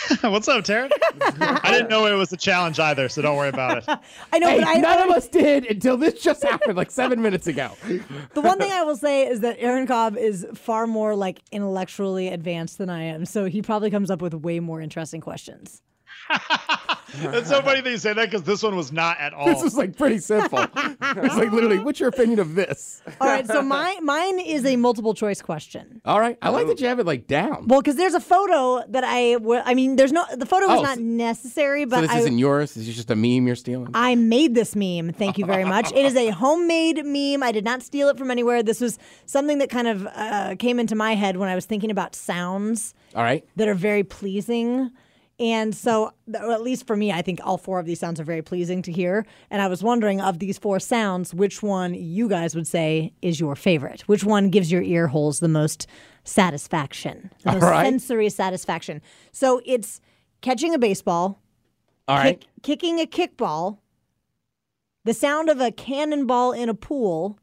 What's 0.22 0.46
up, 0.48 0.64
Taryn? 0.64 0.90
I 1.30 1.70
didn't 1.72 1.88
know 1.88 2.06
it 2.06 2.14
was 2.16 2.32
a 2.32 2.36
challenge 2.36 2.78
either, 2.78 3.08
so 3.08 3.20
don't 3.22 3.36
worry 3.36 3.48
about 3.48 3.78
it. 3.78 3.84
I 4.32 4.38
know, 4.38 4.48
Hey, 4.48 4.58
but 4.60 4.66
I, 4.68 4.74
none 4.74 4.98
I- 4.98 5.04
of 5.04 5.10
us 5.10 5.28
did 5.28 5.66
until 5.66 5.96
this 5.96 6.22
just 6.22 6.42
happened 6.42 6.76
like 6.76 6.90
seven 6.90 7.20
minutes 7.20 7.46
ago. 7.46 7.72
The 8.34 8.40
one 8.40 8.58
thing 8.58 8.70
I 8.72 8.82
will 8.82 8.96
say 8.96 9.26
is 9.26 9.40
that 9.40 9.56
Aaron 9.58 9.86
Cobb 9.86 10.16
is 10.16 10.46
far 10.54 10.86
more 10.86 11.14
like 11.16 11.40
intellectually 11.50 12.28
advanced 12.28 12.78
than 12.78 12.90
I 12.90 13.02
am, 13.02 13.24
so 13.24 13.46
he 13.46 13.60
probably 13.62 13.90
comes 13.90 14.10
up 14.10 14.22
with 14.22 14.34
way 14.34 14.60
more 14.60 14.80
interesting 14.80 15.20
questions. 15.20 15.82
It's 17.20 17.48
so 17.48 17.62
funny 17.62 17.80
that 17.80 17.90
you 17.90 17.96
say 17.96 18.12
that 18.12 18.26
because 18.26 18.42
this 18.42 18.62
one 18.62 18.76
was 18.76 18.92
not 18.92 19.18
at 19.18 19.32
all. 19.34 19.46
This 19.46 19.62
was 19.62 19.74
like 19.78 19.96
pretty 19.96 20.18
simple. 20.18 20.58
it's 20.60 21.00
like 21.36 21.50
literally, 21.50 21.78
what's 21.84 21.98
your 21.98 22.10
opinion 22.10 22.38
of 22.38 22.54
this? 22.54 23.02
All 23.18 23.26
right, 23.26 23.46
so 23.46 23.62
my 23.62 23.98
mine 24.02 24.38
is 24.38 24.66
a 24.66 24.76
multiple 24.76 25.14
choice 25.14 25.40
question. 25.40 26.02
All 26.04 26.20
right, 26.20 26.36
I 26.42 26.50
like 26.50 26.66
that 26.66 26.80
you 26.82 26.86
have 26.86 26.98
it 27.00 27.06
like 27.06 27.26
down. 27.26 27.66
Well, 27.66 27.80
because 27.80 27.96
there's 27.96 28.12
a 28.12 28.20
photo 28.20 28.84
that 28.90 29.04
I, 29.04 29.32
w- 29.34 29.60
I 29.64 29.72
mean, 29.72 29.96
there's 29.96 30.12
no 30.12 30.26
the 30.36 30.44
photo 30.44 30.66
was 30.68 30.80
Oh, 30.80 30.82
not 30.82 30.96
so- 30.96 31.02
necessary, 31.02 31.84
So 31.84 31.88
but 31.88 32.00
this 32.02 32.10
I, 32.10 32.18
isn't 32.18 32.38
yours. 32.38 32.74
This 32.74 32.86
is 32.86 32.94
just 32.94 33.10
a 33.10 33.16
meme 33.16 33.46
you're 33.46 33.56
stealing. 33.56 33.88
I 33.94 34.14
made 34.14 34.54
this 34.54 34.76
meme. 34.76 35.12
Thank 35.14 35.38
you 35.38 35.46
very 35.46 35.64
much. 35.64 35.90
it 35.92 36.04
is 36.04 36.14
a 36.14 36.28
homemade 36.28 37.06
meme. 37.06 37.42
I 37.42 37.52
did 37.52 37.64
not 37.64 37.82
steal 37.82 38.10
it 38.10 38.18
from 38.18 38.30
anywhere. 38.30 38.62
This 38.62 38.82
was 38.82 38.98
something 39.24 39.58
that 39.58 39.70
kind 39.70 39.88
of 39.88 40.06
uh, 40.14 40.56
came 40.58 40.78
into 40.78 40.94
my 40.94 41.14
head 41.14 41.38
when 41.38 41.48
I 41.48 41.54
was 41.54 41.64
thinking 41.64 41.90
about 41.90 42.14
sounds. 42.14 42.94
All 43.14 43.22
right. 43.22 43.42
that 43.56 43.66
are 43.66 43.74
very 43.74 44.04
pleasing. 44.04 44.90
And 45.40 45.72
so, 45.74 46.12
at 46.34 46.62
least 46.62 46.86
for 46.86 46.96
me, 46.96 47.12
I 47.12 47.22
think 47.22 47.40
all 47.44 47.58
four 47.58 47.78
of 47.78 47.86
these 47.86 48.00
sounds 48.00 48.18
are 48.18 48.24
very 48.24 48.42
pleasing 48.42 48.82
to 48.82 48.92
hear. 48.92 49.24
And 49.50 49.62
I 49.62 49.68
was 49.68 49.84
wondering, 49.84 50.20
of 50.20 50.40
these 50.40 50.58
four 50.58 50.80
sounds, 50.80 51.32
which 51.32 51.62
one 51.62 51.94
you 51.94 52.28
guys 52.28 52.56
would 52.56 52.66
say 52.66 53.12
is 53.22 53.38
your 53.38 53.54
favorite? 53.54 54.00
Which 54.02 54.24
one 54.24 54.50
gives 54.50 54.72
your 54.72 54.82
ear 54.82 55.06
holes 55.06 55.38
the 55.38 55.48
most 55.48 55.86
satisfaction, 56.24 57.30
the 57.44 57.52
most 57.52 57.62
right. 57.62 57.84
sensory 57.84 58.28
satisfaction? 58.30 59.00
So 59.30 59.62
it's 59.64 60.00
catching 60.40 60.74
a 60.74 60.78
baseball, 60.78 61.40
All 62.08 62.16
right. 62.16 62.40
kick- 62.40 62.80
kicking 62.80 62.98
a 62.98 63.06
kickball, 63.06 63.78
the 65.04 65.14
sound 65.14 65.48
of 65.48 65.60
a 65.60 65.70
cannonball 65.70 66.50
in 66.50 66.68
a 66.68 66.74
pool, 66.74 67.38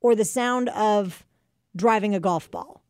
or 0.00 0.14
the 0.14 0.24
sound 0.24 0.68
of 0.68 1.26
driving 1.74 2.14
a 2.14 2.20
golf 2.20 2.48
ball. 2.48 2.80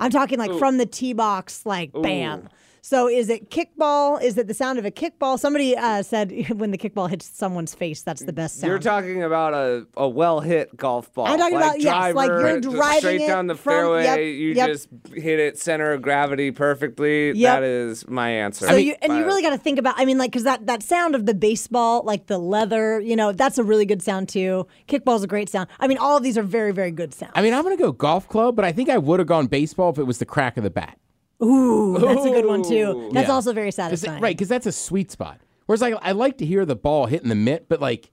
I'm 0.00 0.10
talking 0.10 0.38
like 0.40 0.52
from 0.58 0.78
the 0.78 0.86
tee 0.86 1.12
box, 1.12 1.64
like 1.64 1.92
bam. 1.92 2.48
So 2.86 3.08
is 3.08 3.28
it 3.28 3.50
kickball? 3.50 4.22
Is 4.22 4.38
it 4.38 4.46
the 4.46 4.54
sound 4.54 4.78
of 4.78 4.84
a 4.84 4.92
kickball? 4.92 5.40
Somebody 5.40 5.76
uh, 5.76 6.04
said 6.04 6.48
when 6.56 6.70
the 6.70 6.78
kickball 6.78 7.10
hits 7.10 7.28
someone's 7.28 7.74
face, 7.74 8.02
that's 8.02 8.22
the 8.22 8.32
best 8.32 8.60
sound. 8.60 8.70
You're 8.70 8.78
talking 8.78 9.24
about 9.24 9.54
a, 9.54 9.88
a 9.96 10.08
well 10.08 10.38
hit 10.38 10.76
golf 10.76 11.12
ball. 11.12 11.26
I'm 11.26 11.36
talking 11.36 11.56
like 11.56 11.64
about- 11.64 11.80
yes, 11.80 12.14
like 12.14 12.28
you're 12.28 12.60
just 12.60 12.76
driving 12.76 12.98
straight 13.00 13.20
it 13.22 13.26
down 13.26 13.48
the 13.48 13.56
from- 13.56 13.72
fairway. 13.72 14.04
yep, 14.04 14.18
you 14.20 14.52
yep. 14.52 14.68
just 14.68 14.88
hit 15.12 15.40
it 15.40 15.58
center 15.58 15.90
of 15.90 16.00
gravity 16.00 16.52
perfectly. 16.52 17.32
Yep. 17.32 17.56
That 17.56 17.64
is 17.64 18.06
my 18.06 18.30
answer. 18.30 18.68
So 18.68 18.76
you 18.76 18.94
and 19.02 19.12
you 19.16 19.24
really 19.24 19.42
got 19.42 19.50
to 19.50 19.58
think 19.58 19.80
about. 19.80 19.96
I 19.98 20.04
mean, 20.04 20.16
like 20.16 20.30
because 20.30 20.44
that 20.44 20.66
that 20.66 20.84
sound 20.84 21.16
of 21.16 21.26
the 21.26 21.34
baseball, 21.34 22.04
like 22.04 22.28
the 22.28 22.38
leather, 22.38 23.00
you 23.00 23.16
know, 23.16 23.32
that's 23.32 23.58
a 23.58 23.64
really 23.64 23.84
good 23.84 24.00
sound 24.00 24.28
too. 24.28 24.64
Kickball's 24.86 25.24
a 25.24 25.26
great 25.26 25.48
sound. 25.48 25.68
I 25.80 25.88
mean, 25.88 25.98
all 25.98 26.16
of 26.16 26.22
these 26.22 26.38
are 26.38 26.44
very 26.44 26.70
very 26.70 26.92
good 26.92 27.12
sounds. 27.12 27.32
I 27.34 27.42
mean, 27.42 27.52
I'm 27.52 27.64
gonna 27.64 27.76
go 27.76 27.90
golf 27.90 28.28
club, 28.28 28.54
but 28.54 28.64
I 28.64 28.70
think 28.70 28.90
I 28.90 28.98
would 28.98 29.18
have 29.18 29.26
gone 29.26 29.48
baseball 29.48 29.90
if 29.90 29.98
it 29.98 30.04
was 30.04 30.18
the 30.18 30.24
crack 30.24 30.56
of 30.56 30.62
the 30.62 30.70
bat. 30.70 31.00
Ooh, 31.42 31.98
that's 31.98 32.24
a 32.24 32.30
good 32.30 32.46
one 32.46 32.62
too. 32.62 33.10
That's 33.12 33.28
Yeah. 33.28 33.34
also 33.34 33.52
very 33.52 33.66
'Cause 33.68 33.74
it- 33.74 33.76
satisfying. 33.76 34.22
right, 34.22 34.36
because 34.36 34.48
that's 34.48 34.66
a 34.66 34.72
sweet 34.72 35.10
spot. 35.10 35.40
Whereas 35.66 35.80
like 35.82 35.94
I 36.00 36.12
like 36.12 36.38
to 36.38 36.46
hear 36.46 36.64
the 36.64 36.76
ball 36.76 37.06
hitting 37.06 37.28
the 37.28 37.34
mitt, 37.34 37.68
but 37.68 37.80
like 37.80 38.10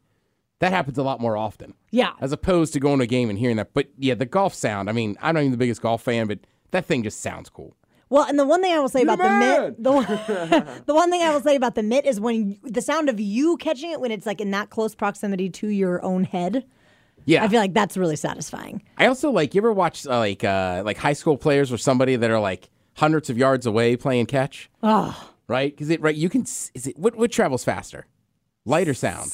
that 0.59 0.71
happens 0.71 0.97
a 0.97 1.03
lot 1.03 1.19
more 1.19 1.35
often. 1.37 1.73
Yeah. 1.91 2.11
As 2.21 2.31
opposed 2.31 2.73
to 2.73 2.79
going 2.79 2.99
to 2.99 3.03
a 3.03 3.07
game 3.07 3.29
and 3.29 3.37
hearing 3.37 3.57
that. 3.57 3.73
But 3.73 3.87
yeah, 3.97 4.13
the 4.15 4.25
golf 4.25 4.53
sound. 4.53 4.89
I 4.89 4.93
mean, 4.93 5.17
I'm 5.21 5.35
not 5.35 5.41
even 5.41 5.51
the 5.51 5.57
biggest 5.57 5.81
golf 5.81 6.01
fan, 6.01 6.27
but 6.27 6.39
that 6.71 6.85
thing 6.85 7.03
just 7.03 7.19
sounds 7.21 7.49
cool. 7.49 7.75
Well, 8.09 8.23
and 8.25 8.37
the 8.37 8.45
one 8.45 8.61
thing 8.61 8.71
I 8.73 8.79
will 8.79 8.89
say 8.89 9.01
about 9.01 9.17
the 9.17 9.29
mitt, 9.29 9.83
the 9.83 9.91
one, 9.91 10.05
the 10.85 10.93
one 10.93 11.09
thing 11.11 11.21
I 11.21 11.33
will 11.33 11.41
say 11.41 11.55
about 11.55 11.75
the 11.75 11.83
mitt 11.83 12.05
is 12.05 12.19
when 12.19 12.49
you- 12.51 12.57
the 12.63 12.81
sound 12.81 13.09
of 13.09 13.19
you 13.19 13.57
catching 13.57 13.91
it 13.91 13.99
when 13.99 14.11
it's 14.11 14.25
like 14.25 14.39
in 14.41 14.51
that 14.51 14.69
close 14.69 14.93
proximity 14.95 15.49
to 15.49 15.67
your 15.67 16.03
own 16.03 16.23
head. 16.23 16.65
Yeah. 17.25 17.43
I 17.43 17.47
feel 17.47 17.59
like 17.59 17.73
that's 17.73 17.95
really 17.97 18.15
satisfying. 18.17 18.83
I 18.97 19.07
also 19.07 19.31
like 19.31 19.55
you 19.55 19.61
ever 19.61 19.71
watch 19.73 20.05
uh, 20.05 20.17
like 20.19 20.43
uh, 20.43 20.81
like 20.85 20.97
high 20.97 21.13
school 21.13 21.37
players 21.37 21.71
or 21.71 21.77
somebody 21.77 22.15
that 22.17 22.29
are 22.29 22.39
like 22.39 22.69
hundreds 22.95 23.29
of 23.29 23.37
yards 23.37 23.65
away 23.65 23.95
playing 23.95 24.25
catch. 24.27 24.69
Oh, 24.81 25.29
Right? 25.47 25.71
Because 25.75 25.89
it 25.89 26.01
right 26.01 26.15
you 26.15 26.29
can 26.29 26.41
is 26.43 26.87
it 26.87 26.97
what 26.97 27.15
what 27.15 27.31
travels 27.31 27.63
faster, 27.63 28.05
light 28.65 28.87
or 28.87 28.93
sound? 28.93 29.31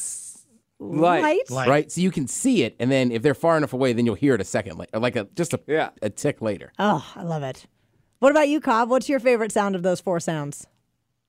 Light. 0.81 1.21
right? 1.21 1.49
Light. 1.51 1.67
Right. 1.69 1.91
So 1.91 1.99
you 2.01 2.09
can 2.09 2.27
see 2.27 2.63
it, 2.63 2.75
and 2.79 2.89
then 2.89 3.11
if 3.11 3.21
they're 3.21 3.33
far 3.35 3.57
enough 3.57 3.73
away, 3.73 3.91
then 3.93 4.05
you'll 4.05 4.15
hear 4.15 4.33
it 4.33 4.41
a 4.41 4.45
second 4.45 4.77
later, 4.77 4.97
like 4.99 5.15
a 5.15 5.25
just 5.35 5.53
a 5.53 5.59
Yeah. 5.67 5.89
a 6.01 6.09
tick 6.09 6.41
later. 6.41 6.71
Oh, 6.79 7.05
I 7.15 7.23
love 7.23 7.43
it. 7.43 7.65
What 8.19 8.31
about 8.31 8.47
you, 8.49 8.59
Cobb? 8.61 8.89
What's 8.89 9.07
your 9.09 9.19
favorite 9.19 9.51
sound 9.51 9.75
of 9.75 9.83
those 9.83 9.99
four 10.01 10.19
sounds? 10.19 10.65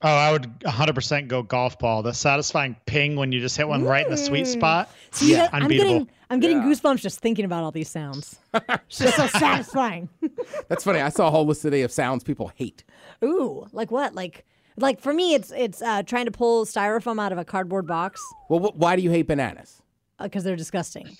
Oh, 0.02 0.08
I 0.08 0.32
would 0.32 0.44
100% 0.60 1.28
go 1.28 1.42
golf 1.42 1.78
ball. 1.78 2.02
The 2.02 2.14
satisfying 2.14 2.74
ping 2.86 3.16
when 3.16 3.32
you 3.32 3.40
just 3.40 3.56
hit 3.56 3.68
one 3.68 3.84
right 3.84 4.04
in 4.04 4.10
the 4.10 4.16
sweet 4.16 4.46
spot. 4.46 4.90
See, 5.10 5.32
yeah, 5.32 5.48
I'm 5.52 5.64
unbeatable. 5.64 5.90
getting 5.90 6.10
I'm 6.30 6.40
getting 6.40 6.58
Yeah. 6.58 6.64
goosebumps 6.64 7.00
just 7.00 7.20
thinking 7.20 7.44
about 7.44 7.64
all 7.64 7.70
these 7.70 7.88
sounds. 7.90 8.38
It's 8.54 8.98
just 8.98 9.16
so 9.16 9.26
satisfying. 9.26 10.08
That's 10.68 10.84
funny. 10.84 11.00
I 11.00 11.08
saw 11.10 11.28
a 11.28 11.30
whole 11.30 11.44
list 11.44 11.62
today 11.62 11.82
of 11.82 11.92
sounds 11.92 12.24
people 12.24 12.50
hate. 12.54 12.82
Ooh, 13.22 13.66
like 13.72 13.90
what? 13.90 14.14
Like 14.14 14.46
like 14.78 15.00
for 15.00 15.12
me, 15.12 15.34
it's 15.34 15.50
it's 15.54 15.82
uh, 15.82 16.02
trying 16.04 16.24
to 16.26 16.30
pull 16.30 16.64
styrofoam 16.64 17.20
out 17.20 17.32
of 17.32 17.36
a 17.38 17.44
cardboard 17.44 17.86
box 17.86 18.22
Well, 18.48 18.60
wh- 18.60 18.76
why 18.78 18.96
do 18.96 19.02
you 19.02 19.10
hate 19.10 19.26
bananas? 19.26 19.82
because 20.22 20.44
they're 20.44 20.56
disgusting. 20.56 21.16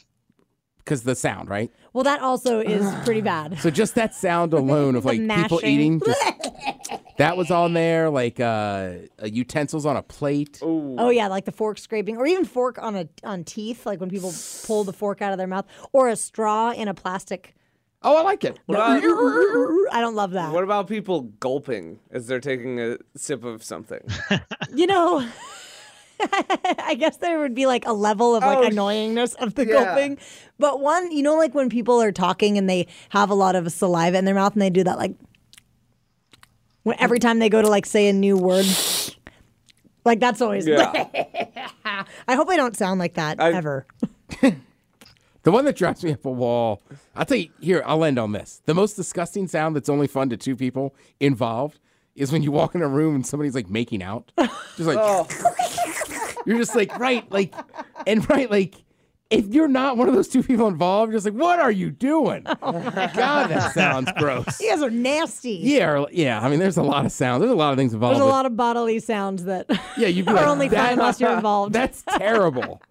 Because 0.84 1.02
the 1.04 1.14
sound, 1.14 1.48
right? 1.48 1.70
Well, 1.92 2.04
that 2.04 2.20
also 2.20 2.60
is 2.60 2.92
pretty 3.04 3.20
bad. 3.20 3.58
So 3.60 3.70
just 3.70 3.94
that 3.94 4.14
sound 4.14 4.52
alone 4.62 4.96
of 4.96 5.04
like 5.04 5.20
people 5.26 5.60
eating, 5.64 6.00
just 6.04 6.22
That 7.18 7.36
was 7.36 7.50
on 7.50 7.74
there, 7.74 8.10
like 8.10 8.40
uh, 8.40 8.44
uh, 9.22 9.26
utensils 9.26 9.84
on 9.86 9.96
a 9.96 10.02
plate. 10.02 10.58
Oh 10.62 11.10
yeah, 11.10 11.28
like 11.28 11.44
the 11.44 11.52
fork 11.52 11.78
scraping, 11.78 12.16
or 12.16 12.26
even 12.26 12.44
fork 12.44 12.82
on 12.82 12.96
a 12.96 13.08
on 13.24 13.44
teeth, 13.44 13.86
like 13.86 14.00
when 14.00 14.10
people 14.10 14.32
pull 14.66 14.84
the 14.84 14.92
fork 14.92 15.20
out 15.22 15.32
of 15.32 15.38
their 15.38 15.46
mouth, 15.46 15.66
or 15.92 16.08
a 16.08 16.16
straw 16.16 16.70
in 16.72 16.88
a 16.88 16.94
plastic. 16.94 17.54
Oh, 18.02 18.16
I 18.16 18.22
like 18.22 18.44
it. 18.44 18.58
I 18.70 20.00
don't 20.00 20.14
love 20.14 20.30
that. 20.30 20.52
What 20.52 20.64
about 20.64 20.88
people 20.88 21.20
gulping 21.38 21.98
as 22.10 22.26
they're 22.26 22.40
taking 22.40 22.80
a 22.80 22.96
sip 23.14 23.44
of 23.44 23.62
something? 23.62 24.00
You 24.74 24.86
know, 24.86 25.28
I 26.84 26.94
guess 26.98 27.16
there 27.18 27.38
would 27.40 27.54
be 27.54 27.66
like 27.66 27.86
a 27.86 27.92
level 27.92 28.34
of 28.36 28.42
like 28.42 28.58
Oh, 28.58 28.68
annoyingness 28.68 29.34
of 29.36 29.54
the 29.54 29.66
yeah. 29.66 29.72
gulping. 29.84 30.18
But 30.58 30.80
one, 30.80 31.10
you 31.12 31.22
know, 31.22 31.36
like 31.36 31.54
when 31.54 31.68
people 31.68 32.00
are 32.02 32.12
talking 32.12 32.58
and 32.58 32.68
they 32.68 32.86
have 33.10 33.30
a 33.30 33.34
lot 33.34 33.56
of 33.56 33.70
saliva 33.72 34.18
in 34.18 34.24
their 34.24 34.34
mouth 34.34 34.52
and 34.52 34.62
they 34.62 34.70
do 34.70 34.84
that 34.84 34.98
like 34.98 35.14
when 36.82 36.96
every 37.00 37.18
time 37.18 37.38
they 37.38 37.48
go 37.48 37.62
to 37.62 37.68
like 37.68 37.86
say 37.86 38.08
a 38.08 38.12
new 38.12 38.36
word. 38.36 38.66
Like 40.04 40.18
that's 40.20 40.40
always 40.40 40.66
Yeah. 40.66 41.06
I 42.28 42.34
hope 42.34 42.48
I 42.48 42.56
don't 42.56 42.76
sound 42.76 42.98
like 43.00 43.14
that 43.14 43.40
I- 43.40 43.52
ever. 43.52 43.86
The 45.42 45.50
one 45.50 45.64
that 45.64 45.74
drives 45.74 46.04
me 46.04 46.12
up 46.12 46.26
a 46.26 46.30
wall. 46.30 46.82
I'll 47.16 47.24
tell 47.24 47.38
you. 47.38 47.48
Here, 47.62 47.82
I'll 47.86 48.04
end 48.04 48.18
on 48.18 48.32
this. 48.32 48.60
The 48.66 48.74
most 48.74 48.92
disgusting 48.92 49.48
sound 49.48 49.74
that's 49.74 49.88
only 49.88 50.06
fun 50.06 50.28
to 50.28 50.36
two 50.36 50.54
people 50.54 50.94
involved 51.18 51.78
is 52.14 52.30
when 52.30 52.42
you 52.42 52.52
walk 52.52 52.74
in 52.74 52.82
a 52.82 52.88
room 52.88 53.14
and 53.14 53.26
somebody's 53.26 53.54
like 53.54 53.70
making 53.70 54.02
out, 54.02 54.30
just 54.36 54.80
like 54.80 54.98
oh. 55.00 55.26
You're 56.46 56.58
just 56.58 56.74
like 56.74 56.96
right, 56.98 57.30
like 57.30 57.54
and 58.06 58.28
right, 58.30 58.50
like 58.50 58.74
if 59.30 59.46
you're 59.46 59.68
not 59.68 59.96
one 59.96 60.08
of 60.08 60.14
those 60.14 60.26
two 60.28 60.42
people 60.42 60.66
involved, 60.66 61.12
you're 61.12 61.20
just 61.20 61.24
like, 61.32 61.40
what 61.40 61.60
are 61.60 61.70
you 61.70 61.90
doing? 61.90 62.44
Oh 62.62 62.72
God, 62.72 63.48
that 63.50 63.72
sounds 63.74 64.10
gross. 64.18 64.60
You 64.60 64.70
guys 64.70 64.82
are 64.82 64.90
nasty. 64.90 65.52
Yeah, 65.62 65.90
or- 66.02 66.08
yeah. 66.12 66.40
I 66.44 66.48
mean, 66.48 66.58
there's 66.58 66.76
a 66.76 66.82
lot 66.82 67.06
of 67.06 67.12
sounds. 67.12 67.40
There's 67.40 67.52
a 67.52 67.54
lot 67.56 67.70
of 67.72 67.76
things 67.78 67.94
involved. 67.94 68.14
There's 68.16 68.22
a 68.22 68.24
with- 68.26 68.32
lot 68.32 68.46
of 68.46 68.56
bodily 68.56 68.98
sounds 68.98 69.44
that 69.44 69.66
Yeah, 69.96 70.08
you'd 70.08 70.26
be 70.26 70.32
are 70.32 70.34
like, 70.34 70.46
only 70.46 70.68
fun 70.68 70.94
unless 70.94 71.20
you're 71.20 71.32
involved. 71.32 71.72
That's 71.74 72.02
terrible. 72.02 72.80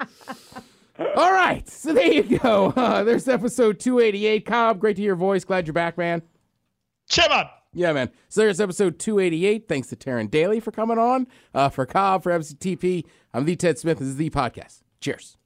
All 1.16 1.32
right, 1.32 1.68
so 1.70 1.94
there 1.94 2.12
you 2.12 2.40
go. 2.40 2.74
Uh, 2.76 3.04
there's 3.04 3.28
episode 3.30 3.80
288. 3.80 4.46
Cobb, 4.46 4.80
great 4.80 4.96
to 4.98 5.02
hear 5.02 5.10
your 5.10 5.16
voice. 5.16 5.44
Glad 5.46 5.66
you're 5.68 5.74
back, 5.74 5.98
man. 5.98 6.22
Chimon. 7.10 7.46
Yeah, 7.80 7.94
man. 7.94 8.12
So 8.28 8.42
there's 8.42 8.60
episode 8.60 9.00
288. 9.00 9.70
Thanks 9.70 9.88
to 9.88 9.96
Taryn 9.96 10.30
Daly 10.30 10.60
for 10.60 10.70
coming 10.70 10.98
on. 10.98 11.28
Uh, 11.54 11.70
for 11.70 11.86
Cobb, 11.86 12.24
for 12.24 12.32
FCTP, 12.38 13.06
I'm 13.34 13.46
the 13.46 13.56
Ted 13.56 13.80
Smith. 13.80 14.00
This 14.00 14.10
is 14.10 14.18
the 14.18 14.30
podcast. 14.32 14.82
Cheers. 15.00 15.39